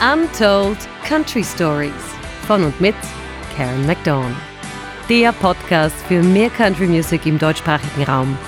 Untold 0.00 0.78
Country 1.06 1.44
Stories 1.44 1.92
von 2.46 2.64
und 2.64 2.80
mit 2.80 2.94
Karen 3.54 3.86
McDorn. 3.86 4.34
Der 5.10 5.30
Podcast 5.30 5.94
für 6.08 6.22
mehr 6.22 6.48
Country 6.48 6.86
Music 6.86 7.26
im 7.26 7.38
deutschsprachigen 7.38 8.04
Raum. 8.04 8.38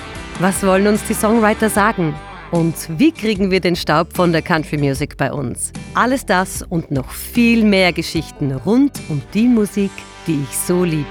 Was 0.41 0.65
wollen 0.65 0.87
uns 0.87 1.05
die 1.05 1.13
Songwriter 1.13 1.69
sagen? 1.69 2.15
Und 2.53 2.75
wie 2.99 3.13
kriegen 3.13 3.51
wir 3.51 3.61
den 3.61 3.77
Staub 3.77 4.17
von 4.17 4.33
der 4.33 4.41
Country 4.41 4.79
Music 4.79 5.19
bei 5.19 5.31
uns? 5.31 5.75
Alles 5.93 6.25
das 6.25 6.63
und 6.63 6.91
noch 6.91 7.11
viel 7.11 7.65
mehr 7.65 7.93
Geschichten 7.93 8.53
rund 8.53 8.99
um 9.11 9.21
die 9.35 9.47
Musik, 9.47 9.91
die 10.27 10.43
ich 10.45 10.57
so 10.57 10.85
liebe. 10.85 11.05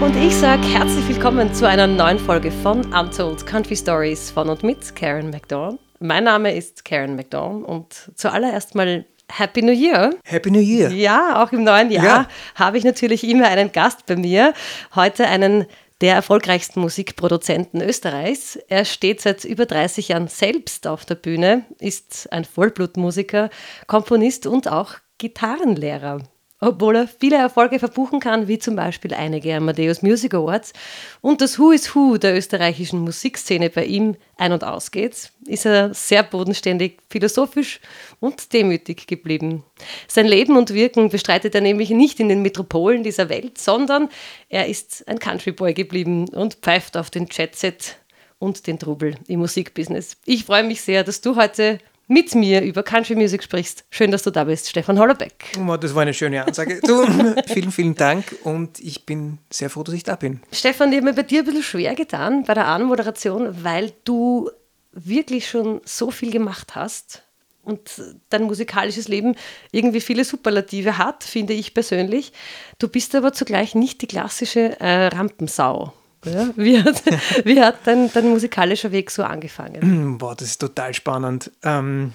Und 0.00 0.16
ich 0.16 0.34
sage 0.34 0.66
herzlich 0.66 1.08
willkommen 1.08 1.54
zu 1.54 1.68
einer 1.68 1.86
neuen 1.86 2.18
Folge 2.18 2.50
von 2.50 2.92
Untold 2.92 3.46
Country 3.46 3.76
Stories 3.76 4.32
von 4.32 4.48
und 4.48 4.64
mit 4.64 4.96
Karen 4.96 5.30
McDorn. 5.30 5.78
Mein 6.00 6.24
Name 6.24 6.52
ist 6.52 6.84
Karen 6.84 7.14
McDorn 7.14 7.64
und 7.64 8.10
zuallererst 8.16 8.74
mal 8.74 9.06
Happy 9.30 9.62
New 9.62 9.72
Year. 9.72 10.14
Happy 10.24 10.50
New 10.50 10.60
Year. 10.60 10.90
Ja, 10.90 11.42
auch 11.42 11.52
im 11.52 11.64
neuen 11.64 11.90
Jahr 11.90 12.04
ja. 12.04 12.28
habe 12.54 12.78
ich 12.78 12.84
natürlich 12.84 13.24
immer 13.24 13.48
einen 13.48 13.72
Gast 13.72 14.06
bei 14.06 14.16
mir. 14.16 14.54
Heute 14.94 15.26
einen 15.26 15.66
der 16.00 16.14
erfolgreichsten 16.14 16.80
Musikproduzenten 16.80 17.80
Österreichs. 17.80 18.56
Er 18.68 18.84
steht 18.84 19.20
seit 19.20 19.44
über 19.44 19.66
30 19.66 20.08
Jahren 20.08 20.28
selbst 20.28 20.86
auf 20.86 21.04
der 21.04 21.14
Bühne, 21.14 21.64
ist 21.78 22.30
ein 22.32 22.44
Vollblutmusiker, 22.44 23.48
Komponist 23.86 24.46
und 24.46 24.68
auch 24.68 24.96
Gitarrenlehrer 25.18 26.22
obwohl 26.64 26.96
er 26.96 27.08
viele 27.08 27.36
Erfolge 27.36 27.78
verbuchen 27.78 28.20
kann, 28.20 28.48
wie 28.48 28.58
zum 28.58 28.76
Beispiel 28.76 29.12
einige 29.14 29.54
Amadeus 29.54 30.02
Music 30.02 30.34
Awards 30.34 30.72
und 31.20 31.40
das 31.40 31.58
Who 31.58 31.72
is 31.72 31.94
Who 31.94 32.16
der 32.16 32.36
österreichischen 32.36 33.00
Musikszene 33.00 33.70
bei 33.70 33.84
ihm 33.84 34.16
ein- 34.36 34.52
und 34.52 34.64
ausgeht, 34.64 35.30
ist 35.46 35.66
er 35.66 35.92
sehr 35.92 36.22
bodenständig, 36.22 36.98
philosophisch 37.10 37.80
und 38.20 38.52
demütig 38.52 39.06
geblieben. 39.06 39.62
Sein 40.08 40.26
Leben 40.26 40.56
und 40.56 40.72
Wirken 40.72 41.10
bestreitet 41.10 41.54
er 41.54 41.60
nämlich 41.60 41.90
nicht 41.90 42.18
in 42.18 42.28
den 42.28 42.42
Metropolen 42.42 43.04
dieser 43.04 43.28
Welt, 43.28 43.58
sondern 43.58 44.08
er 44.48 44.66
ist 44.66 45.06
ein 45.06 45.18
Countryboy 45.18 45.74
geblieben 45.74 46.28
und 46.28 46.54
pfeift 46.54 46.96
auf 46.96 47.10
den 47.10 47.28
Jetset 47.30 47.96
und 48.38 48.66
den 48.66 48.78
Trubel 48.78 49.16
im 49.28 49.40
Musikbusiness. 49.40 50.16
Ich 50.24 50.44
freue 50.44 50.64
mich 50.64 50.82
sehr, 50.82 51.04
dass 51.04 51.20
du 51.20 51.36
heute 51.36 51.78
mit 52.06 52.34
mir 52.34 52.62
über 52.62 52.82
Country 52.82 53.14
Music 53.14 53.42
sprichst. 53.42 53.84
Schön, 53.90 54.10
dass 54.10 54.22
du 54.22 54.30
da 54.30 54.44
bist, 54.44 54.68
Stefan 54.68 54.98
Hollerbeck. 54.98 55.52
Oh, 55.58 55.76
das 55.76 55.94
war 55.94 56.02
eine 56.02 56.14
schöne 56.14 56.44
Ansage. 56.44 56.80
Du, 56.82 57.04
vielen, 57.46 57.72
vielen 57.72 57.94
Dank 57.94 58.24
und 58.44 58.78
ich 58.80 59.06
bin 59.06 59.38
sehr 59.50 59.70
froh, 59.70 59.82
dass 59.82 59.94
ich 59.94 60.04
da 60.04 60.16
bin. 60.16 60.40
Stefan, 60.52 60.90
ich 60.90 60.96
habe 60.96 61.06
mir 61.06 61.14
bei 61.14 61.22
dir 61.22 61.40
ein 61.40 61.44
bisschen 61.46 61.62
schwer 61.62 61.94
getan 61.94 62.44
bei 62.44 62.54
der 62.54 62.66
Anmoderation, 62.66 63.64
weil 63.64 63.92
du 64.04 64.50
wirklich 64.92 65.48
schon 65.48 65.80
so 65.84 66.10
viel 66.10 66.30
gemacht 66.30 66.74
hast 66.74 67.22
und 67.62 68.02
dein 68.28 68.44
musikalisches 68.44 69.08
Leben 69.08 69.34
irgendwie 69.72 70.00
viele 70.00 70.24
Superlative 70.24 70.98
hat, 70.98 71.24
finde 71.24 71.54
ich 71.54 71.74
persönlich. 71.74 72.32
Du 72.78 72.88
bist 72.88 73.14
aber 73.14 73.32
zugleich 73.32 73.74
nicht 73.74 74.02
die 74.02 74.06
klassische 74.06 74.78
äh, 74.80 75.06
Rampensau. 75.06 75.92
Ja, 76.24 76.50
wie 76.56 76.82
hat, 76.82 77.02
wie 77.44 77.60
hat 77.60 77.78
dein, 77.84 78.10
dein 78.12 78.28
musikalischer 78.28 78.92
Weg 78.92 79.10
so 79.10 79.22
angefangen? 79.22 80.18
Boah, 80.18 80.34
das 80.34 80.48
ist 80.48 80.58
total 80.58 80.94
spannend. 80.94 81.50
Ähm, 81.62 82.12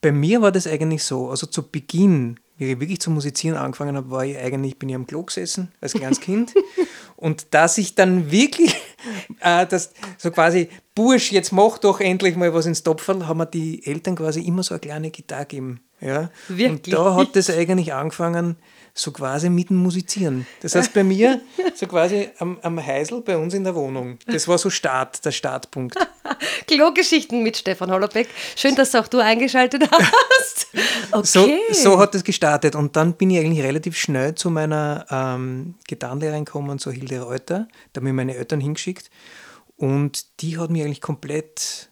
bei 0.00 0.12
mir 0.12 0.42
war 0.42 0.52
das 0.52 0.66
eigentlich 0.66 1.02
so, 1.02 1.30
also 1.30 1.46
zu 1.46 1.70
Beginn, 1.70 2.38
wie 2.56 2.72
ich 2.72 2.80
wirklich 2.80 3.00
zu 3.00 3.10
musizieren 3.10 3.56
angefangen 3.56 3.96
habe, 3.96 4.10
war 4.10 4.24
ich 4.24 4.36
eigentlich, 4.36 4.78
bin 4.78 4.88
ich 4.88 4.94
am 4.94 5.06
Klo 5.06 5.22
gesessen 5.22 5.72
als 5.80 5.94
kleines 5.94 6.20
Kind. 6.20 6.54
und 7.16 7.54
dass 7.54 7.78
ich 7.78 7.94
dann 7.94 8.30
wirklich, 8.30 8.74
äh, 9.40 9.66
das, 9.66 9.92
so 10.18 10.30
quasi, 10.30 10.68
Bursch, 10.94 11.32
jetzt 11.32 11.52
mach 11.52 11.78
doch 11.78 12.00
endlich 12.00 12.36
mal 12.36 12.52
was 12.52 12.66
ins 12.66 12.82
Topferl, 12.82 13.26
haben 13.26 13.38
mir 13.38 13.46
die 13.46 13.84
Eltern 13.86 14.16
quasi 14.16 14.42
immer 14.42 14.62
so 14.62 14.74
eine 14.74 14.80
kleine 14.80 15.10
Gitarre 15.10 15.46
gegeben. 15.46 15.80
Ja? 16.00 16.30
Wirklich? 16.48 16.70
Und 16.70 16.92
da 16.92 17.14
hat 17.14 17.34
das 17.34 17.50
eigentlich 17.50 17.92
angefangen, 17.94 18.56
so 18.96 19.10
quasi 19.10 19.50
mit 19.50 19.70
dem 19.70 19.78
Musizieren. 19.78 20.46
Das 20.60 20.76
heißt, 20.76 20.94
bei 20.94 21.02
mir 21.02 21.40
so 21.74 21.86
quasi 21.86 22.30
am, 22.38 22.58
am 22.62 22.84
Heisel 22.84 23.20
bei 23.22 23.36
uns 23.36 23.52
in 23.52 23.64
der 23.64 23.74
Wohnung. 23.74 24.18
Das 24.26 24.46
war 24.46 24.56
so 24.56 24.70
Start, 24.70 25.24
der 25.24 25.32
Startpunkt. 25.32 25.96
Klogeschichten 26.68 27.42
mit 27.42 27.56
Stefan 27.56 27.90
Hollerbeck. 27.90 28.28
Schön, 28.54 28.76
dass 28.76 28.94
auch 28.94 29.08
du 29.08 29.18
eingeschaltet 29.18 29.82
hast. 29.90 30.68
Okay. 31.10 31.24
So, 31.24 31.48
so 31.72 31.98
hat 31.98 32.14
es 32.14 32.22
gestartet. 32.22 32.76
Und 32.76 32.94
dann 32.94 33.14
bin 33.14 33.30
ich 33.30 33.38
eigentlich 33.38 33.64
relativ 33.64 33.96
schnell 33.96 34.36
zu 34.36 34.48
meiner 34.48 35.06
ähm, 35.10 35.74
Gitarrenlehrerin 35.88 36.44
gekommen, 36.44 36.78
so 36.78 36.92
Hilde 36.92 37.20
Reuter. 37.20 37.66
Da 37.92 37.98
haben 37.98 38.04
mir 38.04 38.12
meine 38.12 38.36
Eltern 38.36 38.60
hingeschickt. 38.60 39.10
Und 39.76 40.40
die 40.40 40.56
hat 40.56 40.70
mich 40.70 40.82
eigentlich 40.82 41.00
komplett 41.00 41.90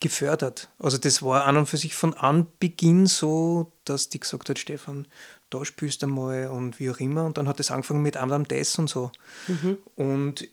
gefördert. 0.00 0.68
Also 0.78 0.96
das 0.96 1.22
war 1.22 1.44
an 1.44 1.56
und 1.56 1.66
für 1.66 1.76
sich 1.76 1.94
von 1.94 2.14
Anbeginn 2.14 3.06
so, 3.06 3.72
dass 3.84 4.08
die 4.08 4.20
gesagt 4.20 4.48
hat, 4.48 4.58
Stefan, 4.58 5.06
da 5.50 5.64
spielst 5.64 6.02
du 6.02 6.06
mal 6.06 6.48
und 6.48 6.78
wie 6.78 6.90
auch 6.90 7.00
immer. 7.00 7.24
Und 7.24 7.38
dann 7.38 7.48
hat 7.48 7.60
es 7.60 7.70
angefangen 7.70 8.02
mit 8.02 8.16
Amdam 8.16 8.46
Des 8.46 8.78
und 8.78 8.88
so. 8.88 9.10
Mhm. 9.46 9.78
Und 9.96 10.48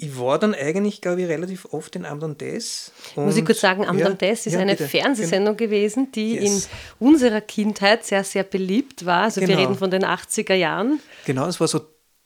ich 0.00 0.16
war 0.16 0.38
dann 0.38 0.54
eigentlich, 0.54 1.00
glaube 1.00 1.22
ich, 1.22 1.28
relativ 1.28 1.66
oft 1.72 1.96
in 1.96 2.06
Amdam 2.06 2.38
Des. 2.38 2.92
Muss 3.16 3.36
ich 3.36 3.44
kurz 3.44 3.60
sagen, 3.60 3.84
Amdam 3.84 4.12
ja, 4.12 4.28
Des 4.28 4.46
ist 4.46 4.52
ja, 4.52 4.60
eine 4.60 4.76
bitte. 4.76 4.88
Fernsehsendung 4.88 5.56
genau. 5.56 5.70
gewesen, 5.70 6.12
die 6.12 6.34
yes. 6.34 6.68
in 7.00 7.08
unserer 7.08 7.40
Kindheit 7.40 8.06
sehr, 8.06 8.22
sehr 8.22 8.44
beliebt 8.44 9.04
war. 9.04 9.24
Also 9.24 9.40
genau. 9.40 9.54
wir 9.54 9.58
reden 9.58 9.74
von 9.74 9.90
den 9.90 10.04
80er 10.04 10.54
Jahren. 10.54 11.00
Genau, 11.26 11.46
es 11.46 11.58
war 11.58 11.66
so 11.66 11.80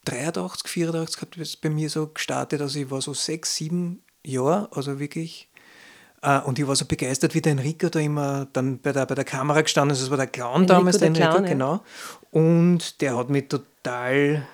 83, 0.05 0.69
84 0.69 1.23
hat 1.23 1.37
es 1.39 1.57
bei 1.57 1.71
mir 1.71 1.89
so 1.89 2.09
gestartet. 2.09 2.61
Also 2.61 2.79
ich 2.79 2.91
war 2.91 3.01
so 3.01 3.15
sechs, 3.15 3.57
sieben 3.57 4.03
Jahre, 4.25 4.69
also 4.73 4.99
wirklich 4.99 5.49
und 6.23 6.59
ich 6.59 6.67
war 6.67 6.77
so 6.77 6.85
begeistert, 6.85 7.35
wie 7.35 7.41
der 7.41 7.53
Enrico 7.53 7.89
da 7.89 7.99
immer 7.99 8.47
dann 8.53 8.79
bei 8.79 8.93
der, 8.93 9.07
bei 9.07 9.17
der 9.17 9.25
Kamera 9.25 9.61
gestanden 9.63 9.95
ist. 9.95 10.03
Das 10.03 10.11
war 10.11 10.17
der 10.17 10.29
Clown 10.29 10.63
Enrico 10.63 10.75
damals, 10.75 10.99
der, 10.99 11.11
der 11.11 11.25
Enrico, 11.25 11.45
Clown, 11.45 11.51
genau. 11.51 11.81
Und 12.31 13.01
der 13.01 13.17
hat 13.17 13.29
mich 13.29 13.49
total, 13.49 14.47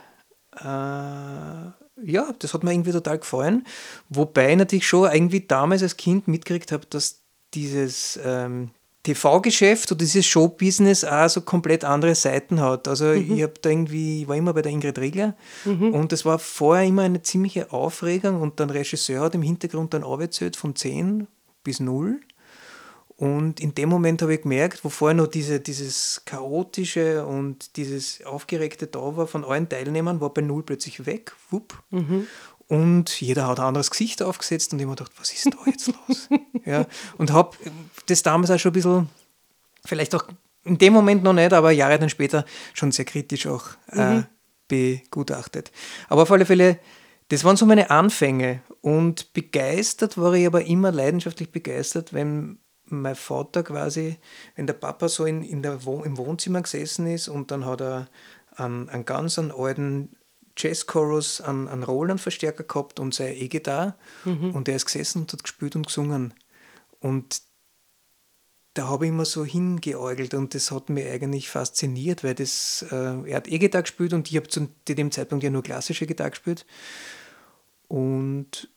uh, 0.54 1.72
ja, 2.02 2.34
das 2.38 2.54
hat 2.54 2.64
mir 2.64 2.72
irgendwie 2.72 2.92
total 2.92 3.18
gefallen. 3.18 3.66
Wobei 4.08 4.52
ich 4.52 4.56
natürlich 4.56 4.88
schon 4.88 5.12
irgendwie 5.12 5.46
damals 5.46 5.82
als 5.82 5.98
Kind 5.98 6.26
mitgekriegt 6.26 6.72
habe, 6.72 6.86
dass 6.88 7.20
dieses 7.52 8.18
ähm, 8.24 8.70
TV-Geschäft 9.02 9.92
oder 9.92 9.98
dieses 9.98 10.26
Showbusiness 10.26 11.04
auch 11.04 11.28
so 11.28 11.42
komplett 11.42 11.84
andere 11.84 12.14
Seiten 12.14 12.60
hat. 12.60 12.88
Also 12.88 13.06
mhm. 13.06 13.36
ich 13.36 13.42
habe 13.42 13.54
da 13.60 13.68
irgendwie, 13.68 14.22
ich 14.22 14.28
war 14.28 14.36
immer 14.36 14.54
bei 14.54 14.62
der 14.62 14.72
Ingrid 14.72 14.98
Regler 14.98 15.34
mhm. 15.64 15.92
und 15.94 16.12
das 16.12 16.24
war 16.24 16.38
vorher 16.38 16.86
immer 16.86 17.02
eine 17.02 17.22
ziemliche 17.22 17.72
Aufregung 17.72 18.40
und 18.40 18.58
dann 18.58 18.70
Regisseur 18.70 19.20
hat 19.20 19.34
im 19.34 19.42
Hintergrund 19.42 19.94
dann 19.94 20.02
arbeitszählt 20.02 20.56
von 20.56 20.74
10 20.74 21.26
bis 21.68 21.80
null. 21.80 22.20
Und 23.16 23.60
in 23.60 23.74
dem 23.74 23.88
Moment 23.88 24.22
habe 24.22 24.34
ich 24.34 24.42
gemerkt, 24.42 24.84
wo 24.84 24.88
vorher 24.88 25.14
noch 25.14 25.26
diese, 25.26 25.60
dieses 25.60 26.22
chaotische 26.24 27.26
und 27.26 27.76
dieses 27.76 28.24
Aufgeregte 28.24 28.86
da 28.86 29.16
war 29.16 29.26
von 29.26 29.44
allen 29.44 29.68
Teilnehmern, 29.68 30.20
war 30.20 30.32
bei 30.32 30.40
null 30.40 30.62
plötzlich 30.62 31.04
weg. 31.04 31.34
Wupp. 31.50 31.82
Mhm. 31.90 32.26
Und 32.68 33.20
jeder 33.20 33.46
hat 33.46 33.58
ein 33.60 33.66
anderes 33.66 33.90
Gesicht 33.90 34.22
aufgesetzt 34.22 34.72
und 34.72 34.78
ich 34.78 34.86
habe 34.86 34.96
gedacht, 34.96 35.12
was 35.18 35.32
ist 35.32 35.46
da 35.46 35.58
jetzt 35.66 35.88
los? 35.88 36.28
ja, 36.64 36.86
und 37.18 37.32
habe 37.32 37.56
das 38.06 38.22
damals 38.22 38.50
auch 38.50 38.58
schon 38.58 38.70
ein 38.70 38.74
bisschen, 38.74 39.08
vielleicht 39.84 40.14
auch 40.14 40.24
in 40.64 40.78
dem 40.78 40.92
Moment 40.92 41.22
noch 41.22 41.32
nicht, 41.32 41.52
aber 41.52 41.70
Jahre 41.70 41.98
dann 41.98 42.10
später 42.10 42.44
schon 42.72 42.92
sehr 42.92 43.04
kritisch 43.04 43.46
auch 43.46 43.66
äh, 43.90 44.16
mhm. 44.16 44.26
begutachtet. 44.68 45.70
Aber 46.08 46.22
auf 46.22 46.30
alle 46.30 46.46
Fälle 46.46 46.78
das 47.28 47.44
waren 47.44 47.56
so 47.56 47.66
meine 47.66 47.90
Anfänge 47.90 48.62
und 48.80 49.32
begeistert 49.32 50.16
war 50.16 50.32
ich 50.32 50.46
aber 50.46 50.64
immer 50.64 50.92
leidenschaftlich 50.92 51.52
begeistert, 51.52 52.12
wenn 52.12 52.58
mein 52.86 53.16
Vater 53.16 53.62
quasi, 53.62 54.16
wenn 54.56 54.66
der 54.66 54.74
Papa 54.74 55.08
so 55.08 55.26
in, 55.26 55.42
in 55.42 55.62
der 55.62 55.84
Wohn 55.84 56.04
im 56.04 56.16
Wohnzimmer 56.16 56.62
gesessen 56.62 57.06
ist 57.06 57.28
und 57.28 57.50
dann 57.50 57.66
hat 57.66 57.82
er 57.82 58.08
einen, 58.56 58.88
einen 58.88 59.04
ganz 59.04 59.38
einen 59.38 59.52
alten 59.52 60.16
Jazz-Chorus, 60.56 61.40
einen, 61.40 61.68
einen 61.68 61.82
Roland-Verstärker 61.82 62.64
gehabt 62.64 62.98
und 62.98 63.14
seine 63.14 63.36
E-Gitarre 63.36 63.94
mhm. 64.24 64.54
und 64.54 64.68
er 64.68 64.76
ist 64.76 64.86
gesessen 64.86 65.22
und 65.22 65.32
hat 65.32 65.42
gespielt 65.42 65.76
und 65.76 65.86
gesungen. 65.86 66.34
Und 67.00 67.42
da 68.74 68.88
habe 68.88 69.06
ich 69.06 69.10
immer 69.10 69.24
so 69.24 69.44
hingeäugelt 69.44 70.34
und 70.34 70.54
das 70.54 70.70
hat 70.70 70.88
mich 70.88 71.06
eigentlich 71.06 71.48
fasziniert, 71.48 72.24
weil 72.24 72.34
das, 72.34 72.84
äh, 72.90 72.94
er 73.28 73.36
hat 73.36 73.48
E-Gitarre 73.48 73.82
gespielt 73.82 74.12
und 74.12 74.30
ich 74.30 74.36
habe 74.36 74.48
zu 74.48 74.68
dem 74.88 75.10
Zeitpunkt 75.10 75.44
ja 75.44 75.50
nur 75.50 75.62
klassische 75.62 76.06
Gitarre 76.06 76.30
gespielt. 76.30 76.66
Und 77.88 78.68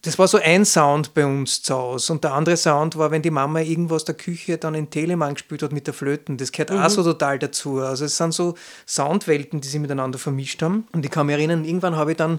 das 0.00 0.18
war 0.18 0.28
so 0.28 0.38
ein 0.38 0.64
Sound 0.64 1.12
bei 1.14 1.26
uns 1.26 1.62
zu 1.62 1.74
Hause. 1.74 2.12
Und 2.12 2.22
der 2.22 2.32
andere 2.32 2.56
Sound 2.56 2.96
war, 2.96 3.10
wenn 3.10 3.22
die 3.22 3.30
Mama 3.30 3.60
irgendwo 3.60 3.96
aus 3.96 4.04
der 4.04 4.14
Küche 4.14 4.56
dann 4.56 4.74
in 4.74 4.90
Telemann 4.90 5.34
gespielt 5.34 5.62
hat 5.62 5.72
mit 5.72 5.88
der 5.88 5.94
Flöten. 5.94 6.36
Das 6.36 6.52
gehört 6.52 6.70
mhm. 6.70 6.78
auch 6.78 6.90
so 6.90 7.02
total 7.02 7.38
dazu. 7.38 7.80
Also 7.80 8.04
es 8.04 8.16
sind 8.16 8.32
so 8.32 8.54
Soundwelten, 8.86 9.60
die 9.60 9.68
sich 9.68 9.80
miteinander 9.80 10.18
vermischt 10.18 10.62
haben. 10.62 10.86
Und 10.92 11.04
ich 11.04 11.10
kann 11.10 11.26
mich 11.26 11.34
erinnern, 11.34 11.64
irgendwann 11.64 11.96
habe 11.96 12.12
ich 12.12 12.16
dann 12.16 12.38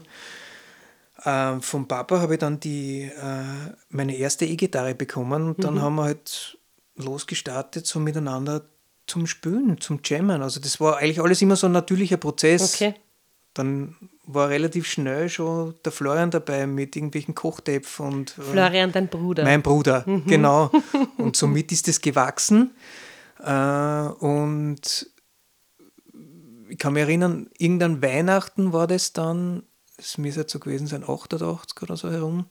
äh, 1.25 1.59
vom 1.59 1.87
Papa 1.87 2.19
habe 2.21 2.35
ich 2.35 2.39
dann 2.39 2.59
die, 2.61 3.01
äh, 3.01 3.73
meine 3.89 4.15
erste 4.15 4.45
E-Gitarre 4.45 4.95
bekommen. 4.95 5.47
Und 5.47 5.63
dann 5.63 5.75
mhm. 5.75 5.81
haben 5.81 5.95
wir 5.95 6.03
halt 6.03 6.57
losgestartet, 6.95 7.85
so 7.85 7.99
miteinander 7.99 8.63
zum 9.05 9.27
Spülen, 9.27 9.81
zum 9.81 9.99
Jammen. 10.03 10.41
Also 10.41 10.59
das 10.59 10.79
war 10.79 10.97
eigentlich 10.97 11.21
alles 11.21 11.41
immer 11.41 11.55
so 11.55 11.67
ein 11.67 11.73
natürlicher 11.73 12.17
Prozess. 12.17 12.75
Okay. 12.75 12.93
Dann 13.53 13.95
war 14.31 14.49
relativ 14.49 14.85
schnell 14.85 15.27
schon 15.27 15.73
der 15.83 15.91
Florian 15.91 16.29
dabei 16.29 16.67
mit 16.67 16.95
irgendwelchen 16.95 17.33
Kochtapes 17.33 17.99
und 17.99 18.37
äh, 18.37 18.41
Florian, 18.41 18.91
dein 18.91 19.07
Bruder. 19.07 19.43
Mein 19.43 19.63
Bruder, 19.63 20.03
mhm. 20.05 20.25
genau. 20.25 20.71
Und 21.17 21.35
somit 21.35 21.71
ist 21.71 21.87
es 21.87 21.99
gewachsen. 21.99 22.75
Äh, 23.39 23.51
und 24.19 25.09
ich 26.69 26.77
kann 26.77 26.93
mich 26.93 27.01
erinnern, 27.01 27.49
irgendein 27.57 28.01
Weihnachten 28.03 28.71
war 28.71 28.85
das 28.85 29.13
dann, 29.13 29.63
es 29.97 30.17
müsste 30.19 30.45
so 30.47 30.59
gewesen 30.59 30.85
sein, 30.85 31.03
88 31.03 31.81
oder 31.81 31.97
so 31.97 32.11
herum, 32.11 32.45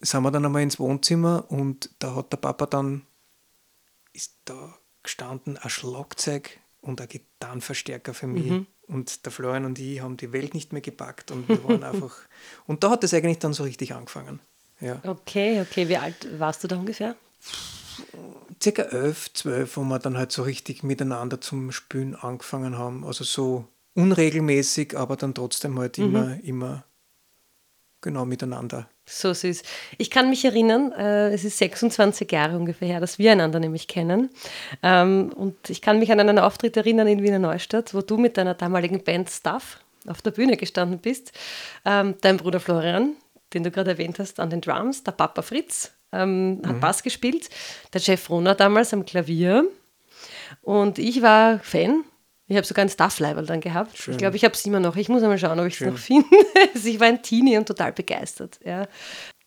sind 0.00 0.22
wir 0.22 0.30
dann 0.30 0.44
einmal 0.44 0.62
ins 0.62 0.78
Wohnzimmer 0.78 1.46
und 1.48 1.90
da 1.98 2.14
hat 2.14 2.32
der 2.32 2.36
Papa 2.36 2.66
dann, 2.66 3.06
ist 4.12 4.36
da 4.44 4.74
gestanden, 5.02 5.56
ein 5.56 5.70
Schlagzeug 5.70 6.58
und 6.82 7.00
ein 7.00 7.08
Gitarrenverstärker 7.08 8.12
für 8.12 8.26
mich. 8.26 8.50
Mhm. 8.50 8.66
Und 8.86 9.24
der 9.24 9.32
Florian 9.32 9.64
und 9.64 9.78
ich 9.78 10.00
haben 10.00 10.16
die 10.16 10.32
Welt 10.32 10.54
nicht 10.54 10.72
mehr 10.72 10.82
gepackt 10.82 11.30
und 11.30 11.48
wir 11.48 11.62
waren 11.64 11.82
einfach. 11.84 12.14
Und 12.66 12.84
da 12.84 12.90
hat 12.90 13.04
es 13.04 13.14
eigentlich 13.14 13.38
dann 13.38 13.52
so 13.52 13.62
richtig 13.62 13.94
angefangen. 13.94 14.40
Ja. 14.80 15.00
Okay, 15.04 15.60
okay. 15.60 15.88
Wie 15.88 15.96
alt 15.96 16.38
warst 16.38 16.64
du 16.64 16.68
da 16.68 16.76
ungefähr? 16.76 17.16
Circa 18.62 18.82
elf, 18.82 19.32
zwölf, 19.32 19.76
wo 19.76 19.84
wir 19.84 19.98
dann 19.98 20.16
halt 20.16 20.32
so 20.32 20.42
richtig 20.42 20.82
miteinander 20.82 21.40
zum 21.40 21.72
Spülen 21.72 22.14
angefangen 22.14 22.76
haben. 22.76 23.04
Also 23.04 23.24
so 23.24 23.66
unregelmäßig, 23.94 24.96
aber 24.96 25.16
dann 25.16 25.34
trotzdem 25.34 25.78
halt 25.78 25.98
mhm. 25.98 26.04
immer, 26.04 26.44
immer 26.44 26.84
genau 28.04 28.24
miteinander. 28.24 28.86
So 29.06 29.34
süß. 29.34 29.62
Ich 29.98 30.10
kann 30.10 30.30
mich 30.30 30.44
erinnern, 30.44 30.92
äh, 30.92 31.30
es 31.30 31.44
ist 31.44 31.58
26 31.58 32.30
Jahre 32.30 32.56
ungefähr 32.56 32.86
her, 32.86 33.00
dass 33.00 33.18
wir 33.18 33.32
einander 33.32 33.58
nämlich 33.58 33.88
kennen. 33.88 34.30
Ähm, 34.82 35.32
und 35.34 35.68
ich 35.68 35.82
kann 35.82 35.98
mich 35.98 36.12
an 36.12 36.20
einen 36.20 36.38
Auftritt 36.38 36.76
erinnern 36.76 37.08
in 37.08 37.22
Wiener 37.22 37.40
Neustadt, 37.40 37.92
wo 37.92 38.00
du 38.02 38.16
mit 38.16 38.36
deiner 38.36 38.54
damaligen 38.54 39.02
Band 39.02 39.28
Stuff 39.28 39.80
auf 40.06 40.22
der 40.22 40.30
Bühne 40.30 40.56
gestanden 40.56 41.00
bist. 41.00 41.32
Ähm, 41.84 42.14
dein 42.20 42.36
Bruder 42.36 42.60
Florian, 42.60 43.16
den 43.52 43.64
du 43.64 43.70
gerade 43.70 43.90
erwähnt 43.90 44.18
hast, 44.18 44.38
an 44.38 44.50
den 44.50 44.60
Drums, 44.60 45.02
der 45.02 45.12
Papa 45.12 45.42
Fritz 45.42 45.92
ähm, 46.12 46.62
hat 46.64 46.76
mhm. 46.76 46.80
Bass 46.80 47.02
gespielt, 47.02 47.50
der 47.92 48.00
Jeff 48.00 48.30
Rohner 48.30 48.54
damals 48.54 48.94
am 48.94 49.04
Klavier. 49.04 49.64
Und 50.62 50.98
ich 50.98 51.22
war 51.22 51.58
Fan 51.58 52.04
ich 52.46 52.56
habe 52.56 52.66
sogar 52.66 52.84
ein 52.84 52.90
Stuff-Label 52.90 53.46
dann 53.46 53.60
gehabt. 53.60 53.96
Schön. 53.96 54.12
Ich 54.12 54.18
glaube, 54.18 54.36
ich 54.36 54.44
habe 54.44 54.54
es 54.54 54.64
immer 54.66 54.80
noch. 54.80 54.96
Ich 54.96 55.08
muss 55.08 55.22
einmal 55.22 55.38
schauen, 55.38 55.58
ob 55.58 55.66
ich 55.66 55.80
es 55.80 55.86
noch 55.86 55.98
finde. 55.98 56.28
Also 56.74 56.88
ich 56.88 57.00
war 57.00 57.06
ein 57.06 57.22
Teenie 57.22 57.56
und 57.56 57.66
total 57.66 57.92
begeistert. 57.92 58.58
Ja. 58.64 58.86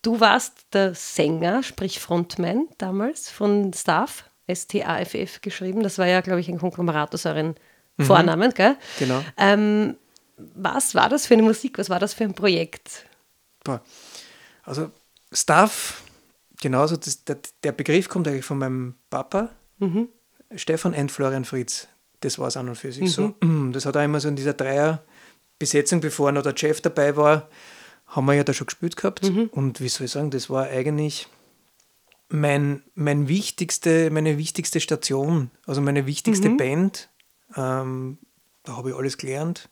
Du 0.02 0.20
warst 0.20 0.68
der 0.74 0.96
Sänger, 0.96 1.62
sprich 1.64 2.00
Frontman 2.00 2.68
damals 2.78 3.30
von 3.30 3.74
Staff, 3.74 4.30
S-T-A-F-F 4.48 5.42
geschrieben. 5.42 5.84
Das 5.84 5.98
war 5.98 6.08
ja, 6.08 6.22
glaube 6.22 6.40
ich, 6.40 6.48
ein 6.48 6.58
Konglomerat 6.58 7.14
aus 7.14 7.26
euren 7.26 7.56
mhm. 7.98 8.04
Vornamen, 8.04 8.54
gell? 8.54 8.78
Genau. 8.98 9.24
Ähm, 9.38 9.98
was 10.38 10.96
war 10.96 11.10
das 11.10 11.28
für 11.28 11.34
eine 11.34 11.44
Musik? 11.44 11.78
Was 11.78 11.90
war 11.90 12.00
das 12.00 12.14
für 12.14 12.24
ein 12.24 12.34
Projekt? 12.34 13.06
Boah. 13.64 13.82
Also 14.64 14.92
Staff, 15.32 16.04
genauso, 16.62 16.96
das, 16.98 17.24
der, 17.26 17.40
der, 17.64 17.72
Begriff 17.72 18.08
kommt 18.10 18.28
eigentlich 18.28 18.46
von 18.46 18.58
meinem 18.58 18.96
Papa, 19.10 19.50
mhm. 19.80 20.10
Stefan 20.56 20.94
N. 20.94 21.10
Florian 21.10 21.46
Fritz. 21.46 21.88
Das 22.22 22.40
war 22.40 22.48
es 22.48 22.58
an 22.58 22.70
und 22.70 22.76
für 22.76 22.92
sich 22.92 23.18
mhm. 23.18 23.36
so. 23.42 23.72
Das 23.72 23.86
hat 23.86 23.96
auch 23.96 24.04
immer 24.04 24.20
so 24.20 24.28
in 24.28 24.36
dieser 24.36 24.54
Dreier-Besetzung, 24.54 26.02
bevor 26.02 26.32
noch 26.32 26.44
der 26.44 26.58
Chef 26.58 26.82
dabei 26.82 27.16
war, 27.16 27.50
haben 28.08 28.26
wir 28.26 28.34
ja 28.34 28.44
da 28.44 28.54
schon 28.54 28.68
gespielt 28.68 28.96
gehabt. 28.96 29.24
Mhm. 29.24 29.50
Und 29.52 29.82
wie 29.82 29.90
soll 29.90 30.06
ich 30.06 30.12
sagen, 30.12 30.32
das 30.32 30.50
war 30.50 30.68
eigentlich 30.68 31.28
mein, 32.30 32.84
mein 32.96 33.28
wichtigste, 33.28 34.10
meine 34.12 34.38
wichtigste 34.38 34.80
Station, 34.80 35.52
also 35.66 35.82
meine 35.82 36.06
wichtigste 36.06 36.50
mhm. 36.50 36.58
Band. 36.58 37.10
Ähm, 37.56 38.18
da 38.64 38.78
habe 38.78 38.90
ich 38.90 38.96
alles 38.96 39.18
gelernt. 39.18 39.70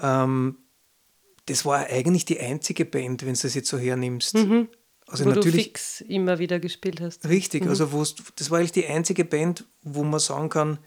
Ähm, 0.00 0.56
das 1.46 1.64
war 1.64 1.86
eigentlich 1.86 2.24
die 2.24 2.40
einzige 2.40 2.84
Band, 2.84 3.26
wenn 3.26 3.34
du 3.34 3.40
das 3.40 3.54
jetzt 3.54 3.68
so 3.68 3.78
hernimmst. 3.78 4.34
Mhm. 4.34 4.68
Also 5.06 5.24
wo 5.24 5.30
natürlich, 5.30 5.52
du 5.52 5.62
fix 5.62 6.00
immer 6.02 6.38
wieder 6.38 6.58
gespielt 6.60 7.00
hast. 7.00 7.28
Richtig, 7.28 7.64
mhm. 7.64 7.70
also 7.70 7.84
das 8.36 8.50
war 8.50 8.58
eigentlich 8.58 8.72
die 8.72 8.86
einzige 8.86 9.24
Band, 9.24 9.66
wo 9.82 10.04
man 10.04 10.20
sagen 10.20 10.48
kann, 10.48 10.78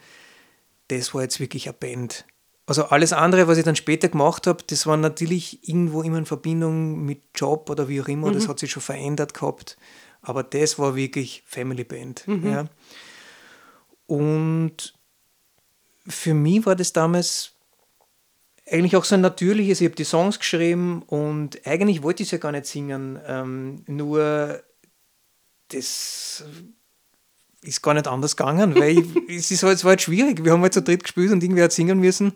das 0.87 1.13
war 1.13 1.21
jetzt 1.23 1.39
wirklich 1.39 1.67
eine 1.67 1.73
Band. 1.73 2.25
Also 2.67 2.85
alles 2.85 3.13
andere, 3.13 3.47
was 3.47 3.57
ich 3.57 3.63
dann 3.63 3.75
später 3.75 4.09
gemacht 4.09 4.47
habe, 4.47 4.63
das 4.65 4.87
war 4.87 4.97
natürlich 4.97 5.67
irgendwo 5.67 6.01
immer 6.01 6.17
in 6.17 6.25
Verbindung 6.25 7.05
mit 7.05 7.21
Job 7.35 7.69
oder 7.69 7.87
wie 7.87 8.01
auch 8.01 8.07
immer, 8.07 8.29
mhm. 8.29 8.33
das 8.33 8.47
hat 8.47 8.59
sich 8.59 8.71
schon 8.71 8.81
verändert 8.81 9.33
gehabt. 9.35 9.77
Aber 10.21 10.41
das 10.41 10.79
war 10.79 10.95
wirklich 10.95 11.43
Family 11.45 11.83
Band. 11.83 12.27
Mhm. 12.27 12.51
Ja. 12.51 12.65
Und 14.07 14.95
für 16.07 16.33
mich 16.33 16.65
war 16.65 16.75
das 16.75 16.93
damals 16.93 17.53
eigentlich 18.69 18.95
auch 18.95 19.03
so 19.03 19.15
ein 19.15 19.21
natürliches, 19.21 19.81
ich 19.81 19.85
habe 19.85 19.95
die 19.95 20.03
Songs 20.03 20.39
geschrieben 20.39 21.03
und 21.03 21.65
eigentlich 21.67 22.01
wollte 22.01 22.23
ich 22.23 22.27
es 22.29 22.31
ja 22.31 22.37
gar 22.39 22.51
nicht 22.51 22.65
singen, 22.65 23.19
ähm, 23.27 23.83
nur 23.85 24.63
das 25.69 26.43
ist 27.67 27.81
gar 27.81 27.93
nicht 27.93 28.07
anders 28.07 28.35
gegangen, 28.35 28.75
weil 28.75 28.99
ich, 28.99 29.05
es, 29.29 29.51
ist 29.51 29.63
halt, 29.63 29.75
es 29.77 29.83
war 29.83 29.91
halt 29.91 30.01
schwierig. 30.01 30.43
Wir 30.43 30.51
haben 30.51 30.61
halt 30.61 30.73
zu 30.73 30.81
dritt 30.81 31.03
gespielt 31.03 31.31
und 31.31 31.43
irgendwie 31.43 31.63
hat 31.63 31.71
singen 31.71 31.99
müssen. 31.99 32.33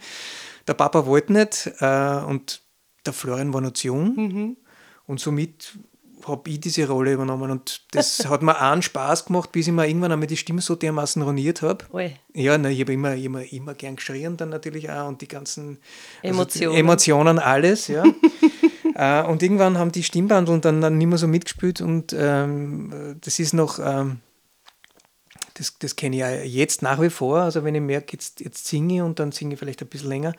Der 0.67 0.73
Papa 0.73 1.05
wollte 1.05 1.33
nicht 1.33 1.71
äh, 1.79 2.21
und 2.27 2.61
der 3.05 3.13
Florian 3.13 3.53
war 3.53 3.61
noch 3.61 3.73
zu 3.73 3.87
jung 3.87 4.15
mhm. 4.15 4.57
und 5.07 5.19
somit 5.19 5.79
habe 6.27 6.49
ich 6.49 6.59
diese 6.59 6.87
Rolle 6.87 7.13
übernommen 7.13 7.49
und 7.49 7.81
das 7.91 8.25
hat 8.29 8.41
mir 8.41 8.59
einen 8.59 8.81
Spaß 8.81 9.25
gemacht, 9.25 9.51
bis 9.51 9.67
ich 9.67 9.73
mir 9.73 9.87
irgendwann 9.87 10.11
einmal 10.11 10.27
die 10.27 10.37
Stimme 10.37 10.61
so 10.61 10.75
dermaßen 10.75 11.21
roniert 11.21 11.61
habe. 11.61 11.85
Ja, 12.33 12.57
ne, 12.57 12.71
ich 12.71 12.81
habe 12.81 12.93
immer, 12.93 13.15
immer, 13.15 13.41
immer 13.51 13.73
gern 13.73 13.95
geschrien 13.95 14.37
dann 14.37 14.49
natürlich 14.49 14.89
auch 14.89 15.07
und 15.07 15.21
die 15.21 15.27
ganzen 15.27 15.79
Emotionen, 16.21 16.67
also 16.67 16.71
die 16.71 16.79
Emotionen 16.79 17.39
alles, 17.39 17.87
ja. 17.87 18.03
äh, 18.95 19.23
und 19.23 19.41
irgendwann 19.41 19.77
haben 19.77 19.91
die 19.91 20.03
Stimmbandeln 20.03 20.61
dann, 20.61 20.81
dann 20.81 20.97
nicht 20.97 21.07
mehr 21.07 21.17
so 21.17 21.27
mitgespielt 21.27 21.81
und 21.81 22.13
ähm, 22.17 23.17
das 23.21 23.39
ist 23.39 23.53
noch... 23.53 23.79
Ähm, 23.79 24.19
das, 25.59 25.77
das 25.77 25.95
kenne 25.95 26.15
ich 26.15 26.19
ja 26.21 26.31
jetzt 26.31 26.81
nach 26.81 27.01
wie 27.01 27.09
vor. 27.09 27.39
Also 27.41 27.63
wenn 27.63 27.75
ich 27.75 27.81
merke, 27.81 28.13
jetzt, 28.13 28.39
jetzt 28.39 28.65
singe 28.67 28.95
ich 28.95 29.01
und 29.01 29.19
dann 29.19 29.31
singe 29.31 29.53
ich 29.53 29.59
vielleicht 29.59 29.81
ein 29.81 29.87
bisschen 29.87 30.09
länger 30.09 30.33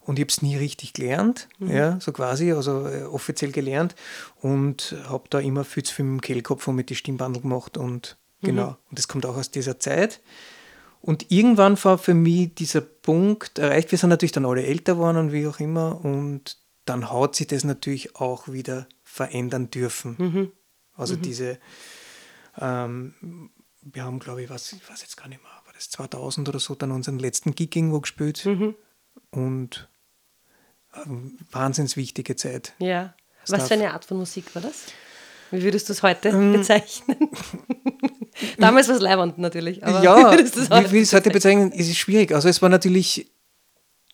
und 0.00 0.18
ich 0.18 0.22
habe 0.22 0.30
es 0.30 0.42
nie 0.42 0.56
richtig 0.56 0.92
gelernt, 0.92 1.48
mhm. 1.58 1.70
ja, 1.70 2.00
so 2.00 2.12
quasi, 2.12 2.52
also 2.52 2.86
äh, 2.86 3.02
offiziell 3.02 3.52
gelernt 3.52 3.94
und 4.40 4.96
habe 5.08 5.24
da 5.28 5.40
immer 5.40 5.64
viel 5.64 5.82
zu 5.82 5.94
viel 5.94 6.04
dem 6.04 6.20
Kehlkopf 6.20 6.68
und 6.68 6.76
mit 6.76 6.88
die 6.88 6.94
Stimmbandel 6.94 7.42
gemacht 7.42 7.76
und 7.76 8.16
mhm. 8.40 8.46
genau. 8.46 8.76
Und 8.88 8.98
das 8.98 9.08
kommt 9.08 9.26
auch 9.26 9.36
aus 9.36 9.50
dieser 9.50 9.78
Zeit. 9.80 10.20
Und 11.02 11.30
irgendwann 11.30 11.82
war 11.82 11.98
für 11.98 12.14
mich 12.14 12.54
dieser 12.54 12.82
Punkt 12.82 13.58
erreicht. 13.58 13.90
Wir 13.90 13.98
sind 13.98 14.10
natürlich 14.10 14.32
dann 14.32 14.44
alle 14.44 14.64
älter 14.64 14.94
geworden 14.94 15.16
und 15.16 15.32
wie 15.32 15.46
auch 15.46 15.58
immer. 15.58 16.04
Und 16.04 16.58
dann 16.84 17.10
hat 17.10 17.34
sich 17.34 17.46
das 17.46 17.64
natürlich 17.64 18.16
auch 18.16 18.48
wieder 18.48 18.86
verändern 19.02 19.70
dürfen. 19.70 20.16
Mhm. 20.18 20.52
Also 20.94 21.16
mhm. 21.16 21.22
diese 21.22 21.58
ähm, 22.60 23.50
wir 23.82 24.04
haben, 24.04 24.18
glaube 24.18 24.42
ich, 24.42 24.50
was, 24.50 24.72
ich 24.72 24.88
weiß 24.88 25.02
jetzt 25.02 25.16
gar 25.16 25.28
nicht 25.28 25.42
mehr, 25.42 25.50
war 25.64 25.72
das 25.72 25.90
2000 25.90 26.48
oder 26.48 26.58
so, 26.58 26.74
dann 26.74 26.90
unseren 26.92 27.18
letzten 27.18 27.54
Gig 27.54 27.74
irgendwo 27.74 28.00
gespielt. 28.00 28.44
Mhm. 28.44 28.74
Und 29.30 29.88
ähm, 30.94 31.38
wahnsinns 31.50 31.96
wichtige 31.96 32.36
Zeit. 32.36 32.74
Ja. 32.78 33.14
Das 33.42 33.52
was 33.58 33.68
für 33.68 33.74
eine 33.74 33.92
Art 33.92 34.04
von 34.04 34.18
Musik 34.18 34.54
war 34.54 34.62
das? 34.62 34.86
Wie 35.50 35.62
würdest 35.62 35.88
du 35.88 35.92
es 35.92 36.02
heute 36.02 36.28
ähm, 36.28 36.52
bezeichnen? 36.52 37.16
Damals 38.58 38.88
war 38.88 38.96
es 38.96 39.02
leibend 39.02 39.38
natürlich. 39.38 39.84
Aber 39.84 40.02
ja, 40.02 40.32
wie, 40.32 40.92
wie 40.92 40.96
ich 40.98 41.02
es 41.02 41.12
heute 41.12 41.30
bezeichnen, 41.30 41.72
ist 41.72 41.88
es 41.88 41.96
schwierig. 41.96 42.32
Also 42.32 42.48
es 42.48 42.62
war 42.62 42.68
natürlich 42.68 43.30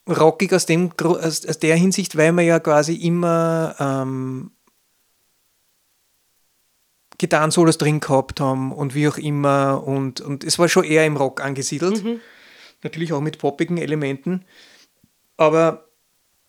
rockig 0.08 0.52
aus, 0.52 0.66
dem, 0.66 0.92
aus, 0.98 1.44
aus 1.44 1.58
der 1.58 1.76
Hinsicht, 1.76 2.16
weil 2.16 2.32
man 2.32 2.44
ja 2.44 2.60
quasi 2.60 2.94
immer 2.94 3.74
ähm, 3.78 4.52
Gitarrensolos 7.18 7.78
drin 7.78 8.00
gehabt 8.00 8.40
haben 8.40 8.72
und 8.72 8.94
wie 8.94 9.08
auch 9.08 9.18
immer. 9.18 9.82
Und, 9.86 10.20
und 10.20 10.44
es 10.44 10.58
war 10.58 10.68
schon 10.68 10.84
eher 10.84 11.06
im 11.06 11.16
Rock 11.16 11.42
angesiedelt. 11.42 12.04
Mhm. 12.04 12.20
Natürlich 12.82 13.12
auch 13.12 13.20
mit 13.20 13.38
poppigen 13.38 13.78
Elementen. 13.78 14.44
Aber 15.36 15.86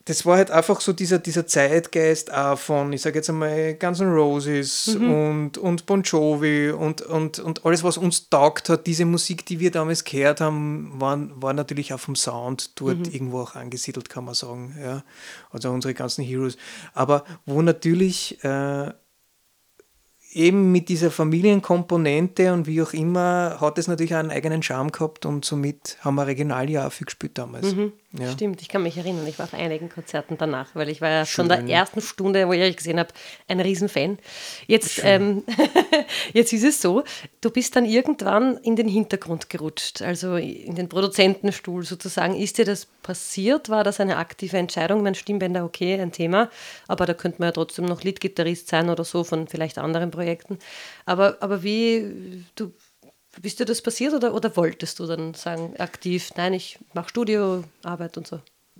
das 0.08 0.26
war 0.26 0.38
halt 0.38 0.52
einfach 0.52 0.80
so 0.80 0.94
dieser, 0.94 1.20
dieser 1.20 1.48
Zeitgeist 1.48 2.34
auch 2.34 2.58
von, 2.58 2.94
ich 2.94 3.02
sage 3.02 3.18
jetzt 3.18 3.30
einmal, 3.30 3.74
Guns 3.74 4.00
N' 4.00 4.14
Roses 4.14 4.96
mhm. 4.98 5.12
und, 5.12 5.58
und 5.58 5.86
Bon 5.86 6.02
Jovi 6.02 6.72
und, 6.72 7.02
und, 7.02 7.40
und 7.40 7.66
alles, 7.66 7.84
was 7.84 7.98
uns 7.98 8.30
taugt 8.30 8.70
hat, 8.70 8.88
diese 8.88 9.04
Musik, 9.04 9.46
die 9.46 9.60
wir 9.60 9.70
damals 9.70 10.06
gehört 10.06 10.40
haben, 10.40 10.94
war, 10.94 11.20
war 11.42 11.52
natürlich 11.52 11.94
auch 11.94 12.00
vom 12.00 12.16
Sound 12.16 12.80
dort 12.80 13.00
mhm. 13.00 13.14
irgendwo 13.14 13.42
auch 13.42 13.56
angesiedelt, 13.56 14.08
kann 14.08 14.24
man 14.24 14.34
sagen. 14.34 14.78
Ja. 14.82 15.04
Also 15.50 15.72
unsere 15.72 15.94
ganzen 15.94 16.24
Heroes. 16.24 16.56
Aber 16.94 17.26
wo 17.46 17.62
natürlich 17.62 18.42
äh, 18.46 18.94
eben 20.31 20.72
mit 20.72 20.89
dieser 20.89 21.12
Familienkomponente 21.12 22.53
und 22.53 22.67
wie 22.67 22.81
auch 22.81 22.93
immer, 22.93 23.57
hat 23.60 23.77
es 23.77 23.88
natürlich 23.88 24.13
auch 24.13 24.19
einen 24.19 24.31
eigenen 24.31 24.62
Charme 24.62 24.91
gehabt 24.91 25.25
und 25.25 25.46
somit 25.46 25.98
haben 26.01 26.15
wir 26.15 26.27
regional 26.27 26.69
ja 26.69 26.88
auch 26.88 26.91
viel 26.91 27.05
gespielt 27.05 27.38
damals. 27.38 27.75
Mhm. 27.75 27.93
Ja. 28.14 28.32
Stimmt, 28.32 28.62
ich 28.62 28.70
kann 28.70 28.84
mich 28.84 28.98
erinnern, 28.98 29.28
ich 29.28 29.38
war 29.38 29.48
auf 29.48 29.54
einigen 29.54 29.90
Konzerten 29.90 30.38
danach, 30.38 30.74
weil 30.76 30.88
ich 30.88 31.02
war 31.02 31.10
ja 31.10 31.26
Schön. 31.26 31.48
von 31.48 31.50
der 31.50 31.68
ersten 31.68 32.00
Stunde, 32.00 32.48
wo 32.48 32.54
ich 32.54 32.62
euch 32.62 32.78
gesehen 32.78 33.00
habe, 33.00 33.10
ein 33.50 33.60
Riesenfan. 33.60 34.18
Jetzt, 34.66 35.02
ähm, 35.04 35.44
jetzt 36.34 36.54
ist 36.54 36.64
es 36.64 36.82
so, 36.82 37.04
du 37.42 37.50
bist 37.50 37.76
dann 37.76 37.84
irgendwann 37.84 38.58
in 38.60 38.78
den 38.78 38.88
Hintergrund 38.88 39.50
gerutscht, 39.50 40.02
also 40.02 40.38
in 40.38 40.76
den 40.76 40.88
Produzentenstuhl 40.88 41.84
sozusagen. 41.84 42.34
Ist 42.36 42.58
dir 42.58 42.66
das 42.66 42.86
passiert? 42.86 43.68
War 43.68 43.84
das 43.84 44.00
eine 44.00 44.16
aktive 44.16 44.58
Entscheidung? 44.58 45.04
Mein 45.04 45.16
Stimmbänder, 45.16 45.66
okay, 45.66 46.00
ein 46.00 46.14
Thema, 46.14 46.50
aber 46.88 47.06
da 47.06 47.14
könnte 47.14 47.40
man 47.40 47.50
ja 47.50 47.52
trotzdem 47.52 47.84
noch 47.84 48.04
Leadgitarrist 48.04 48.70
sein 48.70 48.90
oder 48.90 49.04
so 49.04 49.26
von 49.26 49.50
vielleicht 49.50 49.78
anderen 49.78 50.12
Projekten. 50.12 50.60
Aber, 51.06 51.38
aber 51.42 51.62
wie, 51.62 52.46
du 52.56 52.72
Bist 53.41 53.60
dir 53.60 53.65
das 53.65 53.82
passiert 53.82 54.13
oder, 54.13 54.34
oder 54.34 54.56
wolltest 54.56 55.00
du 55.00 55.06
dann 55.06 55.34
sagen, 55.34 55.75
aktiv, 55.77 56.32
nein, 56.36 56.53
ich 56.53 56.79
mache 56.94 57.10
Studioarbeit 57.10 58.17
und 58.17 58.27
so? 58.27 58.39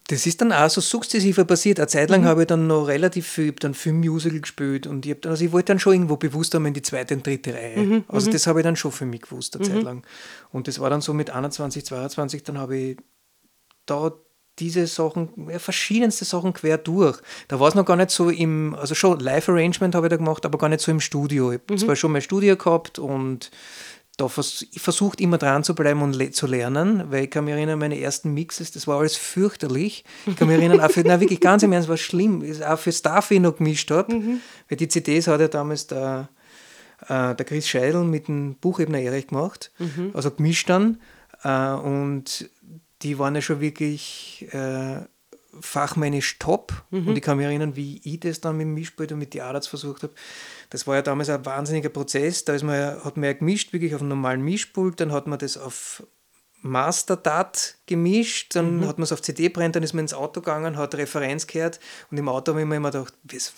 Das 0.10 0.26
ist 0.26 0.40
dann 0.40 0.54
auch 0.54 0.70
so 0.70 0.80
sukzessive 0.80 1.44
passiert. 1.44 1.80
Eine 1.80 1.88
Zeit 1.88 2.10
lang 2.10 2.22
mhm. 2.22 2.26
habe 2.26 2.42
ich 2.42 2.48
dann 2.48 2.68
noch 2.68 2.88
relativ 2.88 3.28
viel, 3.28 3.52
dann 3.52 3.74
Filmmusical 3.74 4.40
gespielt 4.40 4.88
und 4.88 5.06
ich, 5.06 5.20
dann, 5.20 5.32
also 5.32 5.44
ich 5.44 5.52
wollte 5.52 5.68
dann 5.68 5.80
schon 5.80 5.94
irgendwo 5.94 6.16
bewusst 6.16 6.56
einmal 6.56 6.70
in 6.70 6.76
die 6.76 6.82
zweite 6.82 7.14
und 7.14 7.28
dritte 7.28 7.54
Reihe. 7.54 7.78
Mhm. 7.78 8.04
Also 8.08 8.30
mhm. 8.30 8.34
das 8.34 8.48
habe 8.48 8.62
ich 8.62 8.64
dann 8.64 8.78
schon 8.78 8.92
für 8.92 9.06
mich 9.06 9.22
gewusst, 9.22 9.56
eine 9.56 9.68
mhm. 9.68 9.74
Zeit 9.74 9.84
lang. 9.84 10.08
Und 10.52 10.68
das 10.68 10.80
war 10.80 10.90
dann 10.90 11.02
so 11.02 11.14
mit 11.14 11.30
21, 11.30 11.86
22, 11.86 12.44
dann 12.44 12.58
habe 12.58 12.78
ich 12.78 12.98
da 13.86 14.14
diese 14.60 14.88
Sachen, 14.88 15.30
ja, 15.50 15.60
verschiedenste 15.60 16.26
Sachen 16.26 16.54
quer 16.54 16.78
durch. 16.78 17.20
Da 17.48 17.60
war 17.60 17.68
es 17.68 17.76
noch 17.76 17.86
gar 17.86 17.96
nicht 17.96 18.10
so 18.10 18.30
im, 18.30 18.76
also 18.76 18.96
schon 18.96 19.20
Live-Arrangement 19.20 19.94
habe 19.94 20.08
ich 20.08 20.12
da 20.12 20.18
gemacht, 20.18 20.46
aber 20.46 20.58
gar 20.58 20.70
nicht 20.70 20.82
so 20.82 20.92
im 20.92 21.00
Studio. 21.00 21.52
Ich 21.52 21.60
habe 21.60 21.74
mhm. 21.74 21.78
zwar 21.78 21.96
schon 21.96 22.12
mein 22.12 22.22
Studio 22.22 22.56
gehabt 22.56 22.98
und 22.98 23.52
da 24.18 24.28
vers 24.28 24.66
versucht 24.76 25.22
immer 25.22 25.38
dran 25.38 25.64
zu 25.64 25.76
bleiben 25.76 26.02
und 26.02 26.16
le 26.16 26.32
zu 26.32 26.48
lernen, 26.48 27.12
weil 27.12 27.26
ich 27.26 27.30
kann 27.30 27.46
mich 27.46 27.54
erinnern, 27.54 27.78
meine 27.78 28.00
ersten 28.00 28.34
Mixes, 28.34 28.72
das 28.72 28.88
war 28.88 29.00
alles 29.00 29.16
fürchterlich. 29.16 30.04
Ich 30.26 30.36
kann 30.36 30.48
mich 30.48 30.58
erinnern, 30.58 30.82
auch 30.82 30.90
für, 30.90 31.02
nein, 31.02 31.20
wirklich 31.20 31.40
ganz 31.40 31.62
im 31.62 31.72
Ernst, 31.72 31.88
war 31.88 31.98
schlimm, 31.98 32.44
auch 32.64 32.80
für 32.80 32.92
Staffy 32.92 33.40
noch 33.40 33.58
gemischt 33.58 33.92
habe, 33.92 34.16
mhm. 34.16 34.42
weil 34.68 34.78
die 34.78 34.88
CDs 34.88 35.28
hat 35.28 35.40
ja 35.40 35.48
damals 35.48 35.86
der, 35.86 36.30
äh, 37.08 37.36
der 37.36 37.46
Chris 37.46 37.68
Scheidel 37.68 38.04
mit 38.04 38.28
dem 38.28 38.56
Buchebner 38.56 39.00
Erich 39.00 39.28
gemacht, 39.28 39.72
mhm. 39.78 40.12
also 40.14 40.32
gemischt 40.32 40.68
dann 40.70 41.00
äh, 41.44 41.74
und 41.74 42.50
die 43.04 43.20
waren 43.20 43.36
ja 43.36 43.42
schon 43.42 43.62
wirklich 43.62 44.48
äh, 44.52 45.02
fachmännisch 45.62 46.40
top 46.40 46.74
mhm. 46.90 47.08
und 47.08 47.18
ich 47.18 47.22
kann 47.22 47.38
mich 47.38 47.46
erinnern, 47.46 47.76
wie 47.76 48.02
ich 48.04 48.20
das 48.20 48.42
dann 48.42 48.58
mit 48.58 48.66
dem 48.66 48.74
Mischpult 48.74 49.12
und 49.12 49.20
mit 49.20 49.34
die 49.34 49.42
Arzt 49.42 49.70
versucht 49.70 50.04
habe, 50.04 50.14
das 50.70 50.88
war 50.88 50.96
ja 50.96 51.02
damals 51.02 51.30
ein 51.30 51.46
wahnsinniger 51.46 51.90
Prozess. 51.90 52.46
Da 52.46 52.54
ist 52.54 52.64
man 52.64 53.04
hat 53.04 53.18
man 53.18 53.26
ja 53.26 53.34
gemischt, 53.34 53.74
wirklich 53.74 53.96
auf 53.96 54.02
einem 54.02 54.10
normalen 54.10 54.42
Mischpult, 54.42 55.00
dann 55.00 55.12
hat 55.12 55.28
man 55.28 55.40
das 55.40 55.58
auf 55.58 56.04
Masterdat 56.62 57.77
gemischt, 57.88 58.56
dann 58.56 58.78
mhm. 58.78 58.88
hat 58.88 58.98
man 58.98 59.04
es 59.04 59.12
auf 59.12 59.22
CD 59.22 59.50
brennt, 59.50 59.76
dann 59.76 59.84
ist 59.84 59.94
man 59.94 60.04
ins 60.04 60.14
Auto 60.14 60.42
gegangen, 60.42 60.78
hat 60.78 60.94
Referenz 60.96 61.48
gehört 61.48 61.80
und 62.12 62.18
im 62.18 62.30
Auto 62.30 62.52
habe 62.52 62.62
ich 62.62 62.68
mir 62.68 62.76
immer 62.76 62.92
gedacht, 62.92 63.14
was, 63.24 63.54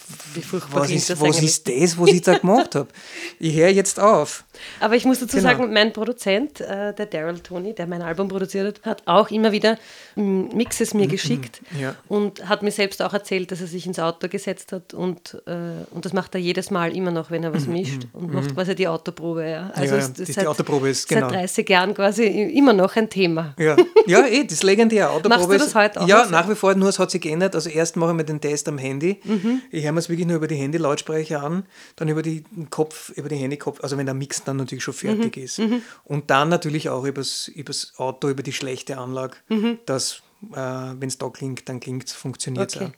was, 0.72 0.92
ist, 0.92 1.10
das, 1.10 1.20
was 1.20 1.42
ist 1.42 1.68
das, 1.68 2.00
was 2.00 2.10
ich 2.10 2.22
da 2.22 2.38
gemacht 2.38 2.76
habe? 2.76 2.88
Ich 3.40 3.56
höre 3.56 3.70
jetzt 3.70 4.00
auf. 4.00 4.44
Aber 4.80 4.96
ich 4.96 5.06
muss 5.06 5.20
dazu 5.20 5.38
genau. 5.38 5.50
sagen, 5.50 5.74
mein 5.74 5.94
Produzent, 5.94 6.62
äh, 6.62 6.94
der 6.94 7.06
Daryl 7.06 7.40
Tony, 7.40 7.74
der 7.74 7.88
mein 7.88 8.02
Album 8.02 8.28
produziert 8.28 8.80
hat, 8.80 8.86
hat 8.86 9.08
auch 9.08 9.30
immer 9.32 9.52
wieder 9.52 9.78
Mixes 10.16 10.94
mir 10.94 11.06
mhm, 11.06 11.12
geschickt 11.12 11.62
ja. 11.80 11.96
und 12.08 12.48
hat 12.48 12.62
mir 12.62 12.72
selbst 12.72 13.02
auch 13.02 13.14
erzählt, 13.14 13.52
dass 13.52 13.62
er 13.62 13.68
sich 13.68 13.86
ins 13.86 14.00
Auto 14.00 14.28
gesetzt 14.28 14.72
hat 14.72 14.94
und, 14.94 15.42
äh, 15.46 15.86
und 15.92 16.06
das 16.06 16.14
macht 16.14 16.36
er 16.36 16.42
jedes 16.42 16.72
Mal 16.72 16.96
immer 16.96 17.12
noch, 17.12 17.32
wenn 17.32 17.44
er 17.44 17.54
was 17.54 17.66
mhm, 17.66 17.74
mischt 17.74 18.08
und 18.14 18.30
mhm. 18.30 18.36
macht 18.36 18.54
quasi 18.54 18.76
die 18.76 18.88
Autoprobe. 18.88 19.48
Ja. 19.48 19.72
Also 19.74 19.96
ja, 19.96 20.08
die, 20.08 20.26
seit, 20.26 20.44
die 20.44 20.48
Autoprobe 20.48 20.90
ist 20.90 21.08
genau. 21.08 21.30
Seit 21.30 21.40
30 21.40 21.70
Jahren 21.70 21.94
quasi 21.94 22.26
immer 22.26 22.74
noch 22.74 22.96
ein 22.96 23.10
Thema. 23.10 23.56
Ja, 23.58 23.76
ja 24.06 24.19
eh, 24.26 24.44
das 24.46 24.64
legendäre 24.64 25.10
Autoprobe. 25.10 25.30
Machst 25.30 25.50
du 25.50 25.58
das 25.58 25.76
heute 25.76 26.02
auch? 26.02 26.08
Ja, 26.08 26.26
nach 26.28 26.50
wie 26.50 26.56
vor, 26.56 26.74
nur 26.76 26.90
es 26.90 27.00
hat 27.00 27.12
sich 27.12 27.22
geändert. 27.22 27.56
Also 27.56 27.70
erst 27.70 27.96
mache 27.96 28.12
ich 28.12 28.18
mir 28.18 28.24
den 28.24 28.42
Test 28.42 28.68
am 28.68 28.78
Handy. 28.78 29.20
Mhm. 29.24 29.62
Ich 29.72 29.84
höre 29.84 29.92
mir 29.92 30.00
es 30.00 30.10
wirklich 30.10 30.28
nur 30.28 30.38
über 30.38 30.48
die 30.48 30.56
Handy-Lautsprecher 30.56 31.44
an, 31.44 31.66
dann 31.96 32.08
über 32.10 32.22
die 32.22 32.44
Kopf, 32.70 33.10
über 33.10 33.30
die 33.30 33.36
Handy-Kopf, 33.36 33.82
also 33.84 33.98
wenn 33.98 34.06
der 34.06 34.16
Mix 34.16 34.44
dann 34.44 34.58
natürlich 34.58 34.84
schon 34.84 34.94
fertig 34.94 35.38
mhm. 35.38 35.44
ist. 35.44 35.60
Mhm. 35.60 35.82
Und 36.04 36.30
dann 36.30 36.50
natürlich 36.50 36.90
auch 36.90 37.04
übers, 37.04 37.48
übers 37.48 37.94
Auto, 37.98 38.30
über 38.30 38.44
die 38.44 38.54
schlechte 38.54 38.98
Anlage, 38.98 39.36
mhm. 39.50 39.80
dass, 39.86 40.22
äh, 40.54 40.58
wenn 40.58 41.08
es 41.08 41.18
da 41.18 41.30
klingt, 41.30 41.68
dann 41.70 41.80
klingt 41.80 42.08
es, 42.08 42.14
funktioniert 42.14 42.70
es 42.70 42.76
okay. 42.76 42.86
auch. 42.86 42.92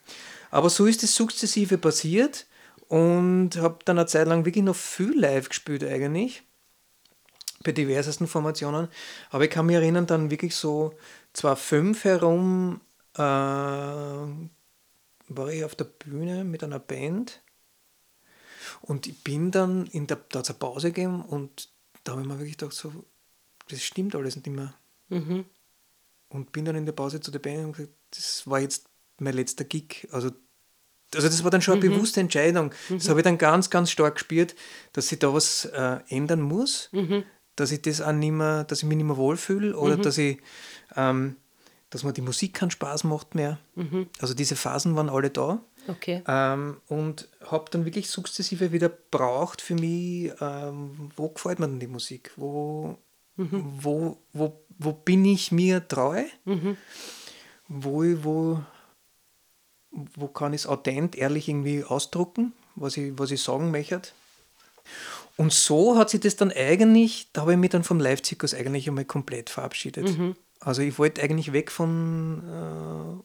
Aber 0.52 0.70
so 0.70 0.86
ist 0.86 1.04
es 1.04 1.16
sukzessive 1.16 1.78
passiert 1.78 2.46
und 2.88 3.58
habe 3.58 3.80
dann 3.86 3.98
eine 3.98 4.06
Zeit 4.06 4.28
lang 4.28 4.46
wirklich 4.46 4.66
noch 4.66 4.76
viel 4.76 5.18
live 5.18 5.50
gespielt 5.50 5.84
eigentlich 5.84 6.44
bei 7.64 7.72
diversesten 7.72 8.28
Formationen. 8.28 8.88
Aber 9.30 9.44
ich 9.44 9.50
kann 9.50 9.66
mich 9.66 9.76
erinnern, 9.76 10.08
dann 10.08 10.32
wirklich 10.32 10.56
so 10.56 10.94
2005 11.34 12.04
herum 12.04 12.82
äh, 13.16 13.20
war 13.20 14.30
ich 15.50 15.64
auf 15.64 15.76
der 15.76 15.86
Bühne 15.86 16.44
mit 16.44 16.64
einer 16.64 16.80
Band 16.80 17.42
und 18.82 19.08
ich 19.08 19.24
bin 19.24 19.52
dann 19.52 19.86
in 19.88 20.08
der, 20.08 20.20
da 20.30 20.42
eine 20.42 20.54
Pause 20.54 20.92
gegeben 20.92 21.24
und 21.24 21.70
da 22.04 22.14
habe 22.14 22.22
ich 22.22 22.28
mir 22.28 22.40
wirklich 22.40 22.58
gedacht, 22.58 22.74
so, 22.74 22.92
das 23.70 23.84
stimmt 23.84 24.16
alles 24.16 24.36
nicht 24.36 24.48
mehr. 24.48 24.74
Mhm. 25.10 25.46
Und 26.30 26.52
bin 26.52 26.66
dann 26.66 26.76
in 26.76 26.86
der 26.86 26.94
Pause 26.94 27.20
zu 27.20 27.32
der 27.32 27.40
Band 27.40 27.66
und 27.66 27.72
gesagt, 27.74 27.94
das 28.12 28.48
war 28.48 28.60
jetzt 28.60 28.88
mein 29.20 29.34
letzter 29.34 29.66
Gig. 29.66 30.08
Also, 30.12 30.32
also 31.14 31.28
das 31.28 31.44
war 31.44 31.52
dann 31.52 31.62
schon 31.62 31.80
eine 31.80 31.90
mhm. 31.90 31.94
bewusste 31.94 32.22
Entscheidung. 32.22 32.74
Mhm. 32.90 32.98
Das 32.98 33.10
habe 33.10 33.20
ich 33.20 33.24
dann 33.24 33.38
ganz, 33.38 33.70
ganz 33.70 33.92
stark 33.92 34.16
gespürt, 34.16 34.56
dass 34.94 35.10
sich 35.10 35.20
da 35.20 35.34
was 35.34 35.66
äh, 35.66 36.00
ändern 36.08 36.42
muss. 36.42 36.90
Dass 37.56 37.72
ich 37.72 37.82
das 37.82 38.02
auch 38.02 38.12
nicht 38.12 38.32
mehr, 38.32 38.64
dass 38.64 38.80
ich 38.80 38.86
mich 38.86 38.98
nicht 38.98 39.06
mehr 39.06 39.18
wohlfühle 39.18 39.76
oder 39.78 39.98
mhm. 39.98 40.02
dass 40.02 40.18
ich, 40.18 40.40
ähm, 40.96 41.36
dass 41.90 42.04
mir 42.04 42.14
die 42.14 42.22
Musik 42.22 42.54
keinen 42.54 42.72
Spaß 42.72 43.04
macht 43.04 43.36
mehr. 43.36 43.60
Mhm. 43.76 44.08
Also 44.20 44.34
diese 44.34 44.56
Phasen 44.56 44.96
waren 44.96 45.10
alle 45.10 45.30
da. 45.30 45.62
Okay. 45.88 46.24
Ähm, 46.28 46.78
und 46.88 47.28
habe 47.46 47.66
dann 47.72 47.86
wirklich 47.86 48.10
sukzessive 48.10 48.72
wieder 48.72 48.90
braucht 48.90 49.62
für 49.62 49.76
mich, 49.76 50.32
ähm, 50.40 51.12
wo 51.16 51.30
gefällt 51.30 51.60
mir 51.60 51.68
denn 51.68 51.80
die 51.80 51.88
Musik? 51.88 52.32
Wo, 52.36 52.98
mhm. 53.36 53.64
wo, 53.80 54.18
wo, 54.32 54.62
wo 54.78 54.94
bin 54.94 55.26
ich 55.26 55.52
mir 55.52 55.88
treu? 55.88 56.24
Mhm. 56.46 56.78
Wo, 57.68 58.04
wo, 58.24 58.62
wo 59.92 60.28
kann 60.28 60.54
ich 60.54 60.62
es 60.62 60.68
authent, 60.68 61.16
ehrlich 61.16 61.48
irgendwie 61.48 61.84
ausdrucken, 61.84 62.54
was 62.76 62.98
ich, 62.98 63.18
was 63.18 63.32
ich 63.32 63.42
sagen 63.42 63.72
möchte? 63.72 64.02
Und 65.38 65.54
so 65.54 65.98
hat 65.98 66.10
sich 66.10 66.20
das 66.20 66.36
dann 66.36 66.52
eigentlich, 66.52 67.30
da 67.34 67.42
habe 67.42 67.54
ich 67.54 67.58
mich 67.58 67.70
dann 67.70 67.84
vom 67.84 68.00
Live-Zirkus 68.00 68.54
eigentlich 68.54 68.88
einmal 68.88 69.06
komplett 69.06 69.50
verabschiedet. 69.50 70.18
Mhm. 70.18 70.36
Also 70.60 70.82
ich 70.82 71.00
wollte 71.00 71.22
eigentlich 71.24 71.54
weg 71.54 71.72
von, 71.72 73.24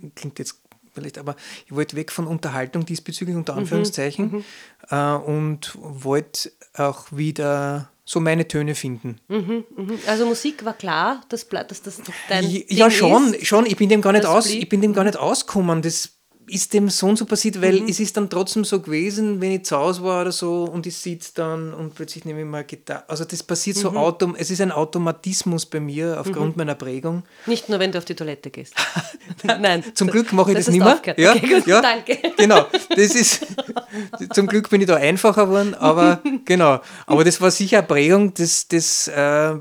äh, 0.00 0.10
klingt 0.14 0.38
jetzt 0.38 0.60
vielleicht, 0.92 1.18
aber 1.18 1.36
ich 1.66 1.72
wollte 1.72 1.96
weg 1.96 2.10
von 2.10 2.26
Unterhaltung 2.26 2.84
diesbezüglich, 2.84 3.36
unter 3.36 3.52
mhm. 3.52 3.60
Anführungszeichen, 3.60 4.32
mhm. 4.32 4.44
äh, 4.90 5.14
und 5.14 5.76
wollte 5.80 6.52
auch 6.74 7.12
wieder 7.12 7.90
so 8.04 8.20
meine 8.20 8.48
Töne 8.48 8.74
finden. 8.74 9.20
Mhm, 9.28 9.64
mhm. 9.76 9.98
Also 10.06 10.24
Musik 10.24 10.64
war 10.64 10.72
klar, 10.72 11.20
dass, 11.28 11.46
dass 11.48 11.82
das 11.82 12.00
dein 12.28 12.48
Ja, 12.48 12.88
Ding 12.88 12.96
schon, 12.96 13.34
ist, 13.34 13.46
schon. 13.46 13.66
Ich 13.66 13.76
bin 13.76 13.90
dem 13.90 14.00
gar 14.00 14.12
nicht 14.12 14.24
aus, 14.24 14.46
ich 14.46 14.68
bin 14.68 14.80
dem 14.80 14.94
gar 14.94 15.04
nicht 15.04 15.18
ausgekommen. 15.18 15.82
Das 15.82 16.17
ist 16.48 16.72
dem 16.74 16.88
so 16.88 17.06
und 17.06 17.16
so 17.16 17.24
passiert, 17.24 17.60
weil 17.60 17.80
mhm. 17.80 17.88
es 17.88 18.00
ist 18.00 18.16
dann 18.16 18.28
trotzdem 18.28 18.64
so 18.64 18.80
gewesen, 18.80 19.40
wenn 19.40 19.52
ich 19.52 19.64
zu 19.64 19.76
Hause 19.76 20.02
war 20.02 20.22
oder 20.22 20.32
so 20.32 20.64
und 20.64 20.86
ich 20.86 20.96
sitze 20.96 21.32
dann 21.34 21.72
und 21.74 21.94
plötzlich 21.94 22.24
nehme 22.24 22.40
ich 22.40 22.46
mal 22.46 22.64
Gitarre. 22.64 23.04
Also 23.08 23.24
das 23.24 23.42
passiert 23.42 23.76
mhm. 23.76 23.80
so 23.80 23.90
autom 23.90 24.34
es 24.36 24.50
ist 24.50 24.60
ein 24.60 24.72
Automatismus 24.72 25.66
bei 25.66 25.80
mir 25.80 26.18
aufgrund 26.20 26.56
mhm. 26.56 26.60
meiner 26.62 26.74
Prägung. 26.74 27.22
Nicht 27.46 27.68
nur, 27.68 27.78
wenn 27.78 27.92
du 27.92 27.98
auf 27.98 28.04
die 28.04 28.14
Toilette 28.14 28.50
gehst. 28.50 28.74
Nein. 29.42 29.84
zum 29.94 30.08
Glück 30.08 30.32
mache 30.32 30.50
ich 30.50 30.56
das, 30.56 30.66
das 30.66 30.74
nicht 30.74 30.84
mehr. 30.84 31.00
Ja, 31.16 31.34
okay, 31.34 31.46
gut, 31.46 31.66
ja, 31.66 31.80
danke. 31.80 32.18
Genau. 32.36 32.66
Das 32.90 33.14
ist, 33.14 33.46
zum 34.32 34.46
Glück 34.46 34.70
bin 34.70 34.80
ich 34.80 34.86
da 34.86 34.96
einfacher 34.96 35.46
geworden, 35.46 35.74
aber 35.74 36.22
genau. 36.44 36.80
Aber 37.06 37.24
das 37.24 37.40
war 37.40 37.50
sicher 37.50 37.78
eine 37.78 37.86
Prägung, 37.86 38.34
das, 38.34 38.68
das 38.68 39.08
äh, 39.08 39.54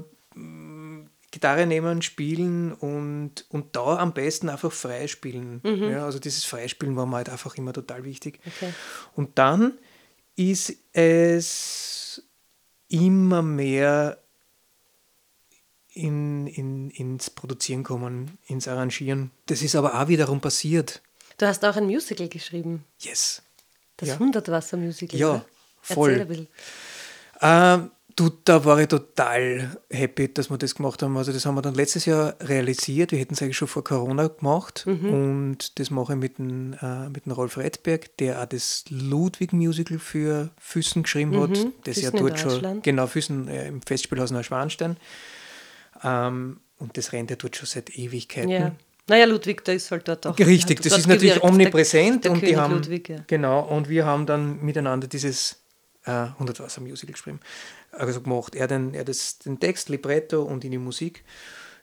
Gitarre 1.31 1.65
nehmen, 1.65 2.01
spielen 2.01 2.73
und, 2.73 3.45
und 3.49 3.75
da 3.75 3.97
am 3.97 4.13
besten 4.13 4.49
einfach 4.49 4.71
freispielen. 4.71 5.59
Mhm. 5.63 5.91
Ja, 5.91 6.05
also 6.05 6.19
dieses 6.19 6.45
Freispielen 6.45 6.95
war 6.95 7.05
mir 7.05 7.17
halt 7.17 7.29
einfach 7.29 7.55
immer 7.55 7.73
total 7.73 8.03
wichtig. 8.05 8.39
Okay. 8.45 8.73
Und 9.15 9.37
dann 9.37 9.73
ist 10.35 10.73
es 10.93 12.23
immer 12.87 13.41
mehr 13.41 14.19
in, 15.89 16.47
in, 16.47 16.89
ins 16.91 17.29
Produzieren 17.29 17.83
kommen, 17.83 18.37
ins 18.45 18.67
Arrangieren. 18.67 19.31
Das 19.47 19.61
ist 19.61 19.75
aber 19.75 19.99
auch 19.99 20.07
wiederum 20.07 20.39
passiert. 20.39 21.01
Du 21.37 21.45
hast 21.45 21.65
auch 21.65 21.75
ein 21.75 21.85
Musical 21.85 22.29
geschrieben. 22.29 22.85
Yes. 22.99 23.41
Das 23.97 24.09
ja. 24.09 24.19
Hundertwasser-Musical. 24.19 25.19
Ja, 25.19 25.45
voll. 25.81 26.11
Erzähl 26.11 26.21
ein 26.21 26.27
bisschen. 26.27 26.47
Ähm, 27.41 27.91
Du, 28.17 28.31
da 28.45 28.65
war 28.65 28.79
ich 28.79 28.87
total 28.87 29.77
happy, 29.91 30.33
dass 30.33 30.49
wir 30.49 30.57
das 30.57 30.73
gemacht 30.73 31.03
haben. 31.03 31.15
Also 31.17 31.31
das 31.31 31.45
haben 31.45 31.53
wir 31.53 31.61
dann 31.61 31.75
letztes 31.75 32.05
Jahr 32.05 32.35
realisiert. 32.41 33.11
Wir 33.11 33.19
hätten 33.19 33.35
es 33.35 33.43
eigentlich 33.43 33.57
schon 33.57 33.67
vor 33.67 33.83
Corona 33.83 34.25
gemacht. 34.27 34.85
Mhm. 34.87 35.13
Und 35.13 35.77
das 35.77 35.91
mache 35.91 36.13
ich 36.13 36.19
mit 36.19 36.39
dem, 36.39 36.73
äh, 36.81 37.09
mit 37.09 37.27
dem 37.27 37.33
Rolf 37.33 37.59
Redberg, 37.59 38.17
der 38.17 38.41
auch 38.41 38.47
das 38.47 38.85
Ludwig-Musical 38.89 39.99
für 39.99 40.49
Füssen 40.57 41.03
geschrieben 41.03 41.29
mhm. 41.29 41.41
hat. 41.43 41.67
Das 41.83 41.99
Füssen 41.99 42.03
ja 42.03 42.09
dort 42.19 42.39
schon, 42.39 42.81
genau, 42.81 43.05
Füssen 43.05 43.47
äh, 43.49 43.67
im 43.67 43.83
Festspielhaus 43.83 44.31
Neuschwanstein. 44.31 44.97
Ähm, 46.03 46.59
und 46.79 46.97
das 46.97 47.13
rennt 47.13 47.29
ja 47.29 47.35
dort 47.35 47.55
schon 47.55 47.67
seit 47.67 47.95
Ewigkeiten. 47.95 48.49
Ja. 48.49 48.71
Naja, 49.07 49.25
Ludwig, 49.25 49.63
da 49.63 49.73
ist 49.73 49.91
halt 49.91 50.07
dort 50.07 50.25
auch. 50.25 50.39
Richtig, 50.39 50.81
das 50.81 50.97
ist 50.97 51.07
natürlich 51.07 51.35
gewirkt, 51.35 51.43
omnipräsent. 51.43 52.25
Der, 52.25 52.31
der 52.31 52.31
und 52.31 52.39
König 52.39 52.55
die 52.55 52.59
haben, 52.59 52.73
Ludwig, 52.73 53.09
ja. 53.09 53.17
Genau, 53.27 53.59
und 53.61 53.89
wir 53.89 54.07
haben 54.07 54.25
dann 54.25 54.59
miteinander 54.65 55.07
dieses 55.07 55.61
äh, 56.07 56.31
100 56.33 56.59
Wasser 56.59 56.81
Musical 56.81 57.13
geschrieben 57.13 57.39
also 57.91 58.21
gemacht. 58.21 58.55
Er, 58.55 58.67
den, 58.67 58.93
er 58.93 59.03
das, 59.03 59.39
den 59.39 59.59
Text, 59.59 59.89
Libretto 59.89 60.41
und 60.43 60.63
in 60.63 60.71
die 60.71 60.77
Musik. 60.77 61.23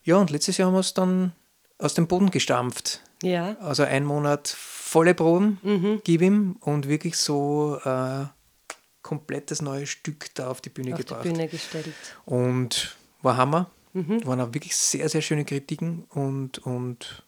Ja, 0.02 0.16
und 0.16 0.30
letztes 0.30 0.58
Jahr 0.58 0.68
haben 0.68 0.74
wir 0.74 0.80
es 0.80 0.94
dann 0.94 1.32
aus 1.78 1.94
dem 1.94 2.06
Boden 2.06 2.30
gestampft. 2.30 3.00
Ja. 3.22 3.56
Also 3.60 3.84
ein 3.84 4.04
Monat 4.04 4.48
volle 4.48 5.14
Proben, 5.14 5.58
mhm. 5.62 6.00
gib 6.04 6.22
ihm 6.22 6.56
und 6.60 6.88
wirklich 6.88 7.16
so 7.16 7.78
äh, 7.84 8.26
komplettes 9.02 9.62
neues 9.62 9.88
Stück 9.88 10.34
da 10.34 10.48
auf 10.48 10.60
die 10.60 10.70
Bühne 10.70 10.92
auf 10.92 10.98
gebracht. 10.98 11.24
die 11.24 11.30
Bühne 11.30 11.48
gestellt. 11.48 11.92
Und 12.24 12.96
war 13.22 13.36
Hammer. 13.36 13.70
Mhm. 13.92 14.26
Waren 14.26 14.40
auch 14.40 14.52
wirklich 14.54 14.76
sehr, 14.76 15.08
sehr 15.08 15.22
schöne 15.22 15.44
Kritiken 15.44 16.04
und, 16.10 16.58
und 16.58 17.22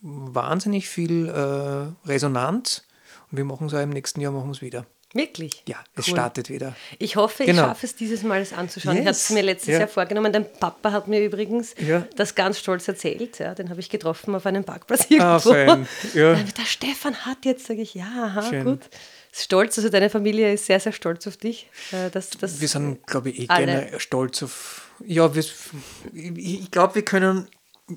wahnsinnig 0.00 0.88
viel 0.88 1.28
äh, 1.28 2.08
Resonanz. 2.08 2.86
Und 3.30 3.38
wir 3.38 3.44
machen 3.44 3.66
es 3.68 3.74
auch 3.74 3.80
im 3.80 3.90
nächsten 3.90 4.20
Jahr, 4.20 4.32
machen 4.32 4.50
es 4.50 4.60
wieder. 4.60 4.86
Wirklich? 5.14 5.62
Ja, 5.68 5.76
es 5.94 6.08
Cool. 6.08 6.14
startet 6.14 6.50
wieder. 6.50 6.74
Ich 6.98 7.16
hoffe, 7.16 7.44
Genau. 7.44 7.62
ich 7.62 7.68
schaffe 7.68 7.86
es 7.86 7.94
dieses 7.96 8.22
Mal, 8.24 8.40
es 8.42 8.52
anzuschauen. 8.52 8.94
Ich 8.96 9.00
hatte 9.00 9.10
Yes. 9.10 9.24
es 9.24 9.30
mir 9.30 9.42
letztes 9.42 9.72
Ja. 9.72 9.78
Jahr 9.80 9.88
vorgenommen. 9.88 10.32
Dein 10.32 10.44
Papa 10.52 10.90
hat 10.92 11.06
mir 11.08 11.24
übrigens 11.24 11.74
Ja. 11.78 12.06
das 12.16 12.34
ganz 12.34 12.58
stolz 12.58 12.86
erzählt. 12.88 13.38
Ja, 13.38 13.54
den 13.54 13.70
habe 13.70 13.78
ich 13.80 13.88
getroffen 13.88 14.34
auf 14.34 14.44
einem 14.44 14.64
Parkplatz 14.64 15.06
Ah, 15.18 15.38
irgendwo. 15.40 15.52
fein. 15.52 15.88
Ja. 16.14 16.34
Der 16.34 16.64
Stefan 16.66 17.14
hat 17.24 17.38
jetzt, 17.44 17.66
sage 17.66 17.80
ich, 17.80 17.94
ja, 17.94 18.04
aha, 18.04 18.42
Schön. 18.50 18.64
gut. 18.64 18.80
Stolz, 19.32 19.76
also 19.78 19.88
deine 19.88 20.10
Familie 20.10 20.52
ist 20.52 20.66
sehr, 20.66 20.78
sehr 20.80 20.92
stolz 20.92 21.26
auf 21.26 21.36
dich. 21.36 21.68
äh, 21.92 22.10
Dass, 22.10 22.30
dass 22.30 22.60
Wir 22.60 22.68
sind, 22.68 23.06
glaube 23.06 23.30
ich, 23.30 23.40
eh 23.40 23.46
alle. 23.48 23.66
gerne 23.66 24.00
stolz 24.00 24.42
auf. 24.42 24.90
Ja, 25.04 25.34
wir, 25.34 25.42
ich, 25.42 26.60
ich 26.62 26.70
glaube, 26.70 26.94
wir 26.96 27.04
können. 27.04 27.48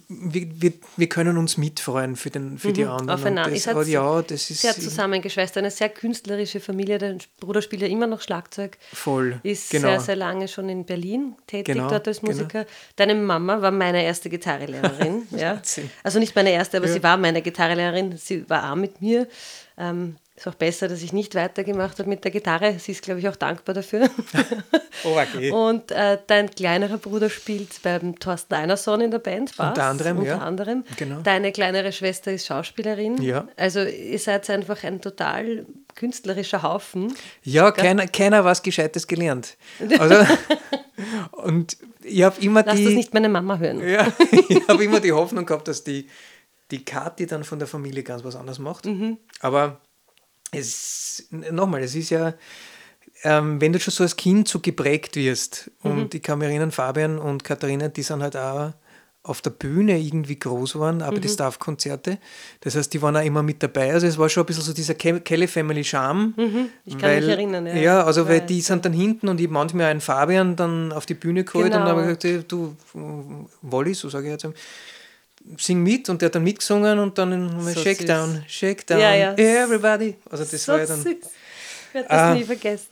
Wir, 0.10 0.62
wir, 0.62 0.74
wir 0.98 1.08
können 1.08 1.38
uns 1.38 1.56
mitfreuen 1.56 2.18
für, 2.18 2.30
den, 2.30 2.58
für 2.58 2.74
die 2.74 2.84
anderen. 2.84 3.06
Mhm. 3.06 3.10
aufeinander. 3.10 3.44
Und 3.46 3.52
Ihr 3.52 3.56
das, 3.56 3.64
seid 3.64 3.74
aber 3.76 3.86
ja, 3.86 4.22
das 4.22 4.50
ist 4.50 4.62
sehr 4.62 4.74
zusammengeschweißt, 4.74 5.58
eine 5.58 5.72
sehr 5.72 5.88
künstlerische 5.88 6.60
Familie. 6.60 6.98
Dein 6.98 7.20
Bruder 7.40 7.62
spielt 7.62 7.82
ja 7.84 7.88
immer 7.88 8.06
noch 8.06 8.20
Schlagzeug. 8.20 8.78
voll. 8.92 9.40
Ist 9.44 9.70
genau. 9.70 9.88
sehr, 9.88 10.00
sehr 10.02 10.16
lange 10.18 10.50
schon 10.50 10.68
in 10.68 10.84
Berlin 10.86 11.36
tätig, 11.48 11.74
Genau, 11.76 11.90
dort 11.90 12.06
als 12.06 12.20
genau. 12.20 12.34
Musiker. 12.34 12.66
Deine 12.98 13.16
Mama 13.16 13.62
war 13.62 13.72
meine 13.72 14.04
erste 14.04 14.30
Gitarrelehrerin. 14.30 15.26
ja. 15.32 15.62
Also 16.04 16.20
nicht 16.20 16.36
meine 16.36 16.52
erste, 16.52 16.78
aber 16.78 16.88
Ja. 16.88 16.94
sie 16.94 17.04
war 17.04 17.16
meine 17.16 17.42
Gitarrelehrerin. 17.42 18.18
Sie 18.18 18.50
war 18.50 18.70
auch 18.72 18.76
mit 18.76 19.02
mir. 19.02 19.28
Ähm, 19.78 20.18
ist 20.38 20.48
auch 20.48 20.54
besser, 20.54 20.88
dass 20.88 21.02
ich 21.02 21.14
nicht 21.14 21.34
weitergemacht 21.34 21.98
habe 21.98 22.08
mit 22.08 22.24
der 22.24 22.30
Gitarre. 22.30 22.78
Sie 22.78 22.92
ist, 22.92 23.02
glaube 23.02 23.20
ich, 23.20 23.28
auch 23.28 23.36
dankbar 23.36 23.74
dafür. 23.74 24.08
Oh, 25.04 25.18
okay. 25.18 25.52
Und 25.52 25.92
äh, 25.92 26.20
dein 26.28 26.52
kleinerer 26.52 26.98
Bruder 26.98 27.30
spielt 27.30 27.82
beim 27.82 28.20
Thorsten 28.20 28.54
Einerson 28.54 29.02
in 29.02 29.10
der 29.10 29.18
Band. 29.18 29.56
Bass, 29.58 29.70
Unter 29.70 29.84
anderem, 29.86 30.18
unter 30.20 30.30
ja. 30.30 30.38
anderem. 30.38 30.84
Genau. 30.96 31.22
Deine 31.22 31.52
kleinere 31.52 31.92
Schwester 31.92 32.32
ist 32.32 32.46
Schauspielerin. 32.46 33.20
Ja. 33.22 33.48
Also 33.58 33.82
ihr 33.82 34.20
seid 34.20 34.48
einfach 34.52 34.84
ein 34.84 35.02
total 35.02 35.66
künstlerischer 35.96 36.62
Haufen. 36.62 37.14
Ja, 37.44 37.72
keiner, 37.72 38.06
keiner 38.08 38.46
was 38.46 38.62
Gescheites 38.62 39.08
gelernt. 39.08 39.58
Also, 40.00 40.16
und 41.32 41.78
ich 42.04 42.24
habe 42.24 42.40
immer 42.42 42.64
Lass 42.64 42.76
die. 42.76 42.86
das 42.86 42.94
nicht 42.94 43.14
meine 43.14 43.30
Mama 43.30 43.58
hören. 43.58 43.88
Ja, 43.88 44.08
ich 44.50 44.68
habe 44.68 44.84
immer 44.84 45.00
die 45.00 45.12
Hoffnung 45.12 45.46
gehabt, 45.46 45.68
dass 45.68 45.84
die, 45.84 46.08
die 46.72 46.84
Kathi 46.84 47.26
dann 47.26 47.44
von 47.44 47.60
der 47.60 47.68
Familie 47.68 48.04
ganz 48.04 48.24
was 48.24 48.36
anderes 48.36 48.60
macht. 48.60 48.86
Mhm. 48.86 49.18
Aber 49.40 49.80
es, 50.52 51.28
nochmal, 51.32 51.84
es 51.84 51.96
ist 51.96 52.10
ja, 52.10 52.34
ähm, 53.24 53.60
wenn 53.60 53.74
du 53.74 53.80
schon 53.80 53.92
so 53.94 54.04
als 54.04 54.16
Kind 54.16 54.48
so 54.48 54.60
geprägt 54.60 55.16
wirst, 55.16 55.72
Mhm. 55.84 55.92
und 55.92 56.16
ich 56.16 56.22
kann 56.22 56.40
mich 56.40 56.48
erinnern, 56.48 56.72
Fabian 56.72 57.18
und 57.18 57.44
Katharina, 57.44 57.88
die 57.90 58.04
sind 58.04 58.22
halt 58.22 58.36
auch 58.38 58.74
auf 59.24 59.42
der 59.42 59.50
Bühne 59.50 60.00
irgendwie 60.00 60.40
groß 60.40 60.74
geworden, 60.74 61.02
aber 61.02 61.18
Mhm. 61.18 61.22
die 61.22 61.28
Staff-Konzerte. 61.28 62.18
Das 62.62 62.78
heißt, 62.78 62.94
die 62.94 63.02
waren 63.02 63.18
auch 63.18 63.24
immer 63.26 63.44
mit 63.44 63.62
dabei. 63.62 63.92
Also 63.92 64.08
es 64.08 64.18
war 64.18 64.30
schon 64.30 64.44
ein 64.44 64.46
bisschen 64.46 64.64
so 64.64 64.72
dieser 64.72 64.94
Ke- 64.94 65.20
Kelly 65.20 65.48
Family 65.48 65.84
Charme. 65.84 66.34
Mhm. 66.38 66.70
Ich 66.86 66.98
kann 66.98 67.14
mich 67.16 67.28
erinnern, 67.28 67.66
ja. 67.68 67.76
Ja, 67.76 68.04
also 68.06 68.26
weil 68.26 68.40
Weiß, 68.40 68.46
die 68.48 68.62
sind 68.62 68.86
dann 68.86 68.94
hinten 68.94 69.28
und 69.28 69.42
ich 69.42 69.50
manchmal 69.50 69.88
einen 69.88 70.00
Fabian 70.00 70.56
dann 70.56 70.94
auf 70.94 71.06
die 71.06 71.16
Bühne 71.16 71.44
geholt 71.44 71.66
und 71.66 71.72
Genau. 71.74 71.86
dann 71.88 71.98
habe 71.98 72.02
ich 72.14 72.20
gesagt, 72.20 72.24
hey, 72.24 72.44
du, 72.48 72.78
Wolli, 73.64 73.94
so 73.96 74.08
sage 74.08 74.28
ich 74.28 74.32
jetzt, 74.32 74.48
sing 75.58 75.82
mit 75.84 76.10
und 76.10 76.22
der 76.22 76.28
hat 76.28 76.36
dann 76.36 76.44
mitgesungen 76.44 77.00
und 77.00 77.18
dann 77.18 77.32
haben 77.34 77.66
wir 77.66 77.74
So 77.74 77.82
Shakedown, 77.82 78.36
süß. 78.36 78.44
Shakedown, 78.52 79.00
Ja, 79.00 79.16
ja. 79.16 79.34
everybody. 79.36 80.16
Also 80.30 80.44
das 80.44 80.64
so 80.64 80.72
war 80.74 80.80
ja 80.80 80.86
dann, 80.86 81.02
süß. 81.02 81.16
Ich 81.90 81.94
werde 81.94 82.08
das 82.10 82.18
Ah. 82.20 82.34
nie 82.34 82.44
vergessen. 82.44 82.88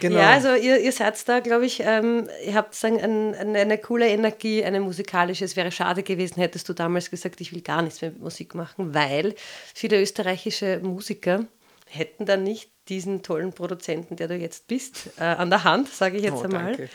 genau. 0.00 0.18
Ja, 0.18 0.30
also 0.30 0.54
ihr, 0.54 0.78
ihr 0.80 0.92
seid 0.92 1.16
da, 1.28 1.40
glaube 1.40 1.66
ich, 1.66 1.80
ähm, 1.84 2.28
ihr 2.44 2.54
habt 2.54 2.74
sagen, 2.74 3.00
ein, 3.00 3.34
eine, 3.34 3.58
eine 3.60 3.78
coole 3.78 4.08
Energie, 4.08 4.64
eine 4.64 4.80
musikalische. 4.80 5.44
Es 5.44 5.54
wäre 5.56 5.70
schade 5.70 6.02
gewesen, 6.02 6.40
hättest 6.40 6.68
du 6.68 6.72
damals 6.72 7.10
gesagt, 7.10 7.40
ich 7.40 7.52
will 7.52 7.60
gar 7.62 7.82
nichts 7.82 8.00
mehr 8.02 8.10
mit 8.10 8.20
Musik 8.20 8.54
machen, 8.54 8.92
weil 8.94 9.34
viele 9.74 10.00
österreichische 10.00 10.80
Musiker 10.82 11.44
hätten 11.86 12.26
dann 12.26 12.42
nicht 12.42 12.70
diesen 12.88 13.22
tollen 13.22 13.52
Produzenten, 13.52 14.16
der 14.16 14.28
du 14.28 14.34
jetzt 14.34 14.66
bist, 14.66 15.10
äh, 15.18 15.22
an 15.24 15.48
der 15.50 15.64
Hand, 15.64 15.88
sage 15.88 16.16
ich 16.16 16.24
jetzt 16.24 16.34
Oh, 16.38 16.42
einmal. 16.42 16.64
danke. 16.64 16.88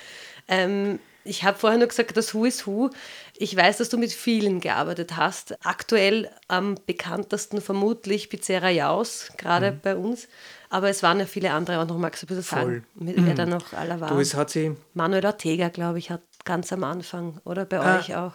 Ähm, 0.47 0.99
ich 1.25 1.43
habe 1.45 1.57
vorher 1.57 1.79
nur 1.79 1.87
gesagt, 1.87 2.17
das 2.17 2.33
Who 2.33 2.43
is 2.45 2.67
Who. 2.67 2.89
Ich 3.35 3.55
weiß, 3.55 3.77
dass 3.77 3.89
du 3.89 3.97
mit 3.97 4.11
vielen 4.13 4.59
gearbeitet 4.59 5.17
hast. 5.17 5.57
Aktuell 5.65 6.29
am 6.47 6.75
bekanntesten 6.85 7.61
vermutlich 7.61 8.29
Pizzeria 8.29 8.69
Jaus, 8.69 9.29
gerade 9.37 9.71
Mhm. 9.71 9.79
bei 9.81 9.95
uns. 9.95 10.27
Aber 10.69 10.89
es 10.89 11.01
waren 11.03 11.19
ja 11.19 11.25
viele 11.25 11.51
andere 11.51 11.79
auch 11.79 11.87
noch. 11.87 11.97
Magst 11.97 12.21
du 12.21 12.25
ein 12.25 12.27
bisschen 12.27 12.43
sagen, 12.43 12.63
Voll. 12.95 13.05
mit 13.05 13.15
wer 13.25 13.33
da 13.33 13.45
noch 13.45 13.73
aller 13.73 13.99
war? 13.99 14.09
du, 14.09 14.19
es 14.19 14.35
hat 14.35 14.49
sie, 14.51 14.75
Manuel 14.93 15.25
Ortega, 15.25 15.69
glaube 15.69 15.97
ich, 15.99 16.11
hat 16.11 16.21
ganz 16.45 16.71
am 16.73 16.83
Anfang. 16.83 17.39
Oder 17.43 17.65
bei 17.65 17.79
Ah. 17.79 17.97
euch 17.99 18.15
auch. 18.15 18.33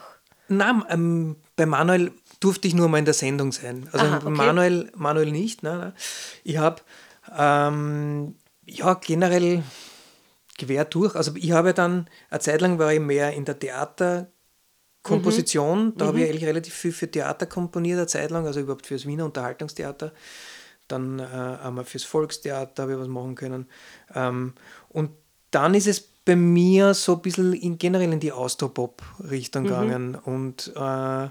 nein, 0.49 0.83
ähm, 0.89 1.35
bei 1.55 1.65
Manuel 1.65 2.11
durfte 2.39 2.67
ich 2.67 2.73
nur 2.73 2.89
mal 2.89 2.97
in 2.97 3.05
der 3.05 3.13
Sendung 3.13 3.51
sein. 3.51 3.87
Also 3.91 4.05
Aha, 4.05 4.17
okay. 4.17 4.29
Manuel, 4.29 4.91
Manuel 4.95 5.31
nicht, 5.31 5.63
nein, 5.63 5.77
nein. 5.79 5.93
Ich 6.43 6.57
habe, 6.57 6.81
ähm, 7.37 8.35
ja, 8.65 8.93
generell 8.95 9.63
quer 10.57 10.85
durch. 10.85 11.15
Also 11.15 11.33
ich 11.35 11.51
habe 11.51 11.73
dann, 11.73 12.09
eine 12.29 12.39
Zeit 12.39 12.61
lang 12.61 12.79
war 12.79 12.91
ich 12.93 12.99
mehr 12.99 13.31
in 13.33 13.45
der 13.45 13.55
Theaterkomposition. 15.09 15.85
Mhm. 15.85 15.97
Da 15.97 16.07
habe 16.07 16.21
ich 16.21 16.29
eigentlich 16.29 16.45
relativ 16.45 16.73
viel 16.73 16.91
für 16.91 17.09
Theater 17.09 17.45
komponiert, 17.45 17.97
eine 17.97 18.07
Zeit 18.07 18.31
lang, 18.31 18.45
also 18.45 18.59
überhaupt 18.59 18.87
fürs 18.87 19.05
Wiener 19.05 19.25
Unterhaltungstheater. 19.25 20.13
Dann 20.87 21.19
äh, 21.19 21.23
einmal 21.23 21.85
fürs 21.85 22.03
Volkstheater 22.03 22.83
habe 22.83 22.93
ich 22.93 22.99
was 22.99 23.07
machen 23.07 23.35
können. 23.35 23.67
Ähm, 24.15 24.53
und 24.89 25.11
dann 25.51 25.73
ist 25.73 25.87
es 25.87 25.99
bei 25.99 26.35
mir 26.35 26.93
so 26.93 27.15
ein 27.15 27.21
bisschen 27.21 27.53
in, 27.53 27.77
generell 27.77 28.11
in 28.11 28.19
die 28.19 28.31
Austropop-Richtung 28.31 29.63
gegangen. 29.63 30.15
Und, 30.15 30.71
äh, 30.75 31.29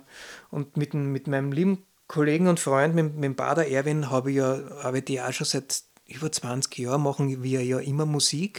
und 0.50 0.76
mit, 0.76 0.94
mit 0.94 1.26
meinem 1.26 1.52
lieben 1.52 1.84
Kollegen 2.06 2.48
und 2.48 2.58
Freund, 2.58 2.94
mit, 2.94 3.14
mit 3.14 3.24
dem 3.24 3.34
Bader 3.34 3.66
Erwin, 3.68 4.10
habe 4.10 4.30
ich 4.30 4.38
ja, 4.38 4.58
arbeite 4.82 5.12
ich 5.12 5.20
auch 5.20 5.32
schon 5.32 5.46
seit 5.46 5.82
über 6.06 6.32
20 6.32 6.78
Jahren, 6.78 7.02
machen 7.02 7.42
wir 7.42 7.62
ja 7.62 7.78
immer 7.78 8.06
Musik. 8.06 8.58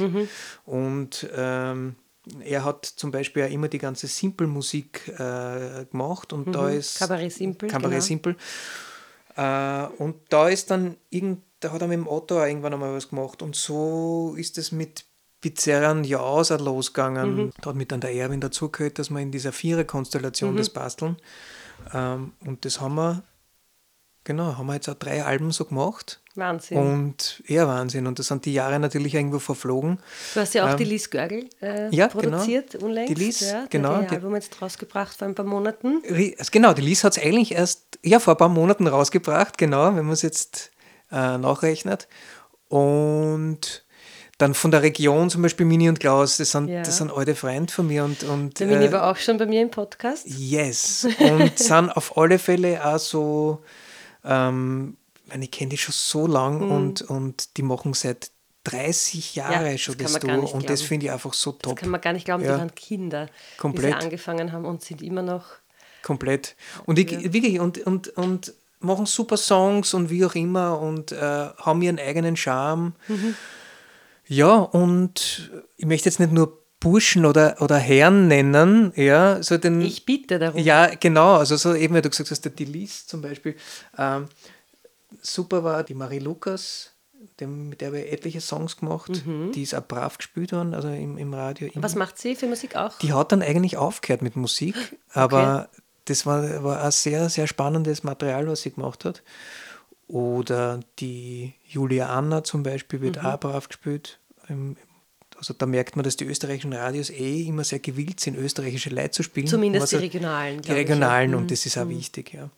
Und 0.65 1.27
ähm, 1.35 1.95
er 2.41 2.63
hat 2.63 2.85
zum 2.85 3.11
Beispiel 3.11 3.43
auch 3.43 3.49
immer 3.49 3.67
die 3.67 3.77
ganze 3.77 4.07
Simple-Musik 4.07 5.07
äh, 5.17 5.85
gemacht 5.85 6.33
und 6.33 6.53
da 6.53 6.69
ist 6.69 6.99
Kabarett 6.99 7.31
Simple, 7.33 7.67
Kabarett 7.67 7.91
genau. 7.91 8.05
Simple. 8.05 8.35
Äh, 9.35 9.87
und 9.97 10.15
da 10.29 10.49
ist 10.49 10.69
dann 10.69 10.97
irgend, 11.09 11.43
da 11.59 11.71
hat 11.71 11.81
er 11.81 11.87
mit 11.87 11.97
dem 11.97 12.07
Otto 12.07 12.39
auch 12.39 12.45
irgendwann 12.45 12.73
einmal 12.73 12.93
was 12.93 13.09
gemacht. 13.09 13.41
Und 13.41 13.55
so 13.55 14.35
ist 14.37 14.57
es 14.57 14.71
mit 14.71 15.05
Pizzerian 15.41 16.03
Jaus 16.03 16.51
auch 16.51 16.59
losgegangen. 16.59 17.35
Mhm. 17.35 17.51
Da 17.61 17.69
hat 17.69 17.75
mit 17.75 17.91
dann 17.91 18.01
der 18.01 18.13
Erwin 18.13 18.41
dazugehört, 18.41 18.99
dass 18.99 19.09
wir 19.09 19.19
in 19.19 19.31
dieser 19.31 19.53
Vierer-Konstellation 19.53 20.53
Mhm. 20.53 20.57
das 20.57 20.69
basteln. 20.69 21.17
Ähm, 21.93 22.33
und 22.45 22.65
das 22.65 22.81
haben 22.81 22.95
wir, 22.95 23.23
genau, 24.25 24.57
haben 24.57 24.67
wir 24.67 24.73
jetzt 24.73 24.89
auch 24.89 24.95
drei 24.95 25.23
Alben 25.23 25.51
so 25.51 25.65
gemacht. 25.65 26.21
Wahnsinn. 26.39 26.77
Und 26.77 27.43
eher 27.45 27.67
Wahnsinn. 27.67 28.07
Und 28.07 28.17
da 28.19 28.23
sind 28.23 28.45
die 28.45 28.53
Jahre 28.53 28.79
natürlich 28.79 29.13
irgendwo 29.15 29.39
verflogen. 29.39 29.99
du 30.33 30.39
hast 30.39 30.53
ja 30.53 30.65
auch 30.65 30.71
ähm, 30.71 30.77
die 30.77 30.83
Lies 30.85 31.09
Görgel 31.09 31.49
äh, 31.61 31.93
ja, 31.95 32.07
genau. 32.07 32.21
produziert 32.21 32.75
unlängst. 32.75 33.09
Die 33.09 33.13
Lies, 33.15 33.39
ja, 33.41 33.65
genau, 33.69 33.99
Die, 34.01 34.07
die- 34.07 34.15
Album 34.15 34.35
jetzt 34.35 34.61
rausgebracht 34.61 35.15
vor 35.17 35.27
ein 35.27 35.35
paar 35.35 35.45
Monaten. 35.45 36.01
Also 36.07 36.49
Genau, 36.51 36.73
die 36.73 36.81
Lies 36.81 37.03
hat 37.03 37.17
es 37.17 37.23
eigentlich 37.23 37.51
erst 37.53 37.99
ja, 38.03 38.19
vor 38.19 38.33
ein 38.35 38.37
paar 38.37 38.49
Monaten 38.49 38.87
rausgebracht, 38.87 39.57
genau, 39.57 39.87
wenn 39.95 40.05
man 40.05 40.13
es 40.13 40.21
jetzt 40.21 40.71
äh, 41.11 41.37
nachrechnet. 41.37 42.07
Und 42.69 43.83
dann 44.37 44.53
von 44.53 44.71
der 44.71 44.83
Region 44.83 45.29
zum 45.29 45.41
Beispiel 45.41 45.65
Mini 45.65 45.89
und 45.89 45.99
Klaus, 45.99 46.37
das 46.37 46.51
sind, 46.51 46.69
Ja. 46.69 46.81
das 46.81 46.97
sind 46.97 47.11
alte 47.11 47.35
Freunde 47.35 47.73
von 47.73 47.87
mir. 47.87 48.05
Und, 48.05 48.23
und, 48.23 48.57
Der 48.59 48.67
Mini 48.67 48.85
äh, 48.85 48.91
war 48.91 49.11
auch 49.11 49.17
schon 49.17 49.37
bei 49.37 49.45
mir 49.45 49.61
im 49.61 49.69
Podcast. 49.69 50.25
Yes. 50.25 51.05
Und 51.19 51.59
sind 51.59 51.89
auf 51.89 52.15
alle 52.17 52.39
Fälle 52.39 52.85
auch 52.85 52.99
so, 52.99 53.61
ähm, 54.23 54.95
meine, 55.29 55.45
ich 55.45 55.51
kenne 55.51 55.69
die 55.69 55.77
schon 55.77 55.93
so 55.95 56.27
lang 56.27 56.59
Mhm. 56.65 56.71
und, 56.71 57.01
und 57.03 57.57
die 57.57 57.63
machen 57.63 57.93
seit 57.93 58.31
30 58.65 59.35
Jahre 59.35 59.71
das 59.71 59.81
schon 59.81 59.97
das 59.97 60.11
man 60.13 60.21
du. 60.21 60.27
gar 60.27 60.37
nicht 60.37 60.53
Und 60.53 60.69
das 60.69 60.79
glauben. 60.81 60.87
finde 60.89 61.05
ich 61.05 61.11
einfach 61.11 61.33
so 61.33 61.51
Das 61.53 61.61
top. 61.61 61.79
kann 61.79 61.89
man 61.89 62.01
gar 62.01 62.13
nicht 62.13 62.25
glauben, 62.25 62.43
Ja. 62.43 62.53
die 62.53 62.59
waren 62.59 62.75
Kinder, 62.75 63.27
Komplett. 63.57 63.93
sie 63.95 64.03
angefangen 64.05 64.51
haben 64.51 64.65
und 64.65 64.83
sind 64.83 65.01
immer 65.01 65.21
noch. 65.21 65.45
Komplett. 66.03 66.55
Und 66.85 66.99
ich, 66.99 67.09
wirklich, 67.33 67.59
und, 67.59 67.77
und, 67.85 68.09
und 68.17 68.53
machen 68.79 69.05
super 69.05 69.37
Songs 69.37 69.93
und 69.93 70.09
wie 70.09 70.25
auch 70.25 70.35
immer 70.35 70.79
und 70.79 71.11
äh, 71.11 71.17
haben 71.17 71.81
ihren 71.81 71.99
eigenen 71.99 72.35
Charme. 72.37 72.93
Mhm. 73.07 73.35
Ja, 74.27 74.55
und 74.57 75.49
ich 75.77 75.85
möchte 75.85 76.07
jetzt 76.09 76.19
nicht 76.19 76.31
nur 76.31 76.59
Burschen 76.79 77.25
oder, 77.25 77.57
oder 77.61 77.77
Herren 77.77 78.27
nennen, 78.29 78.93
ja, 78.95 79.41
so 79.43 79.57
den. 79.57 79.81
Ich 79.81 80.05
bitte 80.05 80.39
darum. 80.39 80.61
Ja, 80.61 80.87
genau, 80.95 81.35
also 81.35 81.57
so 81.57 81.73
eben, 81.73 81.93
wie 81.95 82.01
du 82.01 82.09
gesagt 82.09 82.31
hast, 82.31 82.41
der 82.45 82.51
Delis 82.53 83.05
zum 83.05 83.21
Beispiel. 83.21 83.55
Ähm, 83.97 84.27
super 85.21 85.63
war 85.63 85.83
die 85.83 85.93
Marie 85.93 86.19
Lukas, 86.19 86.91
dem, 87.39 87.69
mit 87.69 87.81
der 87.81 87.93
ich 87.93 88.11
etliche 88.11 88.41
Songs 88.41 88.77
gemacht. 88.77 89.11
Die 89.53 89.63
ist 89.63 89.75
auch 89.75 89.85
brav 89.85 90.17
gespielt 90.17 90.51
worden, 90.51 90.73
also 90.73 90.89
im, 90.89 91.17
im 91.17 91.33
Radio. 91.33 91.67
immer. 91.67 91.79
Mhm. 91.79 91.83
Was 91.83 91.95
macht 91.95 92.17
sie 92.17 92.35
für 92.35 92.47
Musik 92.47 92.75
auch? 92.75 92.97
Die 92.99 93.13
hat 93.13 93.31
dann 93.31 93.41
eigentlich 93.41 93.77
aufgehört 93.77 94.21
mit 94.21 94.35
Musik, 94.35 94.75
aber 95.13 95.69
das 96.05 96.25
war, 96.25 96.63
war 96.63 96.87
auch 96.87 96.91
sehr, 96.91 97.29
sehr 97.29 97.47
spannendes 97.47 98.03
Material, 98.03 98.47
was 98.47 98.61
sie 98.61 98.71
gemacht 98.71 99.05
hat. 99.05 99.23
Oder 100.07 100.79
die 100.97 101.53
Julia 101.63 102.09
Anna 102.09 102.43
zum 102.43 102.63
Beispiel 102.63 103.01
wird 103.01 103.23
auch 103.23 103.39
brav 103.39 103.67
gespielt. 103.67 104.19
also 105.37 105.53
da 105.53 105.65
merkt 105.67 105.95
man, 105.95 106.03
dass 106.03 106.15
die 106.15 106.25
österreichischen 106.25 106.73
Radios 106.73 107.11
eh 107.11 107.43
immer 107.43 107.63
sehr 107.63 107.77
gewillt 107.77 108.19
sind, 108.19 108.35
österreichische 108.35 108.89
Leute 108.89 109.11
zu 109.11 109.23
spielen. 109.23 109.45
Zumindest 109.45 109.83
also 109.83 109.97
die 109.97 110.03
regionalen. 110.03 110.61
Die 110.63 110.71
regionalen 110.71 111.29
ich, 111.29 111.33
ja. 111.33 111.37
und 111.37 111.43
mhm. 111.43 111.47
das 111.49 111.65
ist 111.65 111.77
auch 111.77 111.85
mhm. 111.85 111.89
wichtig, 111.91 112.33
ja. 112.33 112.49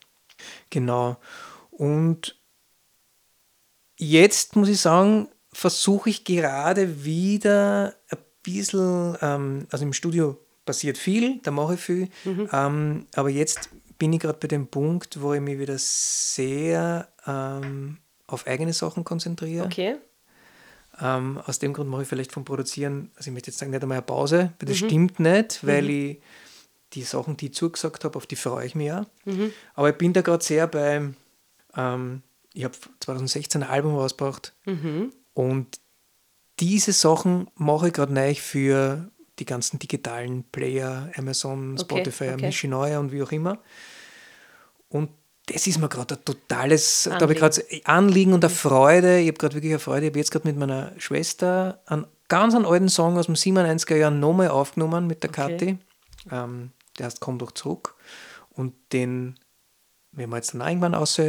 Genau. 0.70 1.18
Und 1.70 2.36
jetzt 4.02 4.56
muss 4.56 4.68
ich 4.68 4.80
sagen, 4.80 5.28
versuche 5.52 6.10
ich 6.10 6.24
gerade 6.24 7.04
wieder 7.04 7.94
ein 8.08 8.18
bisschen, 8.42 9.16
ähm, 9.20 9.66
also 9.70 9.84
im 9.84 9.92
Studio 9.92 10.38
passiert 10.64 10.98
viel, 10.98 11.40
da 11.42 11.50
mache 11.50 11.74
ich 11.74 11.80
viel, 11.80 12.08
mhm. 12.24 12.48
ähm, 12.52 13.06
aber 13.14 13.30
jetzt 13.30 13.70
bin 13.98 14.12
ich 14.12 14.20
gerade 14.20 14.38
bei 14.38 14.48
dem 14.48 14.66
Punkt, 14.66 15.20
wo 15.20 15.32
ich 15.34 15.40
mich 15.40 15.58
wieder 15.58 15.76
sehr 15.78 17.08
ähm, 17.26 17.98
auf 18.26 18.46
eigene 18.46 18.72
Sachen 18.72 19.04
konzentriere. 19.04 19.66
Okay. 19.66 19.96
Ähm, 21.00 21.40
aus 21.46 21.58
dem 21.58 21.72
Grund 21.72 21.88
mache 21.88 22.02
ich 22.02 22.08
vielleicht 22.08 22.32
vom 22.32 22.44
Produzieren, 22.44 23.10
also 23.16 23.28
ich 23.28 23.32
möchte 23.32 23.50
jetzt 23.50 23.58
sagen, 23.58 23.70
nicht 23.70 23.82
einmal 23.82 23.98
eine 23.98 24.02
Pause, 24.02 24.52
weil 24.58 24.68
das 24.68 24.80
mhm. 24.80 24.86
stimmt 24.86 25.20
nicht, 25.20 25.66
weil 25.66 25.82
mhm. 25.82 25.90
ich 25.90 26.22
die 26.92 27.02
Sachen, 27.02 27.36
die 27.36 27.46
ich 27.46 27.54
zugesagt 27.54 28.04
habe, 28.04 28.16
auf 28.16 28.26
die 28.26 28.36
freue 28.36 28.66
ich 28.66 28.74
mich 28.74 28.88
ja. 28.88 29.06
Mhm. 29.24 29.52
Aber 29.74 29.90
ich 29.90 29.96
bin 29.96 30.12
da 30.12 30.20
gerade 30.20 30.44
sehr 30.44 30.66
bei, 30.66 31.10
ähm, 31.76 32.22
ich 32.54 32.64
habe 32.64 32.74
2016 33.00 33.62
ein 33.62 33.68
Album 33.68 33.94
rausgebracht 33.96 34.54
mhm. 34.64 35.12
und 35.34 35.80
diese 36.60 36.92
Sachen 36.92 37.48
mache 37.56 37.88
ich 37.88 37.92
gerade 37.94 38.12
neu 38.12 38.34
für 38.34 39.10
die 39.38 39.44
ganzen 39.44 39.78
digitalen 39.78 40.44
Player, 40.44 41.10
Amazon, 41.16 41.78
Spotify, 41.78 42.24
okay, 42.24 42.34
okay. 42.34 42.46
Mishinoi 42.46 42.96
und 42.96 43.12
wie 43.12 43.22
auch 43.22 43.32
immer. 43.32 43.58
Und 44.88 45.10
das 45.46 45.66
ist 45.66 45.78
mir 45.78 45.88
gerade 45.88 46.14
ein 46.14 46.24
totales, 46.24 47.06
Anliegen. 47.06 47.18
da 47.18 47.24
habe 47.24 47.32
ich 47.32 47.38
gerade 47.38 47.62
Anliegen 47.84 48.32
und 48.32 48.44
eine 48.44 48.54
Freude. 48.54 49.18
Ich 49.18 49.28
habe 49.28 49.38
gerade 49.38 49.54
wirklich 49.54 49.72
eine 49.72 49.80
Freude. 49.80 50.06
Ich 50.06 50.10
habe 50.10 50.18
jetzt 50.18 50.30
gerade 50.30 50.46
mit 50.46 50.56
meiner 50.56 50.92
Schwester 50.98 51.80
einen 51.86 52.06
ganz 52.28 52.54
einen 52.54 52.66
alten 52.66 52.88
Song 52.88 53.18
aus 53.18 53.26
dem 53.26 53.34
97er 53.34 53.96
Jahren 53.96 54.20
nochmal 54.20 54.48
aufgenommen 54.48 55.06
mit 55.06 55.22
der 55.22 55.30
okay. 55.30 55.40
Kathi. 55.50 55.78
Ähm, 56.30 56.70
der 56.98 57.06
heißt 57.06 57.20
Komm 57.20 57.38
doch 57.38 57.52
zurück. 57.52 57.96
Und 58.50 58.74
den 58.92 59.38
werden 60.12 60.30
wir 60.30 60.36
jetzt 60.36 60.54
dann 60.54 60.60
irgendwann 60.60 60.94
raus, 60.94 61.20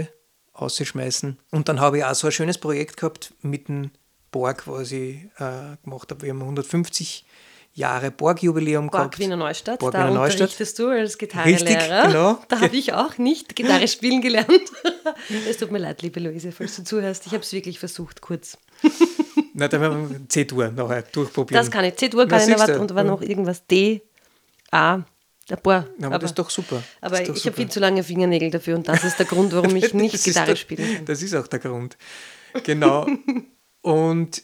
rausschmeißen. 0.59 1.39
Und 1.51 1.69
dann 1.69 1.79
habe 1.79 1.99
ich 1.99 2.03
auch 2.03 2.15
so 2.15 2.27
ein 2.27 2.31
schönes 2.31 2.57
Projekt 2.57 2.97
gehabt 2.97 3.33
mit 3.41 3.67
dem 3.67 3.91
Borg, 4.31 4.67
was 4.67 4.91
ich 4.91 5.17
äh, 5.37 5.77
gemacht 5.83 6.09
habe. 6.11 6.21
Wir 6.23 6.29
haben 6.31 6.41
150 6.41 7.25
Jahre 7.75 8.11
Borg-Jubiläum 8.11 8.89
gehabt. 8.91 9.11
Borg 9.11 9.19
Wiener 9.19 9.35
Neustadt, 9.35 9.79
Borg 9.79 9.93
da 9.93 9.99
Wiener 9.99 10.13
Neustadt. 10.13 10.41
unterrichtest 10.41 10.77
du 10.77 10.89
als 10.89 11.17
Gitarrenlehrer. 11.17 11.59
Richtig, 11.59 11.89
genau. 12.07 12.39
Da 12.47 12.61
habe 12.61 12.75
ich 12.75 12.93
auch 12.93 13.17
nicht 13.17 13.55
Gitarre 13.55 13.87
spielen 13.87 14.21
gelernt. 14.21 14.47
es 15.49 15.57
tut 15.57 15.71
mir 15.71 15.79
leid, 15.79 16.01
liebe 16.03 16.19
Luise, 16.19 16.51
falls 16.51 16.75
du 16.75 16.83
zuhörst. 16.83 17.25
Ich 17.25 17.33
habe 17.33 17.43
es 17.43 17.51
wirklich 17.51 17.79
versucht, 17.79 18.21
kurz. 18.21 18.57
Na, 19.55 19.67
dann 19.67 19.81
werden 19.81 20.09
wir 20.09 20.29
C-Dur 20.29 20.69
nachher 20.69 21.01
durchprobieren. 21.03 21.63
Das 21.63 21.71
kann 21.71 21.85
ich. 21.85 21.95
C-Dur 21.95 22.27
kann 22.27 22.47
ich, 22.47 22.59
aber 22.59 22.79
und 22.79 22.93
war 22.93 23.03
noch 23.03 23.21
irgendwas 23.21 23.65
D, 23.65 24.01
A, 24.71 25.01
ein 25.57 25.61
paar. 25.63 25.87
Ja, 25.99 26.07
aber, 26.07 26.07
aber, 26.07 26.19
das 26.19 26.31
ist 26.31 26.39
doch 26.39 26.49
super. 26.49 26.83
Aber 27.01 27.21
ich 27.21 27.45
habe 27.45 27.55
viel 27.55 27.69
zu 27.69 27.79
lange 27.79 28.03
Fingernägel 28.03 28.51
dafür 28.51 28.75
und 28.75 28.87
das 28.87 29.03
ist 29.03 29.17
der 29.17 29.25
Grund, 29.25 29.53
warum 29.53 29.75
ich 29.75 29.93
nicht 29.93 30.23
Gitarre 30.23 30.55
spiele. 30.55 31.01
Das 31.05 31.21
ist 31.21 31.35
auch 31.35 31.47
der 31.47 31.59
Grund. 31.59 31.97
Genau. 32.63 33.07
und 33.81 34.43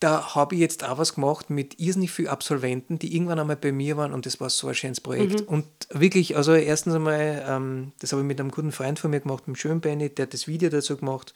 da 0.00 0.34
habe 0.34 0.54
ich 0.54 0.60
jetzt 0.60 0.84
auch 0.84 0.98
was 0.98 1.14
gemacht 1.14 1.48
mit 1.48 1.80
irrsinnig 1.80 2.12
vielen 2.12 2.28
Absolventen, 2.28 2.98
die 2.98 3.14
irgendwann 3.14 3.38
einmal 3.38 3.56
bei 3.56 3.72
mir 3.72 3.96
waren 3.96 4.12
und 4.12 4.26
das 4.26 4.40
war 4.40 4.50
so 4.50 4.68
ein 4.68 4.74
schönes 4.74 5.00
Projekt. 5.00 5.40
Mhm. 5.40 5.48
Und 5.48 5.66
wirklich, 5.90 6.36
also 6.36 6.54
erstens 6.54 6.94
einmal, 6.94 7.44
ähm, 7.48 7.92
das 8.00 8.12
habe 8.12 8.22
ich 8.22 8.28
mit 8.28 8.38
einem 8.38 8.50
guten 8.50 8.72
Freund 8.72 8.98
von 8.98 9.10
mir 9.10 9.20
gemacht, 9.20 9.48
mit 9.48 9.56
dem 9.56 9.58
schönen 9.58 9.80
Benny, 9.80 10.10
der 10.10 10.26
hat 10.26 10.34
das 10.34 10.46
Video 10.46 10.68
dazu 10.68 10.96
gemacht 10.96 11.32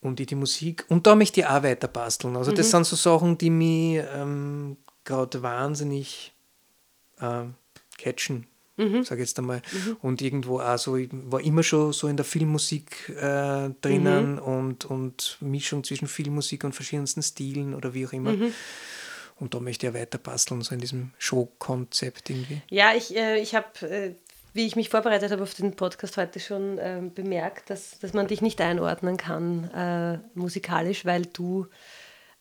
und 0.00 0.18
ich 0.18 0.26
die 0.26 0.34
Musik. 0.34 0.86
Und 0.88 1.06
da 1.06 1.14
möchte 1.14 1.40
ich 1.40 1.46
auch 1.46 1.62
weiter 1.62 1.88
basteln. 1.88 2.36
Also 2.36 2.52
das 2.52 2.68
mhm. 2.68 2.70
sind 2.70 2.86
so 2.86 2.96
Sachen, 2.96 3.36
die 3.36 3.50
mich 3.50 4.02
ähm, 4.14 4.78
gerade 5.04 5.42
wahnsinnig 5.42 6.32
äh, 7.20 7.44
catchen 8.02 8.46
mhm. 8.76 9.04
sage 9.04 9.22
ich 9.22 9.28
jetzt 9.28 9.38
einmal. 9.38 9.62
Mhm. 9.72 9.96
Und 10.02 10.22
irgendwo 10.22 10.60
auch 10.60 10.78
so, 10.78 10.96
ich 10.96 11.08
war 11.12 11.40
immer 11.40 11.62
schon 11.62 11.92
so 11.92 12.08
in 12.08 12.16
der 12.16 12.24
Filmmusik 12.24 13.10
äh, 13.10 13.70
drinnen 13.80 14.34
mhm. 14.34 14.38
und, 14.38 14.84
und 14.84 15.38
Mischung 15.40 15.84
zwischen 15.84 16.08
Filmmusik 16.08 16.64
und 16.64 16.74
verschiedensten 16.74 17.22
Stilen 17.22 17.74
oder 17.74 17.94
wie 17.94 18.06
auch 18.06 18.12
immer. 18.12 18.32
Mhm. 18.32 18.52
Und 19.36 19.54
da 19.54 19.60
möchte 19.60 19.86
ich 19.86 19.92
ja 19.92 19.98
weiter 19.98 20.18
basteln, 20.18 20.62
so 20.62 20.74
in 20.74 20.80
diesem 20.80 21.12
Show-Konzept 21.18 22.30
irgendwie. 22.30 22.62
Ja, 22.70 22.92
ich, 22.94 23.16
äh, 23.16 23.40
ich 23.40 23.54
habe, 23.54 23.88
äh, 23.88 24.14
wie 24.52 24.66
ich 24.66 24.76
mich 24.76 24.88
vorbereitet 24.88 25.32
habe 25.32 25.42
auf 25.42 25.54
den 25.54 25.74
Podcast 25.74 26.16
heute 26.16 26.38
schon 26.38 26.78
äh, 26.78 27.02
bemerkt, 27.12 27.70
dass, 27.70 27.98
dass 27.98 28.12
man 28.12 28.28
dich 28.28 28.42
nicht 28.42 28.60
einordnen 28.60 29.16
kann 29.16 29.64
äh, 29.70 30.18
musikalisch, 30.38 31.04
weil 31.04 31.26
du 31.26 31.66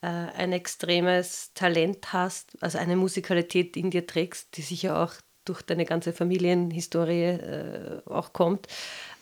äh, 0.02 0.08
ein 0.08 0.52
extremes 0.52 1.54
Talent 1.54 2.14
hast, 2.14 2.52
also 2.62 2.78
eine 2.78 2.98
Musikalität 2.98 3.78
in 3.78 3.90
dir 3.90 4.06
trägst, 4.06 4.58
die 4.58 4.62
sicher 4.62 5.02
auch 5.02 5.14
durch 5.46 5.62
deine 5.62 5.86
ganze 5.86 6.14
Familienhistorie 6.14 7.24
äh, 7.24 8.02
auch 8.06 8.34
kommt. 8.34 8.68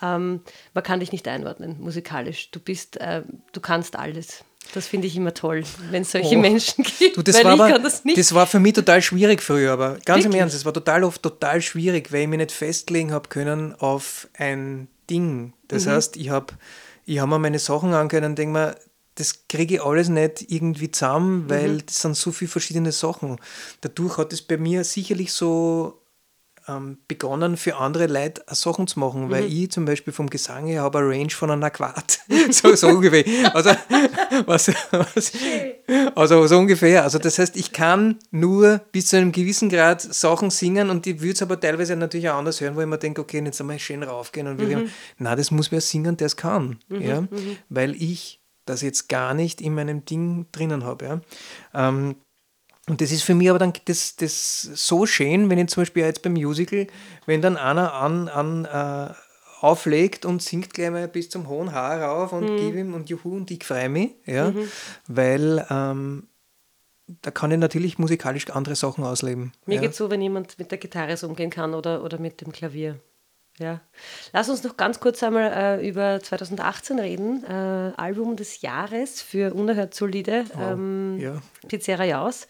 Ähm, 0.02 0.42
man 0.74 0.84
kann 0.84 1.00
dich 1.00 1.12
nicht 1.12 1.28
einordnen 1.28 1.78
musikalisch. 1.80 2.52
Du 2.52 2.60
bist, 2.60 2.98
äh, 2.98 3.24
du 3.52 3.60
kannst 3.60 3.96
alles. 3.96 4.44
Das 4.74 4.88
finde 4.88 5.08
ich 5.08 5.16
immer 5.16 5.34
toll, 5.34 5.64
wenn 5.90 6.04
es 6.04 6.12
solche 6.12 6.36
oh. 6.36 6.40
Menschen 6.40 6.84
gibt. 6.84 7.18
Du, 7.18 7.24
das, 7.24 7.44
war 7.44 7.54
aber, 7.54 7.80
das, 7.80 8.04
das, 8.04 8.36
war 8.36 8.46
für 8.46 8.60
mich 8.60 8.74
total 8.74 9.02
schwierig 9.02 9.42
früher, 9.42 9.72
aber 9.72 9.94
ganz 10.06 10.24
Wirklich? 10.24 10.26
im 10.26 10.34
Ernst, 10.34 10.56
es 10.56 10.66
war 10.66 10.74
total 10.74 11.04
oft 11.04 11.24
total 11.24 11.62
schwierig, 11.62 12.12
weil 12.12 12.24
ich 12.24 12.28
mich 12.28 12.38
nicht 12.38 12.52
festlegen 12.52 13.12
habe 13.12 13.30
können 13.30 13.74
auf 13.76 14.28
ein 14.38 14.88
Ding. 15.10 15.54
Das 15.68 15.86
mhm. 15.86 15.92
heißt, 15.92 16.18
ich 16.18 16.30
habe 16.30 16.54
ich 17.06 17.20
hab 17.20 17.30
mir 17.30 17.40
meine 17.40 17.58
Sachen 17.58 17.94
angehört 17.94 18.26
und 18.26 18.38
denke 18.38 18.54
mir, 18.54 18.76
das 19.16 19.48
kriege 19.48 19.76
ich 19.76 19.82
alles 19.82 20.08
nicht 20.10 20.52
irgendwie 20.52 20.92
zusammen, 20.92 21.50
weil 21.50 21.70
mhm. 21.70 21.86
das 21.86 22.02
sind 22.02 22.16
so 22.16 22.32
viele 22.32 22.50
verschiedene 22.50 22.92
Sachen. 22.92 23.38
Dadurch 23.82 24.18
hat 24.18 24.34
es 24.34 24.42
bei 24.42 24.58
mir 24.58 24.84
sicherlich 24.84 25.34
so 25.34 26.00
ähm, 26.70 26.98
begonnen, 27.08 27.58
für 27.58 27.78
andere 27.78 28.08
Leute 28.08 28.44
Sachen 28.48 28.88
zu 28.88 29.00
machen, 29.00 29.26
mhm. 29.26 29.32
weil 29.32 29.46
ich 29.46 29.72
zum 29.72 29.86
Beispiel 29.86 30.14
vom 30.14 30.30
Gesang 30.30 30.68
her 30.68 30.84
habe 30.84 31.00
eine 31.00 31.10
Range 31.10 31.30
von 31.32 31.52
einer 31.52 31.70
Quart. 31.70 32.20
so, 32.52 32.76
so 32.76 32.90
ungefähr. 32.90 33.24
Also, 33.56 33.72
was, 34.46 34.72
was, 34.92 35.32
also 36.16 36.48
so 36.48 36.58
ungefähr. 36.60 37.04
Also 37.04 37.18
das 37.18 37.40
heißt, 37.40 37.56
ich 37.58 37.72
kann 37.72 38.18
nur 38.32 38.82
bis 38.92 39.08
zu 39.08 39.18
einem 39.18 39.32
gewissen 39.32 39.70
Grad 39.70 40.02
Sachen 40.02 40.50
singen 40.50 40.90
und 40.90 41.08
ich 41.08 41.22
würde 41.22 41.34
es 41.34 41.42
aber 41.42 41.60
teilweise 41.60 41.96
natürlich 41.96 42.30
auch 42.30 42.38
anders 42.38 42.62
hören, 42.62 42.76
wo 42.76 42.82
ich 42.82 42.88
mir 42.88 42.98
denke, 42.98 43.22
okay, 43.22 43.42
jetzt 43.44 43.60
einmal 43.60 43.80
schön 43.80 44.04
raufgehen 44.04 44.48
und 44.48 44.60
mhm. 44.60 44.90
na, 45.18 45.36
das 45.36 45.52
muss 45.52 45.72
wer 45.72 45.82
singen, 45.82 46.18
der 46.18 46.28
es 46.28 46.36
kann. 46.36 46.80
Mhm. 46.90 47.02
Ja? 47.02 47.22
Mhm. 47.22 47.58
Weil 47.70 47.96
ich 47.96 48.42
das 48.66 48.82
jetzt 48.82 49.10
gar 49.10 49.34
nicht 49.34 49.62
in 49.62 49.74
meinem 49.74 50.06
Ding 50.06 50.46
drinnen 50.52 50.84
habe. 50.84 51.06
Ja? 51.06 51.22
Ähm, 51.74 52.16
und 52.90 53.02
das 53.02 53.12
ist 53.12 53.24
für 53.24 53.36
mich 53.36 53.50
aber 53.50 53.60
dann 53.60 53.74
das, 53.86 54.16
das 54.16 54.62
so 54.62 55.06
schön, 55.06 55.50
wenn 55.50 55.60
ich 55.60 55.68
zum 55.68 55.82
Beispiel 55.82 56.04
jetzt 56.04 56.22
beim 56.22 56.34
Musical, 56.34 56.88
wenn 57.26 57.42
dann 57.42 57.56
einer 57.56 57.94
an, 57.94 58.28
an 58.28 58.66
äh, 58.66 59.14
auflegt 59.62 60.26
und 60.26 60.42
singt 60.42 60.74
gleich 60.74 60.90
mal 60.90 61.08
bis 61.08 61.30
zum 61.30 61.48
hohen 61.48 61.72
Haar 61.72 62.02
rauf 62.02 62.34
und 62.34 62.50
mhm. 62.50 62.58
gib 62.58 62.76
ihm 62.76 62.94
und 62.94 63.10
juhu 63.10 63.36
und 63.36 63.52
ich 63.52 63.64
freue 63.64 63.90
mich, 63.90 64.12
ja, 64.26 64.52
mhm. 64.52 64.72
weil 65.08 65.66
ähm, 65.70 66.28
da 67.22 67.32
kann 67.32 67.52
ich 67.52 67.58
natürlich 67.58 67.98
musikalisch 67.98 68.50
andere 68.50 68.76
Sachen 68.76 69.04
ausleben. 69.04 69.52
Mir 69.66 69.76
ja. 69.76 69.82
geht 69.82 69.92
es 69.92 69.98
so, 69.98 70.10
wenn 70.10 70.22
jemand 70.22 70.58
mit 70.60 70.72
der 70.72 70.78
Gitarre 70.78 71.16
so 71.18 71.28
umgehen 71.28 71.50
kann 71.50 71.74
oder, 71.74 72.04
oder 72.04 72.20
mit 72.20 72.42
dem 72.42 72.52
Klavier. 72.52 73.00
Ja. 73.58 73.82
Lass 74.32 74.50
uns 74.50 74.64
noch 74.64 74.78
ganz 74.78 75.00
kurz 75.00 75.22
einmal 75.22 75.80
äh, 75.80 75.88
über 75.88 76.22
2018 76.22 76.98
reden. 76.98 77.44
Äh, 77.44 77.94
Album 77.98 78.38
des 78.38 78.62
Jahres 78.62 79.22
für 79.22 79.54
Unerhört 79.54 79.94
solide. 79.94 80.46
Oh, 80.56 80.62
ähm, 80.62 81.18
ja. 81.20 81.42
Pizzeria 81.68 82.06
Jaus. 82.06 82.48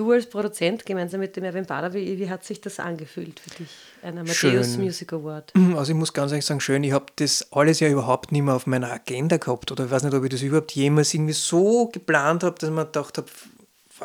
Du 0.00 0.12
als 0.12 0.24
Produzent 0.24 0.86
gemeinsam 0.86 1.20
mit 1.20 1.36
dem 1.36 1.44
Erwin 1.44 1.66
Bader, 1.66 1.92
wie, 1.92 2.18
wie 2.18 2.30
hat 2.30 2.42
sich 2.42 2.58
das 2.62 2.80
angefühlt 2.80 3.38
für 3.38 3.50
dich, 3.50 3.68
ein 4.00 4.16
Amadeus 4.16 4.78
Music 4.78 5.12
Award? 5.12 5.52
Also 5.76 5.92
ich 5.92 5.98
muss 5.98 6.14
ganz 6.14 6.32
ehrlich 6.32 6.46
sagen, 6.46 6.60
schön, 6.60 6.82
ich 6.84 6.92
habe 6.92 7.04
das 7.16 7.52
alles 7.52 7.80
ja 7.80 7.88
überhaupt 7.88 8.32
nicht 8.32 8.40
mehr 8.40 8.54
auf 8.54 8.66
meiner 8.66 8.90
Agenda 8.90 9.36
gehabt 9.36 9.70
oder 9.70 9.84
ich 9.84 9.90
weiß 9.90 10.04
nicht, 10.04 10.14
ob 10.14 10.24
ich 10.24 10.30
das 10.30 10.40
überhaupt 10.40 10.72
jemals 10.72 11.12
irgendwie 11.12 11.34
so 11.34 11.88
geplant 11.88 12.44
habe, 12.44 12.56
dass 12.58 12.70
man 12.70 12.86
gedacht 12.86 13.18
habe, 13.18 13.28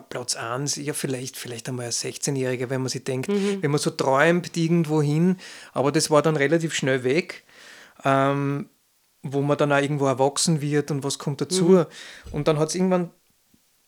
Platz 0.09 0.35
1, 0.35 0.75
ja 0.75 0.91
vielleicht, 0.91 1.37
vielleicht 1.37 1.69
einmal 1.69 1.85
als 1.85 2.03
16-Jähriger, 2.03 2.69
wenn 2.69 2.81
man 2.81 2.89
sich 2.89 3.05
denkt, 3.05 3.29
mhm. 3.29 3.59
wenn 3.61 3.71
man 3.71 3.79
so 3.79 3.89
träumt 3.89 4.57
irgendwo 4.57 5.01
hin, 5.01 5.37
aber 5.71 5.93
das 5.93 6.11
war 6.11 6.21
dann 6.21 6.35
relativ 6.35 6.73
schnell 6.73 7.05
weg. 7.05 7.45
Ähm, 8.03 8.67
wo 9.27 9.41
man 9.41 9.57
dann 9.57 9.71
auch 9.71 9.81
irgendwo 9.81 10.05
erwachsen 10.05 10.61
wird 10.61 10.91
und 10.91 11.03
was 11.03 11.17
kommt 11.17 11.41
dazu. 11.41 11.69
Mhm. 11.69 11.85
Und 12.31 12.47
dann 12.47 12.59
hat 12.59 12.69
es 12.69 12.75
irgendwann 12.75 13.09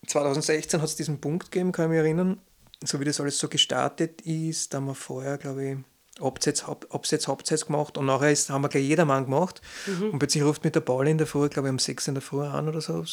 2016 0.06 0.80
hat 0.80 0.88
es 0.88 0.96
diesen 0.96 1.20
Punkt 1.20 1.50
gegeben, 1.50 1.72
kann 1.72 1.86
ich 1.86 1.90
mich 1.90 1.98
erinnern, 1.98 2.40
so 2.84 3.00
wie 3.00 3.04
das 3.04 3.20
alles 3.20 3.38
so 3.38 3.48
gestartet 3.48 4.20
ist, 4.22 4.72
da 4.72 4.78
haben 4.78 4.86
wir 4.86 4.94
vorher, 4.94 5.38
glaube 5.38 5.64
ich, 5.64 5.76
Absatz, 6.20 6.64
Absatz, 6.64 7.28
Hauptsatz 7.28 7.66
gemacht 7.66 7.96
und 7.96 8.06
nachher 8.06 8.32
ist, 8.32 8.50
haben 8.50 8.62
wir 8.62 8.68
gleich 8.68 8.84
jedermann 8.84 9.24
gemacht 9.24 9.60
mhm. 9.86 10.10
und 10.10 10.18
plötzlich 10.18 10.42
ruft 10.42 10.64
mit 10.64 10.74
der 10.74 10.80
Pauli 10.80 11.10
in 11.10 11.18
der 11.18 11.26
Früh, 11.26 11.48
glaube 11.48 11.68
ich, 11.68 11.72
um 11.72 11.78
6 11.78 12.08
in 12.08 12.14
der 12.14 12.22
Früh 12.22 12.42
an 12.42 12.68
oder 12.68 12.80
so. 12.80 13.04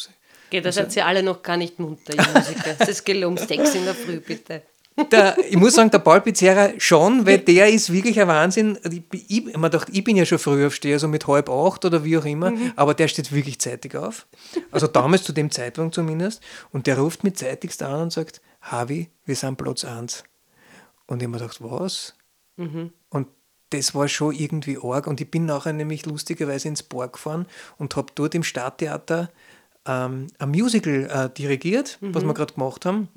Geht, 0.49 0.65
das 0.65 0.77
also, 0.77 0.89
seid 0.89 0.97
ihr 0.97 1.05
alle 1.05 1.23
noch 1.23 1.43
gar 1.43 1.57
nicht 1.57 1.79
munter, 1.79 2.13
ihr 2.13 2.27
Musiker. 2.33 2.75
Es 2.79 3.03
geht 3.03 3.23
um 3.23 3.37
6 3.37 3.75
in 3.75 3.85
der 3.85 3.95
Früh, 3.95 4.19
bitte. 4.19 4.63
Der, 5.11 5.37
ich 5.49 5.57
muss 5.57 5.75
sagen, 5.75 5.91
der 5.91 5.99
Paul 5.99 6.21
Pizzerra 6.21 6.71
schon, 6.77 7.25
weil 7.25 7.39
der 7.39 7.69
ist 7.69 7.91
wirklich 7.91 8.19
ein 8.19 8.27
Wahnsinn. 8.27 8.77
Ich, 9.11 9.47
ich, 9.47 9.57
man 9.57 9.69
dachte, 9.69 9.91
ich 9.91 10.03
bin 10.03 10.15
ja 10.15 10.25
schon 10.25 10.39
früh 10.39 10.65
aufsteher, 10.65 10.99
so 10.99 11.07
mit 11.07 11.27
halb 11.27 11.49
acht 11.49 11.83
oder 11.83 12.05
wie 12.05 12.17
auch 12.17 12.25
immer, 12.25 12.51
mhm. 12.51 12.71
aber 12.75 12.93
der 12.93 13.07
steht 13.07 13.31
wirklich 13.33 13.59
zeitig 13.59 13.95
auf. 13.95 14.25
Also 14.71 14.87
damals 14.87 15.23
zu 15.23 15.33
dem 15.33 15.51
Zeitpunkt 15.51 15.95
zumindest. 15.95 16.41
Und 16.71 16.87
der 16.87 16.97
ruft 16.97 17.23
mit 17.23 17.37
zeitigst 17.37 17.83
an 17.83 18.03
und 18.03 18.13
sagt, 18.13 18.41
Havi, 18.61 19.09
wir 19.25 19.35
sind 19.35 19.57
Platz 19.57 19.83
1. 19.83 20.23
Und 21.07 21.21
ich 21.21 21.27
habe 21.27 21.37
mir 21.37 21.39
gedacht, 21.39 21.57
was? 21.61 22.15
Mhm. 22.55 22.91
Und 23.09 23.27
das 23.71 23.93
war 23.95 24.07
schon 24.07 24.33
irgendwie 24.33 24.77
arg. 24.81 25.07
Und 25.07 25.19
ich 25.19 25.29
bin 25.29 25.45
nachher 25.45 25.73
nämlich 25.73 26.05
lustigerweise 26.05 26.69
ins 26.69 26.83
Bar 26.83 27.09
gefahren 27.09 27.47
und 27.77 27.95
habe 27.95 28.13
dort 28.15 28.33
im 28.33 28.43
Stadttheater 28.43 29.29
ähm, 29.85 30.27
ein 30.39 30.49
Musical 30.49 31.09
äh, 31.11 31.29
dirigiert, 31.29 31.97
mhm. 32.01 32.15
was 32.15 32.23
wir 32.23 32.33
gerade 32.33 32.53
gemacht 32.53 32.85
haben. 32.85 33.09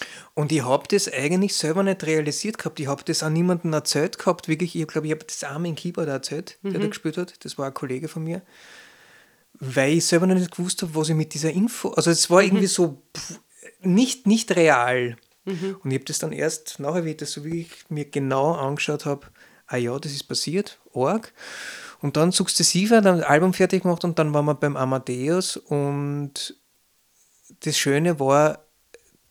Mhm. 0.00 0.04
Und 0.34 0.52
ich 0.52 0.64
habe 0.64 0.86
das 0.88 1.12
eigentlich 1.12 1.54
selber 1.54 1.82
nicht 1.82 2.04
realisiert 2.04 2.58
gehabt. 2.58 2.78
Ich 2.80 2.86
habe 2.86 3.02
das 3.04 3.22
an 3.22 3.32
niemandem 3.32 3.72
erzählt 3.72 4.18
gehabt. 4.18 4.48
Wirklich, 4.48 4.76
ich 4.76 4.86
glaube, 4.86 5.06
ich 5.06 5.12
habe 5.12 5.24
das 5.24 5.44
auch 5.44 5.58
mit 5.58 5.76
Keyboard 5.76 6.08
erzählt, 6.08 6.58
der 6.62 6.72
mhm. 6.72 6.80
da 6.80 6.86
gespielt 6.86 7.16
hat. 7.16 7.44
Das 7.44 7.58
war 7.58 7.66
ein 7.66 7.74
Kollege 7.74 8.08
von 8.08 8.24
mir. 8.24 8.42
Weil 9.54 9.94
ich 9.94 10.06
selber 10.06 10.26
noch 10.26 10.36
nicht 10.36 10.56
gewusst 10.56 10.82
habe, 10.82 10.94
was 10.94 11.08
ich 11.08 11.16
mit 11.16 11.34
dieser 11.34 11.50
Info. 11.50 11.90
Also, 11.90 12.10
es 12.10 12.30
war 12.30 12.40
mhm. 12.40 12.48
irgendwie 12.48 12.66
so 12.66 13.02
pff, 13.16 13.40
nicht, 13.80 14.26
nicht 14.26 14.54
real. 14.54 15.16
Mhm. 15.44 15.76
Und 15.82 15.90
ich 15.90 15.96
habe 15.96 16.04
das 16.04 16.18
dann 16.18 16.32
erst 16.32 16.78
nachher, 16.78 17.04
wie 17.04 17.10
ich 17.10 17.16
das 17.16 17.32
so 17.32 17.44
wie 17.44 17.62
ich 17.62 17.70
mir 17.88 18.04
genau 18.04 18.52
angeschaut 18.52 19.06
habe, 19.06 19.26
ah 19.66 19.76
ja, 19.76 19.98
das 19.98 20.12
ist 20.12 20.24
passiert, 20.24 20.78
arg. 20.94 21.32
Und 22.00 22.16
dann 22.16 22.32
sukzessive 22.32 23.00
dann 23.02 23.18
das 23.18 23.26
Album 23.26 23.52
fertig 23.52 23.82
gemacht 23.82 24.04
und 24.04 24.18
dann 24.18 24.32
waren 24.32 24.44
wir 24.44 24.54
beim 24.54 24.76
Amadeus 24.76 25.56
und 25.56 26.54
das 27.60 27.76
Schöne 27.76 28.20
war 28.20 28.64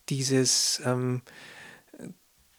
dieses, 0.09 0.81
ähm, 0.85 1.21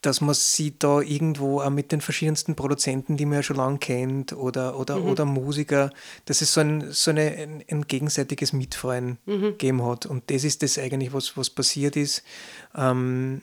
dass 0.02 0.20
man 0.20 0.34
sie 0.34 0.78
da 0.78 1.00
irgendwo 1.00 1.61
auch 1.61 1.70
mit 1.70 1.90
den 1.90 2.00
verschiedensten 2.00 2.54
Produzenten, 2.54 3.16
die 3.16 3.26
man 3.26 3.37
ja 3.37 3.42
schon 3.42 3.56
lange 3.56 3.78
kennt, 3.78 4.32
oder, 4.32 4.78
oder, 4.78 4.98
mhm. 4.98 5.08
oder 5.08 5.24
Musiker, 5.24 5.90
dass 6.26 6.40
es 6.40 6.54
so 6.54 6.61
ein, 6.61 6.92
so 6.92 7.11
eine, 7.11 7.30
ein, 7.32 7.64
ein 7.68 7.87
gegenseitiges 7.87 8.52
Mitfreuen 8.52 9.18
mhm. 9.26 9.42
gegeben 9.42 9.84
hat. 9.84 10.06
Und 10.06 10.30
das 10.30 10.44
ist 10.44 10.62
das 10.62 10.78
eigentlich, 10.78 11.12
was, 11.12 11.37
was 11.37 11.50
passiert 11.50 11.96
ist. 11.96 12.22
Ähm, 12.76 13.42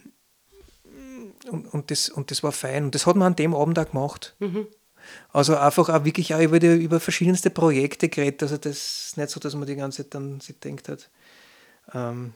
und, 1.49 1.71
und, 1.73 1.91
das, 1.91 2.09
und 2.09 2.31
das 2.31 2.41
war 2.41 2.51
fein. 2.51 2.85
Und 2.85 2.95
das 2.95 3.05
hat 3.05 3.15
man 3.15 3.27
an 3.27 3.35
dem 3.35 3.53
Abend 3.53 3.77
auch 3.77 3.89
gemacht. 3.89 4.35
Mhm. 4.39 4.67
Also 5.31 5.57
einfach 5.57 5.89
auch 5.89 6.05
wirklich 6.05 6.33
auch 6.33 6.39
über, 6.39 6.59
die, 6.59 6.67
über 6.67 6.99
verschiedenste 6.99 7.49
Projekte 7.49 8.09
geredet. 8.09 8.43
Also 8.43 8.57
das 8.57 9.07
ist 9.07 9.17
nicht 9.17 9.29
so, 9.29 9.39
dass 9.39 9.55
man 9.55 9.67
die 9.67 9.75
ganze 9.75 10.03
Zeit 10.03 10.13
dann 10.15 10.39
sich 10.39 10.59
denkt 10.59 10.89
hat, 10.89 11.09
ähm, 11.93 12.33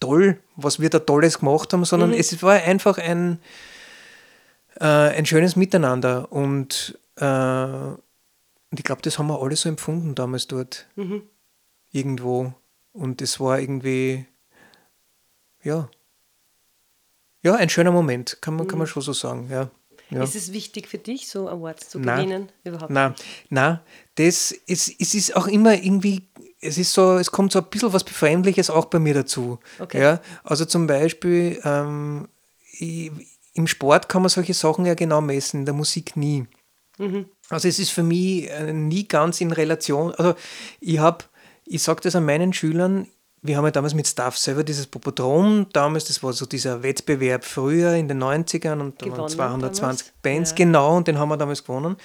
toll, 0.00 0.40
was 0.56 0.80
wir 0.80 0.90
da 0.90 0.98
Tolles 0.98 1.38
gemacht 1.38 1.72
haben, 1.72 1.84
sondern 1.84 2.10
mhm. 2.10 2.16
es 2.16 2.42
war 2.42 2.54
einfach 2.54 2.98
ein, 2.98 3.38
äh, 4.80 4.84
ein 4.84 5.26
schönes 5.26 5.56
Miteinander. 5.56 6.32
Und, 6.32 6.98
äh, 7.16 7.24
und 7.24 8.78
ich 8.78 8.84
glaube, 8.84 9.02
das 9.02 9.18
haben 9.18 9.28
wir 9.28 9.40
alle 9.40 9.56
so 9.56 9.68
empfunden 9.68 10.14
damals 10.14 10.48
dort. 10.48 10.86
Mhm. 10.96 11.22
Irgendwo. 11.92 12.52
Und 12.92 13.22
es 13.22 13.38
war 13.38 13.60
irgendwie, 13.60 14.26
ja, 15.62 15.88
ja, 17.42 17.54
ein 17.54 17.70
schöner 17.70 17.92
Moment, 17.92 18.38
kann 18.40 18.54
man, 18.54 18.66
mhm. 18.66 18.70
kann 18.70 18.78
man 18.78 18.86
mhm. 18.86 18.90
schon 18.90 19.02
so 19.02 19.12
sagen, 19.12 19.48
ja. 19.50 19.70
Ja. 20.10 20.24
Ist 20.24 20.34
es 20.34 20.52
wichtig 20.52 20.88
für 20.88 20.98
dich, 20.98 21.28
so 21.28 21.48
Awards 21.48 21.88
zu 21.88 22.00
nein, 22.00 22.24
gewinnen? 22.24 22.48
Überhaupt 22.64 22.90
nein, 22.90 23.14
nein. 23.48 23.78
Das 24.26 24.52
ist, 24.66 24.94
es 24.98 25.14
ist 25.14 25.36
auch 25.36 25.46
immer 25.46 25.74
irgendwie, 25.74 26.28
es 26.60 26.76
ist 26.78 26.92
so, 26.92 27.16
es 27.16 27.30
kommt 27.30 27.52
so 27.52 27.60
ein 27.60 27.66
bisschen 27.70 27.92
was 27.92 28.04
Befremdliches 28.04 28.70
auch 28.70 28.86
bei 28.86 28.98
mir 28.98 29.14
dazu. 29.14 29.58
Okay. 29.78 30.00
Ja, 30.00 30.20
also 30.44 30.64
zum 30.64 30.86
Beispiel 30.86 31.60
ähm, 31.64 32.28
ich, 32.72 33.10
im 33.54 33.66
Sport 33.66 34.08
kann 34.08 34.22
man 34.22 34.28
solche 34.28 34.54
Sachen 34.54 34.86
ja 34.86 34.94
genau 34.94 35.20
messen, 35.20 35.60
in 35.60 35.64
der 35.64 35.74
Musik 35.74 36.16
nie. 36.16 36.46
Mhm. 36.98 37.26
Also 37.48 37.68
es 37.68 37.78
ist 37.78 37.90
für 37.90 38.02
mich 38.02 38.48
äh, 38.50 38.72
nie 38.72 39.08
ganz 39.08 39.40
in 39.40 39.52
Relation, 39.52 40.14
also 40.14 40.34
ich 40.80 40.98
habe, 40.98 41.24
ich 41.64 41.82
sage 41.82 42.00
das 42.02 42.14
an 42.14 42.24
meinen 42.24 42.52
Schülern, 42.52 43.06
wir 43.42 43.56
haben 43.56 43.64
ja 43.64 43.70
damals 43.70 43.94
mit 43.94 44.06
Staff 44.06 44.36
selber 44.36 44.64
dieses 44.64 44.86
Popodrom, 44.86 45.66
damals, 45.72 46.04
das 46.04 46.22
war 46.22 46.32
so 46.32 46.44
dieser 46.44 46.82
Wettbewerb 46.82 47.44
früher 47.44 47.94
in 47.94 48.06
den 48.06 48.22
90ern 48.22 48.80
und 48.80 49.00
da 49.00 49.10
waren 49.10 49.28
220 49.28 49.80
damals. 49.80 50.12
Bands, 50.22 50.50
ja. 50.50 50.56
genau, 50.56 50.96
und 50.96 51.08
den 51.08 51.18
haben 51.18 51.30
wir 51.30 51.38
damals 51.38 51.64
gewonnen. 51.64 51.96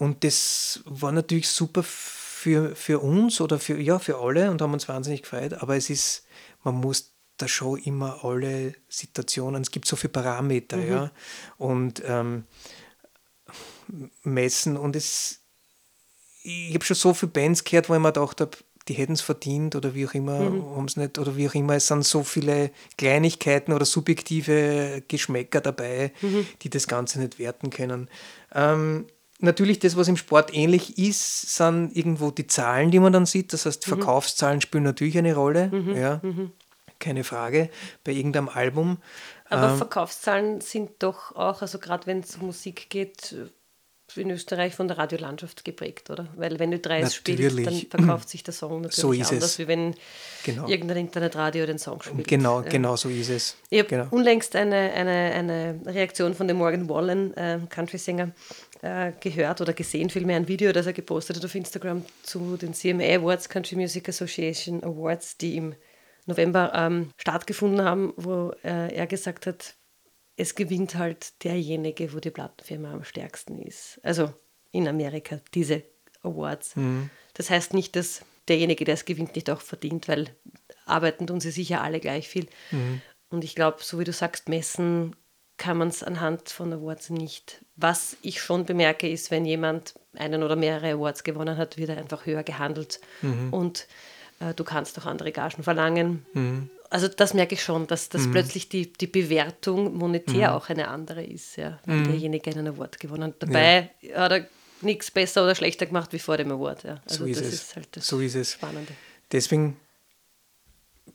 Und 0.00 0.24
das 0.24 0.80
war 0.86 1.12
natürlich 1.12 1.46
super 1.50 1.82
für, 1.82 2.74
für 2.74 3.00
uns 3.00 3.38
oder 3.42 3.58
für, 3.58 3.78
ja, 3.78 3.98
für 3.98 4.16
alle 4.18 4.50
und 4.50 4.62
haben 4.62 4.72
uns 4.72 4.88
wahnsinnig 4.88 5.22
gefreut, 5.22 5.52
aber 5.52 5.76
es 5.76 5.90
ist, 5.90 6.24
man 6.64 6.76
muss 6.76 7.12
da 7.36 7.46
schon 7.46 7.78
immer 7.80 8.24
alle 8.24 8.74
Situationen, 8.88 9.60
es 9.60 9.70
gibt 9.70 9.86
so 9.86 9.96
viele 9.96 10.12
Parameter, 10.12 10.78
mhm. 10.78 10.88
ja, 10.88 11.10
und 11.58 12.02
ähm, 12.06 12.44
messen 14.22 14.78
und 14.78 14.96
es, 14.96 15.40
ich 16.44 16.72
habe 16.72 16.84
schon 16.86 16.96
so 16.96 17.12
viele 17.12 17.32
Bands 17.32 17.62
gehört, 17.62 17.90
wo 17.90 17.94
ich 17.94 18.00
mir 18.00 18.10
gedacht 18.10 18.40
habe, 18.40 18.56
die 18.88 18.94
hätten 18.94 19.12
es 19.12 19.20
verdient 19.20 19.76
oder 19.76 19.94
wie 19.94 20.06
auch 20.06 20.14
immer, 20.14 20.40
mhm. 20.40 20.76
haben 20.76 20.86
es 20.86 20.96
nicht, 20.96 21.18
oder 21.18 21.36
wie 21.36 21.46
auch 21.46 21.54
immer, 21.54 21.74
es 21.74 21.88
sind 21.88 22.06
so 22.06 22.24
viele 22.24 22.70
Kleinigkeiten 22.96 23.74
oder 23.74 23.84
subjektive 23.84 25.02
Geschmäcker 25.08 25.60
dabei, 25.60 26.14
mhm. 26.22 26.46
die 26.62 26.70
das 26.70 26.88
Ganze 26.88 27.20
nicht 27.20 27.38
werten 27.38 27.68
können. 27.68 28.08
Ähm, 28.54 29.04
natürlich, 29.40 29.78
das, 29.78 29.96
was 29.96 30.08
im 30.08 30.16
Sport 30.16 30.54
ähnlich 30.54 30.98
ist, 30.98 31.56
sind 31.56 31.96
irgendwo 31.96 32.30
die 32.30 32.46
Zahlen, 32.46 32.90
die 32.90 32.98
man 32.98 33.12
dann 33.12 33.26
sieht. 33.26 33.52
Das 33.52 33.66
heißt, 33.66 33.86
mhm. 33.86 33.96
Verkaufszahlen 33.96 34.60
spielen 34.60 34.84
natürlich 34.84 35.18
eine 35.18 35.34
Rolle, 35.34 35.68
mhm. 35.68 35.96
ja, 35.96 36.20
mhm. 36.22 36.52
keine 36.98 37.24
Frage, 37.24 37.70
bei 38.04 38.12
irgendeinem 38.12 38.48
Album. 38.48 38.98
Aber 39.48 39.70
ähm, 39.70 39.78
Verkaufszahlen 39.78 40.60
sind 40.60 40.90
doch 41.00 41.34
auch, 41.34 41.62
also 41.62 41.78
gerade 41.78 42.06
wenn 42.06 42.20
es 42.20 42.36
um 42.36 42.46
Musik 42.46 42.88
geht, 42.90 43.34
in 44.16 44.30
Österreich 44.30 44.74
von 44.74 44.88
der 44.88 44.98
Radiolandschaft 44.98 45.64
geprägt, 45.64 46.10
oder? 46.10 46.26
Weil 46.36 46.58
wenn 46.58 46.70
du 46.70 46.78
Dreis 46.78 47.14
spielst, 47.14 47.58
dann 47.66 47.74
verkauft 47.88 48.28
sich 48.28 48.42
der 48.42 48.54
Song 48.54 48.82
natürlich 48.82 48.96
so 48.96 49.34
anders, 49.34 49.50
es. 49.50 49.58
wie 49.58 49.68
wenn 49.68 49.94
genau. 50.44 50.68
irgendein 50.68 50.98
Internetradio 50.98 51.66
den 51.66 51.78
Song 51.78 52.02
spielt. 52.02 52.26
Genau, 52.26 52.62
ja. 52.62 52.68
genau 52.68 52.96
so 52.96 53.08
ist 53.08 53.30
es. 53.30 53.56
Ich 53.68 53.78
habe 53.78 53.88
genau. 53.88 54.06
unlängst 54.10 54.56
eine, 54.56 54.92
eine, 54.92 55.10
eine 55.10 55.80
Reaktion 55.86 56.34
von 56.34 56.48
dem 56.48 56.56
Morgan 56.58 56.88
Wallen, 56.88 57.36
äh, 57.36 57.60
Country-Sänger, 57.68 58.32
äh, 58.82 59.12
gehört 59.20 59.60
oder 59.60 59.72
gesehen, 59.72 60.10
vielmehr 60.10 60.36
ein 60.36 60.48
Video, 60.48 60.72
das 60.72 60.86
er 60.86 60.92
gepostet 60.92 61.36
hat 61.36 61.44
auf 61.44 61.54
Instagram 61.54 62.04
zu 62.22 62.56
den 62.56 62.74
CMA 62.74 63.04
Awards, 63.04 63.48
Country 63.48 63.76
Music 63.76 64.08
Association 64.08 64.82
Awards, 64.82 65.36
die 65.36 65.56
im 65.56 65.74
November 66.26 66.72
ähm, 66.74 67.10
stattgefunden 67.16 67.84
haben, 67.84 68.12
wo 68.16 68.52
äh, 68.62 68.94
er 68.94 69.06
gesagt 69.06 69.46
hat, 69.46 69.74
es 70.36 70.54
gewinnt 70.54 70.94
halt 70.94 71.44
derjenige, 71.44 72.14
wo 72.14 72.20
die 72.20 72.30
Plattenfirma 72.30 72.92
am 72.92 73.04
stärksten 73.04 73.58
ist. 73.58 74.00
Also 74.02 74.32
in 74.72 74.88
Amerika, 74.88 75.40
diese 75.52 75.82
Awards. 76.22 76.76
Mhm. 76.76 77.10
Das 77.34 77.50
heißt 77.50 77.74
nicht, 77.74 77.96
dass 77.96 78.24
derjenige, 78.48 78.84
der 78.84 78.94
es 78.94 79.04
gewinnt, 79.04 79.34
nicht 79.34 79.50
auch 79.50 79.60
verdient, 79.60 80.08
weil 80.08 80.34
arbeiten 80.86 81.26
tun 81.26 81.40
sie 81.40 81.50
sicher 81.50 81.82
alle 81.82 82.00
gleich 82.00 82.28
viel. 82.28 82.46
Mhm. 82.70 83.02
Und 83.28 83.44
ich 83.44 83.54
glaube, 83.54 83.78
so 83.82 83.98
wie 83.98 84.04
du 84.04 84.12
sagst, 84.12 84.48
messen 84.48 85.14
kann 85.60 85.76
man 85.76 85.88
es 85.88 86.02
anhand 86.02 86.48
von 86.48 86.72
Awards 86.72 87.10
nicht. 87.10 87.64
Was 87.76 88.16
ich 88.22 88.40
schon 88.40 88.64
bemerke, 88.64 89.08
ist, 89.08 89.30
wenn 89.30 89.44
jemand 89.44 89.94
einen 90.16 90.42
oder 90.42 90.56
mehrere 90.56 90.94
Awards 90.94 91.22
gewonnen 91.22 91.56
hat, 91.56 91.76
wird 91.76 91.90
er 91.90 91.98
einfach 91.98 92.26
höher 92.26 92.42
gehandelt. 92.42 93.00
Mhm. 93.22 93.52
Und 93.52 93.86
äh, 94.40 94.54
du 94.54 94.64
kannst 94.64 94.98
auch 94.98 95.06
andere 95.06 95.30
Gagen 95.32 95.62
verlangen. 95.62 96.26
Mhm 96.32 96.70
also 96.90 97.06
das 97.06 97.34
merke 97.34 97.54
ich 97.54 97.62
schon, 97.62 97.86
dass, 97.86 98.08
dass 98.08 98.26
mhm. 98.26 98.32
plötzlich 98.32 98.68
die, 98.68 98.92
die 98.92 99.06
Bewertung 99.06 99.96
monetär 99.96 100.50
mhm. 100.50 100.56
auch 100.56 100.68
eine 100.68 100.88
andere 100.88 101.24
ist, 101.24 101.56
ja, 101.56 101.78
wenn 101.86 102.00
mhm. 102.00 102.04
derjenige 102.04 102.50
einen 102.50 102.66
Award 102.66 102.98
gewonnen 102.98 103.24
hat. 103.24 103.34
Dabei 103.38 103.90
ja. 104.00 104.18
hat 104.18 104.32
er 104.32 104.46
nichts 104.80 105.10
besser 105.10 105.44
oder 105.44 105.54
schlechter 105.54 105.86
gemacht 105.86 106.12
wie 106.12 106.18
vor 106.18 106.36
dem 106.36 106.50
Award. 106.50 106.82
Ja. 106.82 107.00
Also 107.08 107.24
so 107.24 107.26
ist 107.26 107.40
das 107.40 107.46
es. 107.46 107.54
ist 107.54 107.76
halt 107.76 107.88
das 107.92 108.06
so 108.06 108.18
ist 108.20 108.34
es. 108.34 108.52
Spannende. 108.54 108.92
Deswegen 109.30 109.76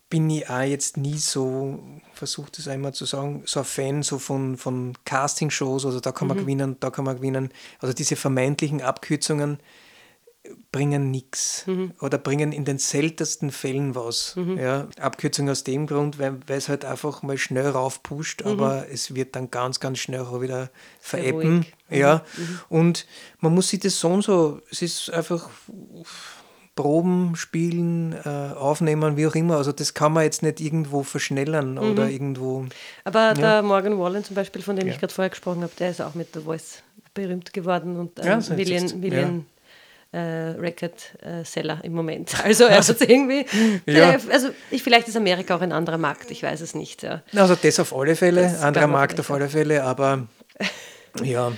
bin 0.10 0.30
ich 0.30 0.50
auch 0.50 0.62
jetzt 0.62 0.98
nie 0.98 1.18
so, 1.18 1.80
versucht 2.14 2.60
es 2.60 2.68
einmal 2.68 2.94
zu 2.94 3.06
sagen, 3.06 3.44
so 3.46 3.60
ein 3.60 3.66
Fan 3.66 4.04
so 4.04 4.20
von, 4.20 4.58
von 4.58 4.94
Castingshows, 5.06 5.86
also 5.86 6.00
da 6.00 6.12
kann 6.12 6.28
man 6.28 6.38
mhm. 6.38 6.42
gewinnen, 6.42 6.78
da 6.80 6.90
kann 6.92 7.06
man 7.06 7.18
gewinnen. 7.18 7.50
Also 7.80 7.94
diese 7.94 8.16
vermeintlichen 8.16 8.82
Abkürzungen, 8.82 9.60
bringen 10.72 11.12
nichts 11.12 11.66
mhm. 11.68 11.94
oder 12.02 12.18
bringen 12.18 12.52
in 12.52 12.66
den 12.66 12.78
seltensten 12.78 13.52
Fällen 13.52 13.96
was. 13.96 14.36
Mhm. 14.36 14.58
Ja, 14.58 14.88
Abkürzung 15.00 15.50
aus 15.50 15.64
dem 15.64 15.88
Grund, 15.88 16.20
weil, 16.20 16.40
es 16.48 16.70
halt 16.70 16.86
einfach 16.86 17.24
mal 17.24 17.38
schnell 17.38 17.70
raufpusht, 17.70 18.44
mhm. 18.44 18.52
aber 18.52 18.90
es 18.90 19.16
wird 19.16 19.36
dann 19.36 19.52
ganz, 19.52 19.80
ganz 19.80 20.00
schnell 20.00 20.22
auch 20.22 20.42
wieder 20.42 20.70
veräppen. 21.00 21.66
Mhm. 21.90 21.98
Ja. 21.98 22.24
Mhm. 22.38 22.60
Und 22.70 23.08
man 23.40 23.54
muss 23.54 23.70
sich 23.70 23.80
das 23.80 24.00
so 24.00 24.10
und 24.10 24.24
so, 24.24 24.62
es 24.72 24.82
ist 24.82 25.10
einfach 25.12 25.50
Proben, 26.76 27.36
Spielen, 27.36 28.14
äh, 28.26 28.54
Aufnehmen, 28.56 29.16
wie 29.16 29.28
auch 29.28 29.36
immer. 29.36 29.58
Also 29.58 29.72
das 29.72 29.94
kann 29.94 30.12
man 30.12 30.24
jetzt 30.24 30.44
nicht 30.44 30.60
irgendwo 30.60 31.04
verschnellern 31.04 31.74
mhm. 31.74 31.92
oder 31.92 32.10
irgendwo. 32.10 32.66
Aber 33.06 33.20
ja. 33.20 33.34
der 33.34 33.62
Morgan 33.62 33.98
Wallen 33.98 34.24
zum 34.24 34.36
Beispiel, 34.36 34.62
von 34.62 34.76
dem 34.76 34.88
ja. 34.88 34.94
ich 34.94 35.00
gerade 35.00 35.14
vorher 35.14 35.30
gesprochen 35.30 35.64
habe, 35.64 35.72
der 35.80 35.92
ist 35.92 36.02
auch 36.02 36.16
mit 36.16 36.34
The 36.34 36.42
Voice 36.42 36.84
berühmt 37.14 37.54
geworden 37.54 37.98
und 37.98 38.20
ähm, 38.20 38.26
ja, 38.26 38.58
Willian, 38.58 39.02
Willian 39.02 39.46
äh, 40.12 40.20
Record-Seller 40.20 41.80
im 41.84 41.94
Moment. 41.94 42.34
Also, 42.44 42.66
also 42.66 42.94
irgendwie, 43.00 43.46
ja. 43.86 44.18
also 44.32 44.50
ich, 44.70 44.84
vielleicht 44.84 45.08
ist 45.08 45.18
Amerika 45.18 45.56
auch 45.56 45.62
ein 45.62 45.72
anderer 45.72 45.98
Markt, 45.98 46.30
ich 46.30 46.44
weiß 46.44 46.62
es 46.62 46.76
nicht. 46.76 47.06
Also 47.34 47.56
das 47.56 47.80
auf 47.80 47.96
alle 47.96 48.16
Fälle, 48.16 48.44
das 48.44 48.62
anderer 48.62 48.88
Markt 48.88 49.20
auf 49.20 49.32
alle 49.32 49.50
Fälle, 49.50 49.84
aber 49.84 50.28
ja. 51.24 51.54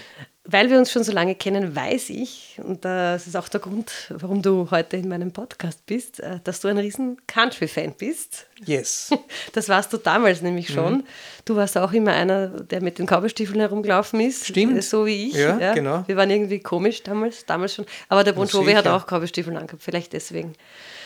Weil 0.49 0.69
wir 0.69 0.77
uns 0.77 0.91
schon 0.91 1.03
so 1.03 1.11
lange 1.11 1.35
kennen, 1.35 1.75
weiß 1.75 2.09
ich, 2.09 2.57
und 2.63 2.85
das 2.85 3.27
ist 3.27 3.35
auch 3.35 3.49
der 3.49 3.59
Grund, 3.59 3.91
warum 4.09 4.41
du 4.41 4.71
heute 4.71 4.95
in 4.95 5.09
meinem 5.09 5.33
Podcast 5.33 5.85
bist, 5.85 6.21
äh, 6.21 6.39
dass 6.41 6.61
du 6.61 6.69
ein 6.69 6.77
riesen 6.77 7.17
Country-Fan 7.27 7.95
bist. 7.97 8.47
Yes. 8.65 9.09
Das 9.53 9.69
warst 9.69 9.91
du 9.91 9.97
damals 9.97 10.41
nämlich 10.41 10.71
schon. 10.71 10.97
Mhm. 10.97 11.03
Du 11.45 11.55
warst 11.55 11.77
auch 11.77 11.91
immer 11.91 12.13
einer, 12.13 12.47
der 12.47 12.81
mit 12.81 12.99
den 12.99 13.07
Cowboystiefeln 13.07 13.59
herumgelaufen 13.59 14.19
ist. 14.19 14.45
Stimmt. 14.45 14.81
So 14.83 15.05
wie 15.05 15.29
ich. 15.29 15.33
Ja, 15.33 15.57
ja, 15.57 15.73
genau. 15.73 16.03
Wir 16.07 16.15
waren 16.15 16.29
irgendwie 16.29 16.59
komisch 16.59 17.03
damals, 17.03 17.45
damals 17.45 17.75
schon. 17.75 17.85
Aber 18.07 18.23
der 18.23 18.33
Bon 18.33 18.47
Jovi 18.47 18.73
hat 18.73 18.87
auch 18.87 19.05
Cowboystiefel 19.05 19.55
angehabt, 19.57 19.83
vielleicht 19.83 20.13
deswegen. 20.13 20.53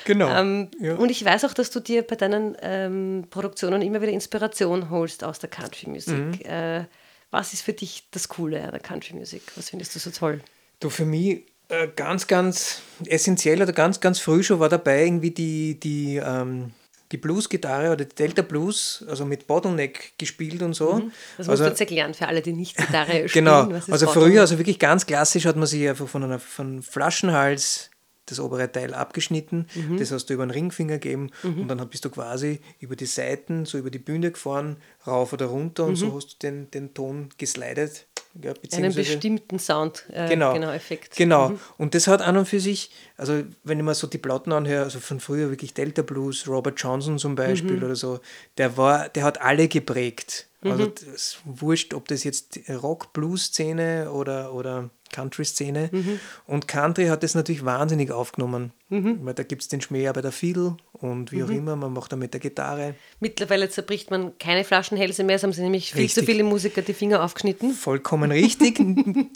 Genau. 0.05 0.29
Ähm, 0.29 0.69
ja. 0.79 0.95
Und 0.95 1.09
ich 1.09 1.23
weiß 1.23 1.45
auch, 1.45 1.53
dass 1.53 1.71
du 1.71 1.79
dir 1.79 2.03
bei 2.03 2.15
deinen 2.15 2.57
ähm, 2.61 3.25
Produktionen 3.29 3.81
immer 3.81 4.01
wieder 4.01 4.11
Inspiration 4.11 4.89
holst 4.89 5.23
aus 5.23 5.39
der 5.39 5.49
Country-Musik. 5.49 6.15
Mhm. 6.15 6.39
Äh, 6.43 6.85
was 7.31 7.53
ist 7.53 7.61
für 7.61 7.73
dich 7.73 8.03
das 8.11 8.27
Coole 8.27 8.61
an 8.63 8.71
der 8.71 8.79
Country 8.79 9.15
Music? 9.15 9.41
Was 9.55 9.69
findest 9.69 9.95
du 9.95 9.99
so 9.99 10.11
toll? 10.11 10.41
Du, 10.79 10.89
für 10.89 11.05
mich 11.05 11.43
äh, 11.69 11.87
ganz, 11.95 12.27
ganz 12.27 12.81
essentiell 13.05 13.61
oder 13.61 13.71
ganz, 13.71 13.99
ganz 13.99 14.19
früh 14.19 14.43
schon 14.43 14.59
war 14.59 14.69
dabei 14.69 15.05
irgendwie 15.05 15.31
die, 15.31 15.79
die, 15.79 16.17
ähm, 16.17 16.73
die 17.11 17.17
Blues-Gitarre 17.17 17.93
oder 17.93 18.03
die 18.03 18.15
Delta 18.15 18.41
Blues, 18.41 19.05
also 19.07 19.25
mit 19.25 19.47
Bottleneck 19.47 20.13
gespielt 20.17 20.61
und 20.61 20.73
so. 20.73 20.95
Mhm. 20.95 21.11
Das 21.37 21.47
also, 21.47 21.51
musst 21.51 21.61
du 21.61 21.67
jetzt 21.69 21.79
erklären 21.79 22.13
für 22.13 22.27
alle, 22.27 22.41
die 22.41 22.53
nicht 22.53 22.75
Gitarre 22.75 23.11
spielen. 23.29 23.45
genau, 23.45 23.69
also 23.89 24.07
früher, 24.07 24.41
also 24.41 24.57
wirklich 24.57 24.79
ganz 24.79 25.05
klassisch 25.05 25.45
hat 25.45 25.55
man 25.55 25.67
sich 25.67 25.87
einfach 25.87 26.07
von 26.07 26.23
einem 26.23 26.39
von 26.39 26.81
Flaschenhals 26.81 27.90
das 28.25 28.39
obere 28.39 28.71
Teil 28.71 28.93
abgeschnitten, 28.93 29.67
mhm. 29.75 29.97
das 29.97 30.11
hast 30.11 30.27
du 30.27 30.33
über 30.33 30.45
den 30.45 30.51
Ringfinger 30.51 30.99
gegeben 30.99 31.31
mhm. 31.43 31.61
und 31.61 31.67
dann 31.67 31.89
bist 31.89 32.05
du 32.05 32.09
quasi 32.09 32.59
über 32.79 32.95
die 32.95 33.05
Seiten, 33.05 33.65
so 33.65 33.77
über 33.77 33.89
die 33.89 33.99
Bühne 33.99 34.31
gefahren, 34.31 34.77
rauf 35.05 35.33
oder 35.33 35.47
runter 35.47 35.85
und 35.85 35.95
so 35.95 36.07
mhm. 36.07 36.15
hast 36.15 36.33
du 36.33 36.35
den, 36.47 36.71
den 36.71 36.93
Ton 36.93 37.29
geslidet. 37.37 38.07
Ja, 38.41 38.53
Einen 38.71 38.95
bestimmten 38.95 39.59
Sound, 39.59 40.05
äh, 40.09 40.29
genau, 40.29 40.53
genau, 40.53 40.71
Effekt. 40.71 41.17
Genau, 41.17 41.49
mhm. 41.49 41.59
und 41.77 41.95
das 41.95 42.07
hat 42.07 42.21
an 42.21 42.37
und 42.37 42.45
für 42.45 42.61
sich, 42.61 42.91
also 43.17 43.43
wenn 43.63 43.77
ich 43.77 43.83
mir 43.83 43.93
so 43.93 44.07
die 44.07 44.19
Platten 44.19 44.53
anhöre, 44.53 44.85
also 44.85 45.01
von 45.01 45.19
früher 45.19 45.49
wirklich 45.49 45.73
Delta 45.73 46.01
Blues, 46.01 46.47
Robert 46.47 46.79
Johnson 46.79 47.19
zum 47.19 47.35
Beispiel 47.35 47.77
mhm. 47.77 47.83
oder 47.83 47.95
so, 47.97 48.21
der 48.57 48.77
war, 48.77 49.09
der 49.09 49.23
hat 49.23 49.41
alle 49.41 49.67
geprägt. 49.67 50.47
Also 50.63 50.85
mhm. 50.85 50.93
es 51.13 51.39
wurscht, 51.43 51.93
ob 51.93 52.07
das 52.07 52.23
jetzt 52.23 52.59
Rock-Blues-Szene 52.69 54.11
oder, 54.11 54.53
oder 54.53 54.91
Country-Szene. 55.11 55.89
Mhm. 55.91 56.19
Und 56.47 56.67
Country 56.67 57.07
hat 57.07 57.23
das 57.23 57.35
natürlich 57.35 57.65
wahnsinnig 57.65 58.11
aufgenommen. 58.11 58.71
Mhm. 58.89 59.19
Weil 59.21 59.33
da 59.33 59.43
gibt 59.43 59.61
es 59.61 59.67
den 59.69 59.79
Schmäher 59.79 60.11
bei 60.11 60.21
der 60.21 60.33
Fiedel 60.33 60.75
und 60.91 61.31
wie 61.31 61.37
mhm. 61.37 61.45
auch 61.45 61.49
immer, 61.49 61.75
man 61.77 61.93
macht 61.93 62.11
da 62.11 62.17
mit 62.17 62.33
der 62.33 62.41
Gitarre. 62.41 62.93
Mittlerweile 63.21 63.69
zerbricht 63.69 64.11
man 64.11 64.37
keine 64.37 64.65
Flaschenhälse 64.65 65.23
mehr, 65.23 65.37
es 65.37 65.43
haben 65.43 65.53
sie 65.53 65.61
nämlich 65.61 65.93
viel 65.93 66.01
richtig. 66.01 66.25
zu 66.25 66.29
viele 66.29 66.43
Musiker 66.43 66.81
die 66.81 66.93
Finger 66.93 67.23
aufgeschnitten. 67.23 67.71
Vollkommen 67.73 68.31
richtig. 68.31 68.81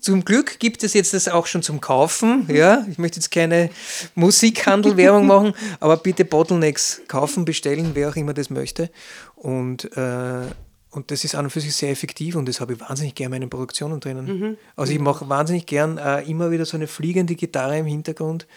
zum 0.02 0.26
Glück 0.26 0.60
gibt 0.60 0.84
es 0.84 0.94
jetzt 0.94 1.14
das 1.14 1.30
auch 1.30 1.48
schon 1.48 1.64
zum 1.64 1.80
Kaufen. 1.80 2.48
Ja, 2.54 2.86
ich 2.92 2.98
möchte 2.98 3.18
jetzt 3.18 3.32
keine 3.32 3.70
Musikhandelwerbung 4.16 5.26
machen, 5.26 5.54
aber 5.80 5.98
bitte 5.98 6.26
Bottlenecks 6.26 7.02
kaufen, 7.08 7.46
bestellen, 7.46 7.92
wer 7.94 8.10
auch 8.10 8.16
immer 8.18 8.34
das 8.34 8.50
möchte. 8.50 8.90
Und 9.36 9.96
äh, 9.96 10.48
und 10.96 11.12
das 11.12 11.24
ist 11.26 11.36
an 11.36 11.46
und 11.46 11.52
für 11.52 11.60
sich 11.60 11.76
sehr 11.76 11.92
effektiv 11.92 12.36
und 12.36 12.48
das 12.48 12.62
habe 12.62 12.74
ich 12.74 12.80
wahnsinnig 12.80 13.16
gern 13.16 13.28
in 13.34 13.40
meinen 13.40 13.50
Produktionen 13.50 14.00
drinnen. 14.00 14.26
Mhm. 14.26 14.58
Also 14.76 14.94
ich 14.94 15.00
mache 15.00 15.28
wahnsinnig 15.28 15.66
gern 15.66 15.98
äh, 15.98 16.22
immer 16.22 16.52
wieder 16.52 16.66
so 16.66 16.78
eine 16.78 16.88
fliegende 16.88 17.36
Gitarre 17.36 17.80
im 17.80 17.86
Hintergrund, 17.86 18.48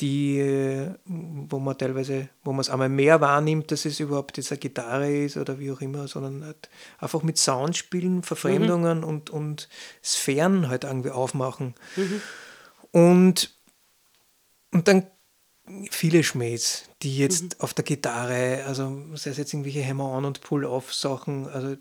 die, 0.00 0.40
äh, 0.40 0.90
wo 1.04 1.58
man 1.58 1.78
teilweise, 1.78 2.28
wo 2.42 2.52
man 2.52 2.60
es 2.60 2.70
einmal 2.70 2.88
mehr 2.88 3.20
wahrnimmt, 3.20 3.70
dass 3.70 3.84
es 3.84 4.00
überhaupt 4.00 4.36
jetzt 4.36 4.50
eine 4.50 4.58
Gitarre 4.58 5.10
ist 5.10 5.36
oder 5.36 5.58
wie 5.58 5.70
auch 5.70 5.80
immer, 5.80 6.08
sondern 6.08 6.44
halt 6.44 6.68
einfach 6.98 7.22
mit 7.22 7.38
Sound 7.38 7.76
spielen, 7.76 8.22
Verfremdungen 8.22 8.98
mhm. 8.98 9.04
und, 9.04 9.30
und 9.30 9.68
Sphären 10.02 10.68
halt 10.68 10.84
irgendwie 10.84 11.10
aufmachen. 11.10 11.74
Mhm. 11.94 12.20
Und, 12.90 13.54
und 14.72 14.88
dann 14.88 15.06
viele 15.90 16.22
Schmähs, 16.22 16.88
die 17.02 17.16
jetzt 17.16 17.42
mhm. 17.42 17.50
auf 17.60 17.74
der 17.74 17.84
Gitarre, 17.84 18.64
also 18.66 19.02
sei 19.14 19.30
es 19.30 19.36
jetzt 19.38 19.52
irgendwelche 19.52 19.84
Hammer-on- 19.84 20.24
und 20.24 20.40
Pull-off-Sachen, 20.40 21.48
also 21.48 21.76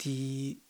die 0.00 0.62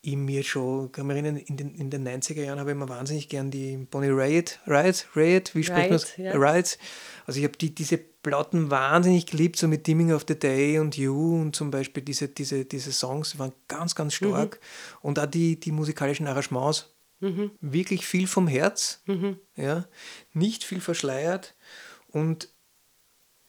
ich 0.00 0.16
mir 0.16 0.44
schon, 0.44 0.92
kann 0.92 1.06
mich 1.06 1.16
erinnern, 1.16 1.36
in 1.36 1.56
den, 1.56 1.74
in 1.74 1.90
den 1.90 2.06
90er 2.06 2.42
Jahren 2.42 2.60
habe 2.60 2.70
ich 2.70 2.76
immer 2.76 2.88
wahnsinnig 2.88 3.28
gern 3.28 3.50
die 3.50 3.76
Bonnie 3.76 4.10
Raitt, 4.10 4.60
Raitt, 4.66 5.08
Raitt, 5.14 5.54
wie 5.54 5.64
spricht 5.64 5.90
man 5.90 5.96
es? 5.96 6.16
Ja. 6.16 6.32
Raitt. 6.36 6.78
Also 7.26 7.40
ich 7.40 7.44
habe 7.44 7.58
die, 7.58 7.74
diese 7.74 7.98
Platten 7.98 8.70
wahnsinnig 8.70 9.26
geliebt, 9.26 9.56
so 9.56 9.66
mit 9.66 9.86
Dimming 9.86 10.12
of 10.12 10.24
the 10.28 10.38
Day 10.38 10.78
und 10.78 10.96
You 10.96 11.40
und 11.40 11.56
zum 11.56 11.70
Beispiel 11.70 12.02
diese, 12.02 12.28
diese, 12.28 12.64
diese 12.64 12.92
Songs 12.92 13.38
waren 13.38 13.52
ganz, 13.66 13.94
ganz 13.94 14.14
stark. 14.14 14.60
Mhm. 14.60 15.08
Und 15.08 15.18
auch 15.18 15.26
die, 15.26 15.58
die 15.58 15.72
musikalischen 15.72 16.26
Arrangements 16.26 16.94
Mhm. 17.20 17.50
Wirklich 17.60 18.06
viel 18.06 18.26
vom 18.26 18.46
Herz, 18.46 19.02
mhm. 19.06 19.38
ja, 19.56 19.86
nicht 20.32 20.62
viel 20.62 20.80
verschleiert 20.80 21.56
und, 22.12 22.48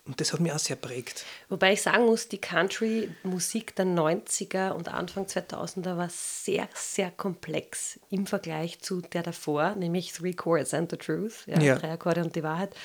und 0.05 0.19
das 0.19 0.33
hat 0.33 0.39
mich 0.39 0.51
auch 0.51 0.59
sehr 0.59 0.75
prägt. 0.75 1.23
Wobei 1.49 1.73
ich 1.73 1.83
sagen 1.83 2.05
muss, 2.05 2.27
die 2.27 2.39
Country-Musik 2.39 3.75
der 3.75 3.85
90er 3.85 4.71
und 4.71 4.87
Anfang 4.87 5.25
2000er 5.25 5.97
war 5.97 6.09
sehr, 6.09 6.67
sehr 6.73 7.11
komplex 7.11 7.99
im 8.09 8.25
Vergleich 8.25 8.79
zu 8.79 9.01
der 9.01 9.21
davor, 9.21 9.75
nämlich 9.75 10.13
Three 10.13 10.33
Chords 10.33 10.73
and 10.73 10.89
the 10.89 10.97
Truth, 10.97 11.45
ja, 11.45 11.59
ja. 11.59 11.75
drei 11.75 11.91
Akkorde 11.91 12.23
und 12.23 12.35
die 12.35 12.43
Wahrheit, 12.43 12.75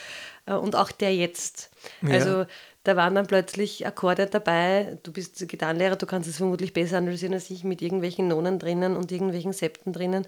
äh, 0.44 0.52
und 0.52 0.76
auch 0.76 0.92
der 0.92 1.16
jetzt. 1.16 1.70
Also 2.02 2.40
ja. 2.40 2.46
da 2.82 2.96
waren 2.96 3.14
dann 3.14 3.26
plötzlich 3.26 3.86
Akkorde 3.86 4.26
dabei, 4.26 4.98
du 5.02 5.12
bist 5.12 5.48
Gitarrenlehrer, 5.48 5.96
du 5.96 6.04
kannst 6.04 6.28
es 6.28 6.36
vermutlich 6.36 6.74
besser 6.74 6.98
analysieren 6.98 7.32
als 7.32 7.48
ich, 7.48 7.64
mit 7.64 7.80
irgendwelchen 7.80 8.28
Nonen 8.28 8.58
drinnen 8.58 8.98
und 8.98 9.10
irgendwelchen 9.10 9.54
Septen 9.54 9.94
drinnen 9.94 10.26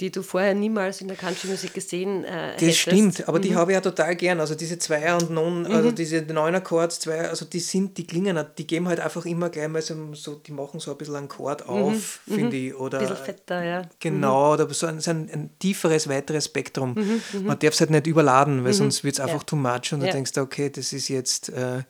die 0.00 0.10
du 0.10 0.22
vorher 0.22 0.54
niemals 0.54 1.00
in 1.00 1.06
der 1.06 1.16
Country-Musik 1.16 1.72
gesehen 1.72 2.24
äh, 2.24 2.56
Das 2.58 2.76
stimmt, 2.76 3.28
aber 3.28 3.38
mhm. 3.38 3.42
die 3.42 3.54
habe 3.54 3.70
ich 3.70 3.74
ja 3.76 3.80
total 3.80 4.16
gern. 4.16 4.40
Also 4.40 4.56
diese 4.56 4.76
Zweier 4.76 5.16
und 5.16 5.30
Non, 5.30 5.62
mhm. 5.62 5.70
also 5.70 5.92
diese 5.92 6.20
Neuner 6.22 6.60
Chords, 6.60 6.98
Zweier, 6.98 7.28
also 7.30 7.44
die 7.44 7.60
sind, 7.60 7.96
die 7.96 8.04
klingen, 8.04 8.44
die 8.58 8.66
geben 8.66 8.88
halt 8.88 8.98
einfach 8.98 9.24
immer 9.24 9.50
gleich 9.50 9.68
mal 9.68 9.82
so, 9.82 9.94
so 10.14 10.34
die 10.34 10.50
machen 10.50 10.80
so 10.80 10.90
ein 10.90 10.98
bisschen 10.98 11.14
einen 11.14 11.28
Chord 11.28 11.68
mhm. 11.68 11.72
auf, 11.72 12.20
mhm. 12.26 12.34
finde 12.34 12.56
ich. 12.56 12.74
Oder, 12.74 12.98
ein 12.98 13.08
bisschen 13.08 13.24
fetter, 13.24 13.62
ja. 13.62 13.82
Genau, 14.00 14.46
mhm. 14.46 14.52
oder 14.54 14.74
so 14.74 14.86
ein, 14.86 14.98
so 15.00 15.12
ein, 15.12 15.30
ein, 15.32 15.50
tieferes, 15.60 16.08
weiteres 16.08 16.46
Spektrum. 16.46 16.94
Mhm, 16.94 17.46
Man 17.46 17.58
darf 17.60 17.74
es 17.74 17.80
halt 17.80 17.90
nicht 17.90 18.08
überladen, 18.08 18.64
weil 18.64 18.72
sonst 18.72 19.04
wird 19.04 19.14
es 19.14 19.20
einfach 19.20 19.42
ja. 19.42 19.44
too 19.44 19.56
much 19.56 19.92
und 19.92 20.00
ja. 20.00 20.08
du 20.08 20.12
denkst, 20.12 20.36
okay, 20.38 20.70
das 20.70 20.92
ist 20.92 21.06
jetzt, 21.06 21.50
äh, 21.50 21.82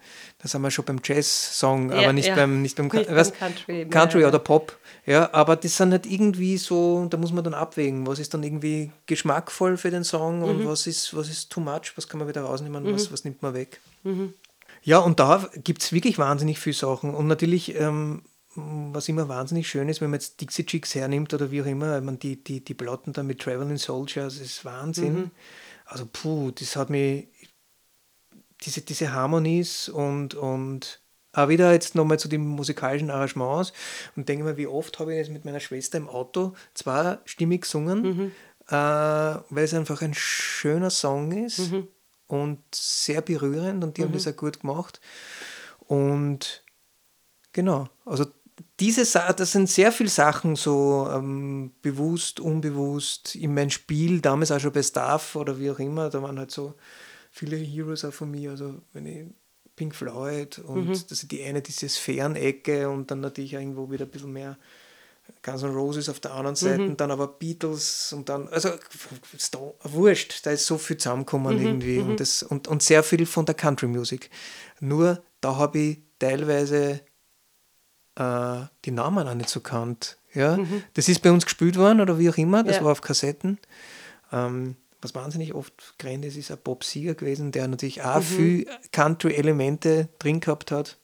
da 0.43 0.49
sind 0.49 0.61
wir 0.61 0.71
schon 0.71 0.85
beim 0.85 1.01
Jazz-Song, 1.03 1.91
ja, 1.91 2.03
aber 2.03 2.13
nicht, 2.13 2.35
beim, 2.35 2.61
nicht 2.61 2.77
beim, 2.77 2.89
nicht 2.89 3.09
beim 3.09 3.33
Country, 3.33 3.87
Country 3.89 4.25
oder 4.27 4.39
Pop. 4.39 4.77
Ja, 5.07 5.33
aber 5.35 5.57
das 5.57 5.77
sind 5.77 5.93
halt 5.93 6.07
irgendwie 6.07 6.57
so, 6.57 7.07
da 7.11 7.19
muss 7.19 7.33
man 7.33 7.45
dann 7.45 7.53
abwägen, 7.53 8.07
was 8.07 8.19
ist 8.19 8.33
dann 8.33 8.43
irgendwie 8.43 8.91
geschmackvoll 9.07 9.77
für 9.77 9.91
den 9.91 10.05
Song 10.05 10.39
mhm. 10.39 10.45
und 10.45 10.67
was 10.67 10.87
ist, 10.87 11.15
was 11.15 11.29
ist 11.29 11.51
too 11.51 11.61
much, 11.61 11.93
was 11.97 12.09
kann 12.09 12.19
man 12.19 12.29
wieder 12.29 12.43
rausnehmen, 12.43 12.85
mhm. 12.85 12.95
was, 12.95 13.13
was 13.13 13.25
nimmt 13.25 13.43
man 13.43 13.53
weg. 13.53 13.81
Mhm. 14.03 14.33
Ja, 14.83 14.99
und 14.99 15.21
da 15.21 15.49
gibt 15.63 15.83
es 15.83 15.93
wirklich 15.93 16.19
wahnsinnig 16.19 16.59
viele 16.59 16.75
Sachen. 16.75 17.15
Und 17.15 17.27
natürlich, 17.27 17.75
ähm, 17.75 18.23
was 18.55 19.09
immer 19.09 19.29
wahnsinnig 19.29 19.69
schön 19.69 19.89
ist, 19.89 20.01
wenn 20.01 20.11
man 20.11 20.21
jetzt 20.21 20.41
Dixie 20.41 20.65
Chicks 20.65 20.95
hernimmt 20.95 21.35
oder 21.35 21.51
wie 21.51 21.63
auch 21.63 21.67
immer, 21.67 22.01
man 22.01 22.19
die, 22.19 22.43
die, 22.43 22.63
die 22.65 22.75
Platten 22.75 23.13
da 23.13 23.23
mit 23.23 23.41
Traveling 23.41 23.79
Soldiers, 23.79 24.39
das 24.39 24.47
ist 24.47 24.65
Wahnsinn. 24.65 25.15
Mhm. 25.15 25.31
Also, 25.87 26.07
puh, 26.11 26.51
das 26.51 26.77
hat 26.77 26.89
mich, 26.89 27.29
diese, 28.63 28.81
diese 28.81 29.13
Harmonies 29.13 29.89
und, 29.89 30.35
und 30.35 31.01
auch 31.35 31.49
wieder 31.49 31.73
jetzt 31.73 31.95
nochmal 31.95 32.19
zu 32.19 32.29
den 32.29 32.47
musikalischen 32.47 33.11
Arrangements 33.11 33.73
und 34.17 34.29
denke 34.29 34.45
mir, 34.45 34.57
wie 34.57 34.67
oft 34.67 34.99
habe 34.99 35.13
ich 35.13 35.19
jetzt 35.19 35.31
mit 35.31 35.45
meiner 35.45 35.61
Schwester 35.61 35.99
im 35.99 36.09
Auto 36.09 36.55
zweistimmig 36.75 37.63
gesungen, 37.63 38.03
mhm. 38.03 38.33
äh, 38.69 38.73
weil 38.73 39.65
es 39.65 39.75
einfach 39.75 40.03
ein 40.03 40.15
schöner 40.15 40.91
Song 40.91 41.33
ist 41.33 41.71
mhm. 41.71 41.89
und 42.27 42.61
sehr 42.75 43.21
berührend 43.21 43.85
und 43.85 43.97
die 43.97 44.03
mhm. 44.03 44.07
haben 44.07 44.13
das 44.15 44.29
auch 44.29 44.37
gut 44.37 44.61
gemacht. 44.61 45.01
Und 45.81 46.65
genau, 47.53 47.89
also 48.05 48.27
diese 48.81 49.05
das 49.05 49.53
sind 49.53 49.69
sehr 49.69 49.93
viele 49.93 50.09
Sachen 50.09 50.57
so 50.57 51.09
ähm, 51.13 51.73
bewusst, 51.83 52.41
unbewusst 52.41 53.35
in 53.35 53.55
mein 53.55 53.71
Spiel, 53.71 54.21
damals 54.21 54.51
auch 54.51 54.61
schon 54.61 54.73
bei 54.73 54.83
Staff 54.83 55.37
oder 55.37 55.59
wie 55.59 55.71
auch 55.71 55.79
immer, 55.79 56.11
da 56.11 56.23
waren 56.23 56.39
halt 56.39 56.51
so 56.51 56.75
viele 57.31 57.57
Heroes 57.57 58.05
auch 58.05 58.13
von 58.13 58.31
mir, 58.31 58.51
also 58.51 58.83
wenn 58.93 59.07
ich 59.07 59.27
Pink 59.77 59.95
Floyd 59.95 60.59
und 60.59 60.89
mhm. 60.89 60.93
das 60.93 61.03
ist 61.11 61.31
die 61.31 61.43
eine, 61.43 61.63
diese 61.63 61.89
Sphärenecke 61.89 62.89
und 62.89 63.11
dann 63.11 63.21
natürlich 63.21 63.55
irgendwo 63.55 63.91
wieder 63.91 64.05
ein 64.05 64.11
bisschen 64.11 64.33
mehr 64.33 64.57
Guns 65.43 65.63
N' 65.63 65.75
Roses 65.75 66.09
auf 66.09 66.21
der 66.21 66.33
anderen 66.33 66.57
Seite 66.57 66.83
mhm. 66.83 66.91
und 66.91 67.01
dann 67.01 67.11
aber 67.11 67.29
Beatles 67.29 68.13
und 68.13 68.29
dann, 68.29 68.49
also 68.49 68.71
Stone, 69.39 69.75
wurscht, 69.83 70.45
da 70.45 70.51
ist 70.51 70.67
so 70.67 70.79
viel 70.79 70.97
zusammengekommen 70.97 71.57
mhm. 71.57 71.65
irgendwie 71.65 71.99
und, 71.99 72.11
mhm. 72.11 72.17
das, 72.17 72.43
und, 72.43 72.69
und 72.69 72.83
sehr 72.83 73.03
viel 73.03 73.27
von 73.27 73.47
der 73.47 73.55
Country 73.55 73.87
Music. 73.87 74.31
Nur 74.81 75.23
da 75.41 75.57
habe 75.57 75.79
ich 75.79 75.99
teilweise 76.19 77.01
äh, 78.17 78.61
die 78.85 78.91
Namen 78.91 79.27
auch 79.27 79.35
nicht 79.35 79.49
so 79.49 79.61
kannt. 79.61 80.19
Ja? 80.35 80.57
Mhm. 80.57 80.83
Das 80.95 81.09
ist 81.09 81.23
bei 81.23 81.31
uns 81.31 81.45
gespielt 81.45 81.77
worden 81.77 82.01
oder 82.01 82.19
wie 82.19 82.29
auch 82.31 82.37
immer, 82.37 82.63
das 82.63 82.77
ja. 82.77 82.85
war 82.85 82.93
auf 82.93 83.01
Kassetten. 83.01 83.59
Ähm, 84.33 84.77
was 85.05 85.15
wahnsinnig 85.15 85.55
oft 85.55 85.95
gerannt 85.99 86.25
ist, 86.25 86.37
ist 86.37 86.51
ein 86.51 86.59
Bob 86.65 86.83
Seger 86.83 87.15
gewesen, 87.15 87.53
der 87.53 87.69
natürlich 87.69 88.03
auch 88.03 88.23
viel 88.23 88.67
Country-Elemente 88.93 90.09
drin 90.19 90.41
gehabt 90.41 90.71
hat. 90.73 90.99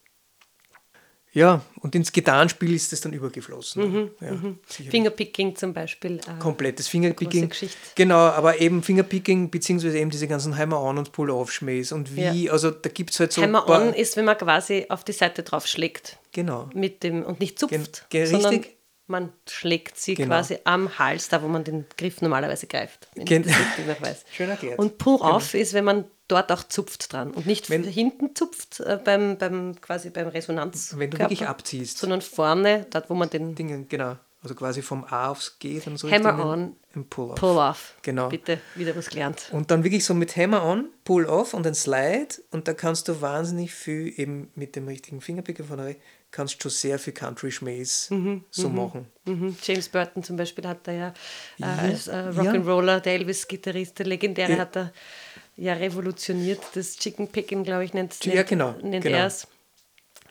Ja, 1.32 1.61
und 1.80 1.94
ins 1.94 2.11
Gitarrenspiel 2.11 2.74
ist 2.74 2.90
das 2.90 3.03
dann 3.03 3.12
übergeflossen. 3.12 4.11
ja, 4.20 4.30
sicherlich. 4.66 4.90
Fingerpicking 4.90 5.55
zum 5.55 5.72
Beispiel. 5.72 6.16
äh, 6.26 6.40
Komplettes 6.40 6.88
Fingerpicking. 6.88 7.48
Genau, 7.94 8.16
aber 8.16 8.61
eben 8.61 8.82
Fingerpicking, 8.82 9.48
beziehungsweise 9.48 10.01
eben 10.01 10.11
diese 10.11 10.26
ganzen 10.26 10.57
Hammer-on 10.59 10.98
und 10.98 11.12
Pull-off-Schmähs. 11.12 11.92
Und 11.92 12.16
wie, 12.16 12.51
also 12.51 12.72
da 12.72 12.90
gibt 12.90 13.11
es 13.12 13.20
halt 13.20 13.32
so. 13.32 13.42
ein 13.42 13.48
Hammer 13.55 13.64
paar- 13.64 13.80
on 13.82 13.94
ist, 13.94 14.16
wenn 14.16 14.24
man 14.24 14.36
quasi 14.38 14.86
auf 14.88 15.05
die 15.05 15.12
Seite 15.12 15.44
drauf 15.44 15.68
schlägt 15.68 16.18
Genau. 16.32 16.68
mit 16.74 17.05
dem 17.05 17.22
und 17.22 17.38
nicht 17.38 17.61
zupft, 17.61 18.07
ge- 18.11 18.24
sondern 18.26 18.55
richtig. 18.55 18.76
Man 19.11 19.32
schlägt 19.48 19.98
sie 19.98 20.14
Genau. 20.14 20.28
quasi 20.28 20.58
am 20.64 20.98
Hals, 20.98 21.28
da 21.28 21.42
wo 21.42 21.48
man 21.48 21.64
den 21.64 21.84
Griff 21.98 22.22
normalerweise 22.22 22.66
greift, 22.66 23.08
wenn 23.14 23.24
Gen- 23.26 23.42
ich 23.42 23.48
das 23.48 23.58
richtig 23.58 23.86
noch 23.88 24.00
weiß. 24.00 24.24
Schön 24.32 24.48
erklärt. 24.50 24.78
Und 24.78 24.96
Pull-off 24.98 25.52
ist, 25.54 25.74
wenn 25.74 25.84
man 25.84 26.04
dort 26.28 26.50
auch 26.52 26.62
zupft 26.62 27.12
dran 27.12 27.32
und 27.32 27.44
nicht 27.46 27.68
Wenn- 27.70 27.84
hinten 27.84 28.34
zupft 28.34 28.80
äh, 28.80 28.98
beim, 29.04 29.36
beim 29.36 29.80
quasi 29.80 30.11
beim 30.11 30.28
Resonanz, 30.28 30.94
Wenn 30.96 31.11
du 31.11 31.18
wirklich 31.18 31.46
abziehst. 31.46 31.98
sondern 31.98 32.22
vorne, 32.22 32.86
dort 32.90 33.11
wo 33.11 33.14
man 33.14 33.28
den 33.28 33.54
Dinge, 33.54 33.84
genau. 33.84 34.16
Also 34.42 34.54
quasi 34.54 34.80
vom 34.80 35.04
A 35.04 35.28
aufs 35.28 35.58
G 35.58 35.80
dann 35.84 35.98
so 35.98 36.11
Hammer 36.11 36.42
on, 36.42 36.74
Ein 36.94 37.04
Pull-off. 37.11 37.34
Pull-off. 37.38 37.94
Genau. 38.00 38.30
Bitte 38.30 38.58
wieder 38.74 38.96
was 38.96 39.11
gelernt. 39.11 39.50
Und 39.52 39.70
dann 39.70 39.84
wirklich 39.84 40.02
so 40.02 40.14
mit 40.14 40.34
Hammer 40.34 40.64
on, 40.64 40.88
Pull 41.04 41.26
off 41.26 41.52
und 41.52 41.66
ein 41.66 41.74
Slide 41.74 42.28
und 42.50 42.66
da 42.66 42.72
kannst 42.72 43.08
du 43.08 43.20
wahnsinnig 43.20 43.74
viel 43.74 44.14
eben 44.18 44.50
mit 44.54 44.76
dem 44.76 44.88
richtigen 44.88 45.20
Fingerpicker 45.20 45.64
von 45.64 45.76
der 45.76 45.96
kannst 46.31 46.57
du 46.57 46.62
schon 46.62 46.70
sehr 46.70 46.99
viel 46.99 47.12
Country 47.12 47.51
Schmähs 47.51 48.09
so 48.51 48.68
machen. 48.68 49.07
Mhm. 49.24 49.57
James 49.62 49.89
Burton 49.89 50.22
zum 50.22 50.37
Beispiel 50.37 50.66
hat 50.66 50.87
da 50.87 50.93
ja, 50.93 51.09
äh, 51.09 51.12
Ja, 51.59 51.74
als 51.76 52.09
äh, 52.09 52.12
ja. 52.12 52.31
Rock'n'Roller, 52.31 53.01
der 53.01 53.14
Elvis-Gitarrist, 53.14 53.99
der 53.99 54.07
legendäre, 54.07 54.53
Ja. 54.53 54.59
hat 54.59 54.76
er 54.76 54.93
ja 55.57 55.74
revolutioniert. 55.74 56.61
Das 56.74 56.97
Chicken 56.97 57.28
Picking, 57.28 57.64
glaube 57.64 57.85
ich, 57.85 57.95
nennt, 57.95 58.24
Ja, 58.24 58.35
nennt, 58.35 58.49
genau, 58.49 58.72
nennt 58.83 59.05
genau. 59.05 59.18
er 59.18 59.26
es. 59.26 59.47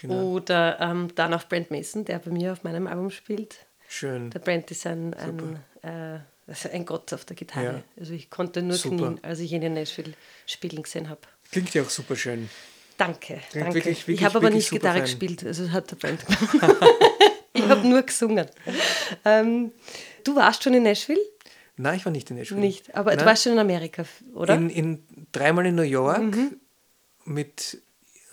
Genau. 0.02 0.32
Oder 0.32 0.80
ähm, 0.80 1.10
dann 1.16 1.34
auch 1.34 1.44
Brent 1.44 1.72
Mason, 1.72 2.06
der 2.06 2.20
bei 2.20 2.32
mir 2.32 2.54
auf 2.54 2.64
meinem 2.64 2.88
Album 2.88 3.10
spielt. 3.12 3.58
Schön. 3.88 4.30
Der 4.30 4.40
Brent 4.40 4.72
ist 4.72 4.88
ein, 4.88 5.14
ein, 5.14 5.60
äh, 5.82 6.20
also 6.48 6.70
ein 6.70 6.86
Gott 6.86 7.12
auf 7.12 7.26
der 7.26 7.36
Gitarre. 7.36 7.66
Ja. 7.66 7.84
Also 8.00 8.14
ich 8.14 8.30
konnte 8.30 8.62
nur 8.62 8.78
knien, 8.78 9.20
als 9.24 9.40
ich 9.40 9.52
ihn 9.52 9.62
in 9.62 9.74
Nashville 9.74 10.14
spielen 10.46 10.84
gesehen 10.84 11.10
habe. 11.10 11.22
Klingt 11.52 11.74
ja 11.74 11.82
auch 11.82 11.90
super 11.90 12.16
schön. 12.16 12.50
Danke, 13.00 13.40
Klingt 13.50 13.66
danke. 13.66 13.74
wirklich- 13.76 14.00
wirklich- 14.08 14.20
ich 14.20 14.26
habe 14.26 14.38
aber 14.38 14.50
nicht 14.52 14.70
Gitarre 14.70 14.96
fein. 14.98 15.04
gespielt, 15.06 15.44
also 15.46 15.72
hat 15.72 15.90
der 15.90 15.96
Brent 15.96 16.24
gemacht. 16.26 16.44
ich 17.54 17.64
habe 17.68 17.88
nur 17.88 18.02
gesungen. 18.04 18.46
Ähm, 19.26 19.72
du 20.24 20.36
warst 20.36 20.64
schon 20.64 20.74
in 20.76 20.84
Nashville? 20.84 21.20
Nein, 21.78 21.96
ich 21.98 22.04
war 22.06 22.12
nicht 22.12 22.30
in 22.30 22.36
Nashville. 22.38 22.60
Nicht, 22.60 22.94
aber 22.94 23.12
du 23.12 23.18
Nein. 23.18 23.26
warst 23.26 23.44
schon 23.44 23.54
in 23.54 23.60
Amerika, 23.60 24.04
oder? 24.36 24.54
In, 24.56 24.70
in, 24.70 25.04
dreimal 25.32 25.66
in 25.66 25.76
New 25.76 25.82
York 25.82 26.20
Mhm. 26.22 26.58
mit, 27.26 27.82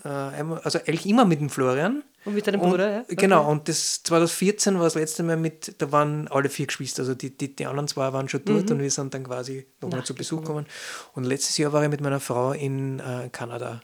äh, 0.04 0.08
also 0.08 0.78
eigentlich 0.80 1.06
immer 1.06 1.24
mit 1.24 1.40
dem 1.40 1.48
Florian. 1.48 2.02
Und 2.24 2.34
mit 2.34 2.44
deinem 2.48 2.60
Und- 2.60 2.70
Bruder, 2.70 2.90
ja? 2.90 3.00
Okay. 3.02 3.14
Genau, 3.14 3.48
und 3.48 3.68
das 3.68 4.02
2014 4.02 4.74
war 4.74 4.82
das 4.82 4.96
letzte 4.96 5.22
Mal 5.22 5.36
mit, 5.36 5.76
da 5.80 5.92
waren 5.92 6.26
alle 6.26 6.48
vier 6.48 6.66
Geschwister, 6.66 7.02
also 7.02 7.14
die, 7.14 7.30
die, 7.30 7.54
die 7.54 7.66
anderen 7.66 7.86
zwei 7.86 8.12
waren 8.12 8.28
schon 8.28 8.44
dort 8.44 8.68
und 8.72 8.80
wir 8.80 8.90
sind 8.90 9.14
dann 9.14 9.22
quasi 9.22 9.64
nochmal 9.80 10.02
zu 10.02 10.12
Besuch 10.16 10.40
gekommen. 10.40 10.66
Und 11.14 11.22
letztes 11.22 11.56
Jahr 11.56 11.72
war 11.72 11.84
ich 11.84 11.88
mit 11.88 12.00
meiner 12.00 12.18
Frau 12.18 12.50
in 12.50 12.98
äh, 12.98 13.28
Kanada, 13.30 13.80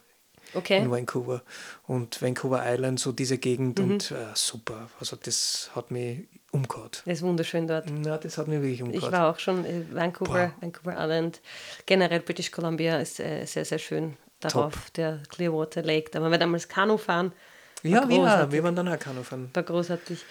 Okay. 0.55 0.79
in 0.79 0.91
Vancouver. 0.91 1.43
Und 1.87 2.21
Vancouver 2.23 2.63
Island, 2.65 3.01
so 3.01 3.13
diese 3.13 3.39
Gegend 3.39 3.81
und 3.81 4.11
äh, 4.11 4.17
super. 4.35 4.89
Also 5.01 5.17
das 5.17 5.71
hat 5.75 5.91
mich 5.91 6.29
umgehauen. 6.51 6.91
Das 7.05 7.15
ist 7.19 7.23
wunderschön 7.23 7.67
dort. 7.67 7.87
Na, 7.91 8.19
das 8.19 8.37
hat 8.39 8.49
mich 8.49 8.59
wirklich 8.61 8.81
Ich 8.81 8.83
umgehauen. 8.83 9.13
war 9.13 9.31
auch 9.31 9.39
schon 9.39 9.65
in 9.65 9.95
Vancouver, 9.95 10.49
Boah. 10.49 10.53
Vancouver 10.61 10.95
Island. 10.99 11.41
Generell 11.87 12.21
British 12.21 12.51
Columbia 12.51 12.99
ist 12.99 13.21
äh, 13.21 13.45
sehr, 13.47 13.65
sehr 13.65 13.79
schön 13.79 14.17
darauf, 14.41 14.91
der 14.91 15.21
Clearwater 15.29 15.83
Lake. 15.83 16.11
Da 16.11 16.21
waren 16.21 16.31
wir 16.33 16.39
damals 16.39 16.69
Kanu 16.69 16.97
fahren. 16.99 17.33
Ja, 17.85 18.09
wir, 18.09 18.17
großartig. 18.19 18.53
wir 18.53 18.63
waren 18.65 18.77
dann 18.77 18.89
auch 18.89 18.99
Kanu 18.99 19.23
fahren. 19.23 19.51
War 19.55 19.63
großartig. 19.63 20.25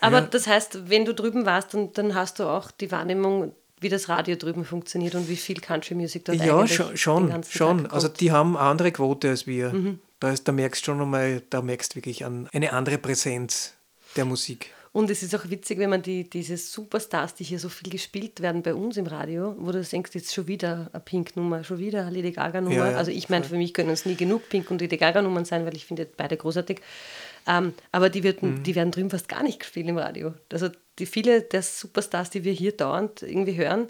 Aber 0.00 0.20
Ja. 0.20 0.26
das 0.26 0.46
heißt, 0.46 0.88
wenn 0.88 1.04
du 1.04 1.12
drüben 1.14 1.44
warst, 1.46 1.74
dann, 1.74 1.92
dann 1.92 2.14
hast 2.14 2.38
du 2.38 2.44
auch 2.44 2.70
die 2.70 2.90
Wahrnehmung, 2.92 3.54
wie 3.84 3.88
das 3.88 4.08
Radio 4.08 4.34
drüben 4.34 4.64
funktioniert 4.64 5.14
und 5.14 5.28
wie 5.28 5.36
viel 5.36 5.60
Country 5.60 5.94
Music 5.94 6.24
dort 6.24 6.38
Ja, 6.38 6.58
eigentlich 6.58 6.74
schon, 6.74 7.28
den 7.28 7.44
schon. 7.44 7.78
schon. 7.78 7.86
Also 7.86 8.08
die 8.08 8.32
haben 8.32 8.56
eine 8.56 8.66
andere 8.66 8.90
Quote 8.90 9.28
als 9.28 9.46
wir. 9.46 9.72
Mhm. 9.72 10.00
Da, 10.18 10.32
ist, 10.32 10.48
da 10.48 10.52
merkst 10.52 10.82
du 10.82 10.86
schon 10.86 11.00
einmal, 11.00 11.42
da 11.50 11.62
merkst 11.62 11.92
du 11.92 11.96
wirklich 11.96 12.24
an 12.24 12.48
eine 12.52 12.72
andere 12.72 12.98
Präsenz 12.98 13.74
der 14.16 14.24
Musik. 14.24 14.70
Und 14.94 15.10
es 15.10 15.24
ist 15.24 15.34
auch 15.34 15.50
witzig, 15.50 15.78
wenn 15.80 15.90
man 15.90 16.02
die, 16.02 16.30
diese 16.30 16.56
Superstars, 16.56 17.34
die 17.34 17.42
hier 17.42 17.58
so 17.58 17.68
viel 17.68 17.90
gespielt 17.90 18.40
werden 18.40 18.62
bei 18.62 18.74
uns 18.74 18.96
im 18.96 19.08
Radio, 19.08 19.56
wo 19.58 19.72
du 19.72 19.82
denkst, 19.82 20.12
jetzt 20.14 20.32
schon 20.32 20.46
wieder 20.46 20.88
eine 20.92 21.00
Pink-Nummer, 21.00 21.64
schon 21.64 21.78
wieder 21.78 22.06
eine 22.06 22.16
Lady 22.16 22.30
Gaga-Nummer. 22.30 22.76
Ja, 22.76 22.90
ja, 22.92 22.96
also 22.96 23.10
ich 23.10 23.28
meine, 23.28 23.44
für 23.44 23.56
mich 23.56 23.74
können 23.74 23.90
es 23.90 24.06
nie 24.06 24.14
genug 24.14 24.48
Pink 24.48 24.70
und 24.70 24.80
Lady 24.80 24.96
Gaga-Nummern 24.96 25.44
sein, 25.44 25.66
weil 25.66 25.74
ich 25.74 25.84
finde 25.84 26.06
beide 26.16 26.36
großartig. 26.36 26.80
Ähm, 27.46 27.74
aber 27.92 28.08
die, 28.08 28.22
wird, 28.22 28.42
Mhm. 28.42 28.62
die 28.62 28.74
werden 28.74 28.90
drüben 28.90 29.10
fast 29.10 29.28
gar 29.28 29.42
nicht 29.42 29.60
gespielt 29.60 29.86
im 29.88 29.98
Radio. 29.98 30.32
Also 30.52 30.68
die 30.98 31.06
viele 31.06 31.42
der 31.42 31.60
Superstars, 31.62 32.30
die 32.30 32.44
wir 32.44 32.52
hier 32.52 32.72
dauernd 32.72 33.22
irgendwie 33.22 33.56
hören, 33.56 33.88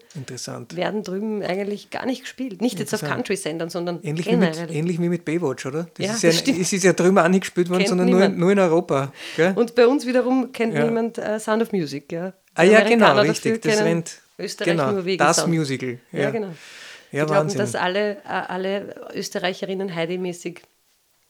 werden 0.74 1.02
drüben 1.02 1.42
eigentlich 1.42 1.90
gar 1.90 2.06
nicht 2.06 2.22
gespielt. 2.22 2.62
Nicht 2.62 2.78
jetzt 2.78 2.94
auf. 2.94 3.02
Country-Sendern, 3.02 3.68
sondern 3.70 4.00
Ähnlich 4.02 4.26
wie, 4.26 4.36
mit, 4.36 4.52
generell. 4.54 4.74
ähnlich 4.74 5.00
wie 5.00 5.08
mit 5.10 5.24
Baywatch, 5.24 5.66
oder? 5.66 5.86
Das 5.94 6.06
Ja, 6.06 6.12
ist 6.14 6.22
ja, 6.22 6.30
das 6.30 6.58
es 6.60 6.72
ist 6.72 6.82
ja 6.82 6.92
drüben 6.94 7.18
auch 7.18 7.28
nicht 7.28 7.42
gespielt 7.42 7.68
worden, 7.68 7.80
Kennt 7.80 7.88
sondern 7.90 8.08
nur, 8.08 8.28
nur 8.30 8.52
in 8.52 8.58
Europa. 8.58 9.12
Gell? 9.36 9.52
Und 9.54 9.74
bei 9.74 9.86
uns 9.86 10.06
wiederum 10.06 10.50
kennt 10.52 10.74
Ja. 10.74 10.84
niemand 10.84 11.18
äh, 11.18 11.38
Sound 11.38 11.62
of 11.62 11.72
Music. 11.72 12.10
Ja. 12.10 12.32
ah 12.54 12.62
ja, 12.62 12.80
genau, 12.80 13.18
richtig. 13.20 13.60
Das 13.62 13.80
rennt. 13.82 14.18
Österreich 14.38 14.72
genau, 14.72 14.90
nur 14.92 15.04
wegen 15.04 15.18
das 15.18 15.36
Sound. 15.36 15.52
Musical. 15.52 15.98
Ja, 16.10 16.20
Ja, 16.20 16.30
genau. 16.30 16.48
Ja, 17.12 17.20
Die 17.24 17.26
glauben, 17.30 17.30
Wahnsinn. 17.50 17.58
dass 17.58 17.74
alle, 17.76 18.16
äh, 18.24 18.28
alle 18.28 18.94
Österreicherinnen 19.14 19.94
Heidi-mäßig 19.94 20.62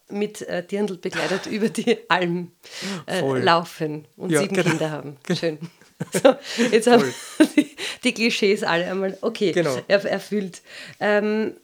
mit 0.08 0.42
äh, 0.42 0.64
Dirndl 0.66 0.98
begleitet 0.98 1.46
über 1.46 1.68
die 1.68 1.98
Alm 2.10 2.52
äh, 3.06 3.20
laufen 3.20 4.06
und 4.16 4.30
Ja, 4.30 4.40
sieben 4.40 4.54
genau. 4.54 4.70
Kinder 4.70 4.90
haben. 4.90 5.16
Schön. 5.38 5.58
So, 6.12 6.34
jetzt 6.70 6.86
haben 6.88 7.04
die, 7.56 7.74
die 8.02 8.12
Klischees 8.14 8.62
alle 8.62 8.86
einmal, 8.90 9.16
okay, 9.20 9.52
Genau. 9.52 9.78
er, 9.88 10.04
erfüllt. 10.04 10.60
Ähm, 11.00 11.54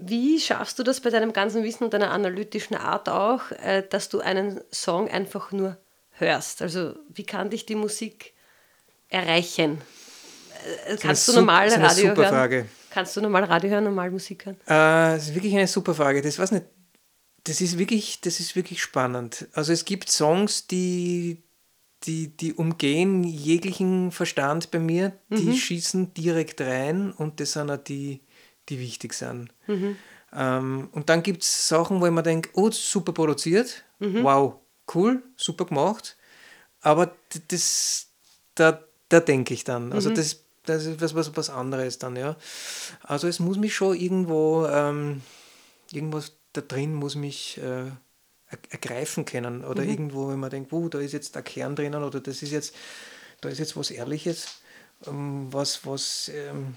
wie 0.00 0.38
schaffst 0.38 0.78
du 0.78 0.82
das 0.82 1.00
bei 1.00 1.10
deinem 1.10 1.32
ganzen 1.32 1.64
Wissen 1.64 1.84
und 1.84 1.94
deiner 1.94 2.10
analytischen 2.10 2.76
Art 2.76 3.08
auch, 3.08 3.50
äh, 3.52 3.82
dass 3.88 4.08
du 4.08 4.20
einen 4.20 4.60
Song 4.72 5.08
einfach 5.08 5.50
nur 5.52 5.76
hörst? 6.12 6.62
Also 6.62 6.94
wie 7.08 7.24
kann 7.24 7.50
dich 7.50 7.64
die 7.66 7.74
Musik 7.74 8.34
erreichen? 9.08 9.80
Äh, 10.86 10.96
Kannst 10.96 11.26
du 11.28 11.32
normal 11.32 11.66
das 11.66 11.74
ist 11.74 11.78
eine 11.78 11.88
Radio 11.88 12.06
hören? 12.16 12.28
Frage. 12.28 12.66
Kannst 12.90 13.16
du 13.16 13.20
normal 13.20 13.44
Radio 13.44 13.70
hören, 13.70 13.84
normal 13.84 14.10
Musik 14.10 14.46
hören? 14.46 14.56
Äh, 14.66 15.14
das 15.16 15.28
ist 15.28 15.34
wirklich 15.34 15.54
eine 15.54 15.66
super 15.66 15.94
Frage. 15.94 16.20
Das 16.22 16.38
weiß 16.38 16.52
nicht. 16.52 16.66
Das 17.44 17.60
ist 17.60 17.78
wirklich, 17.78 18.20
das 18.20 18.40
ist 18.40 18.56
wirklich 18.56 18.82
spannend. 18.82 19.48
Also 19.52 19.72
es 19.72 19.84
gibt 19.84 20.10
Songs, 20.10 20.66
die, 20.66 21.42
die, 22.04 22.28
die 22.28 22.52
umgehen 22.52 23.24
jeglichen 23.24 24.10
Verstand 24.12 24.70
bei 24.70 24.78
mir, 24.78 25.12
die 25.30 25.46
schießen 25.56 26.14
direkt 26.14 26.60
rein 26.60 27.12
und 27.12 27.40
das 27.40 27.52
sind 27.52 27.70
auch 27.70 27.78
die, 27.78 28.20
die 28.68 28.78
wichtig 28.78 29.14
sind. 29.14 29.50
Ähm, 30.34 30.88
und 30.92 31.08
dann 31.08 31.22
gibt 31.22 31.42
es 31.42 31.68
Sachen, 31.68 32.00
wo 32.00 32.06
ich 32.06 32.12
mir 32.12 32.22
denke, 32.22 32.50
oh, 32.52 32.70
super 32.70 33.12
produziert, 33.12 33.84
wow, 34.24 34.56
cool, 34.94 35.22
super 35.36 35.64
gemacht. 35.64 36.16
Aber 36.80 37.12
das, 37.48 38.08
da, 38.54 38.80
da 39.08 39.20
denke 39.20 39.54
ich 39.54 39.64
dann. 39.64 39.92
Also 39.92 40.10
das, 40.16 40.40
das 40.64 40.84
ist 40.84 41.00
was, 41.00 41.14
was, 41.14 41.34
was 41.36 41.50
anderes 41.50 41.98
dann, 41.98 42.14
ja. 42.14 42.36
Also 43.02 43.26
es 43.26 43.40
muss 43.40 43.56
mich 43.56 43.74
schon 43.74 43.96
irgendwo, 43.96 44.66
ähm, 44.66 45.22
irgendwas 45.92 46.32
da 46.60 46.66
drin 46.66 46.94
muss 46.94 47.14
mich 47.14 47.58
äh, 47.58 47.86
er- 48.50 48.58
ergreifen 48.70 49.24
können. 49.24 49.64
Oder 49.64 49.84
irgendwo, 49.84 50.28
wenn 50.28 50.38
man 50.38 50.50
denkt, 50.50 50.72
oh, 50.72 50.88
da 50.88 50.98
ist 50.98 51.12
jetzt 51.12 51.34
der 51.34 51.42
Kern 51.42 51.76
drinnen 51.76 52.02
oder 52.02 52.20
das 52.20 52.42
ist 52.42 52.50
jetzt, 52.52 52.74
da 53.40 53.48
ist 53.48 53.58
jetzt 53.58 53.76
was 53.76 53.90
Ehrliches, 53.90 54.60
ähm, 55.06 55.48
was, 55.52 55.86
was 55.86 56.30
ähm, 56.34 56.76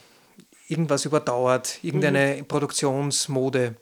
irgendwas 0.67 1.05
überdauert, 1.05 1.79
irgendeine 1.83 2.43
Produktionsmode. 2.43 3.75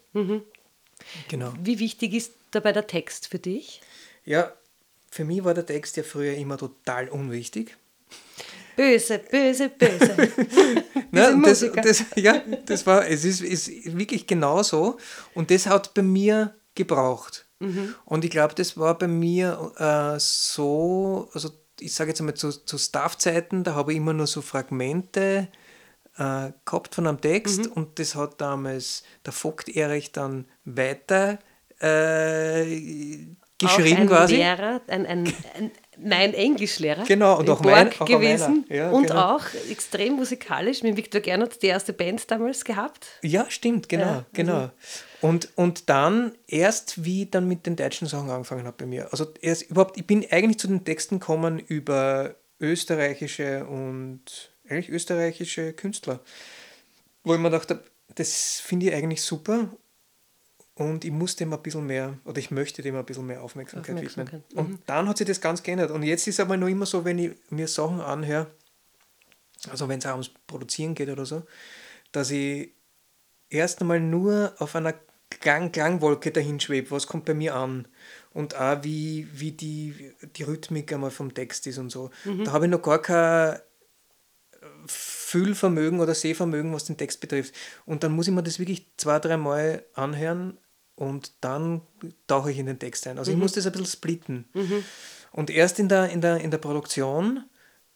Genau. 1.28 1.54
Wie 1.62 1.80
wichtig 1.80 2.14
ist 2.14 2.34
dabei 2.52 2.72
der 2.72 2.88
Text 2.88 3.28
für 3.28 3.40
dich? 3.40 3.82
Ja, 4.26 4.54
für 5.12 5.26
mich 5.26 5.44
war 5.44 5.54
der 5.54 5.66
Text 5.66 5.98
ja 5.98 6.04
früher 6.04 6.34
immer 6.36 6.58
total 6.58 7.10
unwichtig. 7.10 7.76
Böse, 8.76 9.20
böse, 9.20 9.70
böse. 9.70 10.16
Und 11.12 11.46
das, 11.46 11.66
das, 11.84 12.06
ja, 12.16 12.42
das 12.66 12.86
war, 12.86 13.08
es 13.08 13.26
ist, 13.26 13.42
ist 13.42 13.98
wirklich 13.98 14.28
genau 14.28 14.64
so. 14.64 14.98
Und 15.34 15.52
das 15.52 15.66
hat 15.66 15.94
bei 15.94 16.02
mir 16.02 16.56
gebraucht. 16.76 17.48
Mhm. 17.60 17.96
Und 18.06 18.24
ich 18.24 18.32
glaube, 18.32 18.56
das 18.56 18.78
war 18.78 18.98
bei 18.98 19.08
mir 19.08 19.72
äh, 19.78 20.20
so, 20.20 21.30
also 21.34 21.50
ich 21.80 21.94
sage 21.94 22.12
jetzt 22.12 22.20
einmal 22.22 22.36
zu, 22.36 22.52
zu 22.52 22.78
Staff-Zeiten, 22.78 23.64
da 23.64 23.74
habe 23.76 23.92
ich 23.92 23.98
immer 23.98 24.14
nur 24.14 24.28
so 24.28 24.42
Fragmente 24.42 25.50
äh, 26.18 26.52
gehabt 26.66 26.96
von 26.96 27.08
einem 27.08 27.22
Text 27.22 27.66
Mhm. 27.66 27.72
und 27.74 28.00
das 28.00 28.16
hat 28.16 28.40
damals 28.40 29.04
der 29.26 29.34
Vogt 29.34 29.70
Erich 29.70 30.12
dann 30.12 30.46
weiter 30.66 31.40
äh, 31.82 32.64
Auch 33.64 33.76
geschrieben 33.78 34.02
ein 34.02 34.08
quasi. 34.08 34.36
Lehrer, 34.36 34.82
ein, 34.88 35.06
ein, 35.06 35.34
ein 35.58 35.72
mein 36.02 36.34
Englischlehrer. 36.34 37.04
Genau, 37.06 37.40
und 37.40 37.50
auch, 37.50 37.62
mein, 37.62 37.92
auch 38.00 38.06
gewesen. 38.06 38.66
Ja, 38.70 38.90
und 38.92 39.08
genau. 39.08 39.36
auch 39.36 39.46
extrem 39.70 40.14
musikalisch. 40.14 40.84
Mit 40.84 40.96
Victor 40.98 41.22
Gernot 41.22 41.62
die 41.62 41.68
erste 41.68 41.94
Band 41.94 42.30
damals 42.32 42.64
gehabt. 42.64 43.08
Ja, 43.22 43.46
stimmt, 43.50 43.90
genau, 43.90 44.06
Ja, 44.06 44.26
genau. 44.34 44.54
also- 44.56 44.72
Und, 45.22 45.50
und 45.56 45.90
dann 45.90 46.34
erst, 46.48 47.04
wie 47.04 47.26
dann 47.26 47.48
mit 47.48 47.66
den 47.66 47.76
deutschen 47.76 48.08
Sachen 48.08 48.30
angefangen 48.30 48.66
habe 48.66 48.78
bei 48.78 48.86
mir. 48.86 49.10
Also 49.12 49.28
erst 49.42 49.64
überhaupt, 49.64 49.98
ich 49.98 50.06
bin 50.08 50.26
eigentlich 50.32 50.60
zu 50.60 50.68
den 50.68 50.86
Texten 50.86 51.20
gekommen 51.20 51.60
über 51.60 52.36
österreichische 52.60 53.66
und 53.66 54.22
eigentlich 54.68 54.90
österreichische 54.90 55.74
Künstler. 55.74 56.20
Wo 57.24 57.34
ich 57.34 57.40
mir 57.40 57.50
gedacht 57.50 57.70
habe, 57.70 57.84
das 58.16 58.60
finde 58.60 58.88
ich 58.88 58.94
eigentlich 58.94 59.22
super 59.22 59.70
und 60.80 61.04
ich 61.04 61.12
muss 61.12 61.36
dem 61.36 61.52
ein 61.52 61.62
bisschen 61.62 61.86
mehr, 61.86 62.18
oder 62.24 62.40
ich 62.40 62.52
möchte 62.52 62.82
dem 62.82 62.96
ein 62.96 63.04
bisschen 63.04 63.26
mehr 63.26 63.44
Aufmerksamkeit, 63.44 63.98
Aufmerksamkeit, 63.98 64.44
widmen. 64.50 64.70
Und 64.70 64.80
dann 64.86 65.10
hat 65.10 65.18
sich 65.18 65.28
das 65.28 65.42
ganz 65.42 65.62
geändert. 65.62 65.92
Und 65.92 66.04
jetzt 66.04 66.26
ist 66.26 66.36
es 66.36 66.40
aber 66.40 66.56
noch 66.56 66.70
immer 66.70 66.86
so, 66.86 67.04
wenn 67.04 67.20
ich 67.20 67.32
mir 67.50 67.68
Sachen 67.68 68.00
anhöre, 68.00 68.48
also 69.70 69.90
wenn 69.90 70.00
es 70.00 70.06
auch 70.06 70.12
ums 70.12 70.32
Produzieren 70.48 70.96
geht 70.96 71.10
oder 71.10 71.26
so, 71.26 71.44
dass 72.14 72.32
ich 72.32 72.72
erst 73.50 73.82
einmal 73.82 74.00
nur 74.00 74.54
auf 74.58 74.74
einer 74.74 74.94
Klang 75.30 75.74
Klangwolke 75.74 76.32
dahin 76.32 76.62
schwebe, 76.62 76.92
was 76.92 77.08
kommt 77.08 77.26
bei 77.26 77.34
mir 77.34 77.56
an 77.56 77.86
und 78.32 78.56
auch 78.56 78.82
wie, 78.82 79.28
wie 79.34 79.52
die, 79.52 80.14
die 80.38 80.44
Rhythmik 80.44 80.94
einmal 80.94 81.12
vom 81.12 81.34
Text 81.34 81.68
ist 81.68 81.78
und 81.78 81.90
so. 81.90 82.10
Da 82.46 82.54
habe 82.54 82.66
ich 82.66 82.72
noch 82.72 82.82
gar 82.82 83.02
kein 83.02 83.60
Fühlvermögen 84.88 86.00
oder 86.00 86.16
Sehvermögen, 86.16 86.74
was 86.74 86.86
den 86.86 86.96
Text 86.96 87.20
betrifft. 87.20 87.54
Und 87.86 88.04
dann 88.04 88.14
muss 88.14 88.30
ich 88.30 88.34
mir 88.34 88.44
das 88.44 88.60
wirklich 88.60 88.90
zwei, 88.96 89.20
drei 89.20 89.36
Mal 89.36 89.84
anhören 89.94 90.58
und 91.00 91.32
dann 91.42 91.82
tauche 92.28 92.52
ich 92.52 92.58
in 92.58 92.66
den 92.66 92.78
Text 92.78 93.08
ein. 93.08 93.18
Also 93.18 93.32
ich 93.32 93.38
muss 93.38 93.54
das 93.54 93.66
ein 93.66 93.72
bisschen 93.72 93.88
splitten. 93.88 94.46
Und 95.32 95.50
erst 95.50 95.80
in 95.80 95.88
der, 95.88 96.10
in, 96.10 96.20
der, 96.22 96.38
in 96.42 96.52
der 96.52 96.58
Produktion 96.58 97.46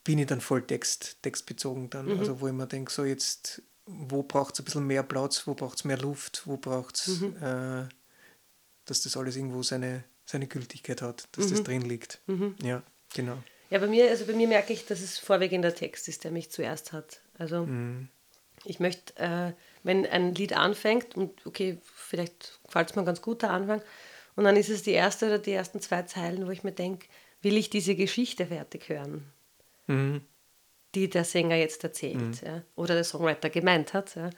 bin 0.03 0.19
ich 0.19 0.27
dann 0.27 0.39
voll 0.41 0.61
Text, 0.65 1.17
textbezogen 1.21 1.89
dann. 1.89 2.17
Also 2.17 2.39
wo 2.39 2.47
ich 2.47 2.53
mir 2.53 2.65
denke, 2.67 2.91
so 2.91 3.03
jetzt, 3.03 3.61
wo 3.85 4.23
braucht 4.23 4.53
es 4.53 4.61
ein 4.61 4.65
bisschen 4.65 4.87
mehr 4.87 5.03
Platz, 5.03 5.45
wo 5.47 5.53
braucht 5.53 5.77
es 5.79 5.83
mehr 5.83 5.97
Luft, 5.97 6.43
wo 6.45 6.55
braucht 6.57 6.95
es, 6.95 7.21
äh, 7.41 7.83
dass 8.85 9.01
das 9.01 9.17
alles 9.17 9.35
irgendwo 9.35 9.63
seine, 9.63 10.03
seine 10.25 10.47
Gültigkeit 10.47 11.01
hat, 11.01 11.27
dass 11.33 11.47
das 11.49 11.63
drin 11.63 11.81
liegt. 11.81 12.21
Ja, 12.61 12.83
genau. 13.13 13.37
Ja, 13.69 13.79
bei 13.79 13.87
mir, 13.87 14.09
also 14.11 14.25
bei 14.25 14.33
mir 14.33 14.47
merke 14.47 14.71
ich, 14.71 14.85
dass 14.85 15.01
es 15.01 15.17
vorwiegend 15.17 15.63
der 15.65 15.75
Text 15.75 16.07
ist, 16.07 16.23
der 16.23 16.31
mich 16.31 16.51
zuerst 16.51 16.93
hat. 16.93 17.21
Also 17.37 17.65
Mhm. 17.65 18.07
ich 18.65 18.79
möchte, 18.79 19.15
äh, 19.17 19.53
wenn 19.83 20.05
ein 20.05 20.33
Lied 20.35 20.53
anfängt 20.55 21.15
und 21.15 21.45
okay, 21.45 21.77
vielleicht 21.83 22.59
gefällt 22.65 22.89
es 22.89 22.95
mir 22.95 23.03
ganz 23.03 23.21
gut 23.21 23.41
der 23.41 23.51
Anfang 23.51 23.81
und 24.35 24.43
dann 24.45 24.55
ist 24.55 24.69
es 24.69 24.83
die 24.83 24.91
erste 24.91 25.27
oder 25.27 25.39
die 25.39 25.51
ersten 25.51 25.79
zwei 25.81 26.03
Zeilen, 26.03 26.47
wo 26.47 26.51
ich 26.51 26.63
mir 26.63 26.71
denke, 26.71 27.07
will 27.41 27.57
ich 27.57 27.69
diese 27.69 27.95
Geschichte 27.95 28.45
fertig 28.47 28.89
hören, 28.89 29.25
Mhm. 29.87 30.21
die 30.95 31.09
der 31.09 31.25
Sänger 31.25 31.55
jetzt 31.57 31.83
erzählt 31.83 32.41
ja, 32.45 32.61
oder 32.75 32.93
der 32.95 33.03
Songwriter 33.03 33.49
gemeint 33.49 33.93
hat. 33.93 34.15
Ja. 34.15 34.29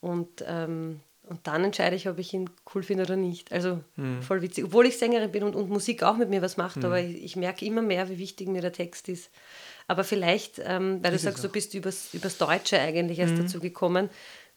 Und, 0.00 0.44
ähm, 0.46 1.00
und 1.24 1.46
dann 1.46 1.62
entscheide 1.62 1.94
ich, 1.94 2.08
ob 2.08 2.18
ich 2.18 2.34
ihn 2.34 2.50
cool 2.74 2.82
finde 2.82 3.04
oder 3.04 3.16
nicht. 3.16 3.52
Also 3.52 3.80
Mhm. 3.96 4.20
voll 4.22 4.42
witzig. 4.42 4.64
Obwohl 4.64 4.86
ich 4.86 4.98
Sängerin 4.98 5.30
bin 5.30 5.44
und, 5.44 5.54
und 5.54 5.68
Musik 5.70 6.02
auch 6.02 6.16
mit 6.16 6.28
mir 6.28 6.42
was 6.42 6.56
macht, 6.56 6.84
aber 6.84 7.00
ich, 7.00 7.22
ich 7.22 7.36
merke 7.36 7.64
immer 7.64 7.82
mehr, 7.82 8.08
wie 8.08 8.18
wichtig 8.18 8.48
mir 8.48 8.62
der 8.62 8.72
Text 8.72 9.08
ist. 9.08 9.30
Aber 9.86 10.02
vielleicht, 10.04 10.58
ähm, 10.64 11.02
weil 11.02 11.10
du 11.10 11.16
Ist 11.16 11.22
es 11.22 11.22
sagst, 11.22 11.44
du 11.44 11.48
bist 11.48 11.74
übers, 11.74 12.14
übers 12.14 12.38
Deutsche 12.38 12.80
eigentlich 12.80 13.18
erst 13.18 13.38
dazu 13.38 13.60
gekommen, 13.60 14.08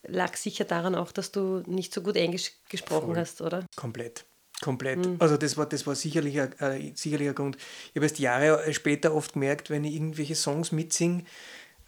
lag 0.07 0.35
sicher 0.35 0.65
daran 0.65 0.95
auch, 0.95 1.11
dass 1.11 1.31
du 1.31 1.63
nicht 1.67 1.93
so 1.93 2.01
gut 2.01 2.15
Englisch 2.15 2.51
gesprochen 2.69 3.07
Voll. 3.07 3.17
hast, 3.17 3.41
oder? 3.41 3.65
Komplett. 3.75 4.25
Komplett. 4.61 5.05
Mhm. 5.05 5.17
Also 5.19 5.35
das 5.35 5.57
war, 5.57 5.65
das 5.65 5.85
war 5.87 5.95
sicherlich 5.95 6.39
ein, 6.39 6.57
äh, 6.59 6.91
sicherlich 6.95 7.27
ein 7.27 7.35
Grund. 7.35 7.57
Ich 7.57 7.95
habe 7.95 8.05
erst 8.05 8.19
Jahre 8.19 8.73
später 8.73 9.13
oft 9.13 9.33
gemerkt, 9.33 9.69
wenn 9.69 9.83
ich 9.83 9.93
irgendwelche 9.93 10.35
Songs 10.35 10.71
mitsinge, 10.71 11.23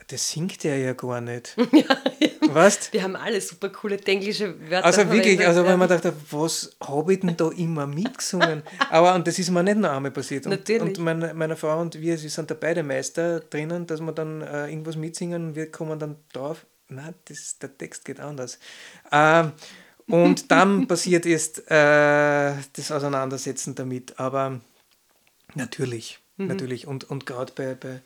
das 0.08 0.30
singt 0.30 0.64
er 0.66 0.78
ja 0.78 0.94
gar 0.94 1.22
nicht. 1.22 1.56
Weißt? 2.48 2.94
Wir 2.94 3.02
haben 3.02 3.16
alle 3.16 3.42
super 3.42 3.70
coole 3.70 3.98
englische 3.98 4.60
Wörter. 4.70 4.86
Also 4.86 5.02
wirklich, 5.10 5.38
verwendet, 5.38 5.48
also 5.48 5.62
ja. 5.62 5.68
weil 5.68 5.78
man 5.78 5.90
dachte, 5.90 6.14
was 6.30 6.76
habe 6.82 7.14
ich 7.14 7.22
denn 7.22 7.36
da 7.36 7.50
immer 7.50 7.88
mitgesungen? 7.88 8.62
Aber 8.90 9.16
und 9.16 9.26
das 9.26 9.40
ist 9.40 9.50
mir 9.50 9.64
nicht 9.64 9.78
nur 9.78 9.92
einmal 9.92 10.12
passiert. 10.12 10.46
Und, 10.46 10.52
Natürlich. 10.52 10.82
und 10.82 11.00
meine, 11.00 11.34
meine 11.34 11.56
Frau 11.56 11.80
und 11.82 12.00
wir, 12.00 12.18
sie 12.18 12.30
sind 12.30 12.52
da 12.52 12.56
beide 12.56 12.84
Meister 12.84 13.40
drinnen, 13.40 13.88
dass 13.88 14.00
wir 14.00 14.12
dann 14.12 14.42
äh, 14.42 14.70
irgendwas 14.70 14.96
mitsingen 14.96 15.48
und 15.48 15.56
wir 15.56 15.72
kommen 15.72 15.98
dann 15.98 16.18
drauf, 16.34 16.66
na, 16.90 17.14
das, 17.26 17.58
der 17.60 17.78
Text 17.78 18.06
geht 18.06 18.20
anders. 18.20 18.60
Ähm, 19.12 19.54
und 20.08 20.52
dann 20.52 20.88
passiert 20.88 21.26
ist 21.26 21.60
äh, 21.70 22.54
das 22.74 22.92
Auseinandersetzen 22.92 23.76
damit. 23.76 24.20
Aber 24.20 24.62
natürlich, 25.56 26.20
Mhm. 26.38 26.48
natürlich. 26.48 26.86
Und, 26.88 27.06
und 27.06 27.26
gerade 27.26 27.54
bei, 27.54 27.76
bei, 27.76 28.02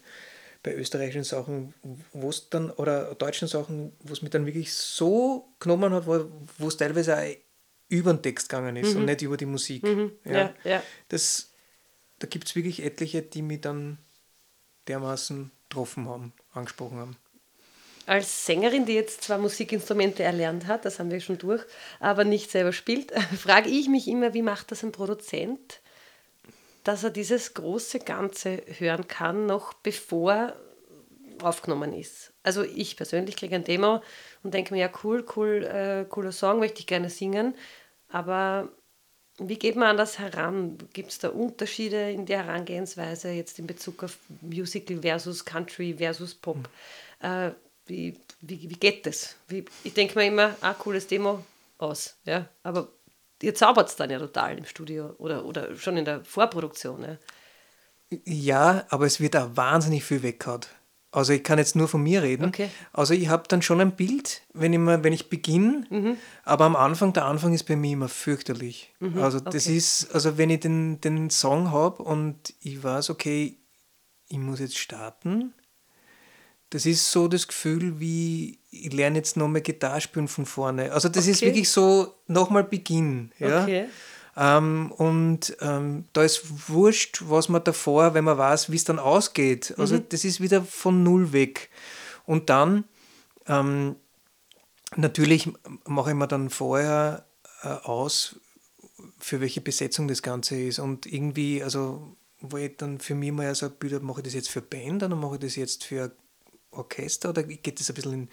bei 0.62 0.76
österreichischen 0.76 1.24
Sachen, 1.24 1.74
wo 2.14 2.30
es 2.30 2.50
dann, 2.50 2.70
oder 2.72 3.16
deutschen 3.16 3.48
Sachen, 3.48 3.92
wo 4.04 4.14
es 4.14 4.22
mich 4.22 4.32
dann 4.32 4.46
wirklich 4.46 4.74
so 4.74 5.48
genommen 5.60 5.94
hat, 5.94 6.06
wo 6.06 6.68
es 6.68 6.78
teilweise 6.78 7.18
auch 7.18 7.36
über 7.88 8.14
den 8.14 8.22
Text 8.22 8.50
gegangen 8.50 8.76
ist 8.76 8.96
und 8.96 9.06
nicht 9.06 9.24
über 9.24 9.36
die 9.36 9.48
Musik. 9.48 9.84
Mhm. 9.84 10.12
Ja, 10.26 10.54
ja. 10.64 10.84
Das, 11.08 11.50
da 12.20 12.28
gibt 12.28 12.48
es 12.48 12.56
wirklich 12.56 12.84
etliche, 12.84 13.24
die 13.24 13.42
mich 13.42 13.62
dann 13.62 13.98
dermaßen 14.88 15.50
getroffen 15.68 16.08
haben, 16.08 16.34
angesprochen 16.54 16.98
haben. 16.98 17.18
Als 18.10 18.47
Sängerin, 18.47 18.88
die 18.88 18.95
jetzt 18.95 19.22
zwar 19.22 19.38
Musikinstrumente 19.38 20.24
erlernt 20.24 20.66
hat, 20.66 20.84
das 20.84 20.97
haben 20.97 21.12
wir 21.12 21.22
schon 21.22 21.38
durch, 21.38 21.64
aber 21.99 22.24
nicht 22.24 22.49
selber 22.49 22.74
spielt, 22.74 23.12
frage 23.38 23.70
ich 23.70 23.88
mich 23.88 24.07
immer, 24.07 24.34
wie 24.34 24.41
macht 24.41 24.72
das 24.72 24.82
ein 24.82 24.91
Produzent, 24.91 25.80
dass 26.84 27.03
er 27.03 27.12
dieses 27.12 27.53
große 27.53 27.99
Ganze 27.99 28.64
hören 28.80 29.07
kann, 29.07 29.45
noch 29.45 29.74
bevor 29.74 30.53
aufgenommen 31.43 31.93
ist. 31.93 32.34
Also 32.41 32.64
ich 32.64 32.97
persönlich 32.97 33.36
kriege 33.36 33.53
ein 33.53 33.64
Demo 33.64 34.01
und 34.41 34.55
denke 34.55 34.74
mir, 34.74 34.80
ja 34.80 34.91
cool, 35.03 35.24
cool, 35.36 35.64
äh, 35.64 36.03
cooler 36.10 36.32
Song, 36.32 36.57
möchte 36.57 36.80
ich 36.80 36.88
gerne 36.88 37.12
singen, 37.12 37.53
aber 38.07 38.70
wie 39.38 39.60
geht 39.60 39.76
man 39.76 39.89
an 39.89 39.97
das 39.97 40.18
heran? 40.18 40.80
Gibt 40.93 41.12
es 41.12 41.20
da 41.20 41.30
Unterschiede 41.30 42.10
in 42.10 42.26
der 42.26 42.47
Herangehensweise 42.47 43.30
jetzt 43.30 43.60
in 43.60 43.68
Bezug 43.68 44.03
auf 44.03 44.18
Musical 44.41 44.97
versus 45.03 45.45
Country 45.45 45.93
versus 45.99 46.34
Pop? 46.34 46.68
Äh, 47.20 47.51
wie, 47.90 48.18
wie, 48.42 48.70
wie 48.70 48.80
geht 48.80 49.06
das? 49.06 49.36
Wie, 49.48 49.66
ich 49.84 49.94
denke 49.94 50.18
mir 50.18 50.28
immer, 50.28 50.56
ah, 50.62 50.74
cooles 50.74 51.08
Demo, 51.08 51.44
aus. 51.78 52.16
Ja? 52.26 52.48
Aber 52.64 52.90
ihr 53.42 53.56
zaubert 53.56 53.90
es 53.90 53.96
dann 53.96 54.10
ja 54.10 54.20
total 54.20 54.58
im 54.58 54.66
Studio 54.66 55.14
oder, 55.18 55.46
oder 55.46 55.76
schon 55.76 55.98
in 55.98 56.06
der 56.06 56.24
Vorproduktion. 56.24 57.02
Ja? 57.04 57.18
Ja, 58.26 58.86
aber 58.90 59.06
es 59.06 59.20
wird 59.20 59.36
auch 59.36 59.50
wahnsinnig 59.56 60.04
viel 60.04 60.24
weggehauen. 60.24 60.62
Also 61.12 61.34
ich 61.34 61.44
kann 61.44 61.58
jetzt 61.58 61.76
nur 61.76 61.88
von 61.88 62.04
mir 62.04 62.22
reden. 62.22 62.46
Okay. 62.46 62.70
Also 62.94 63.16
ich 63.16 63.30
habe 63.30 63.44
dann 63.48 63.64
schon 63.64 63.82
ein 63.82 63.96
Bild, 63.96 64.44
wenn 64.54 64.74
ich, 64.74 64.80
mal, 64.80 65.04
wenn 65.04 65.14
ich 65.14 65.28
beginne, 65.30 65.84
Mhm. 65.90 66.18
aber 66.44 66.66
am 66.66 66.76
Anfang, 66.76 67.14
der 67.14 67.26
Anfang 67.26 67.52
ist 67.54 67.64
bei 67.64 67.76
mir 67.76 67.94
immer 67.94 68.10
fürchterlich. 68.10 68.94
also 69.16 69.40
das 69.40 69.66
Mhm. 69.66 69.72
okay. 69.72 69.78
ist, 69.78 70.14
also 70.14 70.38
wenn 70.38 70.52
ich 70.52 70.60
den, 70.60 71.02
den 71.02 71.30
Song 71.32 71.72
habe 71.72 72.04
und 72.04 72.54
ich 72.62 72.84
weiß, 72.84 73.10
okay, 73.10 73.58
ich 74.28 74.38
muss 74.38 74.60
jetzt 74.60 74.78
starten, 74.78 75.54
das 76.70 76.86
ist 76.86 77.12
so 77.12 77.28
das 77.28 77.48
Gefühl, 77.48 78.00
wie 78.00 78.60
ich 78.72 78.94
lerne 78.94 79.18
jetzt 79.18 79.38
nochmal 79.38 79.62
Gitarre 79.62 80.02
spielen 80.02 80.28
von 80.28 80.46
vorne. 80.46 80.92
Also 80.92 81.10
das 81.10 81.26
ist 81.28 81.38
Okay. 81.38 81.48
wirklich 81.48 81.70
so 81.70 82.14
nochmal 82.28 82.64
Beginn. 82.64 83.32
Ja? 83.40 83.64
Okay. 83.64 83.88
Ähm, 84.38 84.92
und 84.92 85.58
ähm, 85.62 86.06
da 86.14 86.24
ist 86.24 86.70
wurscht, 86.70 87.24
was 87.26 87.50
man 87.50 87.64
davor, 87.64 88.14
wenn 88.14 88.24
man 88.24 88.38
weiß, 88.38 88.72
wie 88.72 88.76
es 88.76 88.84
dann 88.84 89.00
ausgeht. 89.00 89.74
Also 89.78 89.98
das 89.98 90.24
ist 90.24 90.40
wieder 90.40 90.64
von 90.64 91.04
null 91.04 91.34
weg. 91.34 91.70
Und 92.26 92.50
dann 92.50 92.84
ähm, 93.48 93.96
natürlich 94.96 95.50
mache 95.86 96.12
ich 96.12 96.16
mir 96.16 96.28
dann 96.28 96.50
vorher 96.50 97.26
äh, 97.64 97.68
aus, 97.68 98.36
für 99.18 99.42
welche 99.42 99.62
Besetzung 99.62 100.08
das 100.08 100.22
Ganze 100.22 100.60
ist. 100.62 100.80
Und 100.80 101.06
irgendwie, 101.06 101.64
also 101.64 102.16
wo 102.40 102.58
ich 102.58 102.78
dann 102.78 103.00
für 103.00 103.16
mich 103.16 103.32
mal 103.32 103.54
so 103.56 103.66
ein 103.66 103.72
Bild 103.74 103.94
habe, 103.94 104.06
mache 104.06 104.22
ich 104.22 104.26
das 104.26 104.34
jetzt 104.36 104.50
für 104.50 104.62
Band 104.62 105.04
oder 105.04 105.16
mache 105.16 105.36
ich 105.36 105.42
das 105.42 105.56
jetzt 105.56 105.84
für 105.84 106.12
Orchester 106.72 107.30
oder 107.30 107.44
geht 107.44 107.80
das 107.80 107.90
ein 107.90 107.96
bisschen 107.96 108.14
in, 108.14 108.30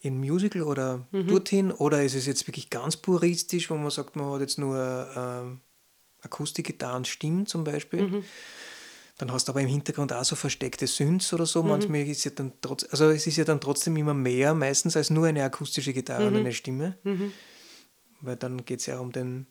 in 0.00 0.18
Musical 0.20 0.62
oder 0.62 1.06
dorthin 1.28 1.72
oder 1.72 2.02
ist 2.04 2.14
es 2.14 2.26
jetzt 2.26 2.46
wirklich 2.46 2.70
ganz 2.70 2.96
puristisch, 2.96 3.70
wo 3.70 3.74
man 3.76 3.90
sagt, 3.90 4.16
man 4.16 4.32
hat 4.32 4.40
jetzt 4.40 4.58
nur 4.58 5.08
ähm, 5.16 5.60
Akustikgitarre 6.22 6.96
und 6.96 7.08
Stimmen 7.08 7.46
zum 7.46 7.64
Beispiel. 7.64 8.00
Dann 9.18 9.32
hast 9.32 9.48
du 9.48 9.52
aber 9.52 9.62
im 9.62 9.68
Hintergrund 9.68 10.12
auch 10.12 10.24
so 10.24 10.36
versteckte 10.36 10.86
Synths 10.86 11.32
oder 11.32 11.46
so. 11.46 11.62
Manchmal 11.68 12.02
ist 12.06 12.24
ja 12.24 12.32
dann 12.34 12.52
trotz, 12.60 12.84
also 12.90 13.08
es 13.08 13.26
ist 13.26 13.36
ja 13.38 13.44
dann 13.44 13.60
trotzdem 13.60 13.96
immer 13.96 14.12
mehr 14.12 14.52
meistens 14.52 14.94
als 14.96 15.08
nur 15.08 15.26
eine 15.26 15.42
akustische 15.42 15.94
Gitarre 15.94 16.24
und 16.26 16.34
eine 16.40 16.52
Stimme. 16.52 16.98
Weil 18.20 18.36
dann 18.36 18.64
geht 18.66 18.80
es 18.80 18.86
ja 18.86 18.98
um 18.98 19.12
den 19.12 19.46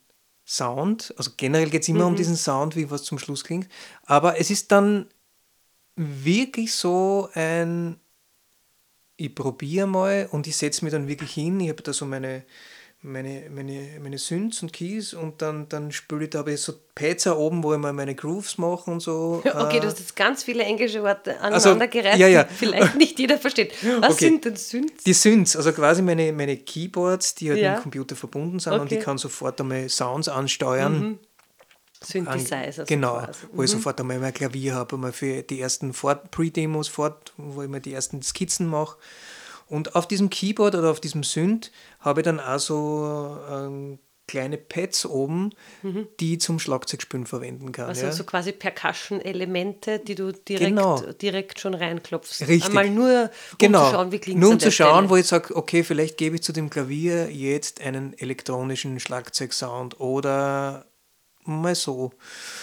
Sound. 0.46 1.14
Also 1.18 1.32
generell 1.36 1.72
geht 1.72 1.82
es 1.82 1.90
immer 1.90 2.06
um 2.06 2.16
diesen 2.16 2.36
Sound, 2.36 2.76
wie 2.76 2.92
was 2.92 3.04
zum 3.04 3.18
Schluss 3.18 3.44
klingt. 3.44 3.68
Aber 4.06 4.40
es 4.40 4.52
ist 4.52 4.72
dann 4.72 5.08
wirklich 5.96 6.74
so 6.74 7.30
ein, 7.34 8.00
ich 9.18 9.34
probiere 9.34 9.88
mal 9.88 10.28
und 10.32 10.48
ich 10.48 10.58
setze 10.58 10.84
mich 10.84 10.92
dann 10.92 11.08
wirklich 11.08 11.32
hin. 11.32 11.60
Ich 11.60 11.70
habe 11.70 11.82
da 11.82 11.94
so 11.94 12.06
meine, 12.06 12.44
meine, 13.02 13.50
meine, 13.50 14.00
meine 14.02 14.18
Synths 14.18 14.62
und 14.62 14.74
Keys 14.74 15.14
und 15.14 15.42
dann, 15.42 15.70
dann 15.70 15.92
spiele 15.92 16.26
ich 16.26 16.32
da 16.32 16.46
ich 16.48 16.62
so 16.62 16.74
Pads 16.96 17.28
oben, 17.28 17.64
wo 17.64 17.74
ich 17.74 17.80
mal 17.80 17.94
meine 17.94 18.16
Grooves 18.16 18.58
mache 18.58 18.90
und 18.92 19.00
so. 19.00 19.42
Okay, 19.54 19.80
du 19.80 19.86
hast 19.88 20.00
jetzt 20.00 20.16
ganz 20.16 20.44
viele 20.44 20.64
englische 20.64 21.02
Worte 21.04 21.40
Also, 21.40 21.70
aneinandergereiht, 21.70 22.20
ja, 22.20 22.28
ja. 22.28 22.44
die 22.44 22.54
vielleicht 22.56 22.96
nicht 22.98 23.18
jeder 23.20 23.38
versteht. 23.38 23.74
Was 24.02 24.16
Okay. 24.16 24.26
sind 24.26 24.46
denn 24.46 24.56
Synths? 24.56 25.04
Die 25.04 25.14
Synths, 25.14 25.56
also 25.56 25.72
quasi 25.72 26.02
meine, 26.02 26.34
meine 26.34 26.58
Keyboards, 26.58 27.36
die 27.36 27.52
halt 27.52 27.62
Ja. 27.62 27.70
mit 27.70 27.80
dem 27.80 27.84
Computer 27.84 28.16
verbunden 28.16 28.60
sind 28.60 28.74
und 28.74 28.82
Okay. 28.82 28.96
ich 28.96 29.02
kann 29.02 29.18
sofort 29.18 29.62
einmal 29.62 29.88
Sounds 29.88 30.28
ansteuern. 30.28 31.20
Synthesizer. 32.04 32.82
An, 32.82 32.88
genau, 32.88 33.18
quasi. 33.18 33.46
wo 33.52 33.64
ich 33.64 33.72
sofort 33.72 34.00
einmal 34.00 34.20
mein 34.20 34.34
Klavier 34.34 34.76
habe, 34.76 34.96
einmal 34.96 35.14
für 35.14 35.44
die 35.44 35.62
ersten 35.62 35.92
Pre-Demos 35.92 36.88
fort, 36.88 37.34
wo 37.38 37.62
ich 37.62 37.70
mir 37.70 37.82
die 37.82 37.94
ersten 37.94 38.22
Skizzen 38.22 38.68
mache. 38.68 38.98
Und 39.68 39.96
auf 39.96 40.08
diesem 40.08 40.30
Keyboard 40.30 40.76
oder 40.76 40.92
auf 40.92 41.00
diesem 41.00 41.24
Synth 41.24 41.72
habe 42.00 42.22
ich 42.22 42.26
dann 42.26 42.40
auch 42.40 42.60
so 42.60 43.38
ähm, 43.50 44.00
kleine 44.28 44.58
Pads 44.58 45.06
oben, 45.06 45.52
die 46.20 46.34
ich 46.34 46.42
zum 46.42 46.60
Schlagzeugspielen 46.60 47.26
verwenden 47.26 47.72
kann. 47.72 47.88
Also 47.90 48.06
ja. 48.06 48.12
so 48.12 48.24
quasi 48.24 48.52
Percussion-Elemente, 48.52 50.00
die 50.00 50.16
du 50.16 50.32
direkt, 50.32 50.70
Genau. 50.70 51.00
direkt 51.22 51.60
schon 51.60 51.74
reinklopfst. 51.76 52.42
Richtig. 52.42 52.66
Einmal 52.66 52.90
nur, 52.90 53.30
um 53.52 53.58
genau. 53.58 53.86
zu 53.86 53.92
schauen, 53.92 54.12
wie 54.12 54.20
klingt 54.20 54.40
Nur 54.40 54.52
um 54.52 54.60
zu 54.60 54.72
schauen, 54.72 55.10
wo 55.10 55.16
ich 55.16 55.28
sage, 55.28 55.56
okay, 55.56 55.84
vielleicht 55.84 56.18
gebe 56.18 56.36
ich 56.36 56.44
zu 56.44 56.54
dem 56.54 56.70
Klavier 56.70 57.32
jetzt 57.32 57.82
einen 57.82 58.18
elektronischen 58.18 59.00
Schlagzeugsound 59.00 60.00
oder 60.00 60.88
mal 61.46 61.76
so. 61.76 62.12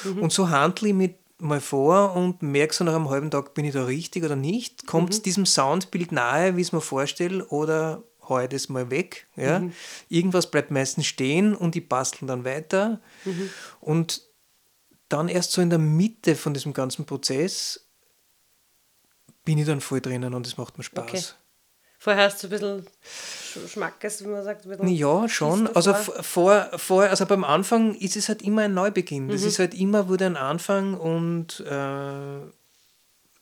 Mhm. 0.05 0.23
Und 0.23 0.33
so 0.33 0.51
handle 0.51 0.89
ich 0.89 0.95
mit 0.95 1.17
mal 1.39 1.61
vor 1.61 2.15
und 2.15 2.41
merke 2.43 2.73
so 2.73 2.85
nach 2.85 2.95
einem 2.95 3.11
halben 3.11 3.31
Tag, 3.31 3.55
bin 3.55 3.65
ich 3.65 3.73
da 3.73 3.85
richtig 3.85 4.23
oder 4.25 4.37
nicht? 4.37 4.87
Kommt 4.87 5.09
Mhm. 5.09 5.13
es 5.15 5.23
diesem 5.23 5.45
Soundbild 5.47 6.13
nahe, 6.13 6.57
wie 6.57 6.61
ich 6.61 6.69
es 6.69 6.73
mir 6.73 6.81
vorstelle, 6.81 7.45
oder 7.47 8.05
hau 8.29 8.39
ich 8.39 8.49
das 8.49 8.69
mal 8.69 8.91
weg? 8.91 9.27
Ja? 9.35 9.59
Mhm. 9.59 9.73
Irgendwas 10.09 10.51
bleibt 10.51 10.71
meistens 10.71 11.07
stehen 11.07 11.55
und 11.57 11.75
ich 11.75 11.89
bastel 11.89 12.27
dann 12.29 12.45
weiter. 12.45 13.01
Mhm. 13.25 13.51
Und 13.81 14.23
dann 15.09 15.29
erst 15.29 15.53
so 15.53 15.61
in 15.61 15.71
der 15.71 15.81
Mitte 15.81 16.37
von 16.37 16.55
diesem 16.55 16.73
ganzen 16.73 17.05
Prozess 17.07 17.89
bin 19.45 19.59
ich 19.59 19.67
dann 19.67 19.81
voll 19.81 20.01
drinnen 20.01 20.35
und 20.35 20.47
es 20.47 20.57
macht 20.57 20.79
mir 20.79 20.85
Spaß. 20.85 21.05
Okay. 21.05 21.23
Vorher 22.05 22.25
hast 22.25 22.43
du 22.43 22.49
ein 22.49 22.51
bisschen 22.51 22.87
Sch- 23.07 23.69
Schmackes, 23.75 24.25
wie 24.25 24.29
man 24.29 24.43
sagt. 24.43 24.67
Ja, 24.83 25.29
schon. 25.29 25.69
Also 25.69 25.95
vor, 25.95 26.69
vor, 26.77 27.05
also 27.05 27.27
beim 27.27 27.45
Anfang 27.45 27.95
ist 27.95 28.17
es 28.17 28.29
halt 28.29 28.43
immer 28.43 28.63
ein 28.63 28.75
Neubeginn. 28.75 29.27
Mhm. 29.27 29.31
Das 29.31 29.43
ist 29.45 29.61
halt 29.61 29.73
immer 29.73 30.11
wieder 30.13 30.27
ein 30.27 30.37
Anfang 30.37 30.95
und 30.95 31.61
äh, 31.61 32.41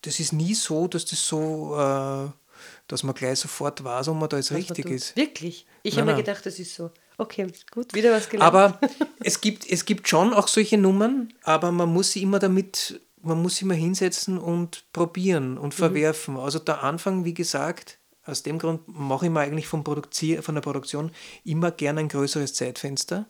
das 0.03 0.21
ist 0.21 0.35
nie 0.35 0.53
so, 0.55 0.89
dass 0.89 1.07
das 1.07 1.27
so, 1.27 1.75
äh, 1.75 2.29
dass 2.87 3.03
man 3.03 3.15
gleich 3.15 3.39
sofort 3.39 3.83
weiß, 3.83 4.09
ob 4.09 4.19
man 4.19 4.29
da 4.29 4.37
jetzt 4.37 4.51
was 4.51 4.59
richtig 4.59 4.91
ist. 4.91 5.17
Wirklich? 5.17 5.67
Ich 5.83 5.97
habe 5.97 6.11
mir 6.11 6.17
gedacht, 6.19 6.45
das 6.45 6.59
ist 6.59 6.75
so. 6.75 6.91
Okay, 7.17 7.51
gut, 7.71 7.95
wieder 7.95 8.13
was 8.13 8.29
gelernt. 8.29 8.47
Aber 8.55 8.79
es 9.25 9.41
gibt, 9.41 9.67
es 9.71 9.87
gibt 9.87 10.07
schon 10.07 10.35
auch 10.35 10.49
solche 10.49 10.77
Nummern, 10.77 11.33
aber 11.45 11.73
man 11.73 11.91
muss 11.91 12.13
sie 12.13 12.23
immer 12.23 12.39
damit, 12.39 13.01
man 13.23 13.41
muss 13.41 13.57
sie 13.57 13.65
immer 13.65 13.73
hinsetzen 13.75 14.37
und 14.37 14.85
probieren 14.93 15.57
und 15.57 15.73
verwerfen. 15.73 16.37
Also 16.37 16.59
der 16.59 16.83
Anfang, 16.83 17.25
wie 17.25 17.33
gesagt, 17.35 17.97
aus 18.31 18.43
dem 18.43 18.59
Grund 18.59 18.83
mache 18.87 19.27
ich 19.27 19.33
mir 19.33 19.41
eigentlich 19.41 19.69
Produzier 19.69 20.43
von 20.43 20.55
der 20.55 20.63
Produktion 20.63 21.11
immer 21.45 21.71
gerne 21.71 22.01
ein 22.01 22.09
größeres 22.09 22.55
Zeitfenster, 22.55 23.27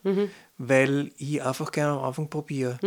weil 0.59 1.13
ich 1.17 1.43
einfach 1.43 1.73
gerne 1.73 1.93
am 1.99 2.05
Anfang 2.05 2.29
probiere. 2.31 2.79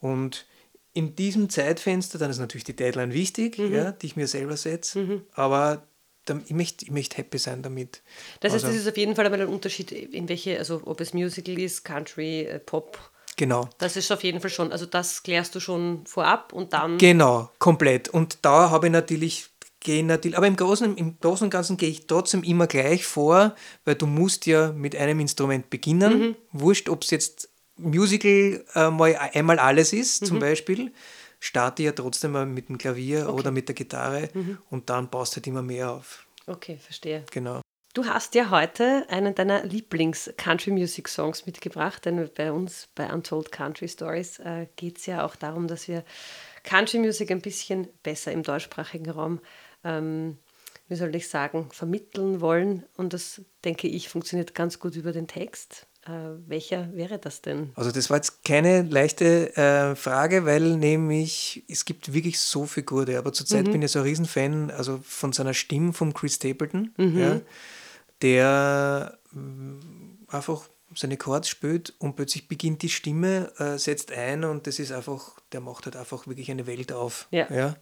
Und 0.00 0.46
in 0.94 1.14
diesem 1.16 1.48
Zeitfenster, 1.48 2.18
dann 2.18 2.30
ist 2.30 2.38
natürlich 2.38 2.64
die 2.64 2.76
Deadline 2.76 3.12
wichtig, 3.12 3.58
ja, 3.58 3.92
die 3.92 4.06
ich 4.06 4.16
mir 4.16 4.26
selber 4.28 4.56
setze, 4.56 5.22
aber 5.32 5.86
dann, 6.24 6.42
ich, 6.46 6.52
möchte, 6.52 6.84
ich 6.84 6.90
möchte 6.92 7.16
happy 7.16 7.38
sein 7.38 7.62
damit. 7.62 8.02
das 8.40 8.52
heißt, 8.52 8.64
also- 8.64 8.76
das 8.76 8.84
ist 8.86 8.88
auf 8.90 8.96
jeden 8.96 9.16
Fall 9.16 9.24
einmal 9.26 9.40
ein 9.40 9.48
Unterschied, 9.48 9.90
in 9.90 10.28
welche, 10.28 10.56
also 10.58 10.80
ob 10.84 11.00
es 11.00 11.12
Musical 11.14 11.58
ist, 11.58 11.84
Country, 11.84 12.42
äh, 12.42 12.58
Pop. 12.60 12.98
Genau. 13.36 13.68
Das 13.78 13.96
ist 13.96 14.12
auf 14.12 14.22
jeden 14.22 14.40
Fall 14.40 14.50
schon, 14.50 14.70
also 14.70 14.86
das 14.86 15.22
klärst 15.22 15.54
du 15.54 15.60
schon 15.60 16.04
vorab 16.06 16.52
und 16.52 16.74
dann. 16.74 16.98
Genau, 16.98 17.50
komplett. 17.58 18.08
Und 18.08 18.38
da 18.42 18.70
habe 18.70 18.86
ich 18.86 18.92
natürlich, 18.92 19.48
gehe 19.82 20.04
natürlich, 20.04 20.36
aber 20.36 20.46
im 20.46 20.56
Großen, 20.56 20.96
im 20.96 21.18
Großen 21.20 21.44
und 21.44 21.50
Ganzen 21.50 21.76
gehe 21.76 21.90
ich 21.90 22.06
trotzdem 22.06 22.42
immer 22.42 22.66
gleich 22.66 23.04
vor, 23.04 23.54
weil 23.84 23.94
du 23.94 24.06
musst 24.06 24.46
ja 24.46 24.72
mit 24.72 24.96
einem 24.96 25.20
Instrument 25.20 25.68
beginnen. 25.70 26.36
Wurscht, 26.52 26.88
ob 26.88 27.02
es 27.02 27.10
jetzt 27.10 27.50
Musical 27.76 28.64
äh, 28.74 28.90
mal 28.90 29.16
einmal 29.34 29.58
alles 29.58 29.92
ist, 29.92 30.26
zum 30.26 30.38
Beispiel, 30.38 30.92
starte 31.40 31.82
ja 31.82 31.92
trotzdem 31.92 32.32
mal 32.32 32.46
mit 32.46 32.68
dem 32.68 32.78
Klavier 32.78 33.32
oder 33.32 33.50
mit 33.50 33.68
der 33.68 33.74
Gitarre 33.74 34.28
und 34.70 34.88
dann 34.88 35.10
baust 35.10 35.36
halt 35.36 35.46
immer 35.46 35.62
mehr 35.62 35.90
auf. 35.90 36.26
Okay, 36.46 36.78
verstehe. 36.78 37.24
Genau. 37.30 37.60
Du 37.94 38.06
hast 38.06 38.34
ja 38.34 38.48
heute 38.48 39.04
einen 39.10 39.34
deiner 39.34 39.64
Lieblings-Country-Music-Songs 39.64 41.44
mitgebracht, 41.44 42.06
denn 42.06 42.30
bei 42.34 42.50
uns 42.50 42.88
bei 42.94 43.12
Untold 43.12 43.52
Country 43.52 43.86
Stories 43.86 44.38
äh, 44.38 44.66
geht 44.76 44.96
es 44.96 45.04
ja 45.04 45.26
auch 45.26 45.36
darum, 45.36 45.68
dass 45.68 45.88
wir 45.88 46.02
Country-Music 46.64 47.30
ein 47.30 47.42
bisschen 47.42 47.88
besser 48.02 48.32
im 48.32 48.44
deutschsprachigen 48.44 49.10
Raum, 49.10 49.40
ähm, 49.84 50.38
wie 50.88 50.96
soll 50.96 51.14
ich 51.14 51.28
sagen, 51.28 51.68
vermitteln 51.72 52.40
wollen. 52.40 52.84
Und 52.96 53.12
das, 53.12 53.40
denke 53.64 53.88
ich, 53.88 54.08
funktioniert 54.08 54.54
ganz 54.54 54.78
gut 54.78 54.96
über 54.96 55.12
den 55.12 55.26
Text. 55.26 55.86
Äh, 56.04 56.10
welcher 56.46 56.92
wäre 56.94 57.18
das 57.18 57.42
denn? 57.42 57.70
Also 57.76 57.92
das 57.92 58.10
war 58.10 58.16
jetzt 58.16 58.44
keine 58.44 58.82
leichte 58.82 59.56
äh, 59.56 59.94
Frage, 59.94 60.44
weil 60.44 60.76
nämlich 60.76 61.64
es 61.68 61.84
gibt 61.84 62.12
wirklich 62.12 62.40
so 62.40 62.66
viel 62.66 62.82
Gute, 62.82 63.16
aber 63.18 63.32
zurzeit 63.32 63.70
bin 63.70 63.82
ich 63.82 63.92
so 63.92 64.00
ein 64.00 64.04
Riesenfan 64.04 64.72
also 64.72 64.98
von 65.04 65.32
seiner 65.32 65.54
Stimme 65.54 65.92
von 65.92 66.12
Chris 66.12 66.34
Stapleton, 66.34 66.92
ja, 66.98 67.40
der 68.20 69.16
mm, 69.30 70.24
einfach 70.26 70.68
seine 70.96 71.16
Chords 71.16 71.48
spielt 71.48 71.94
und 71.98 72.16
plötzlich 72.16 72.48
beginnt 72.48 72.82
die 72.82 72.88
Stimme, 72.88 73.52
äh, 73.58 73.78
setzt 73.78 74.10
ein 74.12 74.44
und 74.44 74.66
das 74.66 74.80
ist 74.80 74.90
einfach, 74.90 75.36
der 75.52 75.60
macht 75.60 75.84
halt 75.84 75.96
einfach 75.96 76.26
wirklich 76.26 76.50
eine 76.50 76.66
Welt 76.66 76.92
auf. 76.92 77.28
Ja. 77.30 77.76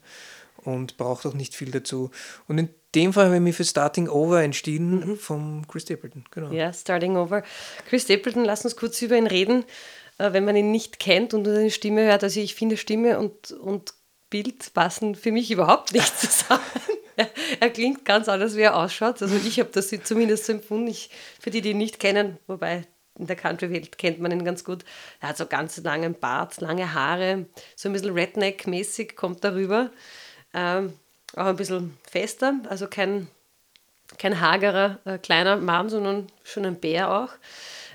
Und 0.64 0.96
braucht 0.96 1.26
auch 1.26 1.34
nicht 1.34 1.54
viel 1.54 1.70
dazu. 1.70 2.10
Und 2.48 2.58
in 2.58 2.68
dem 2.94 3.12
Fall 3.12 3.26
habe 3.26 3.36
ich 3.36 3.40
mich 3.40 3.56
für 3.56 3.64
Starting 3.64 4.08
Over 4.08 4.42
entschieden 4.42 5.16
vom 5.16 5.66
Chris 5.68 5.84
Stapleton. 5.84 6.24
Genau. 6.30 6.50
Ja, 6.50 6.72
Starting 6.72 7.16
Over. 7.16 7.42
Chris 7.88 8.02
Stapleton, 8.02 8.44
lass 8.44 8.64
uns 8.64 8.76
kurz 8.76 9.00
über 9.02 9.16
ihn 9.16 9.26
reden, 9.26 9.64
äh, 10.18 10.32
wenn 10.32 10.44
man 10.44 10.56
ihn 10.56 10.70
nicht 10.70 10.98
kennt 10.98 11.34
und 11.34 11.42
nur 11.42 11.54
seine 11.54 11.70
Stimme 11.70 12.04
hört. 12.04 12.24
Also 12.24 12.40
ich 12.40 12.54
finde 12.54 12.76
Stimme 12.76 13.18
und, 13.18 13.52
und 13.52 13.94
Bild 14.28 14.72
passen 14.74 15.14
für 15.14 15.32
mich 15.32 15.50
überhaupt 15.50 15.92
nicht 15.92 16.18
zusammen. 16.20 16.62
er, 17.60 17.70
klingt 17.70 18.04
ganz 18.04 18.28
anders, 18.28 18.56
wie 18.56 18.62
er 18.62 18.76
ausschaut. 18.76 19.20
Also 19.22 19.36
ich 19.36 19.58
habe 19.60 19.70
das 19.72 19.92
zumindest 20.04 20.46
so 20.46 20.52
empfunden. 20.52 20.88
Ich, 20.88 21.10
für 21.38 21.50
die, 21.50 21.60
die 21.60 21.70
ihn 21.70 21.78
nicht 21.78 22.00
kennen, 22.00 22.38
wobei 22.46 22.86
in 23.18 23.26
der 23.26 23.36
Country-Welt 23.36 23.98
kennt 23.98 24.20
man 24.20 24.32
ihn 24.32 24.44
ganz 24.44 24.64
gut. 24.64 24.84
Er 25.20 25.30
hat 25.30 25.36
so 25.36 25.46
ganz 25.46 25.76
langen 25.78 26.14
Bart, 26.14 26.60
lange 26.60 26.94
Haare, 26.94 27.46
so 27.76 27.88
ein 27.88 27.92
bisschen 27.92 28.14
Redneck-mäßig 28.14 29.14
kommt 29.14 29.44
darüber. 29.44 29.90
Ähm, 30.54 30.94
auch 31.36 31.46
ein 31.46 31.56
bisschen 31.56 31.96
fester, 32.10 32.54
also 32.68 32.86
kein 32.86 33.28
kein 34.18 34.40
hagerer 34.40 34.98
äh, 35.04 35.18
kleiner 35.18 35.56
Mann, 35.56 35.88
sondern 35.88 36.26
schon 36.42 36.66
ein 36.66 36.76
Bär 36.80 37.10
auch. 37.10 37.30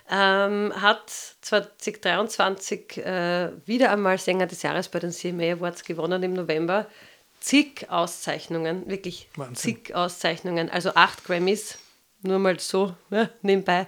Ähm, 0.09 0.71
hat 0.79 1.09
2023 1.41 2.97
äh, 2.97 3.51
wieder 3.65 3.91
einmal 3.91 4.17
Sänger 4.17 4.45
des 4.45 4.61
Jahres 4.61 4.87
bei 4.87 4.99
den 4.99 5.11
CMA 5.11 5.53
Awards 5.53 5.83
gewonnen 5.83 6.21
im 6.23 6.33
November. 6.33 6.87
Zig 7.39 7.87
Auszeichnungen, 7.89 8.87
wirklich 8.87 9.27
Wahnsinn. 9.35 9.55
zig 9.55 9.95
Auszeichnungen, 9.95 10.69
also 10.69 10.91
acht 10.95 11.25
Grammys, 11.25 11.77
nur 12.21 12.39
mal 12.39 12.59
so 12.59 12.95
ne, 13.09 13.29
nebenbei. 13.41 13.87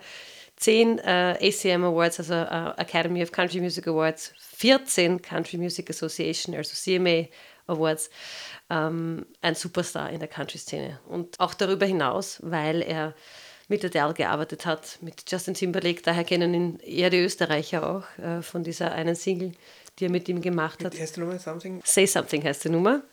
Zehn 0.55 0.97
äh, 0.99 1.38
ACM 1.39 1.84
Awards, 1.84 2.20
also 2.20 2.34
äh, 2.34 2.82
Academy 2.82 3.22
of 3.22 3.32
Country 3.32 3.61
Music 3.61 3.88
Awards, 3.88 4.34
14 4.57 5.22
Country 5.22 5.57
Music 5.57 5.89
Association, 5.89 6.55
also 6.55 6.74
CMA 6.74 7.28
Awards, 7.68 8.09
ähm, 8.70 9.26
ein 9.41 9.55
Superstar 9.55 10.09
in 10.09 10.20
der 10.20 10.28
Country-Szene. 10.28 10.99
Und 11.07 11.39
auch 11.39 11.53
darüber 11.53 11.86
hinaus, 11.86 12.39
weil 12.41 12.82
er 12.82 13.13
mit 13.68 13.84
Adele 13.84 14.13
gearbeitet 14.13 14.65
hat, 14.65 14.97
mit 15.01 15.30
Justin 15.30 15.53
Timberlake, 15.53 16.01
daher 16.01 16.24
kennen 16.24 16.53
ihn 16.53 16.80
eher 16.80 17.09
die 17.09 17.20
Österreicher 17.20 17.88
auch 17.88 18.24
äh, 18.24 18.41
von 18.41 18.63
dieser 18.63 18.93
einen 18.93 19.15
Single, 19.15 19.51
die 19.99 20.05
er 20.05 20.11
mit 20.11 20.30
ihm 20.30 20.41
gemacht 20.41 20.84
hat. 20.84 20.93
Die 20.93 20.99
erste 20.99 21.20
Nummer, 21.20 21.38
Something? 21.38 21.82
Say 21.84 22.05
Something 22.05 22.43
heißt 22.43 22.63
die 22.63 22.70
Nummer. 22.70 23.03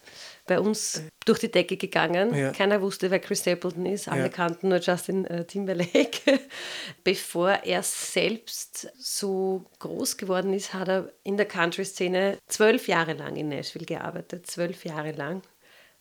Bei 0.47 0.61
uns 0.61 1.03
durch 1.25 1.39
die 1.39 1.51
Decke 1.51 1.77
gegangen. 1.79 2.35
Ja. 2.35 2.53
Keiner 2.53 2.83
wusste, 2.83 3.11
wer 3.11 3.19
Chris 3.19 3.41
Stapleton 3.41 3.87
ist. 3.87 4.09
Alle 4.09 4.23
Ja. 4.25 4.29
kannten 4.29 4.69
nur 4.69 4.79
Justin 4.79 5.25
äh, 5.25 5.47
Timberlake. 5.47 6.39
Bevor 7.05 7.51
er 7.65 7.83
selbst 7.83 8.89
so 8.99 9.65
groß 9.79 10.17
geworden 10.19 10.53
ist, 10.53 10.75
hat 10.75 10.89
er 10.89 11.11
in 11.23 11.37
der 11.39 11.47
Country-Szene 11.47 12.39
zwölf 12.47 12.89
Jahre 12.89 13.15
lang 13.15 13.37
in 13.37 13.49
Nashville 13.49 13.87
gearbeitet. 13.87 14.47
Zwölf 14.47 14.85
Jahre 14.85 15.13
lang 15.13 15.41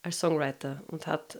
als 0.01 0.19
Songwriter 0.19 0.83
und 0.87 1.07
hat 1.07 1.39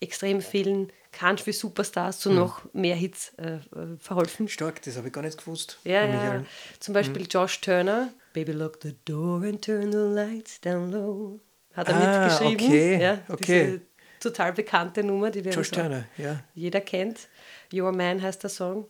extrem 0.00 0.40
vielen 0.40 0.92
Country-Superstars 1.10 2.16
Hm. 2.16 2.20
zu 2.22 2.30
noch 2.32 2.72
mehr 2.72 2.94
Hits 2.94 3.32
äh, 3.38 3.54
äh, 3.56 3.96
verholfen. 3.98 4.46
Stark, 4.46 4.80
das 4.82 4.96
habe 4.96 5.08
ich 5.08 5.12
gar 5.12 5.22
nicht 5.22 5.38
gewusst. 5.38 5.80
Ja, 5.82 6.04
ja. 6.06 6.44
Zum 6.78 6.94
Beispiel 6.94 7.26
Josh 7.28 7.60
Turner. 7.60 8.12
Baby, 8.32 8.52
lock 8.52 8.78
the 8.82 8.94
door 9.04 9.42
and 9.42 9.60
turn 9.60 9.90
the 9.90 9.98
lights 9.98 10.60
down 10.60 10.92
low. 10.92 11.40
Hat 11.74 11.88
er 11.88 11.94
Ah, 11.94 12.24
mitgeschrieben. 12.24 12.66
okay, 12.66 13.02
Ja, 13.02 13.18
okay. 13.28 13.80
total 14.20 14.52
bekannte 14.52 15.04
Nummer, 15.04 15.30
die 15.30 15.44
wir 15.44 15.52
so 15.52 15.62
Turner, 15.62 16.04
ja. 16.16 16.40
jeder 16.54 16.80
kennt. 16.80 17.28
Your 17.72 17.92
Man 17.92 18.20
heißt 18.22 18.42
der 18.42 18.50
Song. 18.50 18.86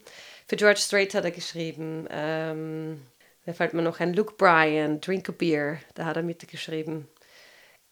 Für 0.46 0.56
George 0.56 0.80
Strait 0.80 1.14
hat 1.14 1.24
er 1.24 1.30
geschrieben. 1.30 2.06
Ähm, 2.10 3.02
wer 3.44 3.54
fällt 3.54 3.74
mir 3.74 3.82
noch 3.82 4.00
ein? 4.00 4.14
Luke 4.14 4.34
Bryan, 4.38 5.00
Drink 5.00 5.28
a 5.28 5.32
Beer, 5.32 5.78
da 5.94 6.04
hat 6.06 6.16
er 6.16 6.22
mitgeschrieben. 6.22 7.08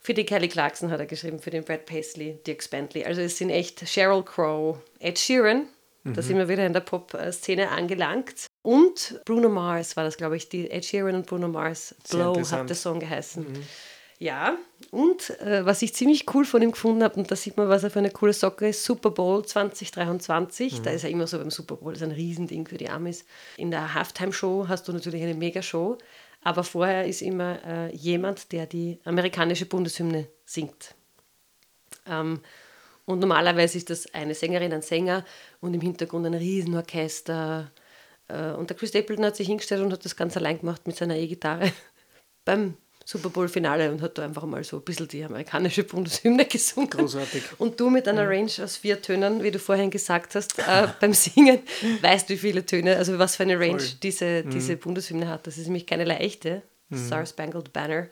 Für 0.03 0.14
die 0.14 0.24
Kelly 0.24 0.49
Clarkson 0.49 0.91
hat 0.91 1.01
er 1.01 1.07
geschrieben, 1.07 1.41
für 1.41 1.51
den 1.51 1.64
Brad 1.64 1.84
Paisley, 1.84 2.39
Dirk 2.47 2.70
Bentley. 2.70 3.05
Also 3.05 3.20
es 3.22 3.39
sind 3.39 3.51
echt 3.51 3.87
Sheryl 3.89 4.22
Crow, 4.22 4.78
Ed 5.01 5.18
Sheeran, 5.18 5.66
da 6.05 6.22
sind 6.22 6.39
wir 6.39 6.49
wieder 6.49 6.64
in 6.64 6.72
der 6.72 6.80
Pop-Szene 6.80 7.68
angelangt. 7.68 8.47
Und 8.62 9.20
Bruno 9.24 9.49
Mars 9.49 9.97
war 9.97 10.05
das, 10.05 10.16
glaube 10.16 10.37
ich, 10.37 10.49
die 10.49 10.70
Ed 10.70 10.84
Sheeran 10.84 11.16
und 11.16 11.26
Bruno 11.26 11.49
Mars. 11.49 11.97
Blow 12.09 12.41
hat 12.53 12.68
der 12.68 12.76
Song 12.76 13.01
geheißen. 13.01 13.45
Ja, 14.19 14.57
und 14.91 15.39
äh, 15.41 15.67
was 15.67 15.83
ich 15.83 15.95
ziemlich 15.95 16.33
cool 16.35 16.47
von 16.47 16.62
ihm 16.62 16.73
gefunden 16.73 17.03
habe, 17.03 17.17
und 17.17 17.31
da 17.31 17.37
sieht 17.37 17.57
man, 17.59 17.69
was 17.69 17.85
er 17.85 17.91
für 17.91 17.99
eine 17.99 18.11
coole 18.11 18.33
Socke 18.33 18.69
ist, 18.69 18.83
Super 18.83 19.11
Bowl 19.11 19.45
2023. 19.45 20.81
Da 20.81 20.91
ist 20.91 21.05
er 21.05 21.11
immer 21.11 21.27
so 21.27 21.39
beim 21.39 21.51
Super 21.51 21.77
Bowl, 21.77 21.93
das 21.93 22.01
ist 22.01 22.09
ein 22.09 22.14
Riesending 22.14 22.67
für 22.67 22.79
die 22.79 22.89
Amis. 22.89 23.27
In 23.59 23.71
der 23.71 23.93
Halftime-Show 23.93 24.69
hast 24.69 24.89
du 24.89 24.93
natürlich 24.93 25.23
eine 25.23 25.35
Mega-Show, 25.35 25.99
aber 26.43 26.64
vorher 26.64 27.07
ist 27.07 27.21
immer 27.21 27.59
äh, 27.67 27.95
jemand, 27.95 28.53
der 28.53 28.67
die 28.67 29.01
amerikanische 29.05 29.67
Bundeshymne 29.67 30.29
singt. 30.47 30.95
Ähm, 32.07 32.41
und 33.05 33.21
normalerweise 33.21 33.77
ist 33.77 33.91
das 33.91 34.12
eine 34.14 34.35
Sängerin, 34.35 34.73
ein 34.73 34.83
Sänger 34.83 35.25
und 35.61 35.75
im 35.75 35.81
Hintergrund 35.81 36.25
ein 36.27 36.35
Riesenorchester. 36.35 37.71
Äh, 38.29 38.53
und 38.53 38.71
der 38.71 38.77
Chris 38.77 38.91
Stapleton 38.91 39.27
hat 39.27 39.37
sich 39.37 39.49
hingestellt 39.49 39.83
und 39.83 39.93
hat 39.93 40.05
das 40.05 40.17
ganz 40.17 40.37
allein 40.37 40.59
gemacht 40.59 40.87
mit 40.87 40.97
seiner 40.97 41.17
E-Gitarre 41.17 41.71
beim 42.47 42.77
Super 43.09 43.31
Bowl-Finale 43.31 43.93
und 43.93 44.03
hat 44.03 44.19
da 44.19 44.25
einfach 44.25 44.43
mal 44.47 44.65
so 44.65 44.79
ein 44.79 44.83
bisschen 44.83 45.07
die 45.07 45.23
amerikanische 45.23 45.85
Bundeshymne 45.85 46.45
gesungen. 46.51 46.91
Großartig. 46.91 47.43
Und 47.59 47.79
du 47.79 47.89
mit 47.89 48.09
einer 48.09 48.29
Range 48.29 48.51
aus 48.61 48.77
vier 48.77 49.01
Tönen, 49.01 49.45
wie 49.45 49.53
du 49.53 49.61
vorhin 49.61 49.93
gesagt 49.93 50.35
hast, 50.35 50.59
äh, 50.59 50.89
beim 51.01 51.13
Singen, 51.13 51.61
weißt, 52.03 52.29
wie 52.31 52.37
viele 52.37 52.67
Töne, 52.67 52.97
also 52.97 53.17
was 53.21 53.37
für 53.37 53.45
eine 53.45 53.61
Range 53.61 53.79
Voll. 53.79 53.99
diese, 54.03 54.43
diese 54.43 54.77
Bundeshymne 54.77 55.29
hat. 55.29 55.47
Das 55.47 55.57
ist 55.57 55.67
nämlich 55.67 55.87
keine 55.87 56.05
leichte. 56.05 56.63
Star 56.95 57.25
Spangled 57.27 57.73
Banner. 57.73 58.09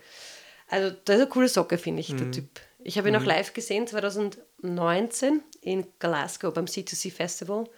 Also, 0.69 0.97
das 1.05 1.17
ist 1.17 1.23
eine 1.23 1.31
coole 1.31 1.49
Socke, 1.49 1.79
finde 1.79 2.01
ich, 2.01 2.15
der 2.15 2.31
Typ. 2.31 2.61
Ich 2.83 2.99
habe 2.99 3.09
ihn 3.09 3.17
auch 3.17 3.25
live 3.25 3.53
gesehen, 3.55 3.87
2019 3.87 5.43
in 5.61 5.87
Glasgow 5.99 6.53
beim 6.53 6.67
C2C 6.67 7.13
Festival. 7.13 7.69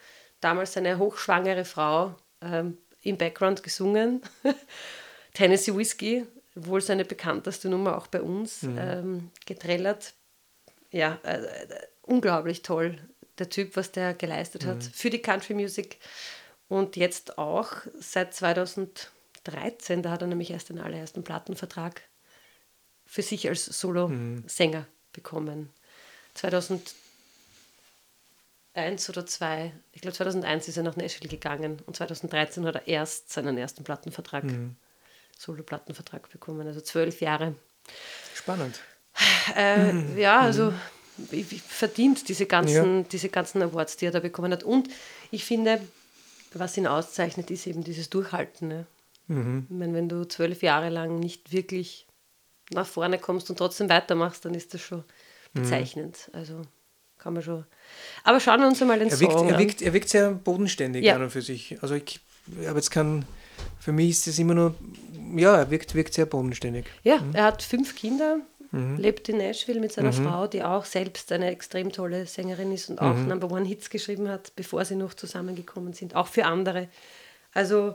Damals 0.41 0.73
seine 0.73 0.99
hochschwangere 0.99 1.65
Frau 1.65 2.15
ähm, 2.43 2.79
im 3.03 3.17
Background 3.17 3.63
gesungen. 3.63 4.21
Tennessee 5.35 5.77
Whiskey, 5.77 6.27
wohl 6.57 6.81
seine 6.81 7.05
bekannteste 7.05 7.69
Nummer 7.69 7.97
auch 7.97 8.07
bei 8.07 8.21
uns, 8.23 8.63
ähm, 8.63 9.31
getrellert. 9.45 10.15
Ja, 10.91 11.19
äh, 11.23 11.45
äh, 11.45 11.69
unglaublich 12.03 12.63
toll, 12.63 12.99
der 13.39 13.51
Typ, 13.51 13.77
was 13.77 13.93
der 13.93 14.15
geleistet 14.15 14.65
hat 14.65 14.83
für 14.83 15.11
die 15.11 15.21
Country 15.21 15.55
Music. 15.55 15.99
Und 16.69 16.97
jetzt 16.97 17.39
auch 17.39 17.73
seit 17.99 18.35
2013, 18.35 20.03
da 20.03 20.11
hat 20.11 20.23
er 20.23 20.29
nämlich 20.29 20.51
erst 20.51 20.71
den 20.71 20.81
allerersten 20.81 21.23
Plattenvertrag 21.23 22.03
für 23.05 23.23
sich 23.23 23.49
als 23.49 23.67
Solo-Sänger 23.67 24.87
bekommen. 25.13 25.71
2001 26.35 26.95
oder 29.09 29.27
2, 29.27 29.73
ich 29.93 30.01
glaube 30.01 30.17
2001 30.17 30.69
ist 30.69 30.77
er 30.77 30.83
nach 30.83 30.97
Nashville 30.97 31.31
gegangen 31.31 31.81
und 31.87 31.97
2013 31.97 32.65
hat 32.67 32.75
er 32.75 32.89
erst 32.89 33.31
seinen 33.31 33.57
ersten 33.59 33.85
Plattenvertrag, 33.85 34.45
Solo-Plattenvertrag 35.39 36.31
bekommen, 36.31 36.67
also 36.67 36.81
zwölf 36.81 37.21
Jahre. 37.21 37.55
Spannend. 38.35 38.81
Äh, 39.55 40.21
Ja, 40.21 40.41
also 40.41 40.73
wie 41.31 41.43
verdient 41.45 42.29
diese 42.29 42.47
ganzen, 42.47 43.09
diese 43.09 43.29
ganzen 43.31 43.63
Awards, 43.63 43.97
die 43.97 44.07
er 44.07 44.11
da 44.13 44.21
bekommen 44.21 44.53
hat. 44.53 44.63
Und 44.65 44.89
ich 45.31 45.45
finde, 45.45 45.81
was 46.53 46.77
ihn 46.77 46.87
auszeichnet, 46.87 47.51
ist 47.51 47.67
eben 47.67 47.83
dieses 47.85 48.11
Durchhalten. 48.11 48.69
Ne? 48.69 48.87
Ich 49.29 49.35
meine, 49.75 49.95
wenn 49.95 50.09
du 50.09 50.25
zwölf 50.29 50.63
Jahre 50.63 50.89
lang 50.91 51.19
nicht 51.19 51.53
wirklich 51.53 52.07
nach 52.71 52.87
vorne 52.87 53.19
kommst 53.19 53.49
und 53.51 53.57
trotzdem 53.57 53.89
weitermachst, 53.89 54.45
dann 54.45 54.55
ist 54.55 54.75
das 54.75 54.83
schon 54.83 55.05
bezeichnend. 55.53 56.31
Also 56.33 56.63
kann 57.19 57.33
man 57.33 57.43
schon. 57.43 57.65
Aber 58.23 58.39
schauen 58.39 58.61
wir 58.61 58.67
uns 58.69 58.81
einmal 58.83 58.99
den 58.99 59.09
Er 59.09 59.19
wirkt, 59.19 59.33
Song 59.33 59.49
er, 59.49 59.55
an. 59.55 59.61
wirkt, 59.61 59.83
er 59.83 59.93
wirkt 59.95 60.09
sehr 60.11 60.31
bodenständig 60.33 61.03
Ja. 61.05 61.17
an 61.17 61.23
und 61.23 61.31
für 61.31 61.43
sich. 61.43 61.77
Also 61.83 61.95
ich 61.95 62.21
habe 62.67 62.79
jetzt 62.79 62.91
kein, 62.91 63.25
für 63.81 63.93
mich 63.93 64.11
ist 64.11 64.27
es 64.29 64.39
immer 64.39 64.55
nur, 64.55 64.75
ja, 65.35 65.57
er 65.57 65.71
wirkt, 65.71 65.95
wirkt 65.95 66.15
sehr 66.15 66.27
bodenständig. 66.27 66.87
Ja, 67.03 67.21
er 67.33 67.45
hat 67.45 67.63
fünf 67.63 67.97
Kinder, 67.97 68.41
lebt 68.73 69.29
in 69.29 69.39
Nashville 69.39 69.81
mit 69.81 69.93
seiner 69.93 70.13
Frau, 70.13 70.47
die 70.47 70.63
auch 70.63 70.85
selbst 70.85 71.33
eine 71.33 71.51
extrem 71.51 71.93
tolle 71.93 72.27
Sängerin 72.27 72.73
ist 72.73 72.91
und 72.91 73.01
auch 73.01 73.17
Number 73.17 73.51
One 73.51 73.65
Hits 73.65 73.89
geschrieben 73.89 74.29
hat, 74.29 74.53
bevor 74.55 74.85
sie 74.85 74.97
noch 74.97 75.15
zusammengekommen 75.15 75.95
sind, 75.95 76.15
auch 76.15 76.27
für 76.27 76.45
andere. 76.45 76.89
Also 77.55 77.95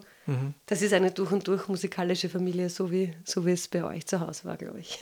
das 0.66 0.82
ist 0.82 0.94
eine 0.94 1.12
durch 1.12 1.32
und 1.32 1.48
durch 1.48 1.68
musikalische 1.68 2.30
Familie, 2.30 2.70
so 2.70 2.92
wie, 2.92 3.14
so 3.24 3.46
wie 3.46 3.52
es 3.52 3.68
bei 3.68 3.84
euch 3.84 4.06
zu 4.06 4.20
Hause 4.20 4.46
war, 4.46 4.58
glaube 4.58 4.80
ich. 4.80 5.00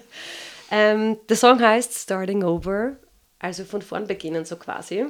ähm, 0.70 1.16
der 1.28 1.36
Song 1.36 1.60
heißt 1.60 1.94
Starting 1.94 2.42
Over, 2.42 2.96
also 3.38 3.64
von 3.64 3.82
vorn 3.82 4.06
beginnen 4.06 4.44
so 4.44 4.56
quasi. 4.56 5.06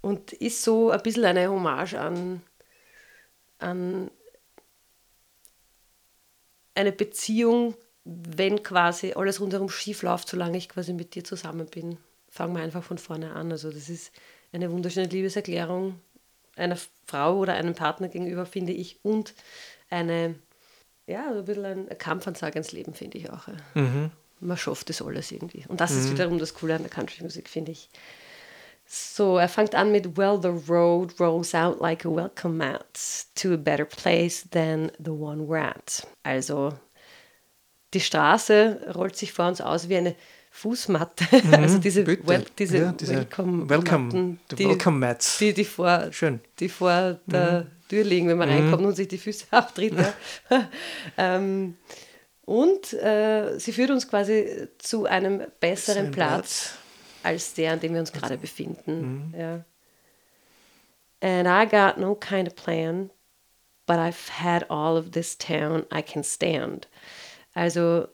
Und 0.00 0.32
ist 0.32 0.62
so 0.62 0.90
ein 0.90 1.02
bisschen 1.02 1.24
eine 1.24 1.50
Hommage 1.50 1.94
an, 1.94 2.40
an 3.58 4.10
eine 6.74 6.92
Beziehung, 6.92 7.74
wenn 8.04 8.62
quasi 8.62 9.12
alles 9.12 9.40
rundherum 9.40 9.68
schief 9.68 10.02
läuft, 10.02 10.28
solange 10.28 10.58
ich 10.58 10.68
quasi 10.68 10.92
mit 10.92 11.14
dir 11.14 11.24
zusammen 11.24 11.66
bin. 11.66 11.98
Fangen 12.28 12.54
wir 12.54 12.62
einfach 12.62 12.84
von 12.84 12.98
vorne 12.98 13.32
an. 13.34 13.52
Also 13.52 13.70
das 13.70 13.88
ist 13.88 14.12
eine 14.52 14.70
wunderschöne 14.70 15.08
Liebeserklärung 15.08 16.00
einer 16.56 16.76
Frau 17.06 17.38
oder 17.38 17.54
einem 17.54 17.74
Partner 17.74 18.08
gegenüber, 18.08 18.46
finde 18.46 18.72
ich, 18.72 18.98
und 19.02 19.34
eine, 19.88 20.34
ja, 21.06 21.32
so 21.32 21.40
ein 21.40 21.44
bisschen 21.44 21.64
ein 21.88 21.98
Kampfansage 21.98 22.58
ins 22.58 22.72
Leben, 22.72 22.94
finde 22.94 23.18
ich 23.18 23.30
auch. 23.30 23.48
Man 24.40 24.56
schafft 24.56 24.88
das 24.88 25.02
alles 25.02 25.32
irgendwie. 25.32 25.64
Und 25.68 25.80
das 25.80 25.92
ist 25.92 26.10
wiederum 26.10 26.38
das 26.38 26.54
Coole 26.54 26.74
an 26.74 26.82
der 26.82 26.90
Country-Musik, 26.90 27.48
finde 27.48 27.72
ich. 27.72 27.88
So, 28.92 29.38
er 29.38 29.48
fängt 29.48 29.76
an 29.76 29.92
mit 29.92 30.16
Well, 30.16 30.40
the 30.42 30.48
road 30.68 31.14
rolls 31.20 31.54
out 31.54 31.80
like 31.80 32.04
a 32.04 32.10
welcome 32.10 32.56
mat 32.56 33.26
to 33.36 33.54
a 33.54 33.56
better 33.56 33.84
place 33.84 34.44
than 34.50 34.90
the 34.98 35.12
one 35.12 35.46
we're 35.46 35.60
at. 35.62 36.08
Also, 36.24 36.72
die 37.94 38.00
Straße 38.00 38.92
rollt 38.96 39.14
sich 39.14 39.32
vor 39.32 39.46
uns 39.46 39.60
aus 39.60 39.88
wie 39.88 39.96
eine 39.96 40.16
Fußmatte. 40.50 41.24
also 41.52 41.78
diese, 41.78 42.04
well, 42.04 42.44
diese, 42.58 42.78
Ja, 42.78 42.92
diese 42.92 43.14
Welcome, 43.18 43.68
Welcome- 43.70 44.06
Matten, 44.06 44.40
die, 44.58 44.68
Welcome 44.68 44.98
Mats. 44.98 45.38
Die, 45.38 45.54
die, 45.54 45.64
vor, 45.64 46.08
Schön. 46.10 46.40
die 46.58 46.68
vor 46.68 47.20
der 47.26 47.68
Tür 47.88 48.02
liegen, 48.02 48.26
wenn 48.26 48.38
man 48.38 48.48
reinkommt 48.48 48.84
und 48.84 48.96
sich 48.96 49.06
die 49.06 49.18
Füße 49.18 49.46
abtritt. 49.52 49.94
Ähm, 51.16 51.76
und 52.44 52.92
äh, 52.94 53.56
sie 53.60 53.70
führt 53.72 53.90
uns 53.90 54.08
quasi 54.08 54.66
zu 54.78 55.04
einem 55.06 55.42
besseren 55.60 56.06
Sein 56.06 56.10
Platz, 56.10 56.72
als 57.22 57.54
der, 57.54 57.72
an 57.72 57.80
dem 57.80 57.92
wir 57.92 58.00
uns 58.00 58.12
gerade 58.12 58.38
befinden. 58.38 59.34
Ja. 59.36 59.64
And 61.22 61.46
I 61.46 61.66
got 61.66 61.98
no 61.98 62.14
kind 62.14 62.48
of 62.48 62.56
plan, 62.56 63.10
but 63.86 63.96
I've 63.98 64.30
had 64.30 64.64
all 64.70 64.96
of 64.96 65.10
this 65.10 65.36
town 65.36 65.84
I 65.92 66.02
can 66.02 66.24
stand. 66.24 66.88
Also, 67.54 68.08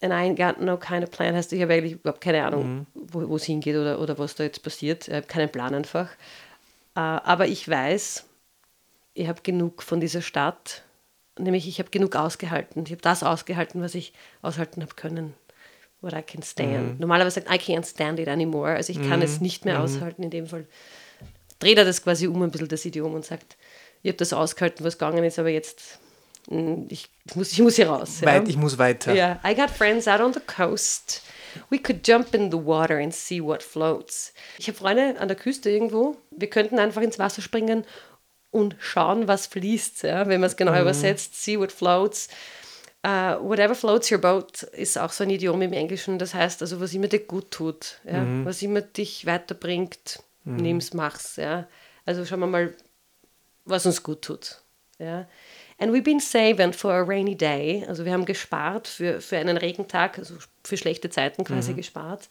and 0.00 0.12
I 0.12 0.28
ain't 0.28 0.36
got 0.36 0.60
no 0.60 0.76
kind 0.76 1.02
of 1.02 1.10
plan 1.10 1.34
heißt, 1.34 1.52
ich 1.52 1.62
habe 1.62 1.74
eigentlich 1.74 1.94
überhaupt 1.94 2.20
keine 2.20 2.44
Ahnung, 2.44 2.86
wo 2.94 3.28
wo 3.28 3.36
es 3.36 3.44
hingeht 3.44 3.74
oder, 3.76 4.00
oder 4.00 4.18
was 4.18 4.36
da 4.36 4.44
jetzt 4.44 4.62
passiert. 4.62 5.08
Ich 5.08 5.14
habe 5.14 5.26
keinen 5.26 5.50
Plan 5.50 5.74
einfach. 5.74 6.10
Äh, 6.94 7.00
aber 7.00 7.48
ich 7.48 7.68
weiß, 7.68 8.24
ich 9.14 9.26
habe 9.28 9.42
genug 9.42 9.82
von 9.82 9.98
dieser 10.00 10.22
Stadt, 10.22 10.84
nämlich 11.38 11.66
ich 11.66 11.80
habe 11.80 11.90
genug 11.90 12.14
ausgehalten. 12.14 12.84
Ich 12.84 12.92
habe 12.92 13.02
das 13.02 13.24
ausgehalten, 13.24 13.82
was 13.82 13.96
ich 13.96 14.12
aushalten 14.42 14.82
habe 14.82 14.94
können. 14.94 15.34
What 16.00 16.12
I 16.12 16.22
can 16.22 16.42
stand. 16.42 17.00
Normalerweise 17.00 17.40
sagt 17.40 17.50
I 17.50 17.58
can't 17.58 17.84
stand 17.84 18.20
it 18.20 18.28
anymore. 18.28 18.70
Also 18.74 18.92
ich 18.92 19.08
kann 19.08 19.20
es 19.20 19.40
nicht 19.40 19.64
mehr 19.64 19.80
aushalten. 19.80 20.22
In 20.22 20.30
dem 20.30 20.46
Fall 20.46 20.66
dreht 21.58 21.76
er 21.78 21.84
das 21.84 22.02
quasi 22.02 22.28
um 22.28 22.40
ein 22.42 22.50
bisschen 22.50 22.68
das 22.68 22.84
Idiom 22.84 23.14
und 23.14 23.24
sagt, 23.24 23.56
ich 24.02 24.08
habe 24.08 24.16
das 24.16 24.32
ausgehalten, 24.32 24.84
was 24.84 24.96
gegangen 24.98 25.24
ist, 25.24 25.40
aber 25.40 25.48
jetzt 25.48 25.98
mm, 26.48 26.84
ich 26.88 27.10
muss, 27.34 27.52
ich 27.52 27.60
muss 27.60 27.76
hier 27.76 27.88
raus. 27.88 28.20
ja. 28.20 28.28
Weit, 28.28 28.48
ich 28.48 28.56
muss 28.56 28.78
weiter. 28.78 29.12
Yeah, 29.12 29.40
I 29.44 29.56
got 29.56 29.70
friends 29.70 30.06
out 30.06 30.20
on 30.20 30.32
the 30.32 30.40
coast. 30.40 31.22
We 31.70 31.78
could 31.78 32.06
jump 32.06 32.32
in 32.34 32.52
the 32.52 32.58
water 32.58 32.98
and 32.98 33.12
see 33.12 33.42
what 33.42 33.62
floats. 33.62 34.32
Ich 34.58 34.68
habe 34.68 34.78
Freunde 34.78 35.16
an 35.18 35.26
der 35.26 35.36
Küste 35.36 35.68
irgendwo. 35.70 36.16
Wir 36.30 36.48
könnten 36.48 36.78
einfach 36.78 37.02
ins 37.02 37.18
Wasser 37.18 37.42
springen 37.42 37.84
und 38.50 38.76
schauen, 38.78 39.26
was 39.26 39.46
fließt. 39.46 40.04
Ja? 40.04 40.28
Wenn 40.28 40.40
man 40.40 40.48
es 40.48 40.56
genau 40.56 40.78
übersetzt, 40.80 41.42
see 41.42 41.58
what 41.58 41.72
floats. 41.72 42.28
Uh, 43.08 43.38
whatever 43.40 43.74
floats 43.74 44.10
your 44.10 44.18
boat 44.18 44.64
ist 44.64 44.98
auch 44.98 45.12
so 45.12 45.24
ein 45.24 45.30
Idiom 45.30 45.62
im 45.62 45.72
Englischen. 45.72 46.18
Das 46.18 46.34
heißt 46.34 46.60
also, 46.60 46.78
was 46.78 46.92
immer 46.92 47.08
dir 47.08 47.20
gut 47.20 47.50
tut, 47.50 48.00
ja? 48.04 48.22
was 48.44 48.60
immer 48.60 48.82
dich 48.82 49.24
weiterbringt, 49.24 50.22
nimm's, 50.44 50.92
mach's. 50.92 51.36
Ja? 51.36 51.66
Also 52.04 52.26
schauen 52.26 52.40
wir 52.40 52.46
mal, 52.46 52.74
was 53.64 53.86
uns 53.86 54.02
gut 54.02 54.20
tut. 54.20 54.60
Ja? 54.98 55.26
And 55.78 55.90
we've 55.90 56.02
been 56.02 56.20
saving 56.20 56.74
for 56.74 56.92
a 56.92 57.02
rainy 57.02 57.34
day. 57.34 57.82
Also 57.88 58.04
wir 58.04 58.12
haben 58.12 58.26
gespart 58.26 58.86
für, 58.86 59.22
für 59.22 59.38
einen 59.38 59.56
Regentag, 59.56 60.18
also 60.18 60.34
für 60.62 60.76
schlechte 60.76 61.08
Zeiten 61.08 61.44
quasi 61.44 61.72
gespart. 61.72 62.28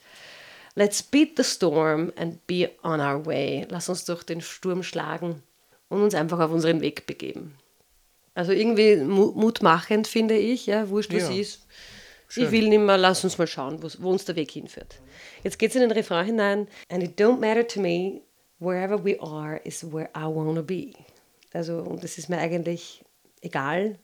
Let's 0.76 1.02
beat 1.02 1.36
the 1.36 1.42
storm 1.42 2.12
and 2.14 2.46
be 2.46 2.70
on 2.84 3.00
our 3.00 3.26
way. 3.26 3.66
Lass 3.68 3.88
uns 3.88 4.04
durch 4.04 4.22
den 4.22 4.40
Sturm 4.42 4.84
schlagen 4.84 5.42
und 5.88 6.02
uns 6.02 6.14
einfach 6.14 6.38
auf 6.38 6.52
unseren 6.52 6.82
Weg 6.82 7.06
begeben. 7.06 7.56
Also 8.38 8.52
irgendwie 8.52 8.94
mu- 8.96 9.32
mutmachend, 9.32 10.06
finde 10.06 10.36
ich. 10.36 10.66
Ja, 10.66 10.88
wurscht, 10.90 11.12
was 11.12 11.24
Ja. 11.28 11.34
ist. 11.34 11.66
Ich 12.36 12.50
will 12.52 12.68
nicht 12.68 12.78
mehr, 12.78 12.96
lass 12.96 13.24
uns 13.24 13.36
mal 13.36 13.48
schauen, 13.48 13.82
wo 13.82 14.10
uns 14.10 14.24
der 14.26 14.36
Weg 14.36 14.52
hinführt. 14.52 15.00
Jetzt 15.42 15.58
geht 15.58 15.70
es 15.70 15.74
in 15.74 15.80
den 15.80 15.90
Refrain 15.90 16.24
hinein. 16.24 16.68
And 16.88 17.02
it 17.02 17.18
don't 17.20 17.40
matter 17.40 17.66
to 17.66 17.80
me, 17.80 18.20
wherever 18.60 19.02
we 19.04 19.20
are 19.20 19.56
is 19.64 19.82
where 19.92 20.08
I 20.16 20.22
wanna 20.22 20.62
be. 20.62 20.92
Also, 21.52 21.78
und 21.78 22.04
es 22.04 22.16
ist 22.16 22.28
mir 22.28 22.38
eigentlich 22.38 23.04
egal, 23.40 23.98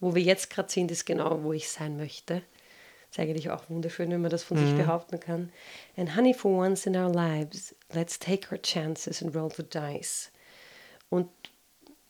wo 0.00 0.14
wir 0.14 0.22
jetzt 0.22 0.48
gerade 0.48 0.72
sind, 0.72 0.90
ist 0.90 1.04
genau, 1.04 1.42
wo 1.42 1.52
ich 1.52 1.68
sein 1.68 1.98
möchte. 1.98 2.40
Ist 3.10 3.18
eigentlich 3.18 3.50
auch 3.50 3.68
wunderschön, 3.68 4.10
wenn 4.10 4.22
man 4.22 4.30
das 4.30 4.42
von 4.42 4.56
sich 4.56 4.74
behaupten 4.74 5.20
kann. 5.20 5.52
And 5.98 6.16
honey, 6.16 6.32
for 6.32 6.50
once 6.64 6.86
in 6.86 6.96
our 6.96 7.12
lives, 7.12 7.74
let's 7.92 8.18
take 8.18 8.50
our 8.50 8.62
chances 8.62 9.22
and 9.22 9.34
roll 9.36 9.50
the 9.54 9.64
dice. 9.64 10.30
Und 11.10 11.28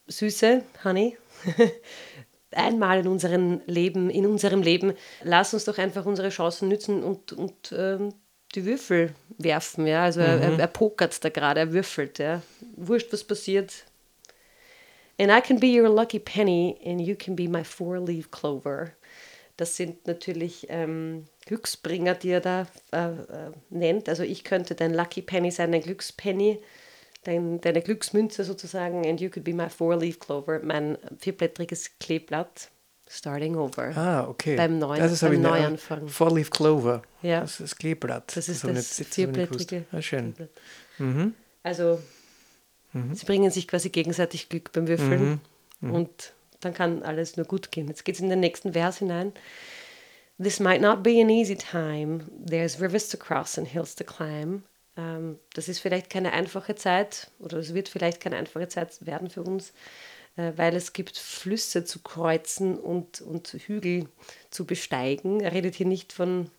Süße, 0.09 0.62
Honey, 0.85 1.17
einmal 2.53 3.01
in 3.01 3.09
unserem 3.09 3.61
Leben, 3.66 4.11
in 4.11 4.26
unserem 4.26 4.62
Leben, 4.62 4.95
lass 5.22 5.55
uns 5.55 5.64
doch 5.64 5.78
einfach 5.78 6.07
unsere 6.07 6.30
Chancen 6.30 6.68
nützen 6.68 7.03
und, 7.03 7.32
und 7.32 7.72
ähm, 7.76 8.14
die 8.55 8.64
Würfel 8.64 9.14
werfen. 9.39 9.87
Ja? 9.87 10.05
Also 10.05 10.20
er, 10.20 10.41
er, 10.41 10.59
er 10.59 10.66
pokert 10.66 11.22
da 11.24 11.28
gerade, 11.28 11.61
er 11.61 11.72
würfelt. 11.72 12.18
Ja? 12.18 12.43
Wurscht, 12.76 13.12
was 13.12 13.24
passiert. 13.24 13.72
And 15.18 15.30
I 15.30 15.41
can 15.41 15.59
be 15.59 15.80
your 15.80 15.89
lucky 15.89 16.18
penny 16.18 16.76
and 16.84 17.01
you 17.01 17.14
can 17.14 17.37
be 17.37 17.49
my 17.49 17.64
four-leaf 17.64 18.30
clover. 18.30 18.93
Das 19.57 19.76
sind 19.76 20.07
natürlich 20.07 20.66
ähm, 20.68 21.24
Glücksbringer, 21.47 22.14
die 22.14 22.30
er 22.30 22.41
da 22.41 22.66
äh, 22.93 23.07
äh, 23.07 23.53
nennt. 23.70 24.09
Also 24.09 24.22
ich 24.22 24.45
könnte 24.45 24.74
dein 24.74 24.93
Lucky 24.93 25.22
Penny 25.22 25.51
sein, 25.51 25.72
dein 25.72 25.80
Glückspenny, 25.80 26.59
dein, 27.27 27.61
deine 27.61 27.83
Glücksmünze 27.83 28.45
sozusagen. 28.45 29.07
And 29.07 29.20
you 29.20 29.29
could 29.31 29.45
be 29.45 29.53
my 29.53 29.68
four-leaf 29.68 30.18
clover, 30.18 30.61
mein 30.62 30.97
vierblättriges 31.18 31.91
Kleeblatt. 31.99 32.70
Starting 33.09 33.55
over. 33.55 33.97
Ah, 33.97 34.27
okay. 34.29 34.57
Beim 34.57 34.79
Neu- 34.81 34.99
das 34.99 35.12
ist 35.12 35.20
beim 35.20 35.33
eine- 35.35 35.41
Neuanfang. 35.43 36.09
Four-Leaf 36.09 36.51
Clover. 36.51 37.03
Ja. 37.22 37.41
Das 37.43 37.53
ist 37.53 37.61
das 37.61 37.77
Kleeblatt. 37.77 38.37
Das 38.37 38.49
ist 38.49 38.64
ich 38.64 38.70
das 38.74 38.89
das 38.89 38.99
nicht 38.99 39.14
vierblättrige. 39.14 39.85
Ah, 39.93 40.03
schön. 40.03 40.35
Kleeblatt. 40.35 41.33
Also 41.62 42.01
sie 43.12 43.24
bringen 43.27 43.51
sich 43.53 43.68
quasi 43.68 43.91
gegenseitig 43.91 44.49
Glück 44.49 44.72
beim 44.72 44.89
Würfeln 44.89 45.41
und 45.81 46.33
dann 46.61 46.74
kann 46.74 47.03
alles 47.05 47.37
nur 47.37 47.47
gut 47.47 47.70
gehen. 47.70 47.87
Jetzt 47.87 48.05
geht 48.05 48.16
es 48.16 48.20
in 48.20 48.29
den 48.31 48.41
nächsten 48.41 48.72
Vers 48.72 48.99
hinein. 48.99 49.33
This 50.43 50.59
might 50.61 50.81
not 50.81 51.03
be 51.05 51.20
an 51.22 51.31
easy 51.31 51.55
time. 51.57 52.24
There's 52.45 52.81
rivers 52.81 53.09
to 53.11 53.16
cross 53.18 53.57
and 53.57 53.68
hills 53.68 53.95
to 53.97 54.05
climb. 54.05 54.64
Ähm, 54.97 55.39
das 55.55 55.69
ist 55.69 55.79
vielleicht 55.79 56.11
keine 56.11 56.33
einfache 56.33 56.75
Zeit 56.75 57.31
oder 57.39 57.59
es 57.59 57.75
wird 57.75 57.89
vielleicht 57.89 58.21
keine 58.21 58.37
einfache 58.37 58.69
Zeit 58.69 59.05
werden 59.05 59.31
für 59.31 59.43
uns, 59.43 59.73
äh, 60.37 60.53
weil 60.57 60.75
es 60.75 60.93
gibt 60.93 61.19
Flüsse 61.19 61.85
zu 61.85 62.01
kreuzen 62.01 62.79
und, 62.79 63.21
und 63.21 63.49
Hügel 63.49 64.09
zu 64.51 64.65
besteigen. 64.65 65.41
Er 65.41 65.53
redet 65.53 65.75
hier 65.75 65.87
nicht 65.87 66.13
von 66.13 66.51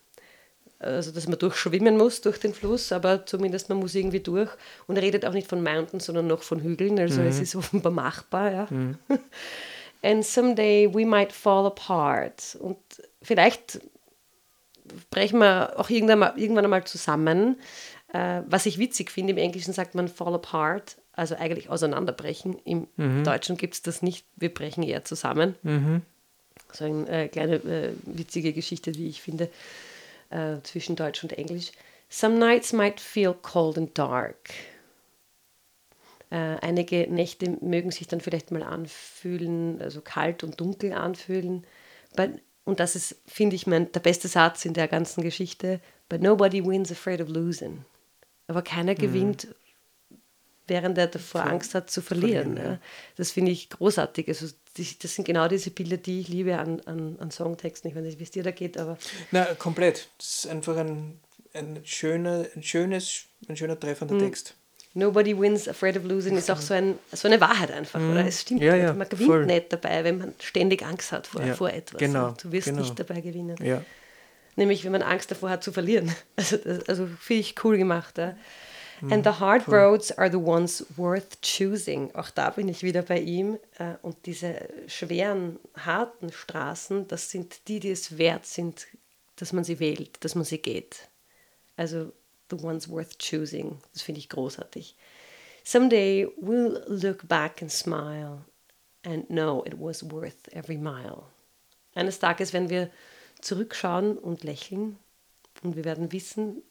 also 0.79 1.11
dass 1.11 1.27
man 1.27 1.39
durchschwimmen 1.39 1.97
muss 1.97 2.21
durch 2.21 2.39
den 2.39 2.53
Fluss, 2.53 2.91
aber 2.91 3.25
zumindest 3.25 3.69
man 3.69 3.79
muss 3.79 3.95
irgendwie 3.95 4.19
durch. 4.19 4.51
Und 4.85 4.95
er 4.95 5.01
redet 5.01 5.25
auch 5.25 5.33
nicht 5.33 5.47
von 5.47 5.63
Mountains, 5.63 6.05
sondern 6.05 6.27
noch 6.27 6.43
von 6.43 6.61
Hügeln. 6.61 6.99
Also 6.99 7.21
es 7.21 7.39
ist 7.39 7.55
offenbar 7.55 7.91
machbar, 7.91 8.51
ja. 8.51 8.67
And 10.03 10.23
someday 10.23 10.87
we 10.93 11.05
might 11.05 11.33
fall 11.33 11.65
apart. 11.65 12.55
Und 12.61 12.77
vielleicht 13.23 13.81
brechen 15.09 15.39
wir 15.39 15.73
auch 15.79 15.89
irgendwann, 15.89 16.19
mal, 16.19 16.33
irgendwann 16.37 16.65
einmal 16.65 16.83
zusammen. 16.83 17.59
Äh, 18.13 18.41
was 18.47 18.65
ich 18.65 18.77
witzig 18.77 19.11
finde, 19.11 19.31
im 19.31 19.37
Englischen 19.37 19.73
sagt 19.73 19.95
man 19.95 20.07
fall 20.07 20.33
apart, 20.33 20.97
also 21.13 21.35
eigentlich 21.35 21.69
auseinanderbrechen. 21.69 22.57
Im 22.63 22.87
Deutschen 23.23 23.57
gibt 23.57 23.73
es 23.73 23.81
das 23.81 24.01
nicht, 24.01 24.25
wir 24.35 24.53
brechen 24.53 24.83
eher 24.83 25.03
zusammen. 25.03 25.55
So 26.73 26.85
eine 26.85 27.09
äh, 27.09 27.27
kleine 27.27 27.55
äh, 27.55 27.93
witzige 28.05 28.53
Geschichte, 28.53 28.95
wie 28.95 29.07
ich 29.07 29.21
finde, 29.21 29.49
äh, 30.29 30.57
zwischen 30.63 30.95
Deutsch 30.95 31.23
und 31.23 31.33
Englisch. 31.33 31.71
Some 32.09 32.37
nights 32.37 32.71
might 32.71 32.99
feel 32.99 33.33
cold 33.33 33.77
and 33.77 33.97
dark. 33.97 34.51
Äh, 36.29 36.57
einige 36.61 37.07
Nächte 37.09 37.57
mögen 37.61 37.91
sich 37.91 38.07
dann 38.07 38.21
vielleicht 38.21 38.51
mal 38.51 38.63
anfühlen, 38.63 39.81
also 39.81 40.01
kalt 40.01 40.43
und 40.43 40.59
dunkel 40.59 40.93
anfühlen. 40.93 41.65
But, 42.15 42.31
und 42.65 42.79
das 42.79 42.95
ist, 42.95 43.15
finde 43.25 43.55
ich, 43.55 43.65
mein, 43.65 43.91
der 43.91 44.01
beste 44.01 44.27
Satz 44.27 44.65
in 44.65 44.73
der 44.73 44.87
ganzen 44.87 45.23
Geschichte. 45.23 45.79
But 46.09 46.21
nobody 46.21 46.65
wins 46.65 46.91
afraid 46.91 47.21
of 47.21 47.29
losing. 47.29 47.85
Aber 48.47 48.61
keiner 48.61 48.95
gewinnt, 48.95 49.47
während 50.67 50.97
er 50.97 51.07
davor 51.07 51.45
Angst 51.45 51.75
hat 51.75 51.89
zu 51.89 52.01
verlieren. 52.01 52.55
verlieren, 52.55 52.71
ja. 52.73 52.79
Das 53.15 53.31
finde 53.31 53.51
ich 53.51 53.69
großartig. 53.69 54.27
Also 54.27 54.47
das 54.75 55.15
sind 55.15 55.25
genau 55.25 55.47
diese 55.47 55.71
Bilder, 55.71 55.97
die 55.97 56.21
ich 56.21 56.27
liebe 56.27 56.57
an, 56.57 56.81
an, 56.81 57.17
an 57.19 57.31
Songtexten. 57.31 57.89
Ich 57.89 57.95
weiß 57.95 58.03
nicht, 58.03 58.19
wie 58.19 58.23
es 58.23 58.31
dir 58.31 58.43
da 58.43 58.51
geht, 58.51 58.77
aber 58.77 58.97
Na, 59.31 59.45
komplett. 59.55 60.09
Das 60.17 60.39
ist 60.45 60.47
einfach 60.47 60.77
ein, 60.77 61.19
ein, 61.53 61.81
schöner, 61.83 62.45
ein, 62.55 62.63
schönes, 62.63 63.23
ein 63.47 63.57
schöner 63.57 63.79
treffender 63.79 64.15
Mhm. 64.15 64.19
Text. 64.19 64.55
Nobody 64.93 65.37
wins 65.39 65.67
afraid 65.67 65.95
of 65.95 66.05
losing 66.05 66.37
ist 66.37 66.49
auch 66.49 66.59
so, 66.59 66.73
ein, 66.73 66.97
so 67.11 67.27
eine 67.27 67.39
Wahrheit 67.39 67.71
einfach, 67.71 67.99
oder? 67.99 68.25
Es 68.25 68.41
stimmt 68.41 68.61
Ja, 68.63 68.75
ja, 68.75 68.93
Man 68.93 69.07
gewinnt 69.07 69.29
voll. 69.29 69.45
nicht 69.45 69.71
dabei, 69.71 70.03
wenn 70.03 70.17
man 70.17 70.33
ständig 70.39 70.83
Angst 70.83 71.11
hat 71.11 71.27
vor, 71.27 71.43
Ja, 71.43 71.53
vor 71.53 71.69
etwas. 71.69 71.99
genau, 71.99 72.33
du 72.41 72.51
wirst 72.51 72.65
genau. 72.67 72.79
nicht 72.81 72.97
dabei 72.99 73.21
gewinnen. 73.21 73.55
Nämlich, 74.57 74.83
wenn 74.83 74.91
man 74.91 75.03
Angst 75.03 75.31
davor 75.31 75.49
hat 75.49 75.63
zu 75.63 75.71
verlieren. 75.71 76.13
Also, 76.35 76.57
das, 76.57 76.89
also 76.89 77.07
finde 77.19 77.41
ich 77.41 77.63
cool 77.63 77.77
gemacht. 77.77 78.17
Ja. 78.17 78.35
And 79.11 79.23
the 79.23 79.39
hard 79.39 79.67
roads 79.67 80.11
are 80.11 80.29
the 80.29 80.37
ones 80.37 80.83
worth 80.97 81.39
choosing. 81.41 82.13
Auch 82.15 82.31
da 82.31 82.49
bin 82.49 82.67
ich 82.67 82.81
wieder 82.81 83.03
bei 83.03 83.19
ihm. 83.19 83.59
Äh, 83.77 83.93
Und 84.01 84.25
diese 84.25 84.67
schweren, 84.87 85.59
harten 85.75 86.31
Straßen, 86.31 87.07
das 87.07 87.29
sind 87.29 87.67
die, 87.67 87.79
die 87.79 87.91
es 87.91 88.17
wert 88.17 88.47
sind, 88.47 88.87
dass 89.35 89.53
man 89.53 89.63
sie 89.63 89.79
wählt, 89.79 90.23
dass 90.23 90.33
man 90.33 90.43
sie 90.45 90.57
geht. 90.57 91.07
Also 91.75 92.11
the 92.49 92.57
ones 92.57 92.89
worth 92.89 93.19
choosing. 93.19 93.77
Das 93.93 94.01
finde 94.01 94.19
ich 94.19 94.29
großartig. 94.29 94.95
Someday 95.63 96.27
we'll 96.41 96.81
look 96.87 97.27
back 97.27 97.61
and 97.61 97.71
smile 97.71 98.45
and 99.05 99.27
know 99.27 99.63
it 99.65 99.75
was 99.77 100.09
worth 100.09 100.47
every 100.53 100.77
mile. 100.77 101.23
Eines 101.93 102.17
Tages, 102.17 102.53
wenn 102.53 102.69
wir 102.69 102.89
zurückschauen 103.41 104.17
und 104.17 104.43
lächeln 104.43 104.97
und 105.63 105.75
wir 105.75 105.85
werden 105.85 106.11
wissen, 106.11 106.61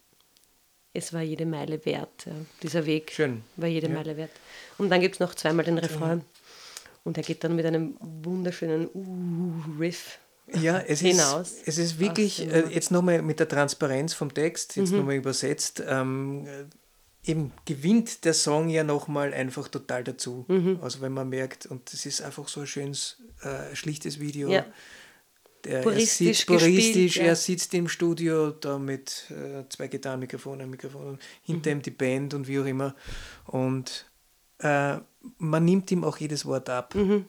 es 0.93 1.12
war 1.12 1.21
jede 1.23 1.45
Meile 1.47 1.85
wert. 1.85 2.27
Dieser 2.62 2.87
Weg 2.87 3.12
Schön. 3.12 3.43
war 3.57 3.69
jede 3.69 3.89
Ja. 3.89 3.95
Meile 3.95 4.17
wert. 4.17 4.31
Und 4.79 4.89
dann 4.89 5.01
gibt 5.01 5.17
es 5.17 5.21
noch 5.21 5.35
zweimal 5.35 5.64
den 5.64 5.77
Refrain. 5.79 6.23
Und 7.05 7.17
er 7.19 7.23
geht 7.23 7.45
dann 7.45 7.55
mit 7.55 7.67
einem 7.67 7.97
wunderschönen 8.01 8.89
Uh-Riff 8.95 10.19
Ja, 10.55 10.79
es 10.79 11.01
hinaus. 11.01 11.51
ist, 11.53 11.69
es 11.69 11.79
ist 11.79 11.99
wirklich, 11.99 12.51
äh, 12.51 12.64
jetzt 12.71 12.91
nochmal 12.91 13.21
mit 13.23 13.41
der 13.41 13.49
Transparenz 13.49 14.14
vom 14.14 14.33
Text, 14.33 14.77
jetzt 14.77 14.91
Mhm. 14.93 14.99
nochmal 14.99 15.17
übersetzt, 15.17 15.83
ähm, 15.87 16.47
äh, 16.47 17.31
eben 17.31 17.53
gewinnt 17.64 18.25
der 18.25 18.33
Song 18.35 18.69
ja 18.71 18.83
nochmal 18.85 19.35
einfach 19.35 19.69
total 19.69 20.03
dazu. 20.05 20.45
Mhm. 20.49 20.79
Also 20.83 21.01
wenn 21.01 21.12
man 21.12 21.29
merkt, 21.29 21.67
und 21.67 21.93
es 21.93 22.07
ist 22.07 22.23
einfach 22.23 22.49
so 22.49 22.61
ein 22.61 22.67
schönes, 22.67 23.19
äh, 23.43 23.75
schlichtes 23.77 24.19
Video. 24.21 24.49
Ja. 24.49 24.64
Puristisch 25.83 26.27
er 26.27 26.35
sitzt, 26.35 26.47
puristisch, 26.47 27.17
ja. 27.17 27.23
er 27.25 27.37
sitzt 27.37 27.75
im 27.75 27.89
Studio 27.89 28.51
da 28.51 28.79
mit 28.79 29.25
äh, 29.31 29.64
zwei 29.69 29.89
Gitarrenmikrofonen, 29.89 30.69
Mikrofonen, 30.71 31.19
hinter 31.43 31.71
Mhm. 31.71 31.77
ihm 31.79 31.83
die 31.83 31.91
Band 31.91 32.35
und 32.35 32.47
wie 32.49 32.61
auch 32.61 32.64
immer. 32.67 32.95
Und 33.47 34.07
äh, 34.59 34.97
man 35.39 35.64
nimmt 35.64 35.91
ihm 35.91 36.05
auch 36.05 36.19
jedes 36.19 36.45
Wort 36.47 36.69
ab. 36.71 36.95
Mhm. 36.95 37.27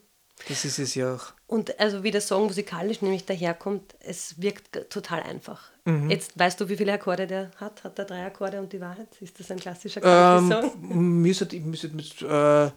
Das 0.48 0.66
ist 0.66 0.78
es 0.78 0.94
ja 0.94 1.16
auch. 1.16 1.34
Und 1.48 1.80
also 1.80 2.04
wie 2.04 2.12
der 2.12 2.22
Song 2.22 2.44
musikalisch 2.46 3.02
nämlich 3.02 3.26
daherkommt, 3.26 3.96
es 4.02 4.40
wirkt 4.40 4.90
total 4.92 5.24
einfach. 5.24 5.72
Mhm. 5.86 6.12
Jetzt 6.12 6.38
weißt 6.38 6.62
du, 6.62 6.70
wie 6.70 6.78
viele 6.78 6.94
Akkorde 6.94 7.26
der 7.26 7.50
hat? 7.56 7.84
Hat 7.84 7.98
er 7.98 8.06
drei 8.06 8.24
Akkorde 8.26 8.60
und 8.60 8.72
die 8.72 8.80
Wahrheit? 8.80 9.08
Ist 9.20 9.40
das 9.40 9.50
ein 9.50 9.58
klassischer? 9.60 10.02
Ähm, 10.04 11.22
müsste, 11.22 11.48
ich 11.56 11.64
müsste 11.64 11.88
mit, 11.90 12.22
äh, 12.22 12.70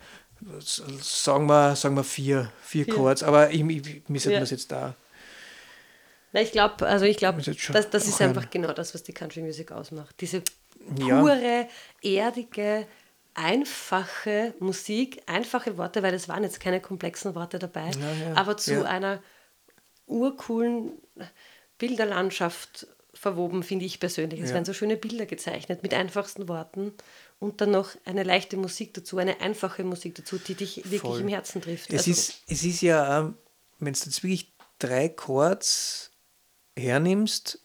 sagen, 0.59 1.47
wir, 1.47 1.77
sagen 1.77 1.97
wir 1.97 2.05
vier, 2.05 2.51
vier 2.63 2.85
Vier. 2.87 2.95
Chords, 2.95 3.23
aber 3.23 3.51
ich, 3.51 3.61
ich, 3.61 4.09
mir 4.09 4.21
sollte 4.21 4.39
Ja. 4.39 4.43
es 4.43 4.51
jetzt 4.51 4.73
da. 4.73 4.95
Na, 6.33 6.41
ich 6.41 6.53
glaube, 6.53 6.87
also 6.87 7.05
ich 7.05 7.17
glaube, 7.17 7.43
das, 7.43 7.91
das 7.91 8.07
ist 8.07 8.21
einfach 8.21 8.51
genau 8.51 8.73
das, 8.73 8.95
was 8.95 9.03
die 9.03 9.13
Country 9.13 9.43
Music 9.43 9.73
ausmacht. 9.73 10.15
Diese 10.21 10.43
Ja. 10.99 11.21
pure, 11.21 11.69
erdige, 12.03 12.87
einfache 13.35 14.55
Musik, 14.61 15.23
einfache 15.27 15.77
Worte, 15.77 16.03
weil 16.03 16.15
es 16.15 16.29
waren 16.29 16.43
jetzt 16.43 16.61
keine 16.61 16.81
komplexen 16.81 17.35
Worte 17.35 17.59
dabei, 17.59 17.91
Ja, 17.91 18.13
ja, 18.13 18.35
aber 18.35 18.57
zu 18.57 18.75
ja. 18.75 18.83
einer 18.85 19.23
urcoolen 20.07 20.93
Bilderlandschaft 21.79 22.87
verwoben, 23.15 23.63
finde 23.63 23.85
ich 23.85 24.01
persönlich. 24.01 24.41
Es 24.41 24.49
ja. 24.49 24.55
werden 24.55 24.65
so 24.65 24.73
schöne 24.73 24.97
Bilder 24.97 25.27
gezeichnet 25.27 25.83
mit 25.83 25.95
einfachsten 25.95 26.49
Worten 26.49 26.93
und 27.39 27.61
dann 27.61 27.71
noch 27.71 27.91
eine 28.05 28.23
leichte 28.23 28.57
Musik 28.57 28.95
dazu, 28.95 29.19
eine 29.19 29.41
einfache 29.41 29.85
Musik 29.85 30.15
dazu, 30.15 30.39
die 30.39 30.55
dich 30.55 30.77
wirklich 30.85 31.01
Voll. 31.01 31.21
im 31.21 31.29
Herzen 31.29 31.61
trifft. 31.61 31.93
Es, 31.93 32.01
also, 32.01 32.11
ist, 32.13 32.43
es 32.47 32.65
ist 32.65 32.81
ja, 32.83 33.35
wenn 33.79 33.93
du 33.93 33.99
jetzt 33.99 34.23
wirklich 34.23 34.53
drei 34.79 35.09
Chords 35.09 36.10
hernimmst, 36.77 37.61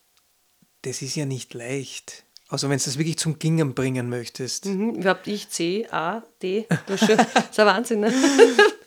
das 0.82 1.01
ist 1.01 1.16
ja 1.16 1.26
nicht 1.26 1.53
leicht. 1.53 2.26
Also 2.47 2.70
wenn 2.70 2.78
du 2.78 2.86
das 2.86 2.97
wirklich 2.97 3.18
zum 3.18 3.39
Gingen 3.39 3.74
bringen 3.74 4.08
möchtest. 4.08 4.66
Mhm, 4.66 4.95
überhaupt 4.95 5.28
ich 5.28 5.49
C, 5.49 5.88
A, 5.89 6.22
D, 6.43 6.68
das 6.86 7.01
ist, 7.01 7.08
schon, 7.08 7.18
das 7.18 7.49
ist 7.51 7.60
ein 7.60 7.66
Wahnsinn. 7.66 7.99
Ne? 8.01 8.14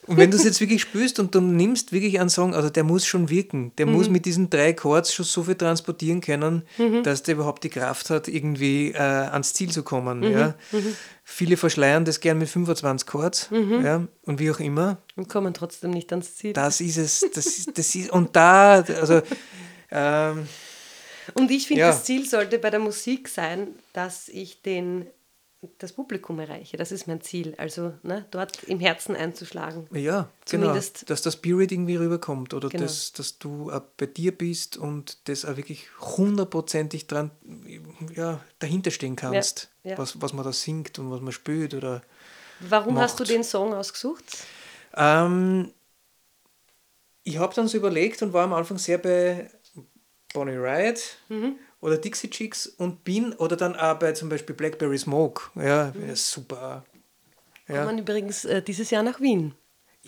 Und 0.08 0.16
wenn 0.16 0.30
du 0.30 0.38
es 0.38 0.44
jetzt 0.44 0.60
wirklich 0.60 0.80
spürst 0.80 1.20
und 1.20 1.34
du 1.34 1.40
nimmst 1.42 1.92
wirklich 1.92 2.18
einen 2.18 2.30
Song, 2.30 2.54
also 2.54 2.70
der 2.70 2.82
muss 2.82 3.04
schon 3.04 3.28
wirken, 3.28 3.72
der 3.76 3.84
mhm. 3.84 3.92
muss 3.92 4.08
mit 4.08 4.24
diesen 4.24 4.48
drei 4.48 4.72
Chords 4.72 5.12
schon 5.12 5.26
so 5.26 5.42
viel 5.42 5.54
transportieren 5.54 6.22
können, 6.22 6.62
mhm. 6.78 7.02
dass 7.02 7.24
der 7.24 7.34
überhaupt 7.34 7.62
die 7.62 7.68
Kraft 7.68 8.08
hat, 8.08 8.26
irgendwie 8.26 8.92
äh, 8.92 8.98
ans 8.98 9.52
Ziel 9.52 9.70
zu 9.70 9.82
kommen. 9.82 10.20
Mhm. 10.20 10.32
Ja. 10.32 10.54
Mhm. 10.72 10.96
Viele 11.24 11.58
verschleiern 11.58 12.06
das 12.06 12.20
gern 12.20 12.38
mit 12.38 12.48
25 12.48 13.06
Chords 13.06 13.50
mhm. 13.50 13.84
ja, 13.84 14.08
und 14.22 14.38
wie 14.38 14.50
auch 14.50 14.60
immer. 14.60 14.96
Und 15.14 15.28
kommen 15.28 15.52
trotzdem 15.52 15.90
nicht 15.90 16.10
ans 16.10 16.36
Ziel. 16.36 16.54
Das 16.54 16.80
ist 16.80 16.96
es. 16.96 17.26
Das 17.34 17.44
ist, 17.44 17.76
das 17.76 17.94
ist, 17.94 18.10
und 18.10 18.34
da, 18.34 18.80
also 18.80 19.20
ähm, 19.90 20.48
und 21.34 21.50
ich 21.50 21.66
finde, 21.66 21.82
ja. 21.82 21.88
das 21.88 22.04
Ziel 22.04 22.26
sollte 22.26 22.58
bei 22.58 22.70
der 22.70 22.80
Musik 22.80 23.28
sein, 23.28 23.74
dass 23.92 24.28
ich 24.28 24.62
den, 24.62 25.06
das 25.78 25.92
Publikum 25.92 26.38
erreiche. 26.38 26.76
Das 26.76 26.92
ist 26.92 27.06
mein 27.06 27.20
Ziel. 27.20 27.54
Also 27.58 27.92
ne, 28.02 28.26
dort 28.30 28.62
im 28.64 28.80
Herzen 28.80 29.14
einzuschlagen. 29.16 29.86
Ja, 29.92 30.00
genau. 30.00 30.28
Zumindest 30.44 31.00
genau. 31.00 31.08
Dass 31.08 31.22
das 31.22 31.34
Spirit 31.34 31.72
irgendwie 31.72 31.96
rüberkommt 31.96 32.54
oder 32.54 32.68
genau. 32.68 32.84
dass, 32.84 33.12
dass 33.12 33.38
du 33.38 33.70
auch 33.70 33.82
bei 33.96 34.06
dir 34.06 34.36
bist 34.36 34.76
und 34.76 35.28
das 35.28 35.44
auch 35.44 35.56
wirklich 35.56 35.88
hundertprozentig 36.00 37.06
dran, 37.06 37.30
ja, 38.14 38.40
dahinter 38.58 38.90
stehen 38.90 39.16
kannst, 39.16 39.70
ja, 39.84 39.92
ja. 39.92 39.98
Was, 39.98 40.20
was 40.20 40.32
man 40.32 40.44
da 40.44 40.52
singt 40.52 40.98
und 40.98 41.10
was 41.10 41.20
man 41.20 41.32
spielt. 41.32 41.74
Oder 41.74 42.02
Warum 42.60 42.94
macht. 42.94 43.04
hast 43.04 43.20
du 43.20 43.24
den 43.24 43.44
Song 43.44 43.74
ausgesucht? 43.74 44.24
Ähm, 44.96 45.72
ich 47.24 47.38
habe 47.38 47.54
dann 47.54 47.68
so 47.68 47.76
überlegt 47.76 48.22
und 48.22 48.32
war 48.32 48.44
am 48.44 48.54
Anfang 48.54 48.78
sehr 48.78 48.96
bei 48.96 49.50
Bonnie 50.34 50.56
Raitt 50.56 51.18
mhm. 51.28 51.56
oder 51.80 51.96
Dixie 51.96 52.30
Chicks 52.30 52.66
und 52.66 53.04
bin 53.04 53.32
oder 53.34 53.56
dann 53.56 53.76
auch 53.76 53.98
bei 53.98 54.12
zum 54.12 54.28
Beispiel 54.28 54.54
Blackberry 54.54 54.98
Smoke. 54.98 55.50
Ja, 55.54 55.92
mhm. 55.94 56.14
super. 56.14 56.84
Ja. 57.68 57.84
Kommen 57.84 57.98
übrigens 57.98 58.44
äh, 58.44 58.62
dieses 58.62 58.90
Jahr 58.90 59.02
nach 59.02 59.20
Wien. 59.20 59.54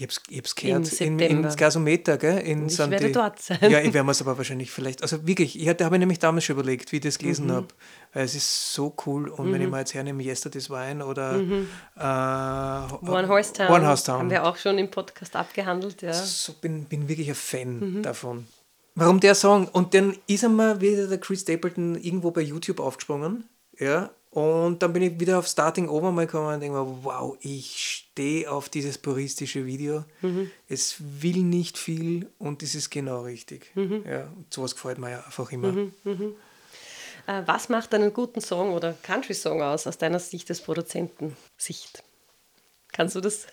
Ich 0.01 0.05
hab's, 0.05 0.23
ich 0.31 0.39
hab's 0.39 0.55
gehört, 0.55 1.01
in, 1.01 1.18
in, 1.18 1.45
ins 1.45 1.57
Gasometer, 1.57 2.16
gell? 2.16 2.39
In 2.39 2.68
ich 2.68 2.77
Santi. 2.77 2.93
werde 2.93 3.12
dort 3.12 3.43
sein. 3.43 3.59
Ja, 3.61 3.81
ich 3.81 3.93
werde 3.93 4.05
mir 4.05 4.12
es 4.12 4.23
aber 4.23 4.39
wahrscheinlich 4.39 4.71
vielleicht, 4.71 5.03
also 5.03 5.27
wirklich, 5.27 5.61
ich 5.61 5.68
hatte, 5.68 5.85
habe 5.85 5.97
ich 5.97 6.01
nämlich 6.01 6.18
damals 6.18 6.45
schon 6.45 6.57
überlegt, 6.57 6.91
wie 6.93 6.97
ich 6.97 7.03
das 7.03 7.18
gelesen 7.18 7.49
mhm. 7.49 7.53
habe, 7.53 7.66
weil 8.14 8.25
es 8.25 8.35
ist 8.35 8.73
so 8.73 8.95
cool 9.05 9.29
und 9.29 9.49
mhm. 9.49 9.53
wenn 9.53 9.61
ich 9.61 9.66
mhm. 9.66 9.73
mal 9.73 9.81
jetzt 9.81 9.93
hernehme 9.93 10.23
Yesterday's 10.23 10.71
Wine 10.71 11.05
oder 11.05 11.33
mhm. 11.35 11.68
äh, 11.97 12.01
One 12.01 13.29
Horse 13.29 13.53
Town, 13.53 13.68
One 13.68 13.87
Horse 13.87 14.07
Town, 14.07 14.21
haben 14.21 14.31
wir 14.31 14.47
auch 14.47 14.57
schon 14.57 14.79
im 14.79 14.91
Podcast 14.91 15.37
abgehandelt, 15.37 16.01
ja. 16.01 16.14
So 16.14 16.55
bin, 16.55 16.85
bin 16.85 17.07
wirklich 17.09 17.29
ein 17.29 17.35
Fan 17.35 17.97
mhm. 17.97 18.03
davon. 18.03 18.47
Warum 18.95 19.20
der 19.20 19.34
Song? 19.34 19.68
Und 19.68 19.95
dann 19.95 20.16
ist 20.26 20.45
einmal 20.45 20.80
wieder 20.80 21.07
der 21.07 21.18
Chris 21.18 21.43
Stapleton 21.43 21.97
irgendwo 21.97 22.30
bei 22.30 22.43
YouTube 22.43 22.80
aufgesprungen. 22.80 23.49
Ja. 23.78 24.11
Und 24.30 24.80
dann 24.80 24.93
bin 24.93 25.03
ich 25.03 25.18
wieder 25.18 25.41
auf 25.41 25.49
Starting 25.49 25.88
Over 25.88 26.12
mal 26.12 26.26
gekommen 26.26 26.55
und 26.55 26.61
denke 26.61 26.78
mir, 26.78 26.99
wow, 27.03 27.36
ich 27.41 28.07
stehe 28.11 28.51
auf 28.51 28.68
dieses 28.68 28.97
puristische 28.97 29.66
Video. 29.66 30.05
Mhm. 30.22 30.51
Es 30.68 30.97
will 31.01 31.43
nicht 31.43 31.78
viel 31.78 32.28
und 32.38 32.62
es 32.62 32.76
ist 32.76 32.91
genau 32.91 33.22
richtig. 33.22 33.72
Mhm. 33.74 34.05
Ja, 34.09 34.28
und 34.36 34.53
sowas 34.53 34.74
gefällt 34.74 34.99
mir 34.99 35.11
ja 35.11 35.24
einfach 35.24 35.51
immer. 35.51 35.72
Mhm. 35.72 35.93
mhm. 36.05 36.34
Äh, 37.26 37.43
was 37.47 37.68
macht 37.68 37.93
einen 37.93 38.12
guten 38.12 38.41
Song 38.41 38.72
oder 38.72 38.93
Country-Song 39.03 39.62
aus, 39.62 39.86
aus 39.86 39.99
deiner 39.99 40.20
Sicht 40.20 40.49
des 40.49 40.61
Produzenten-Sicht? 40.61 42.03
Kannst 42.93 43.16
du 43.16 43.20
das? 43.20 43.47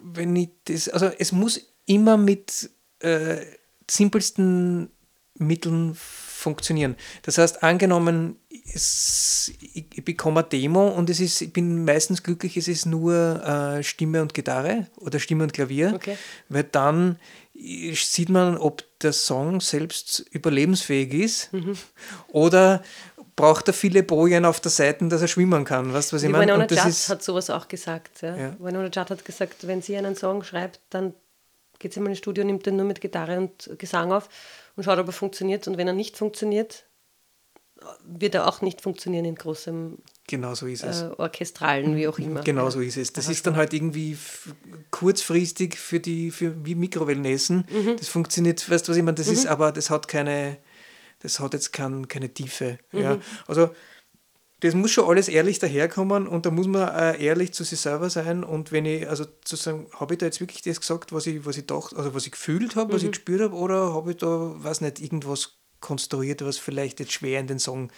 Wenn 0.00 0.36
ich 0.36 0.50
das, 0.64 0.88
also 0.88 1.06
es 1.06 1.32
muss 1.32 1.60
immer 1.86 2.16
mit 2.16 2.70
äh, 3.02 3.44
simpelsten 3.90 4.90
Mitteln 5.38 5.94
funktionieren. 5.94 6.96
Das 7.22 7.38
heißt, 7.38 7.62
angenommen, 7.62 8.36
es, 8.74 9.52
ich, 9.60 10.04
bekomme 10.04 10.40
eine 10.40 10.48
Demo 10.48 10.88
und 10.88 11.08
es 11.08 11.20
ist, 11.20 11.40
ich 11.40 11.52
bin 11.52 11.84
meistens 11.84 12.22
glücklich, 12.22 12.56
es 12.56 12.68
ist 12.68 12.86
nur 12.86 13.44
äh, 13.44 13.82
Stimme 13.82 14.22
und 14.22 14.34
Gitarre 14.34 14.88
oder 14.96 15.18
Stimme 15.18 15.44
und 15.44 15.52
Klavier, 15.52 15.92
okay. 15.94 16.16
weil 16.48 16.64
dann 16.64 17.18
sieht 17.54 18.28
man, 18.28 18.56
ob 18.56 18.82
der 19.00 19.12
Song 19.12 19.60
selbst 19.60 20.20
überlebensfähig 20.30 21.12
ist 21.12 21.52
mhm. 21.52 21.76
oder 22.28 22.82
braucht 23.36 23.68
er 23.68 23.74
viele 23.74 24.02
Bojen 24.02 24.44
auf 24.44 24.60
der 24.60 24.70
Seite, 24.70 25.06
dass 25.08 25.22
er 25.22 25.28
schwimmen 25.28 25.64
kann. 25.64 25.92
Weißt 25.92 26.12
du, 26.12 26.16
was 26.16 26.22
ich 26.22 26.30
meine? 26.30 26.52
Winona 26.52 26.66
Judd 26.66 27.08
hat 27.08 27.22
sowas 27.22 27.50
auch 27.50 27.68
gesagt. 27.68 28.22
Ja. 28.22 28.36
Ja. 28.36 28.56
Winona 28.58 28.86
Judd 28.86 29.10
hat 29.10 29.24
gesagt, 29.24 29.66
wenn 29.66 29.80
sie 29.80 29.96
einen 29.96 30.16
Song 30.16 30.42
schreibt, 30.42 30.80
dann 30.90 31.14
geht 31.82 31.96
immer 31.96 32.08
ins 32.08 32.18
Studio, 32.18 32.44
nimmt 32.44 32.64
den 32.64 32.76
nur 32.76 32.86
mit 32.86 33.00
Gitarre 33.00 33.36
und 33.38 33.78
Gesang 33.78 34.12
auf 34.12 34.28
und 34.76 34.84
schaut, 34.84 34.98
ob 34.98 35.06
er 35.06 35.12
funktioniert. 35.12 35.68
Und 35.68 35.76
wenn 35.76 35.86
er 35.86 35.92
nicht 35.92 36.16
funktioniert, 36.16 36.86
wird 38.04 38.34
er 38.34 38.48
auch 38.48 38.62
nicht 38.62 38.80
funktionieren 38.80 39.24
in 39.24 39.34
großem 39.34 39.98
Genau 40.28 40.54
so 40.54 40.66
ist 40.66 40.84
es. 40.84 41.02
Äh, 41.02 41.10
orchestralen, 41.18 41.96
wie 41.96 42.06
auch 42.06 42.18
immer. 42.18 42.42
Genau 42.42 42.70
so 42.70 42.80
ist 42.80 42.96
es. 42.96 43.12
Das 43.12 43.28
ist 43.28 43.44
dann 43.46 43.56
halt 43.56 43.74
irgendwie 43.74 44.16
kurzfristig 44.92 45.76
für 45.76 45.98
die, 45.98 46.30
für 46.30 46.64
wie 46.64 46.76
Mikrowellenessen. 46.76 47.66
Mhm. 47.68 47.96
Das 47.98 48.08
funktioniert, 48.08 48.70
weißt 48.70 48.86
du, 48.86 48.92
was 48.92 48.96
ich 48.96 49.02
meine? 49.02 49.16
Das 49.16 49.26
mhm. 49.26 49.32
ist 49.32 49.46
aber, 49.46 49.72
das 49.72 49.90
hat 49.90 50.06
keine, 50.06 50.58
das 51.20 51.40
hat 51.40 51.54
jetzt 51.54 51.72
kein, 51.72 52.06
keine 52.06 52.32
Tiefe. 52.32 52.78
Mhm. 52.92 53.00
Ja. 53.00 53.18
Also 53.48 53.70
das 54.62 54.74
muss 54.74 54.92
schon 54.92 55.08
alles 55.08 55.26
ehrlich 55.26 55.58
daherkommen 55.58 56.28
und 56.28 56.46
da 56.46 56.52
muss 56.52 56.68
man 56.68 56.88
auch 56.88 57.18
ehrlich 57.18 57.52
zu 57.52 57.64
sich 57.64 57.80
selber 57.80 58.08
sein. 58.10 58.44
Und 58.44 58.70
wenn 58.70 58.86
ich, 58.86 59.08
also 59.08 59.24
zu 59.42 59.56
sagen, 59.56 59.88
habe 59.98 60.14
ich 60.14 60.18
da 60.18 60.26
jetzt 60.26 60.40
wirklich 60.40 60.62
das 60.62 60.80
gesagt, 60.80 61.12
was 61.12 61.26
ich, 61.26 61.44
was 61.44 61.56
ich 61.56 61.66
dachte, 61.66 61.96
also 61.96 62.14
was 62.14 62.26
ich 62.26 62.32
gefühlt 62.32 62.76
habe, 62.76 62.90
mhm. 62.90 62.94
was 62.94 63.02
ich 63.02 63.08
mhm. 63.08 63.12
gespürt 63.12 63.40
habe, 63.40 63.56
oder 63.56 63.92
habe 63.92 64.12
ich 64.12 64.18
da, 64.18 64.52
weiß 64.56 64.82
nicht, 64.82 65.00
irgendwas 65.00 65.58
konstruiert, 65.80 66.44
was 66.44 66.58
vielleicht 66.58 67.00
jetzt 67.00 67.10
schwer 67.10 67.40
in 67.40 67.48
den 67.48 67.58
Song. 67.58 67.90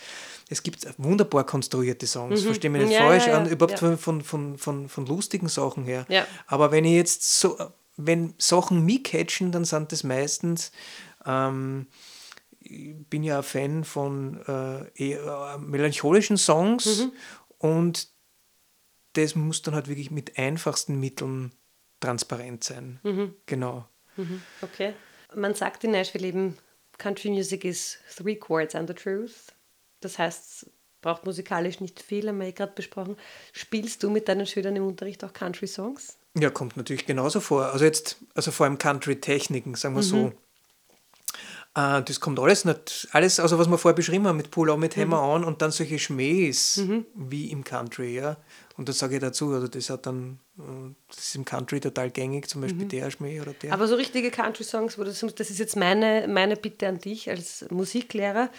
Es 0.49 0.63
gibt 0.63 0.87
wunderbar 0.97 1.45
konstruierte 1.45 2.07
Songs, 2.07 2.41
mhm. 2.41 2.47
verstehe 2.47 2.71
mich 2.71 2.87
nicht 2.87 2.95
ja, 2.95 3.01
falsch, 3.01 3.27
ja, 3.27 3.45
ja. 3.45 3.51
überhaupt 3.51 3.83
ja. 3.83 3.97
Von, 3.99 4.23
von, 4.23 4.57
von, 4.57 4.89
von 4.89 5.05
lustigen 5.05 5.49
Sachen 5.49 5.85
her. 5.85 6.07
Aber 6.47 6.73
wenn 6.73 6.87
ich 6.87 6.95
jetzt 6.95 7.41
so, 7.41 7.59
wenn 7.99 8.33
Sachen 8.39 8.87
mich 8.87 9.05
catchen, 9.05 9.53
dann 9.53 9.67
sind 9.67 9.93
das 9.93 10.03
meistens 10.03 10.73
ähm, 11.27 11.89
bin 13.09 13.23
ja 13.23 13.39
ein 13.39 13.43
Fan 13.43 13.85
von 13.85 14.41
äh, 14.47 14.91
eher 14.95 15.59
melancholischen 15.59 16.37
Songs 16.37 17.01
mhm. 17.01 17.13
und 17.59 18.09
das 19.15 19.35
muss 19.35 19.63
dann 19.63 19.75
halt 19.75 19.89
wirklich 19.89 20.11
mit 20.11 20.39
einfachsten 20.39 20.99
Mitteln 20.99 21.53
transparent 22.01 22.65
sein. 22.65 23.01
Mhm. 23.03 23.35
Genau. 23.47 23.89
Mhm. 24.17 24.43
Okay. 24.63 24.95
Man 25.35 25.55
sagt 25.55 25.85
in 25.85 25.93
Nashville 25.93 26.27
eben, 26.27 26.59
Country 26.99 27.31
Music 27.31 27.65
is 27.65 27.99
three 28.15 28.37
chords 28.37 28.75
and 28.75 28.89
the 28.89 28.95
truth. 28.95 29.53
Das 30.01 30.19
heißt, 30.19 30.71
braucht 31.01 31.25
musikalisch 31.25 31.81
nicht 31.81 32.01
viel, 32.01 32.29
haben 32.29 32.39
wir 32.39 32.47
eh 32.47 32.53
gerade 32.53 32.73
besprochen. 32.73 33.17
Spielst 33.53 34.03
du 34.03 34.11
mit 34.11 34.29
deinen 34.29 34.47
Schülern 34.47 34.77
im 34.77 34.87
Unterricht 34.87 35.25
auch 35.25 35.33
Country-Songs? 35.33 36.19
Ja, 36.37 36.51
kommt 36.51 36.77
natürlich 36.77 37.07
genauso 37.07 37.41
vor. 37.41 37.67
Also 37.67 37.85
jetzt, 37.85 38.17
also 38.35 38.51
vor 38.51 38.67
allem 38.67 38.79
Country-Techniken, 38.79 39.75
sagen 39.75 39.95
wir 39.95 40.03
mhm. 40.03 40.07
so. 40.07 40.33
Uh, 41.77 42.01
das 42.03 42.21
kommt 42.21 42.39
alles 42.39 42.65
nicht, 42.65 43.09
alles, 43.11 43.41
also 43.41 43.59
was 43.59 43.69
wir 43.69 43.79
vorher 43.79 43.97
beschrieben 43.97 44.29
haben, 44.29 44.37
mit 44.37 44.53
Pull-On, 44.53 44.79
mit 44.79 44.97
Hammer 44.97 45.23
mhm. 45.23 45.29
on 45.29 45.45
und 45.45 45.61
dann 45.61 45.73
solche 45.73 45.99
Schmähs 45.99 46.77
mhm. 46.77 47.05
wie 47.17 47.51
im 47.51 47.65
Country, 47.65 48.15
ja. 48.15 48.37
Und 48.77 48.89
das 48.89 49.01
sage 49.01 49.17
ich 49.17 49.21
dazu, 49.21 49.53
also 49.53 49.67
das 49.67 49.91
hat 49.91 50.07
dann, 50.07 50.39
äh, 50.57 50.63
das 51.09 51.19
ist 51.19 51.35
im 51.35 51.45
Country 51.45 51.81
total 51.81 52.11
gängig, 52.11 52.49
zum 52.49 52.61
Beispiel 52.61 52.85
mhm. 52.85 52.91
der 52.91 53.11
Schmäh 53.11 53.41
oder 53.41 53.55
der. 53.55 53.73
Aber 53.73 53.89
so 53.89 53.97
richtige 53.97 54.31
Country-Songs, 54.31 54.97
das 55.35 55.51
ist 55.51 55.59
jetzt 55.59 55.75
meine, 55.75 56.29
meine 56.29 56.55
Bitte 56.55 56.87
an 56.87 56.99
dich 56.99 57.29
als 57.29 57.65
Musiklehrer, 57.71 58.51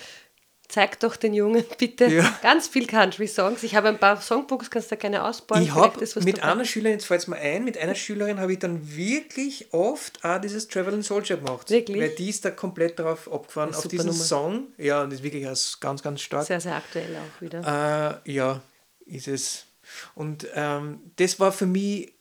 Zeig 0.68 1.00
doch 1.00 1.16
den 1.16 1.34
Jungen 1.34 1.64
bitte 1.78 2.06
ja. 2.06 2.38
ganz 2.42 2.68
viel 2.68 2.88
Country-Songs. 2.88 3.64
Ich 3.64 3.76
habe 3.76 3.90
ein 3.90 4.00
paar 4.00 4.20
Songbooks, 4.20 4.70
kannst 4.70 4.92
du 4.92 4.98
gerne 4.98 5.24
ausbauen. 5.24 5.62
Ich 5.62 5.74
habe 5.74 6.04
mit 6.24 6.44
einer 6.44 6.66
Schülerin, 6.66 6.98
jetzt 6.98 7.06
fällt 7.06 7.22
es 7.22 7.28
mir 7.28 7.38
ein, 7.38 7.64
mit 7.64 7.78
einer 7.78 7.96
Schülerin 7.96 8.40
habe 8.40 8.54
ich 8.54 8.60
dann 8.60 8.96
wirklich 8.96 9.74
oft 9.74 10.24
auch 10.24 10.40
dieses 10.42 10.68
Traveling 10.68 11.04
Soldier 11.04 11.38
gemacht. 11.38 11.70
Wirklich? 11.70 12.02
Weil 12.02 12.10
die 12.10 12.30
ist 12.30 12.46
da 12.46 12.52
komplett 12.52 13.00
drauf 13.00 13.32
abgefahren, 13.32 13.74
auf 13.74 13.88
diesen 13.88 14.08
Nummer. 14.08 14.24
Song. 14.24 14.68
Ja, 14.78 15.04
und 15.04 15.12
das 15.12 15.20
ist 15.20 15.24
wirklich 15.24 15.80
ganz, 15.80 16.02
ganz 16.02 16.22
stark. 16.22 16.46
Sehr, 16.46 16.60
sehr 16.60 16.76
aktuell 16.76 17.16
auch 17.16 17.42
wieder. 17.42 18.22
Äh, 18.26 18.32
ja, 18.32 18.62
ist 19.06 19.28
es. 19.28 19.66
Und 20.16 20.48
ähm, 20.56 21.12
das 21.16 21.40
war 21.40 21.52
für 21.52 21.68
mich, 21.68 22.14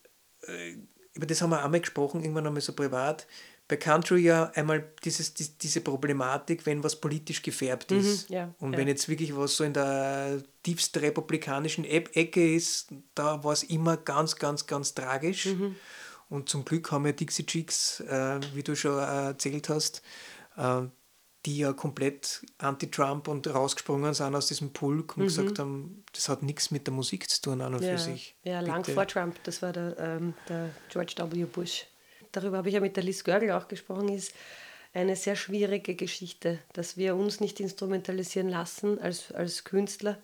äh, 0.47 0.77
über 1.15 1.27
das 1.27 1.41
haben 1.41 1.51
wir 1.51 1.65
auch 1.65 1.69
mal 1.69 1.81
gesprochen, 1.81 2.21
irgendwann 2.21 2.47
einmal 2.47 2.61
so 2.61 2.73
privat, 2.75 3.27
bei 3.67 3.77
Country 3.77 4.21
ja 4.21 4.51
einmal 4.55 4.93
dieses, 5.05 5.33
die, 5.35 5.49
diese 5.59 5.81
Problematik, 5.81 6.67
wenn 6.67 6.85
was 6.85 7.01
politisch 7.01 7.43
gefärbt 7.43 7.91
mhm, 7.91 7.99
ist. 7.99 8.31
Mhm, 8.31 8.37
ja, 8.37 8.55
und 8.59 8.73
ja. 8.73 8.79
wenn 8.79 8.89
jetzt 8.89 9.09
wirklich 9.09 9.35
was 9.35 9.57
so 9.57 9.65
in 9.65 9.73
der 9.73 10.43
tiefst 10.62 10.97
republikanischen 10.99 11.85
Ecke 11.85 12.55
ist, 12.55 12.93
da 13.15 13.43
war 13.43 13.53
es 13.53 13.62
immer 13.62 13.97
ganz, 13.97 14.37
ganz, 14.37 14.67
ganz 14.67 14.95
tragisch. 14.95 15.47
Mhm. 15.47 15.77
Und 16.29 16.49
zum 16.49 16.65
Glück 16.65 16.91
haben 16.91 17.07
ja 17.07 17.12
Dixie 17.12 17.47
Chicks, 17.47 18.01
äh, 18.01 18.41
wie 18.55 18.62
du 18.62 18.75
schon 18.75 18.99
äh, 18.99 19.29
erzählt 19.29 19.69
hast, 19.69 20.03
äh, 20.57 20.83
die 21.47 21.59
ja 21.59 21.73
komplett 21.73 22.43
anti-Trump 22.59 23.29
und 23.29 23.47
rausgesprungen 23.47 24.15
sind 24.15 24.35
aus 24.35 24.49
diesem 24.49 24.73
Pulk 24.73 25.17
und 25.17 25.25
mhm. 25.25 25.27
gesagt 25.27 25.59
haben, 25.59 26.05
das 26.12 26.29
hat 26.29 26.43
nichts 26.43 26.71
mit 26.71 26.87
der 26.87 26.95
Musik 26.95 27.29
zu 27.29 27.41
tun 27.41 27.61
an 27.61 27.75
und 27.75 27.83
ja, 27.83 27.93
für 27.93 27.99
sich. 27.99 28.37
Ja, 28.43 28.61
Bitte. 28.61 28.71
lang 28.71 28.85
vor 28.85 29.07
Trump, 29.07 29.43
das 29.45 29.62
war 29.62 29.73
der, 29.73 29.99
ähm, 29.99 30.35
der 30.49 30.71
George 30.91 31.15
W. 31.19 31.45
Bush. 31.45 31.87
Darüber 32.37 32.59
habe 32.59 32.68
ich 32.68 32.74
ja 32.74 32.80
mit 32.80 32.97
der 32.97 33.05
Liz 33.05 33.24
Görgel 33.24 33.53
auch 33.53 33.68
gesprochen, 33.68 34.09
ist 34.09 34.35
eine 34.93 35.16
sehr 35.16 35.37
schwierige 35.37 35.95
Geschichte, 35.95 36.59
dass 36.72 36.97
wir 36.97 37.16
uns 37.16 37.41
nicht 37.41 37.61
instrumentalisieren 37.61 38.49
lassen 38.49 38.99
als, 39.01 39.32
als 39.32 39.64
Künstler. 39.64 40.18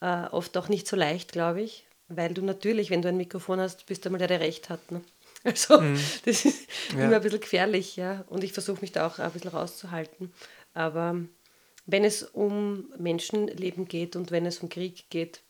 Äh, 0.00 0.26
oft 0.30 0.56
auch 0.56 0.68
nicht 0.68 0.86
so 0.86 0.96
leicht, 0.96 1.32
glaube 1.32 1.60
ich, 1.60 1.86
weil 2.08 2.32
du 2.32 2.42
natürlich, 2.42 2.90
wenn 2.90 3.02
du 3.02 3.08
ein 3.08 3.16
Mikrofon 3.16 3.60
hast, 3.60 3.86
bist 3.86 4.04
du 4.04 4.08
einmal 4.08 4.18
der, 4.18 4.28
der 4.28 4.40
Recht 4.40 4.68
hat. 4.68 4.90
Ne? 4.90 5.02
Also 5.42 5.80
mhm. 5.80 5.98
das 6.26 6.44
ist 6.44 6.68
ja. 6.92 7.06
immer 7.06 7.16
ein 7.16 7.22
bisschen 7.22 7.40
gefährlich, 7.40 7.96
ja. 7.96 8.26
Und 8.28 8.44
ich 8.44 8.52
versuche 8.52 8.82
mich 8.82 8.92
da 8.92 9.06
auch 9.06 9.18
ein 9.18 9.30
bisschen 9.30 9.50
rauszuhalten. 9.50 10.34
Aber 10.74 11.18
wenn 11.86 12.04
es 12.04 12.22
um 12.22 12.92
Menschenleben 12.98 13.88
geht 13.88 14.16
und 14.16 14.30
wenn 14.32 14.44
es 14.44 14.58
um 14.58 14.68
Krieg 14.68 15.08
geht, 15.08 15.40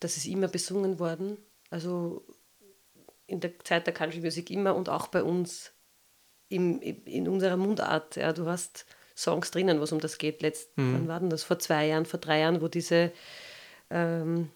das 0.00 0.16
ist 0.16 0.24
immer 0.24 0.48
besungen 0.48 0.98
worden. 0.98 1.36
Also 1.68 2.24
in 3.26 3.40
der 3.40 3.58
Zeit 3.60 3.86
der 3.86 3.94
Country 3.94 4.20
Music 4.20 4.50
immer 4.50 4.74
und 4.74 4.88
auch 4.88 5.08
bei 5.08 5.22
uns 5.22 5.72
im, 6.48 6.80
in 6.80 7.28
unserer 7.28 7.56
Mundart. 7.56 8.16
Ja. 8.16 8.32
Du 8.32 8.46
hast 8.46 8.86
Songs 9.16 9.50
drinnen, 9.50 9.80
was 9.80 9.92
um 9.92 10.00
das 10.00 10.18
geht. 10.18 10.42
Letzt, 10.42 10.76
mhm. 10.76 10.94
Wann 10.94 11.08
war 11.08 11.20
denn 11.20 11.30
das? 11.30 11.42
Vor 11.42 11.58
zwei 11.58 11.86
Jahren, 11.86 12.06
vor 12.06 12.20
drei 12.20 12.40
Jahren, 12.40 12.60
wo 12.60 12.68
diese 12.68 13.12
ähm, 13.90 14.50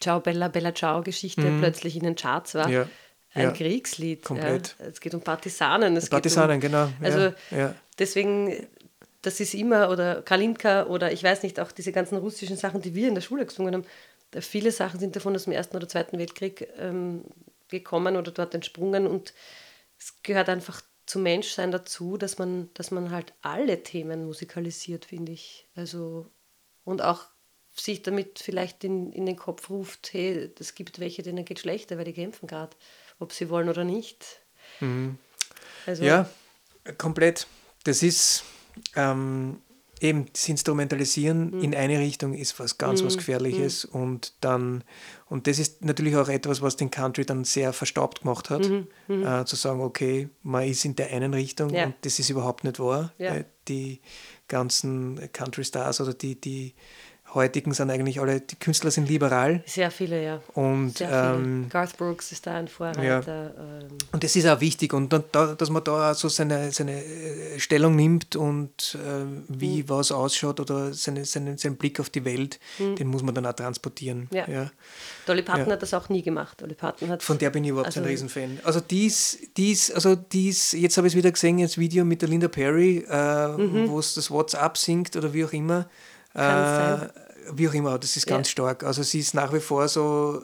Ciao 0.00 0.20
Bella 0.20 0.48
Bella 0.48 0.74
Ciao 0.74 1.02
Geschichte 1.02 1.42
mhm. 1.42 1.60
plötzlich 1.60 1.96
in 1.96 2.02
den 2.02 2.16
Charts 2.16 2.54
war. 2.54 2.68
Ja 2.68 2.88
ein 3.34 3.42
ja, 3.42 3.50
Kriegslied. 3.52 4.24
Komplett. 4.24 4.76
Ja. 4.78 4.86
Es 4.86 5.00
geht 5.00 5.14
um 5.14 5.20
Partisanen. 5.20 5.96
Es 5.96 6.08
Partisanen, 6.08 6.56
um, 6.56 6.60
genau. 6.60 6.88
Also 7.00 7.32
deswegen, 7.98 8.66
das 9.22 9.40
ist 9.40 9.54
immer, 9.54 9.90
oder 9.90 10.22
Kalinka 10.22 10.86
oder 10.86 11.12
ich 11.12 11.22
weiß 11.22 11.42
nicht, 11.42 11.60
auch 11.60 11.72
diese 11.72 11.92
ganzen 11.92 12.18
russischen 12.18 12.56
Sachen, 12.56 12.80
die 12.80 12.94
wir 12.94 13.08
in 13.08 13.14
der 13.14 13.22
Schule 13.22 13.46
gesungen 13.46 13.74
haben, 13.74 13.84
viele 14.40 14.72
Sachen 14.72 15.00
sind 15.00 15.16
davon 15.16 15.34
aus 15.34 15.44
dem 15.44 15.52
Ersten 15.52 15.76
oder 15.76 15.88
Zweiten 15.88 16.18
Weltkrieg 16.18 16.68
ähm, 16.78 17.24
gekommen 17.68 18.16
oder 18.16 18.30
dort 18.30 18.54
entsprungen 18.54 19.06
und 19.06 19.34
es 19.98 20.22
gehört 20.22 20.48
einfach 20.48 20.82
zum 21.06 21.22
Menschsein 21.22 21.70
dazu, 21.70 22.16
dass 22.16 22.38
man, 22.38 22.70
dass 22.74 22.90
man 22.90 23.10
halt 23.10 23.32
alle 23.40 23.82
Themen 23.82 24.26
musikalisiert, 24.26 25.06
finde 25.06 25.32
ich. 25.32 25.66
Also 25.74 26.30
und 26.84 27.02
auch 27.02 27.26
sich 27.74 28.02
damit 28.02 28.38
vielleicht 28.38 28.84
in, 28.84 29.12
in 29.12 29.24
den 29.26 29.36
Kopf 29.36 29.70
ruft, 29.70 30.12
hey, 30.12 30.50
es 30.58 30.74
gibt 30.74 31.00
welche, 31.00 31.22
denen 31.22 31.44
geht 31.44 31.60
schlechter, 31.60 31.96
weil 31.96 32.04
die 32.04 32.12
kämpfen 32.12 32.46
gerade 32.46 32.76
ob 33.18 33.32
sie 33.32 33.48
wollen 33.48 33.68
oder 33.68 33.84
nicht. 33.84 34.24
Mhm. 34.80 35.18
Also, 35.86 36.04
ja, 36.04 36.28
komplett. 36.96 37.46
Das 37.84 38.02
ist 38.02 38.44
ähm, 38.94 39.60
eben 40.02 40.26
das 40.32 40.48
Instrumentalisieren 40.48 41.50
mhm. 41.50 41.62
in 41.62 41.74
eine 41.74 41.98
Richtung 41.98 42.34
ist 42.34 42.58
was 42.58 42.78
ganz 42.78 43.02
mhm. 43.02 43.06
was 43.06 43.16
Gefährliches 43.16 43.88
mhm. 43.92 44.00
und 44.00 44.32
dann 44.40 44.84
und 45.26 45.46
das 45.46 45.58
ist 45.58 45.84
natürlich 45.84 46.16
auch 46.16 46.28
etwas, 46.28 46.62
was 46.62 46.76
den 46.76 46.90
Country 46.90 47.26
dann 47.26 47.44
sehr 47.44 47.72
verstaubt 47.72 48.22
gemacht 48.22 48.50
hat, 48.50 48.68
mhm. 48.68 48.86
Mhm. 49.08 49.26
äh, 49.26 49.44
zu 49.44 49.56
sagen, 49.56 49.80
okay, 49.80 50.28
man 50.42 50.64
ist 50.64 50.84
in 50.84 50.96
der 50.96 51.10
einen 51.12 51.34
Richtung 51.34 51.70
ja. 51.70 51.86
und 51.86 51.94
das 52.02 52.18
ist 52.18 52.30
überhaupt 52.30 52.64
nicht 52.64 52.80
wahr. 52.80 53.12
Ja. 53.18 53.36
Äh, 53.36 53.44
die 53.68 54.00
ganzen 54.48 55.30
Country 55.32 55.64
Stars 55.64 56.00
oder 56.00 56.14
die, 56.14 56.40
die 56.40 56.74
heutigen 57.34 57.72
sind 57.74 57.90
eigentlich 57.90 58.20
alle, 58.20 58.40
die 58.40 58.56
Künstler 58.56 58.90
sind 58.90 59.08
liberal. 59.08 59.62
Sehr 59.66 59.90
viele, 59.90 60.22
ja. 60.22 60.40
Und, 60.54 61.00
ähm, 61.00 61.66
Garth 61.68 61.96
Brooks 61.96 62.32
ist 62.32 62.46
da 62.46 62.54
ein 62.54 62.68
Vorreiter. 62.68 63.02
Ja. 63.02 63.80
Ähm. 63.80 63.88
Und 64.12 64.24
das 64.24 64.34
ist 64.36 64.46
auch 64.46 64.60
wichtig 64.60 64.92
und 64.92 65.12
da, 65.12 65.18
dass 65.54 65.70
man 65.70 65.84
da 65.84 66.14
so 66.14 66.28
seine, 66.28 66.72
seine 66.72 67.04
äh, 67.04 67.58
Stellung 67.58 67.96
nimmt 67.96 68.36
und 68.36 68.96
äh, 68.96 69.24
wie 69.48 69.82
mhm. 69.82 69.88
was 69.88 70.12
ausschaut 70.12 70.60
oder 70.60 70.92
seine, 70.94 71.24
seine, 71.24 71.58
seinen 71.58 71.76
Blick 71.76 72.00
auf 72.00 72.10
die 72.10 72.24
Welt, 72.24 72.58
mhm. 72.78 72.96
den 72.96 73.08
muss 73.08 73.22
man 73.22 73.34
dann 73.34 73.46
auch 73.46 73.52
transportieren. 73.52 74.28
Ja. 74.32 74.48
ja. 74.48 74.70
Dolly 75.26 75.42
Parton 75.42 75.66
ja. 75.66 75.72
hat 75.72 75.82
das 75.82 75.94
auch 75.94 76.08
nie 76.08 76.22
gemacht. 76.22 76.60
Dolly 76.60 76.74
Parton 76.74 77.08
hat, 77.08 77.22
Von 77.22 77.38
der 77.38 77.50
bin 77.50 77.64
ich 77.64 77.70
überhaupt 77.70 77.88
also, 77.88 78.00
ein 78.00 78.06
Riesenfan. 78.06 78.58
Also 78.64 78.80
dies, 78.80 79.38
dies, 79.56 79.90
also 79.90 80.14
dies, 80.14 80.72
jetzt 80.72 80.96
habe 80.96 81.06
ich 81.06 81.12
es 81.12 81.16
wieder 81.16 81.30
gesehen, 81.30 81.60
das 81.60 81.78
Video 81.78 82.04
mit 82.04 82.22
der 82.22 82.28
Linda 82.28 82.48
Perry, 82.48 83.04
äh, 83.08 83.48
mhm. 83.48 83.88
wo 83.88 83.98
es 83.98 84.14
das 84.14 84.30
WhatsApp 84.30 84.78
singt 84.78 85.16
oder 85.16 85.32
wie 85.32 85.44
auch 85.44 85.52
immer. 85.52 85.88
Äh, 86.38 87.08
wie 87.52 87.68
auch 87.68 87.74
immer, 87.74 87.98
das 87.98 88.16
ist 88.16 88.26
ganz 88.26 88.48
ja. 88.48 88.52
stark. 88.52 88.84
Also 88.84 89.02
sie 89.02 89.20
ist 89.20 89.34
nach 89.34 89.52
wie 89.52 89.60
vor 89.60 89.88
so, 89.88 90.42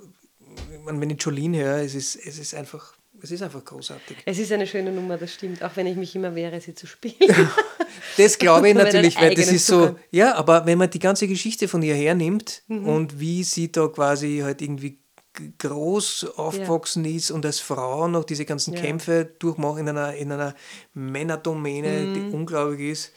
wenn 0.85 1.11
ich 1.11 1.23
Jolene 1.23 1.63
höre, 1.65 1.79
es 1.79 1.95
ist, 1.95 2.17
es 2.17 2.39
ist 2.39 2.55
einfach, 2.55 2.95
es 3.23 3.31
ist 3.31 3.43
einfach 3.43 3.65
großartig. 3.65 4.19
Es 4.25 4.39
ist 4.39 4.53
eine 4.53 4.67
schöne 4.67 4.93
Nummer, 4.93 5.17
das 5.17 5.33
stimmt, 5.33 5.63
auch 5.63 5.73
wenn 5.77 5.87
ich 5.87 5.97
mich 5.97 6.15
immer 6.15 6.35
wehre, 6.35 6.61
sie 6.61 6.75
zu 6.75 6.87
spielen. 6.87 7.49
das 8.17 8.39
glaube 8.39 8.69
ich 8.69 8.75
natürlich, 8.75 9.17
weil 9.21 9.35
das 9.35 9.53
ist 9.53 9.67
so, 9.67 9.97
ja, 10.11 10.35
aber 10.35 10.67
wenn 10.67 10.79
man 10.79 10.91
die 10.91 10.99
ganze 10.99 11.29
Geschichte 11.29 11.69
von 11.69 11.83
ihr 11.83 11.95
hernimmt 11.95 12.63
mhm. 12.69 12.87
und 12.89 13.21
wie 13.21 13.45
sie 13.45 13.71
da 13.71 13.89
quasi 13.89 14.41
halt 14.43 14.63
irgendwie 14.63 14.99
groß 15.59 16.37
aufgewachsen 16.37 17.05
ja. 17.05 17.17
ist 17.17 17.33
und 17.33 17.45
als 17.45 17.59
Frau 17.59 18.07
noch 18.07 18.23
diese 18.23 18.45
ganzen 18.45 18.75
ja. 18.75 18.81
Kämpfe 18.81 19.25
durchmacht 19.25 19.81
in 19.81 19.89
einer, 19.89 20.15
in 20.15 20.31
einer 20.31 20.55
Männerdomäne, 20.93 22.07
mhm. 22.07 22.15
die 22.15 22.21
unglaublich 22.35 22.91
ist 22.91 23.13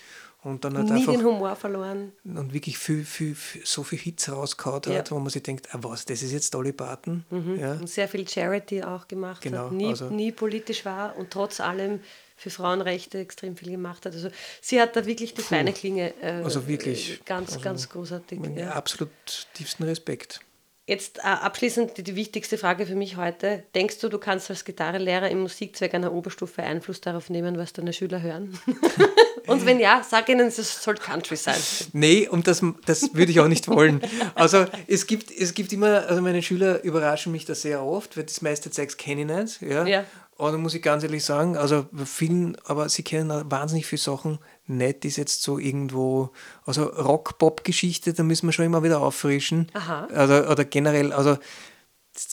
und 0.47 0.63
dann 0.63 0.77
halt 0.77 0.89
Nie 0.89 1.01
einfach, 1.01 1.13
den 1.13 1.23
Humor 1.25 1.55
verloren. 1.55 2.13
Und 2.23 2.53
wirklich 2.53 2.77
viel, 2.77 3.03
viel, 3.03 3.35
viel, 3.35 3.65
so 3.65 3.83
viel 3.83 3.99
Hits 3.99 4.31
rausgehauen 4.31 4.81
ja. 4.87 4.99
hat, 4.99 5.11
wo 5.11 5.19
man 5.19 5.29
sich 5.29 5.43
denkt, 5.43 5.67
ah, 5.73 5.79
was, 5.81 6.05
das 6.05 6.23
ist 6.23 6.31
jetzt 6.31 6.53
Dolly 6.53 6.71
Parton. 6.71 7.25
Mhm. 7.29 7.59
Ja. 7.59 7.73
Und 7.73 7.89
sehr 7.89 8.07
viel 8.07 8.27
Charity 8.27 8.83
auch 8.83 9.07
gemacht 9.07 9.41
genau, 9.41 9.65
hat, 9.65 9.71
nie, 9.73 9.87
also, 9.87 10.09
nie 10.09 10.31
politisch 10.31 10.85
war 10.85 11.17
und 11.17 11.31
trotz 11.31 11.59
allem 11.59 11.99
für 12.37 12.49
Frauenrechte 12.49 13.17
extrem 13.17 13.57
viel 13.57 13.71
gemacht 13.71 14.05
hat. 14.05 14.13
Also 14.13 14.29
sie 14.61 14.79
hat 14.79 14.95
da 14.95 15.05
wirklich 15.05 15.33
die 15.33 15.41
feine 15.41 15.73
Klinge. 15.73 16.13
Äh, 16.21 16.43
also 16.43 16.67
wirklich. 16.67 17.19
Ganz, 17.25 17.53
also, 17.53 17.63
ganz 17.63 17.89
großartig. 17.89 18.39
Ja. 18.55 18.71
Absolut 18.71 19.09
tiefsten 19.53 19.83
Respekt. 19.83 20.39
Jetzt 20.87 21.17
äh, 21.17 21.23
abschließend 21.23 21.97
die, 21.97 22.03
die, 22.03 22.15
wichtigste 22.15 22.57
Frage 22.57 22.85
für 22.85 22.95
mich 22.95 23.17
heute. 23.17 23.63
Denkst 23.75 23.99
du, 23.99 24.07
du 24.07 24.17
kannst 24.17 24.49
als 24.49 24.63
Gitarrenlehrer 24.63 25.29
im 25.29 25.41
Musikzweig 25.41 25.93
einer 25.93 26.13
Oberstufe 26.13 26.63
Einfluss 26.63 27.01
darauf 27.01 27.29
nehmen, 27.29 27.57
was 27.57 27.73
deine 27.73 27.91
Schüler 27.91 28.21
hören? 28.21 28.57
und 29.47 29.65
wenn 29.65 29.81
ja, 29.81 30.01
sag 30.09 30.29
ihnen, 30.29 30.47
es 30.47 30.81
soll 30.81 30.95
Country 30.95 31.35
sein. 31.35 31.59
Nee, 31.91 32.29
und 32.29 32.47
das, 32.47 32.63
das 32.85 33.13
würde 33.13 33.33
ich 33.33 33.41
auch 33.41 33.49
nicht 33.49 33.67
wollen. 33.67 34.01
Also 34.33 34.65
es 34.87 35.07
gibt, 35.07 35.29
es 35.29 35.53
gibt 35.53 35.73
immer, 35.73 36.07
also 36.07 36.21
meine 36.21 36.41
Schüler 36.41 36.81
überraschen 36.85 37.33
mich 37.33 37.43
da 37.43 37.53
sehr 37.53 37.83
oft, 37.83 38.15
weil 38.15 38.23
das 38.23 38.41
meiste 38.41 38.71
Zeugs 38.71 38.95
kenne 38.95 39.21
ich 39.21 39.27
nicht. 39.27 39.61
Ja. 39.69 39.85
ja. 39.85 40.05
Und 40.37 40.51
da 40.51 40.57
muss 40.57 40.75
ich 40.75 40.83
ganz 40.83 41.03
ehrlich 41.03 41.25
sagen, 41.25 41.57
also 41.57 41.87
vielen, 42.05 42.55
aber 42.65 42.89
sie 42.89 43.01
kennen 43.01 43.49
wahnsinnig 43.49 43.87
viele 43.87 44.01
Sachen 44.01 44.37
nicht, 44.67 45.03
ist 45.03 45.17
jetzt 45.17 45.41
so 45.41 45.57
irgendwo, 45.57 46.29
also 46.65 46.83
Rock-Pop-Geschichte, 46.83 48.13
da 48.13 48.21
müssen 48.21 48.47
wir 48.47 48.53
schon 48.53 48.65
immer 48.65 48.83
wieder 48.83 49.01
auffrischen. 49.01 49.67
Aha. 49.73 50.07
Also, 50.13 50.47
oder 50.47 50.63
generell, 50.63 51.11
also 51.11 51.37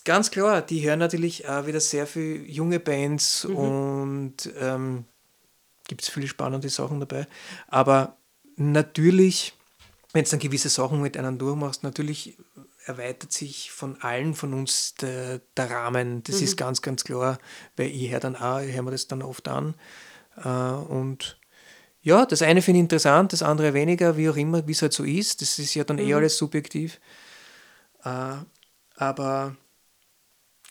ganz 0.04 0.30
klar, 0.30 0.60
die 0.60 0.86
hören 0.86 0.98
natürlich 0.98 1.48
auch 1.48 1.66
wieder 1.66 1.80
sehr 1.80 2.06
viele 2.06 2.44
junge 2.44 2.78
Bands 2.78 3.44
mhm. 3.44 3.56
und 3.56 4.52
ähm, 4.60 5.04
gibt 5.88 6.02
es 6.02 6.08
viele 6.10 6.28
spannende 6.28 6.68
Sachen 6.68 7.00
dabei. 7.00 7.26
Aber 7.68 8.16
natürlich, 8.56 9.54
wenn 10.12 10.24
du 10.24 10.30
dann 10.30 10.40
gewisse 10.40 10.68
Sachen 10.68 11.00
mit 11.00 11.16
einem 11.16 11.38
durchmachst, 11.38 11.82
natürlich 11.82 12.36
erweitert 12.84 13.32
sich 13.32 13.70
von 13.70 14.00
allen 14.02 14.34
von 14.34 14.54
uns 14.54 14.94
der, 14.94 15.40
der 15.56 15.70
Rahmen. 15.70 16.22
Das 16.22 16.38
mhm. 16.38 16.44
ist 16.44 16.56
ganz, 16.56 16.82
ganz 16.82 17.04
klar, 17.04 17.38
weil 17.76 17.88
ich 17.88 18.10
höre 18.10 18.20
dann 18.20 18.36
auch, 18.36 18.60
ich 18.60 18.74
höre 18.74 18.82
mir 18.82 18.90
das 18.90 19.08
dann 19.08 19.22
oft 19.22 19.48
an. 19.48 19.74
Äh, 20.36 20.48
und 20.48 21.38
ja, 22.02 22.26
das 22.26 22.42
eine 22.42 22.60
finde 22.60 22.78
ich 22.78 22.84
interessant, 22.84 23.32
das 23.32 23.42
andere 23.42 23.72
weniger, 23.72 24.16
wie 24.16 24.28
auch 24.28 24.36
immer, 24.36 24.66
wie 24.66 24.72
es 24.72 24.82
halt 24.82 24.92
so 24.92 25.04
ist. 25.04 25.40
Das 25.40 25.58
ist 25.58 25.74
ja 25.74 25.84
dann 25.84 25.98
eh 25.98 26.04
mhm. 26.04 26.10
eh 26.10 26.14
alles 26.14 26.36
subjektiv. 26.36 27.00
Äh, 28.04 28.36
aber 28.96 29.56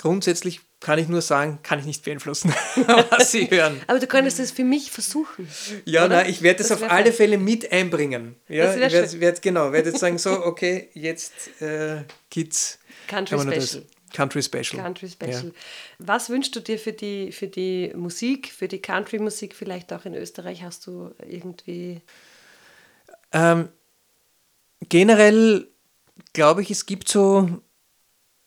grundsätzlich 0.04 0.60
kann 0.82 1.00
ich 1.00 1.08
nur 1.08 1.22
sagen, 1.22 1.60
kann 1.64 1.80
ich 1.80 1.86
nicht 1.86 2.04
beeinflussen, 2.04 2.54
was 3.10 3.32
sie 3.32 3.50
hören. 3.50 3.80
Aber 3.88 4.00
du 4.00 4.08
könntest 4.08 4.38
es 4.38 4.52
für 4.52 4.66
mich 4.66 4.92
versuchen. 4.92 5.48
Ja, 5.86 6.10
nein, 6.10 6.30
ich 6.30 6.42
werde 6.42 6.58
das, 6.58 6.68
das 6.68 6.84
auf 6.84 6.92
alle 6.92 7.06
fein. 7.06 7.14
Fälle 7.14 7.38
mit 7.38 7.72
einbringen. 7.72 8.36
Ja, 8.50 8.74
ich 8.74 8.82
werde 8.82 9.22
werd, 9.22 9.42
genau, 9.42 9.72
werde 9.72 9.92
jetzt 9.92 10.02
sagen, 10.02 10.18
so, 10.18 10.32
okay, 10.46 10.90
jetzt 10.94 11.62
äh, 11.62 12.04
Kids. 12.30 12.80
Country 13.08 13.40
Special. 13.40 13.86
Country 14.14 14.44
Special. 14.44 14.84
Country 14.84 15.10
Special. 15.10 15.46
Ja. 15.46 15.52
Was 16.00 16.30
wünschst 16.30 16.54
du 16.54 16.60
dir 16.60 16.78
für 16.78 16.92
die, 16.92 17.32
für 17.32 17.48
die 17.48 17.94
Musik, 17.96 18.50
für 18.50 18.68
die 18.68 18.82
Country-Musik, 18.82 19.56
vielleicht 19.56 19.94
auch 19.94 20.04
in 20.04 20.16
Österreich? 20.16 20.64
Hast 20.64 20.86
du 20.86 21.16
irgendwie. 21.26 22.02
Ähm, 23.32 23.70
generell 24.90 25.70
glaube 26.34 26.62
ich, 26.62 26.72
es 26.72 26.86
gibt 26.86 27.08
so 27.08 27.62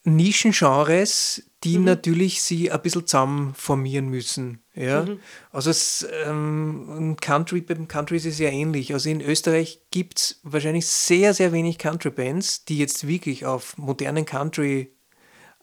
Nischengenres, 0.06 1.42
die 1.64 1.78
mhm. 1.78 1.84
natürlich 1.84 2.42
sie 2.42 2.70
ein 2.70 2.80
bisschen 2.80 3.06
zusammen 3.06 3.54
formieren 3.54 4.08
müssen. 4.08 4.62
Ja? 4.74 5.02
Mhm. 5.02 5.18
Also 5.50 5.70
es, 5.70 6.06
ähm, 6.24 7.16
Country, 7.20 7.60
beim 7.60 7.88
Country 7.88 8.16
ist 8.16 8.26
es 8.26 8.38
ja 8.38 8.48
ähnlich. 8.48 8.92
Also 8.94 9.08
in 9.10 9.20
Österreich 9.20 9.80
gibt 9.90 10.18
es 10.18 10.40
wahrscheinlich 10.44 10.86
sehr, 10.86 11.34
sehr 11.34 11.52
wenig 11.52 11.78
Country-Bands, 11.78 12.66
die 12.66 12.78
jetzt 12.78 13.06
wirklich 13.08 13.46
auf 13.46 13.76
modernen 13.78 14.24
Country 14.24 14.92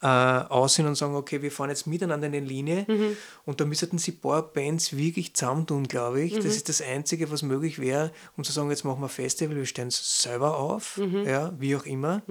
äh, 0.01 0.07
aussehen 0.07 0.85
und 0.87 0.95
sagen, 0.95 1.15
okay, 1.15 1.41
wir 1.41 1.49
fahren 1.49 1.69
jetzt 1.69 1.87
miteinander 1.87 2.27
in 2.27 2.35
eine 2.35 2.45
Linie 2.45 2.85
Mhm. 2.89 3.15
und 3.45 3.61
da 3.61 3.65
müssten 3.65 3.97
sie 3.97 4.11
ein 4.11 4.19
paar 4.19 4.41
Bands 4.51 4.97
wirklich 4.97 5.33
zusammentun, 5.33 5.87
glaube 5.87 6.19
ich. 6.21 6.33
Mhm. 6.33 6.43
Das 6.43 6.57
ist 6.57 6.67
das 6.67 6.81
Einzige, 6.81 7.31
was 7.31 7.41
möglich 7.41 7.79
wäre, 7.79 8.11
um 8.35 8.43
zu 8.43 8.51
sagen, 8.51 8.69
jetzt 8.69 8.83
machen 8.83 8.99
wir 8.99 9.05
ein 9.05 9.09
Festival, 9.09 9.55
wir 9.55 9.65
stellen 9.65 9.87
es 9.87 10.21
selber 10.21 10.57
auf, 10.57 10.97
Mhm. 10.97 11.23
ja, 11.23 11.53
wie 11.57 11.77
auch 11.77 11.85
immer, 11.85 12.21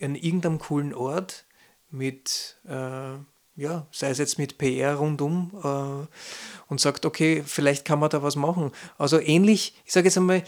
an 0.00 0.16
irgendeinem 0.16 0.58
coolen 0.58 0.92
Ort 0.92 1.44
mit, 1.90 2.56
äh, 2.68 3.18
ja, 3.56 3.86
sei 3.90 4.10
es 4.10 4.18
jetzt 4.18 4.38
mit 4.38 4.58
PR 4.58 4.94
rundum 4.94 5.50
äh, 5.62 6.06
und 6.68 6.80
sagt, 6.80 7.04
okay, 7.04 7.42
vielleicht 7.44 7.84
kann 7.84 7.98
man 7.98 8.10
da 8.10 8.22
was 8.22 8.36
machen. 8.36 8.70
Also 8.96 9.18
ähnlich, 9.20 9.74
ich 9.84 9.92
sage 9.92 10.06
jetzt 10.06 10.16
einmal, 10.16 10.42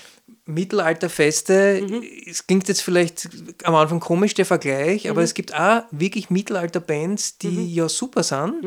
Mittelalterfeste, 0.44 1.86
es 2.26 2.46
klingt 2.46 2.66
jetzt 2.68 2.80
vielleicht 2.82 3.28
am 3.64 3.74
Anfang 3.76 4.00
komisch, 4.00 4.34
der 4.34 4.46
Vergleich, 4.46 5.08
aber 5.08 5.22
es 5.22 5.34
gibt 5.34 5.54
auch 5.54 5.82
wirklich 5.92 6.30
Mittelalter-Bands, 6.30 7.38
die 7.38 7.74
ja 7.74 7.88
super 7.88 8.22
sind, 8.24 8.64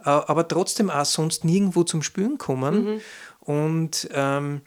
äh, 0.00 0.04
aber 0.04 0.46
trotzdem 0.48 0.90
auch 0.90 1.04
sonst 1.06 1.44
nirgendwo 1.44 1.82
zum 1.84 2.02
Spüren 2.02 2.36
kommen. 2.36 3.00
Und, 3.40 4.08
ähm, 4.12 4.60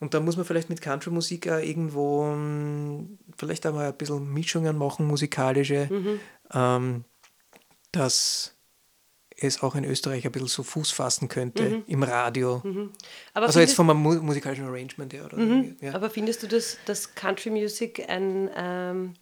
und 0.00 0.14
da 0.14 0.20
muss 0.20 0.36
man 0.36 0.46
vielleicht 0.46 0.68
mit 0.70 0.80
Country-Musik 0.80 1.48
auch 1.48 1.58
irgendwo 1.58 2.24
ähm, 2.24 3.18
vielleicht 3.36 3.66
auch 3.66 3.74
mal 3.74 3.86
ein 3.88 3.96
bisschen 3.96 4.32
Mischungen 4.32 4.76
machen, 4.78 5.06
musikalische, 5.06 5.88
ähm, 6.54 7.04
dass 7.92 8.54
es 9.36 9.62
auch 9.62 9.74
in 9.74 9.84
Österreich 9.84 10.26
ein 10.26 10.32
bisschen 10.32 10.48
so 10.48 10.62
Fuß 10.62 10.90
fassen 10.90 11.28
könnte 11.28 11.82
im 11.86 12.02
Radio. 12.02 12.62
Aber, 13.32 13.46
Also 13.46 13.60
jetzt 13.60 13.74
vom 13.74 13.86
mu 13.86 14.14
musikalischen 14.20 14.66
Arrangement 14.66 15.12
her. 15.14 15.24
Oder 15.24 15.38
irgendwie, 15.38 15.84
ja. 15.86 15.94
aber 15.94 16.10
findest 16.10 16.42
du, 16.42 16.46
dass, 16.46 16.76
dass 16.84 17.14
Country 17.14 17.48
Music 17.50 18.06
ein, 18.08 18.50
ähm, 18.54 19.14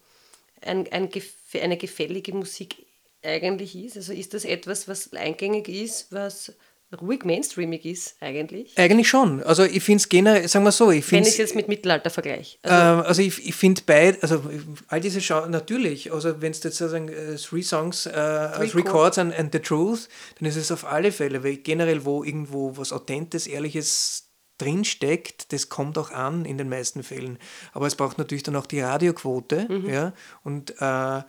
ein, 0.61 0.91
ein, 0.91 1.09
gef- 1.09 1.59
eine 1.61 1.77
gefällige 1.77 2.33
Musik 2.33 2.85
eigentlich 3.23 3.75
ist? 3.77 3.95
Also 3.95 4.11
ist 4.11 4.33
das 4.33 4.43
etwas, 4.43 4.87
was 4.89 5.13
eingängig 5.13 5.69
ist, 5.69 6.11
was 6.11 6.53
ruhig 7.01 7.23
mainstreamig 7.23 7.85
ist 7.85 8.15
eigentlich? 8.19 8.77
Eigentlich 8.77 9.07
schon. 9.07 9.43
Also 9.43 9.63
ich 9.63 9.83
finde 9.83 10.01
es 10.01 10.09
generell, 10.09 10.47
sagen 10.47 10.65
wir 10.65 10.71
so, 10.71 10.91
ich 10.91 11.03
Wenn 11.05 11.23
finde 11.23 11.29
ich 11.29 11.35
es 11.35 11.37
jetzt 11.37 11.55
mit 11.55 11.67
Mittelalter 11.67 12.09
vergleiche. 12.09 12.57
Also, 12.63 12.75
Ähm, 12.75 13.05
also 13.05 13.21
ich, 13.21 13.47
ich 13.47 13.55
finde 13.55 13.81
beid, 13.85 14.21
also 14.23 14.43
all 14.87 14.99
diese 14.99 15.21
Schau 15.21 15.45
natürlich, 15.47 16.11
also 16.11 16.41
wenn 16.41 16.51
es 16.51 16.63
jetzt 16.63 16.77
sozusagen 16.77 17.09
äh, 17.09 17.35
Three 17.35 17.61
Songs, 17.61 18.05
äh, 18.05 18.11
three, 18.11 18.67
Three 18.67 18.83
Chords 18.83 19.17
and, 19.17 19.37
and 19.37 19.53
the 19.53 19.59
Truth, 19.59 20.09
dann 20.39 20.47
ist 20.47 20.55
es 20.55 20.71
auf 20.71 20.85
alle 20.85 21.11
Fälle, 21.11 21.43
weil 21.43 21.57
generell 21.57 22.05
wo 22.05 22.23
irgendwo 22.23 22.75
was 22.77 22.91
Authentes, 22.91 23.45
Ehrliches 23.45 24.25
drinsteckt, 24.57 25.53
das 25.53 25.69
kommt 25.69 25.97
auch 25.97 26.11
an 26.11 26.43
in 26.43 26.57
den 26.57 26.67
meisten 26.69 27.01
Fällen. 27.03 27.37
Aber 27.71 27.87
es 27.87 27.95
braucht 27.95 28.17
natürlich 28.17 28.43
dann 28.43 28.55
auch 28.57 28.65
die 28.65 28.81
Radioquote, 28.81 29.67
ja, 29.87 30.13
und 30.43 30.71
äh, 30.81 31.21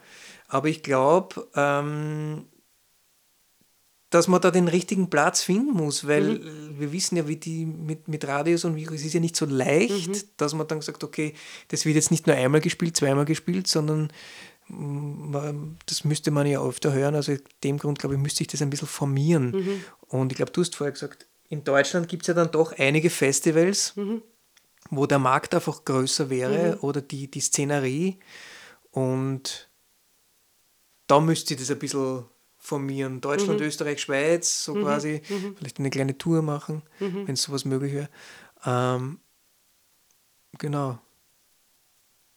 aber 0.53 0.69
ich 0.69 0.83
glaube, 0.83 1.47
ähm, 1.55 2.47
dass 4.11 4.27
man 4.27 4.41
da 4.41 4.51
den 4.51 4.67
richtigen 4.69 5.09
Platz 5.09 5.43
finden 5.43 5.73
muss, 5.73 6.07
weil 6.07 6.37
äh, 6.45 6.79
wir 6.81 6.93
wissen 6.93 7.17
ja, 7.17 7.29
wie 7.29 7.37
die 7.37 7.65
mit, 7.65 8.09
mit 8.09 8.27
Radios 8.27 8.65
und 8.65 8.75
Virus, 8.77 9.01
es 9.01 9.07
ist 9.07 9.15
ja 9.15 9.21
nicht 9.21 9.37
so 9.37 9.47
leicht, 9.47 10.41
dass 10.41 10.53
man 10.55 10.67
dann 10.67 10.83
sagt, 10.83 11.05
okay, 11.05 11.33
das 11.69 11.85
wird 11.85 11.95
jetzt 11.95 12.11
nicht 12.11 12.27
nur 12.27 12.35
einmal 12.37 12.61
gespielt, 12.61 12.97
zweimal 12.97 13.25
gespielt, 13.25 13.69
sondern 13.69 14.11
mm, 14.69 15.31
man- 15.31 15.79
das 15.87 16.05
müsste 16.05 16.31
man 16.33 16.47
ja 16.47 16.61
öfter 16.63 16.93
hören. 16.93 17.15
Also 17.15 17.37
dem 17.63 17.79
Grund, 17.79 17.99
glaube 18.01 18.17
ich, 18.17 18.21
müsste 18.21 18.43
ich 18.43 18.49
das 18.49 18.61
ein 18.63 18.71
bisschen 18.71 18.89
formieren. 18.89 19.81
Und 20.09 20.33
ich 20.33 20.37
glaube, 20.37 20.51
du 20.53 20.61
hast 20.61 20.75
vorher 20.75 20.93
gesagt, 20.93 21.27
in 21.49 21.63
Deutschland 21.65 22.09
gibt 22.09 22.23
es 22.25 22.27
ja 22.29 22.35
dann 22.35 22.51
doch 22.51 22.73
einige 22.79 23.11
Festivals, 23.11 23.95
wo 24.91 25.07
der 25.07 25.19
Markt 25.21 25.55
einfach 25.55 25.85
größer 25.85 26.31
wäre 26.31 26.79
oder 26.81 27.01
die, 27.01 27.31
die 27.31 27.41
Szenerie. 27.41 28.19
Und 28.91 29.69
da 31.07 31.21
müsste 31.21 31.55
ich 31.55 31.61
das 31.61 31.71
ein 31.71 31.79
bisschen 31.79 32.25
formieren. 32.71 33.21
Deutschland, 33.21 33.61
Österreich, 33.61 34.01
Schweiz, 34.01 34.65
so 34.65 34.75
quasi, 34.75 35.21
vielleicht 35.57 35.79
eine 35.79 35.91
kleine 35.91 36.17
Tour 36.17 36.41
machen, 36.43 36.83
wenn 36.99 37.35
es 37.35 37.43
sowas 37.43 37.65
möglich 37.65 37.93
wäre. 37.93 38.09
Ähm, 38.65 39.19
genau. 40.59 40.99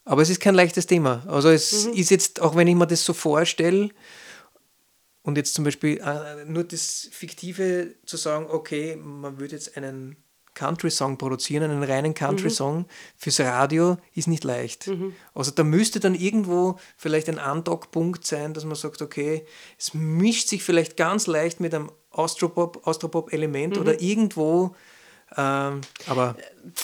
Aber 0.05 0.21
es 0.21 0.29
ist 0.29 0.41
kein 0.41 0.55
leichtes 0.55 0.85
Thema. 0.87 1.23
Also 1.27 1.49
es 1.49 1.85
ist 1.85 2.09
jetzt, 2.09 2.41
auch 2.41 2.55
wenn 2.55 2.67
ich 2.67 2.75
mir 2.75 2.87
das 2.87 3.05
so 3.05 3.13
vorstelle, 3.13 3.89
und 5.25 5.37
jetzt 5.37 5.53
zum 5.53 5.63
Beispiel 5.63 5.99
äh, 5.99 6.43
nur 6.45 6.65
das 6.65 7.07
Fiktive 7.11 7.95
zu 8.05 8.17
sagen, 8.17 8.47
okay, 8.49 8.97
man 8.97 9.39
würde 9.39 9.55
jetzt 9.55 9.77
einen 9.77 10.17
Country-Song 10.55 11.17
produzieren, 11.17 11.69
einen 11.71 11.83
reinen 11.83 12.13
Country-Song 12.13 12.85
fürs 13.17 13.39
Radio, 13.39 13.97
ist 14.13 14.27
nicht 14.27 14.43
leicht. 14.43 14.89
Also 15.33 15.51
da 15.51 15.63
müsste 15.63 15.99
dann 15.99 16.15
irgendwo 16.15 16.77
vielleicht 16.97 17.29
ein 17.29 17.39
Andockpunkt 17.39 18.25
sein, 18.25 18.53
dass 18.53 18.65
man 18.65 18.75
sagt, 18.75 19.01
okay, 19.01 19.45
es 19.77 19.93
mischt 19.93 20.47
sich 20.47 20.63
vielleicht 20.63 20.95
ganz 20.97 21.27
leicht 21.27 21.59
mit 21.59 21.73
einem 21.73 21.91
Austropop- 22.11 22.83
Austropop-Element 22.83 23.77
oder 23.81 24.01
irgendwo, 24.01 24.75
ähm, 25.37 25.81
aber 26.07 26.35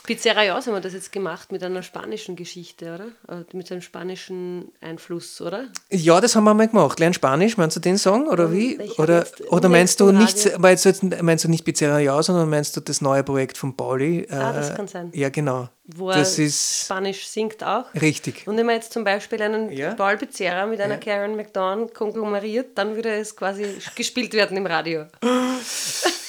Pizzeria 0.06 0.44
Jaus 0.44 0.68
haben 0.68 0.74
wir 0.74 0.82
das 0.82 0.94
jetzt 0.94 1.12
gemacht 1.12 1.52
mit 1.52 1.64
einer 1.64 1.84
spanischen 1.84 2.36
Geschichte, 2.36 2.94
oder? 2.96 3.40
Äh, 3.40 3.44
Mit 3.54 3.72
einem 3.72 3.82
spanischen 3.82 4.72
Einfluss, 4.82 5.40
oder? 5.40 5.68
Ja, 5.90 6.20
das 6.20 6.36
haben 6.36 6.44
wir 6.44 6.54
mal 6.54 6.68
gemacht. 6.68 7.00
Lern 7.00 7.14
Spanisch, 7.14 7.56
meinst 7.58 7.76
du 7.78 7.80
den 7.80 7.98
Song 7.98 8.28
oder 8.28 8.52
wie? 8.52 8.76
ich 8.76 8.92
hab 8.92 9.00
Oder, 9.00 9.26
oder 9.50 9.70
meinst 9.70 10.00
du 10.02 10.12
nicht, 10.12 10.58
meinst 10.60 10.84
du, 10.86 10.90
jetzt, 10.90 11.22
meinst 11.22 11.46
du 11.46 11.50
nicht 11.50 11.64
Pizzeria 11.64 12.00
Ja, 12.00 12.22
sondern 12.22 12.50
meinst 12.50 12.76
du 12.76 12.82
das 12.82 13.00
neue 13.02 13.24
Projekt 13.24 13.58
von 13.58 13.76
Pauli? 13.76 14.28
Ah, 14.30 14.52
das 14.52 14.72
Äh, 14.72 14.76
kann 14.76 14.88
sein. 14.88 15.12
Ja, 15.14 15.30
genau. 15.30 15.70
Wo 15.96 16.10
er 16.10 16.18
das 16.20 16.38
ist 16.38 16.82
Spanisch 16.86 17.26
singt 17.28 17.64
auch. 17.64 17.86
richtig. 18.00 18.46
Und 18.48 18.58
wenn 18.58 18.66
man 18.66 18.76
jetzt 18.76 18.92
zum 18.94 19.04
Beispiel 19.04 19.42
einen 19.42 19.72
Ja. 19.72 19.94
Paul 19.96 20.18
Pizzerra 20.18 20.66
mit 20.66 20.82
einer 20.82 20.96
Ja. 20.96 21.00
Karen 21.00 21.36
McDonald 21.36 21.94
konglomeriert, 21.96 22.78
dann 22.78 22.96
würde 22.96 23.10
es 23.16 23.36
quasi 23.36 23.66
gespielt 23.96 24.34
werden 24.34 24.58
im 24.58 24.66
Radio. 24.66 25.06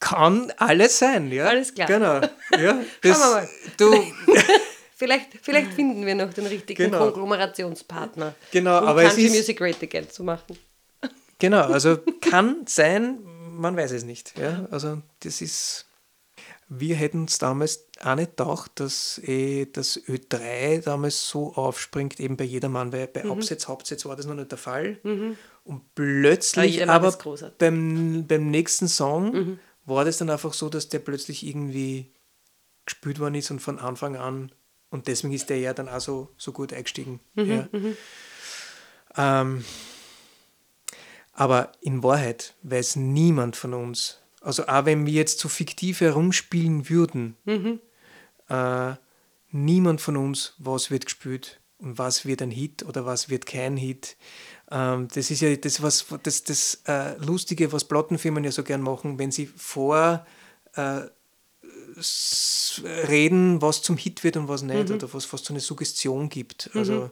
Kann 0.00 0.52
alles 0.58 0.98
sein, 0.98 1.30
ja. 1.32 1.46
Alles 1.46 1.74
klar. 1.74 1.86
Genau. 1.88 2.20
Ja, 2.62 2.80
das, 3.02 3.18
wir 3.18 3.30
mal. 3.30 3.48
Du, 3.76 3.92
Vielleicht, 4.98 5.28
vielleicht 5.42 5.74
finden 5.74 6.06
wir 6.06 6.14
noch 6.14 6.32
den 6.32 6.46
richtigen 6.46 6.84
Genau. 6.84 6.98
Konglomerationspartner, 7.10 8.34
Genau, 8.50 8.78
um 8.80 8.86
aber 8.86 9.02
es 9.04 9.18
ist- 9.18 9.30
Music 9.34 9.58
Great 9.58 9.82
Again 9.82 10.08
zu 10.08 10.24
machen. 10.24 10.56
genau, 11.38 11.64
also 11.64 11.98
kann 12.22 12.62
sein, 12.66 13.18
man 13.52 13.76
weiß 13.76 13.92
es 13.92 14.04
nicht. 14.04 14.38
Ja? 14.38 14.66
Also 14.70 15.02
das 15.20 15.42
ist, 15.42 15.84
wir 16.70 16.96
hätten 16.96 17.20
uns 17.22 17.36
damals 17.36 17.84
auch 18.02 18.14
nicht 18.14 18.38
gedacht, 18.38 18.70
dass 18.76 19.18
eh 19.22 19.66
das 19.70 19.98
Ö3 19.98 20.80
damals 20.82 21.28
so 21.28 21.52
aufspringt, 21.54 22.18
eben 22.18 22.38
bei 22.38 22.44
jedermann, 22.44 22.90
weil 22.90 23.06
Mhm. 23.06 23.10
bei 23.12 23.24
Absetz, 23.30 23.68
Hauptsetz 23.68 24.06
war 24.06 24.16
das 24.16 24.24
noch 24.24 24.34
nicht 24.34 24.50
der 24.50 24.56
Fall. 24.58 24.96
Und 25.64 25.94
plötzlich 25.94 26.88
aber 26.88 27.12
großartig. 27.12 27.58
beim, 27.58 28.24
beim 28.26 28.50
nächsten 28.50 28.88
Song 28.88 29.32
Mhm. 29.32 29.58
War 29.86 30.04
das 30.04 30.18
dann 30.18 30.30
einfach 30.30 30.52
so, 30.52 30.68
dass 30.68 30.88
der 30.88 30.98
plötzlich 30.98 31.46
irgendwie 31.46 32.12
gespielt 32.84 33.18
worden 33.18 33.34
ist 33.34 33.50
und 33.50 33.60
von 33.60 33.78
Anfang 33.78 34.16
an 34.16 34.52
und 34.90 35.06
deswegen 35.06 35.32
ist 35.32 35.50
der 35.50 35.58
ja 35.58 35.72
dann 35.74 35.88
auch 35.88 36.00
so, 36.00 36.28
so 36.36 36.52
gut 36.52 36.72
eingestiegen. 36.72 37.20
Mhm, 37.34 37.50
ja. 37.50 37.68
Ähm, 39.16 39.64
aber 41.32 41.72
in 41.80 42.02
Wahrheit 42.02 42.54
weiß 42.62 42.96
niemand 42.96 43.56
von 43.56 43.74
uns, 43.74 44.20
also 44.40 44.66
auch 44.66 44.84
wenn 44.84 45.06
wir 45.06 45.12
jetzt 45.12 45.38
so 45.38 45.48
fiktiv 45.48 46.00
herumspielen 46.00 46.88
würden, 46.88 47.36
äh, 48.48 48.94
niemand 49.50 50.00
von 50.00 50.16
uns, 50.16 50.54
was 50.58 50.90
wird 50.90 51.06
gespielt 51.06 51.60
und 51.78 51.98
was 51.98 52.24
wird 52.24 52.42
ein 52.42 52.50
Hit 52.50 52.84
oder 52.84 53.04
was 53.04 53.28
wird 53.28 53.46
kein 53.46 53.76
Hit. 53.76 54.16
Ähm, 54.70 55.08
das 55.14 55.30
ist 55.30 55.40
ja 55.42 55.54
das, 55.56 55.80
was, 55.82 56.06
das, 56.22 56.42
das 56.44 56.80
äh, 56.86 57.16
Lustige, 57.24 57.72
was 57.72 57.84
Plattenfirmen 57.84 58.42
ja 58.44 58.50
so 58.50 58.62
gern 58.64 58.82
machen, 58.82 59.18
wenn 59.18 59.30
sie 59.30 59.46
vor 59.46 60.26
äh, 60.74 61.02
reden, 63.08 63.62
was 63.62 63.82
zum 63.82 63.96
Hit 63.96 64.24
wird 64.24 64.36
und 64.36 64.48
was 64.48 64.62
nicht, 64.62 64.90
oder 64.90 65.12
was, 65.12 65.32
was 65.32 65.44
so 65.44 65.52
eine 65.52 65.60
Suggestion 65.60 66.28
gibt. 66.28 66.70
Also 66.74 67.10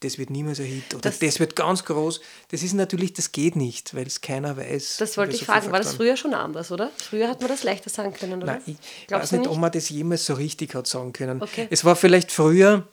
das 0.00 0.18
wird 0.18 0.28
niemals 0.30 0.60
ein 0.60 0.66
Hit 0.66 0.92
oder 0.92 1.00
Das- 1.00 1.18
das, 1.18 1.40
wird 1.40 1.56
ganz 1.56 1.84
groß. 1.84 2.20
Das 2.48 2.62
ist 2.62 2.74
natürlich, 2.74 3.14
das 3.14 3.32
geht 3.32 3.56
nicht, 3.56 3.94
weil 3.94 4.06
es 4.06 4.20
keiner 4.20 4.56
weiß. 4.56 4.98
Das 4.98 5.16
wollte 5.16 5.32
ich 5.34 5.40
so 5.40 5.46
fragen. 5.46 5.72
War 5.72 5.80
das 5.80 5.94
früher 5.94 6.16
schon 6.16 6.34
anders, 6.34 6.70
oder? 6.70 6.90
Früher 6.98 7.28
hat 7.28 7.40
man 7.40 7.48
das 7.48 7.62
leichter 7.64 7.88
sagen 7.90 8.12
können, 8.12 8.42
oder? 8.42 8.52
Nein, 8.52 8.62
ich 8.66 8.76
Glaubst 9.06 9.24
weiß 9.24 9.32
nicht, 9.32 9.40
nicht? 9.40 9.50
ob 9.50 9.56
man 9.58 9.72
das 9.72 9.88
jemals 9.88 10.26
so 10.26 10.34
richtig 10.34 10.74
hat 10.74 10.86
sagen 10.86 11.12
können. 11.12 11.42
Okay. 11.42 11.66
Es 11.70 11.84
war 11.84 11.96
vielleicht 11.96 12.30
früher 12.30 12.86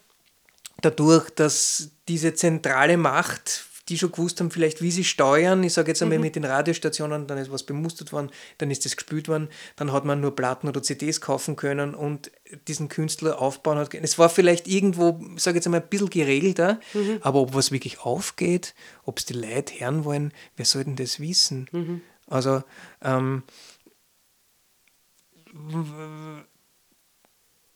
dadurch, 0.81 1.30
dass 1.31 1.89
diese 2.07 2.34
zentrale 2.34 2.97
Macht, 2.97 3.65
die 3.89 3.97
schon 3.97 4.11
gewusst 4.14 4.39
haben, 4.39 4.49
vielleicht 4.49 4.81
wie 4.81 4.91
sie 4.91 5.03
steuern, 5.03 5.61
ich 5.64 5.73
sage 5.73 5.89
jetzt 5.89 6.01
einmal 6.01 6.18
Mhm. 6.18 6.23
mit 6.23 6.35
den 6.38 6.45
Radiostationen, 6.45 7.27
dann 7.27 7.38
ist 7.38 7.51
was 7.51 7.64
bemustert 7.64 8.14
worden, 8.14 8.30
dann 8.57 8.72
ist 8.72 8.85
das 8.85 8.95
gespielt 8.95 9.27
worden, 9.27 9.49
dann 9.76 9.91
hat 9.91 10.05
man 10.05 10.22
nur 10.22 10.34
Platten 10.35 10.69
oder 10.69 10.81
CDs 10.81 11.19
kaufen 11.19 11.55
können 11.57 11.93
und 11.93 12.31
diesen 12.69 12.88
Künstler 12.88 13.41
aufbauen 13.41 13.77
hat. 13.77 13.93
Es 13.93 14.18
war 14.18 14.30
vielleicht 14.30 14.68
irgendwo, 14.68 15.19
ich 15.35 15.43
sage 15.43 15.57
jetzt 15.57 15.65
einmal, 15.68 15.81
ein 15.81 15.89
bisschen 15.89 16.10
geregelter, 16.10 16.80
Mhm. 16.93 17.18
aber 17.22 17.41
ob 17.41 17.53
was 17.55 17.72
wirklich 17.72 17.99
aufgeht, 18.01 18.73
ob 19.03 19.19
es 19.19 19.26
die 19.26 19.34
Leute 19.34 19.73
hören 19.80 20.05
wollen, 20.05 20.31
wer 20.55 20.65
soll 20.65 20.85
denn 20.85 20.95
das 20.95 21.19
wissen? 21.19 21.68
Mhm. 21.73 22.01
Also, 22.27 22.64
ähm, 23.01 23.43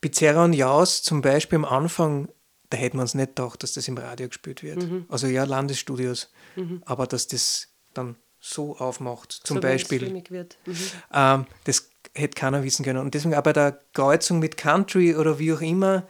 Pizzeria 0.02 0.44
und 0.44 0.54
Jaus 0.54 1.04
zum 1.04 1.22
Beispiel 1.22 1.58
am 1.58 1.66
Anfang 1.66 2.30
da 2.70 2.78
hätte 2.78 2.98
man 2.98 3.06
es 3.06 3.14
nicht 3.14 3.36
gedacht, 3.36 3.64
dass 3.64 3.74
das 3.74 3.88
im 3.88 3.98
Radio 3.98 4.28
gespielt 4.28 4.64
wird. 4.64 4.84
Mhm. 4.84 5.06
Also 5.10 5.28
ja, 5.28 5.44
Landesstudios, 5.44 6.32
mhm. 6.56 6.82
aber 6.86 7.08
dass 7.08 7.28
das 7.28 7.70
dann 7.94 8.16
so 8.40 8.78
aufmacht, 8.78 9.32
zum 9.32 9.58
so 9.58 9.62
Beispiel. 9.62 10.24
Wird. 10.30 10.58
Mhm. 10.66 10.76
Ähm, 11.14 11.46
das 11.64 11.90
hätte 12.14 12.36
keiner 12.36 12.64
wissen 12.64 12.84
können. 12.84 13.00
Und 13.00 13.14
deswegen 13.14 13.36
auch 13.36 13.44
bei 13.44 13.54
der 13.54 13.80
Kreuzung 13.94 14.40
mit 14.40 14.58
Country 14.58 15.16
oder 15.16 15.40
wie 15.40 15.54
auch 15.54 15.62
immer, 15.62 16.08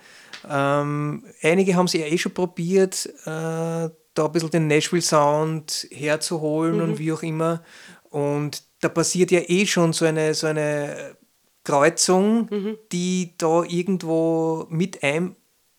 ähm, 0.50 1.24
einige 1.42 1.76
haben 1.76 1.88
sie 1.88 2.00
ja 2.00 2.08
eh 2.08 2.18
schon 2.18 2.34
probiert, 2.34 3.06
äh, 3.26 3.90
da 4.18 4.26
ein 4.26 4.32
bisschen 4.32 4.52
den 4.52 4.68
Nashville-Sound 4.68 5.88
herzuholen 5.92 6.78
mhm. 6.78 6.82
und 6.82 7.00
wie 7.00 7.12
auch 7.12 7.24
immer. 7.24 7.64
Und 8.10 8.64
da 8.82 8.90
passiert 8.90 9.32
ja 9.32 9.42
eh 9.48 9.66
schon 9.66 9.94
so 9.94 10.06
eine, 10.06 10.34
so 10.34 10.48
eine 10.48 11.16
Kreuzung, 11.64 12.48
mhm. 12.50 12.78
die 12.92 13.34
da 13.38 13.64
irgendwo 13.64 14.66
mit 14.70 15.04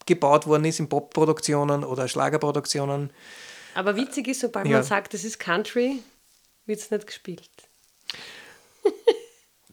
eingebaut 0.08 0.46
worden 0.46 0.64
ist 0.64 0.80
in 0.80 0.88
Popproduktionen 0.88 1.84
oder 1.84 2.08
Schlagerproduktionen. 2.08 3.10
Aber 3.74 3.96
witzig 3.96 4.28
ist, 4.28 4.40
sobald 4.40 4.66
ja. 4.66 4.78
man 4.78 4.82
sagt, 4.82 5.14
das 5.14 5.24
ist 5.24 5.38
Country, 5.38 6.02
wird 6.66 6.80
es 6.80 6.90
nicht 6.90 7.06
gespielt. 7.06 7.50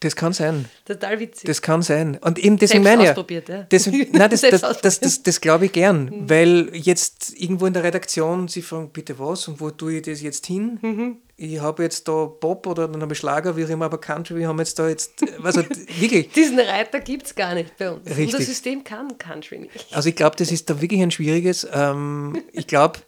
Das 0.06 0.15
kann 0.15 0.34
sein. 0.34 0.65
Total 0.86 1.19
witzig. 1.19 1.48
Das 1.48 1.64
kann 1.64 1.82
sein. 1.82 2.19
Und 2.22 2.38
eben 2.38 2.57
deswegen 2.57 2.84
meine 2.84 3.06
ich. 3.06 3.10
Ausprobiert, 3.10 3.49
ja. 3.49 3.64
Das, 3.64 3.88
nein, 4.11 4.30
das, 4.30 4.41
das, 4.41 4.61
das, 4.61 4.99
das, 4.99 5.23
das, 5.23 5.41
glaube 5.41 5.65
ich 5.65 5.72
gern, 5.72 6.06
mhm. 6.06 6.30
weil 6.30 6.69
jetzt 6.73 7.34
irgendwo 7.36 7.65
in 7.65 7.73
der 7.73 7.84
Redaktion 7.84 8.48
sie 8.48 8.61
fragen, 8.61 8.91
bitte 8.91 9.18
was 9.18 9.48
und 9.48 9.60
wo 9.60 9.72
tue 9.72 9.95
ich 9.95 10.03
das 10.03 10.22
jetzt 10.22 10.45
hin? 10.45 10.77
Mhm. 10.80 11.18
Ich 11.38 11.60
habe 11.60 11.82
jetzt 11.82 12.07
da 12.07 12.27
Pop 12.27 12.68
oder 12.68 12.88
dann 12.88 13.02
habe 13.02 13.14
ich 13.14 13.19
Schlager, 13.19 13.57
wie 13.57 13.65
auch 13.65 13.69
immer, 13.69 13.86
aber 13.86 13.99
Country, 13.99 14.36
wir 14.36 14.48
haben 14.48 14.60
jetzt 14.60 14.77
da 14.77 14.88
jetzt, 14.88 15.26
also 15.41 15.64
wirklich. 15.99 16.30
Diesen 16.34 16.60
Reiter 16.60 16.99
gibt 16.99 17.26
es 17.26 17.34
gar 17.34 17.56
nicht 17.56 17.76
bei 17.76 17.90
uns. 17.90 18.07
Richtig. 18.07 18.26
Unser 18.26 18.41
System 18.41 18.84
kann 18.84 19.18
Country 19.18 19.57
nicht. 19.57 19.88
Also 19.91 20.10
ich 20.10 20.15
glaube, 20.15 20.36
das 20.36 20.52
ist 20.52 20.69
da 20.69 20.80
wirklich 20.82 21.02
ein 21.02 21.10
schwieriges. 21.10 21.68
Ähm, 21.73 22.44
ich 22.52 22.68
glaube, 22.68 22.99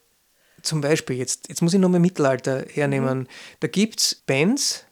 zum 0.64 0.82
Beispiel, 0.82 1.18
jetzt, 1.18 1.48
jetzt 1.48 1.62
muss 1.62 1.76
ich 1.76 1.80
nochmal 1.80 2.00
Mittelalter 2.00 2.66
hernehmen, 2.74 3.20
mhm. 3.20 3.28
da 3.60 3.68
gibt 3.68 4.00
es 4.00 4.16
Bands, 4.16 4.87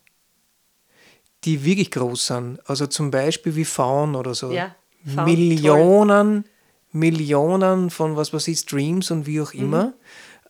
die 1.45 1.63
wirklich 1.63 1.91
groß 1.91 2.27
sind. 2.27 2.59
Also 2.69 2.87
zum 2.87 3.11
Beispiel 3.11 3.55
wie 3.55 3.65
Faun 3.65 4.15
oder 4.15 4.33
so. 4.33 4.51
Ja, 4.51 4.75
Faun, 5.13 5.25
Millionen, 5.25 6.43
toll. 6.43 6.51
Millionen 6.91 7.89
von 7.89 8.15
was 8.15 8.33
weiß 8.33 8.47
ich, 8.47 8.59
Streams 8.59 9.11
und 9.11 9.25
wie 9.27 9.41
auch 9.41 9.53
mhm. 9.53 9.59
immer. 9.59 9.93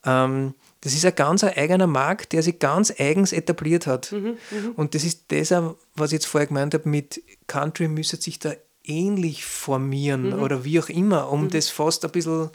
Ähm, 0.04 0.54
das 0.80 0.94
ist 0.94 1.04
ein 1.04 1.14
ganz 1.14 1.42
eigener 1.42 1.86
Markt, 1.86 2.32
der 2.32 2.42
sich 2.42 2.58
ganz 2.58 2.92
eigens 2.96 3.32
etabliert 3.32 3.86
hat. 3.86 4.12
Mhm, 4.12 4.36
mh. 4.50 4.70
Und 4.76 4.94
das 4.94 5.04
ist 5.04 5.24
das, 5.28 5.50
was 5.94 6.10
ich 6.10 6.14
jetzt 6.14 6.26
vorher 6.26 6.46
gemeint 6.46 6.74
habe, 6.74 6.88
mit 6.88 7.22
Country 7.46 7.88
müsste 7.88 8.16
sich 8.16 8.38
da 8.38 8.52
ähnlich 8.84 9.44
formieren 9.44 10.28
mhm. 10.28 10.42
oder 10.42 10.64
wie 10.64 10.78
auch 10.78 10.88
immer, 10.88 11.30
um 11.30 11.44
mhm. 11.44 11.50
das 11.50 11.70
fast 11.70 12.04
ein 12.04 12.12
bisschen 12.12 12.50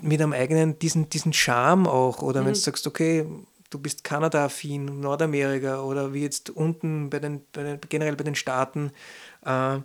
mit 0.00 0.20
einem 0.20 0.32
eigenen, 0.32 0.78
diesen, 0.78 1.08
diesen 1.10 1.32
Charme 1.32 1.86
auch, 1.86 2.22
oder 2.22 2.40
wenn 2.40 2.52
du 2.52 2.58
mhm. 2.58 2.62
sagst, 2.62 2.86
okay, 2.86 3.24
du 3.70 3.78
bist 3.78 4.04
Kanada-affin, 4.04 5.00
Nordamerika 5.00 5.82
oder 5.82 6.12
wie 6.12 6.22
jetzt 6.22 6.50
unten 6.50 7.10
bei 7.10 7.18
den, 7.18 7.42
bei 7.52 7.62
den 7.62 7.80
generell 7.88 8.16
bei 8.16 8.24
den 8.24 8.34
Staaten, 8.34 8.92
äh, 9.44 9.78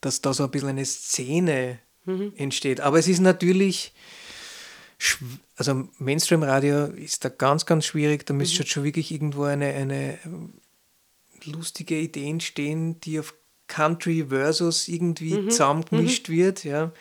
dass 0.00 0.20
da 0.20 0.32
so 0.32 0.44
ein 0.44 0.50
bisschen 0.50 0.70
eine 0.70 0.84
Szene 0.84 1.78
mhm. 2.04 2.32
entsteht. 2.36 2.80
Aber 2.80 2.98
es 2.98 3.08
ist 3.08 3.20
natürlich, 3.20 3.92
also 5.56 5.88
Mainstream-Radio 5.98 6.86
ist 6.86 7.24
da 7.24 7.28
ganz, 7.28 7.66
ganz 7.66 7.84
schwierig. 7.86 8.26
Da 8.26 8.34
müsste 8.34 8.62
mhm. 8.62 8.66
schon 8.66 8.84
wirklich 8.84 9.10
irgendwo 9.12 9.44
eine, 9.44 9.66
eine 9.66 10.18
lustige 11.44 11.98
Idee 11.98 12.28
entstehen, 12.28 13.00
die 13.00 13.20
auf 13.20 13.34
Country 13.68 14.26
versus 14.28 14.88
irgendwie 14.88 15.34
mhm. 15.34 15.50
zusammengemischt 15.50 16.28
mhm. 16.28 16.32
wird. 16.32 16.64
Ja. 16.64 16.92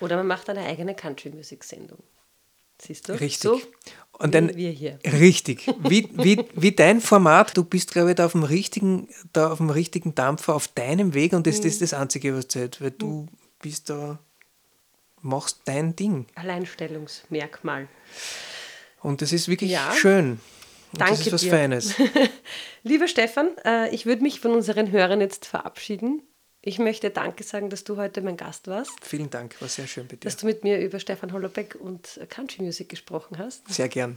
Oder 0.00 0.16
man 0.16 0.26
macht 0.26 0.48
eine 0.50 0.60
eigene 0.60 0.94
Country-Musik-Sendung. 0.94 2.02
Siehst 2.80 3.08
du? 3.08 3.12
Richtig. 3.12 3.42
So 3.42 3.60
und 4.18 4.34
dann, 4.34 4.54
wir 4.54 4.70
hier. 4.70 4.98
Richtig. 5.04 5.66
Wie, 5.88 6.08
wie, 6.12 6.44
wie 6.54 6.72
dein 6.72 7.00
Format, 7.00 7.56
du 7.56 7.64
bist, 7.64 7.92
glaube 7.92 8.10
ich, 8.10 8.16
da 8.16 8.26
auf 8.26 8.32
dem 8.32 8.44
richtigen, 8.44 9.08
da 9.32 9.50
auf 9.50 9.58
dem 9.58 9.70
richtigen 9.70 10.14
Dampfer, 10.14 10.54
auf 10.54 10.68
deinem 10.68 11.14
Weg 11.14 11.32
und 11.32 11.46
das, 11.46 11.58
mhm. 11.58 11.62
das 11.62 11.72
ist 11.72 11.82
das 11.82 11.94
Einzige, 11.94 12.36
was 12.36 12.48
zählt, 12.48 12.80
weil 12.80 12.92
du 12.92 13.26
bist 13.60 13.90
da, 13.90 14.18
machst 15.20 15.62
dein 15.64 15.96
Ding. 15.96 16.26
Alleinstellungsmerkmal. 16.34 17.88
Und 19.00 19.22
das 19.22 19.32
ist 19.32 19.48
wirklich 19.48 19.72
ja. 19.72 19.92
schön. 19.92 20.40
Und 20.92 21.00
Danke 21.00 21.14
das 21.16 21.26
ist 21.26 21.32
was 21.32 21.40
dir. 21.40 21.50
Feines. 21.50 21.94
Lieber 22.82 23.08
Stefan, 23.08 23.48
äh, 23.64 23.92
ich 23.94 24.06
würde 24.06 24.22
mich 24.22 24.40
von 24.40 24.52
unseren 24.52 24.92
Hörern 24.92 25.20
jetzt 25.20 25.46
verabschieden. 25.46 26.22
Ich 26.64 26.78
möchte 26.78 27.10
Danke 27.10 27.42
sagen, 27.42 27.70
dass 27.70 27.82
du 27.82 27.96
heute 27.96 28.22
mein 28.22 28.36
Gast 28.36 28.68
warst. 28.68 28.92
Vielen 29.02 29.28
Dank, 29.28 29.60
war 29.60 29.66
sehr 29.66 29.88
schön 29.88 30.06
bei 30.06 30.14
dir. 30.14 30.20
Dass 30.20 30.36
du 30.36 30.46
mit 30.46 30.62
mir 30.62 30.78
über 30.78 31.00
Stefan 31.00 31.32
Hollerbeck 31.32 31.74
und 31.74 32.20
Country 32.28 32.62
Music 32.62 32.88
gesprochen 32.88 33.36
hast. 33.36 33.68
Sehr 33.68 33.88
gern. 33.88 34.16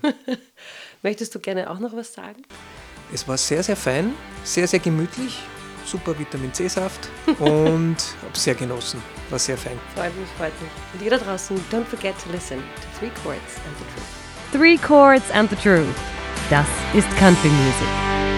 Möchtest 1.01 1.33
du 1.33 1.39
gerne 1.39 1.71
auch 1.71 1.79
noch 1.79 1.95
was 1.95 2.13
sagen? 2.13 2.43
Es 3.11 3.27
war 3.27 3.37
sehr, 3.37 3.63
sehr 3.63 3.75
fein, 3.75 4.13
sehr, 4.43 4.67
sehr 4.67 4.77
gemütlich, 4.77 5.39
super 5.85 6.17
Vitamin 6.19 6.53
C-Saft 6.53 7.09
und 7.39 7.97
habe 8.21 8.37
sehr 8.37 8.53
genossen. 8.53 9.01
War 9.31 9.39
sehr 9.39 9.57
fein. 9.57 9.79
Freut 9.95 10.15
mich, 10.15 10.29
freut 10.37 10.53
mich. 10.61 10.71
Und 10.93 11.01
ihr 11.01 11.09
da 11.09 11.17
draußen, 11.17 11.57
don't 11.71 11.85
forget 11.85 12.13
to 12.23 12.31
listen 12.31 12.59
to 12.59 12.99
Three 12.99 13.11
Chords 13.23 13.55
and 13.65 13.75
the 13.79 13.85
Truth. 13.95 14.51
Three 14.51 14.77
Chords 14.77 15.31
and 15.31 15.49
the 15.49 15.55
Truth. 15.55 15.95
Das 16.51 16.67
ist 16.93 17.09
Country 17.17 17.49
Music. 17.49 18.34